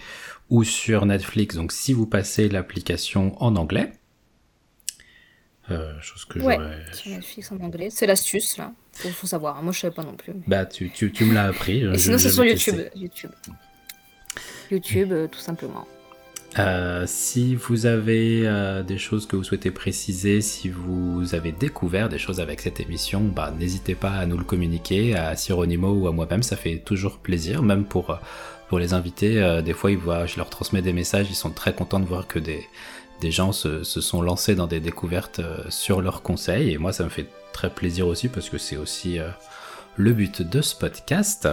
[0.53, 1.56] ou sur Netflix.
[1.56, 3.91] Donc si vous passez l'application en anglais,
[5.72, 6.57] euh, chose que Ouais.
[6.91, 7.88] Sur Netflix en anglais.
[7.90, 8.72] C'est l'astuce, là.
[8.91, 9.64] Faut, faut savoir.
[9.64, 10.33] Moi, je savais pas non plus.
[10.33, 11.77] mais- Bah tu, tu, tu me l'as appris.
[11.80, 12.75] Et je- sinon, c'est sur YouTube.
[12.75, 12.99] testé.
[12.99, 13.32] YouTube.
[14.72, 15.88] YouTube, euh, tout simplement.
[16.59, 22.09] Euh, si vous avez euh, des choses que vous souhaitez préciser, si vous avez découvert
[22.09, 26.07] des choses avec cette émission, bah, n'hésitez pas à nous le communiquer, à Sironimo ou
[26.07, 28.19] à moi-même, ça fait toujours plaisir, même pour,
[28.74, 29.40] pour les invités.
[29.40, 32.06] euh, des fois, ils voient, je leur transmets des messages, ils sont très contents de
[32.06, 32.68] voir que des,
[33.22, 36.92] des gens se, se sont lancés dans des découvertes euh, sur leurs conseils, et moi,
[36.92, 39.30] ça me fait très plaisir aussi, parce que c'est aussi euh,
[39.95, 41.48] le but de ce podcast.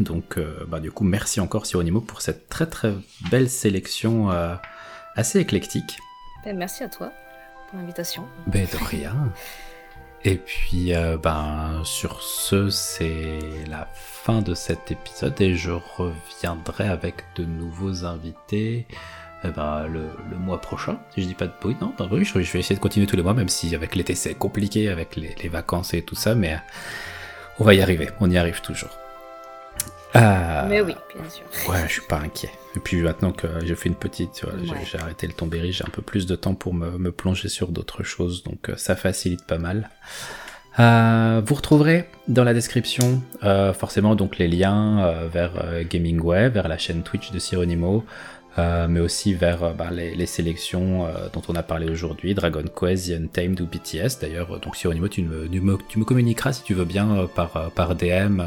[0.00, 2.92] Donc, bah, du coup, merci encore Sironimo pour cette très très
[3.30, 4.30] belle sélection
[5.14, 5.98] assez éclectique.
[6.44, 7.12] Ben, merci à toi
[7.70, 8.24] pour l'invitation.
[8.48, 9.14] Ben de rien.
[10.26, 13.38] Et puis, euh, ben, sur ce, c'est
[13.68, 18.86] la fin de cet épisode et je reviendrai avec de nouveaux invités
[19.44, 21.76] eh ben, le, le, mois prochain, si je dis pas de bruit.
[21.78, 23.94] Non, pas oui, je, je, vais essayer de continuer tous les mois, même si avec
[23.94, 26.58] l'été c'est compliqué, avec les, les, vacances et tout ça, mais
[27.58, 29.03] on va y arriver, on y arrive toujours.
[30.16, 30.66] Euh...
[30.68, 31.44] Mais oui, bien sûr.
[31.68, 32.50] Ouais, je suis pas inquiet.
[32.76, 34.78] Et puis maintenant que j'ai fait une petite, ouais.
[34.90, 37.68] j'ai arrêté le tombéry, j'ai un peu plus de temps pour me, me plonger sur
[37.68, 39.90] d'autres choses, donc euh, ça facilite pas mal.
[40.80, 45.52] Euh, vous retrouverez dans la description euh, forcément donc les liens vers
[45.88, 48.04] Gaming Web, vers la chaîne Twitch de Sironimo,
[48.56, 53.20] mais aussi vers bah, les, les, sélections dont on a parlé aujourd'hui, Dragon Quest, The
[53.20, 54.20] Untamed ou BTS.
[54.20, 57.70] D'ailleurs, donc Sironimo, tu me, tu, me, tu me communiqueras si tu veux bien par,
[57.72, 58.42] par DM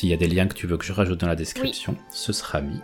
[0.00, 2.04] s'il y a des liens que tu veux que je rajoute dans la description, oui.
[2.10, 2.80] ce sera mis.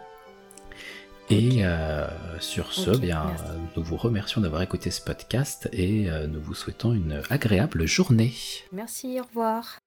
[1.31, 2.07] Et euh,
[2.41, 3.45] sur ce, okay, bien, merci.
[3.75, 8.35] nous vous remercions d'avoir écouté ce podcast et euh, nous vous souhaitons une agréable journée.
[8.71, 9.79] Merci, au revoir.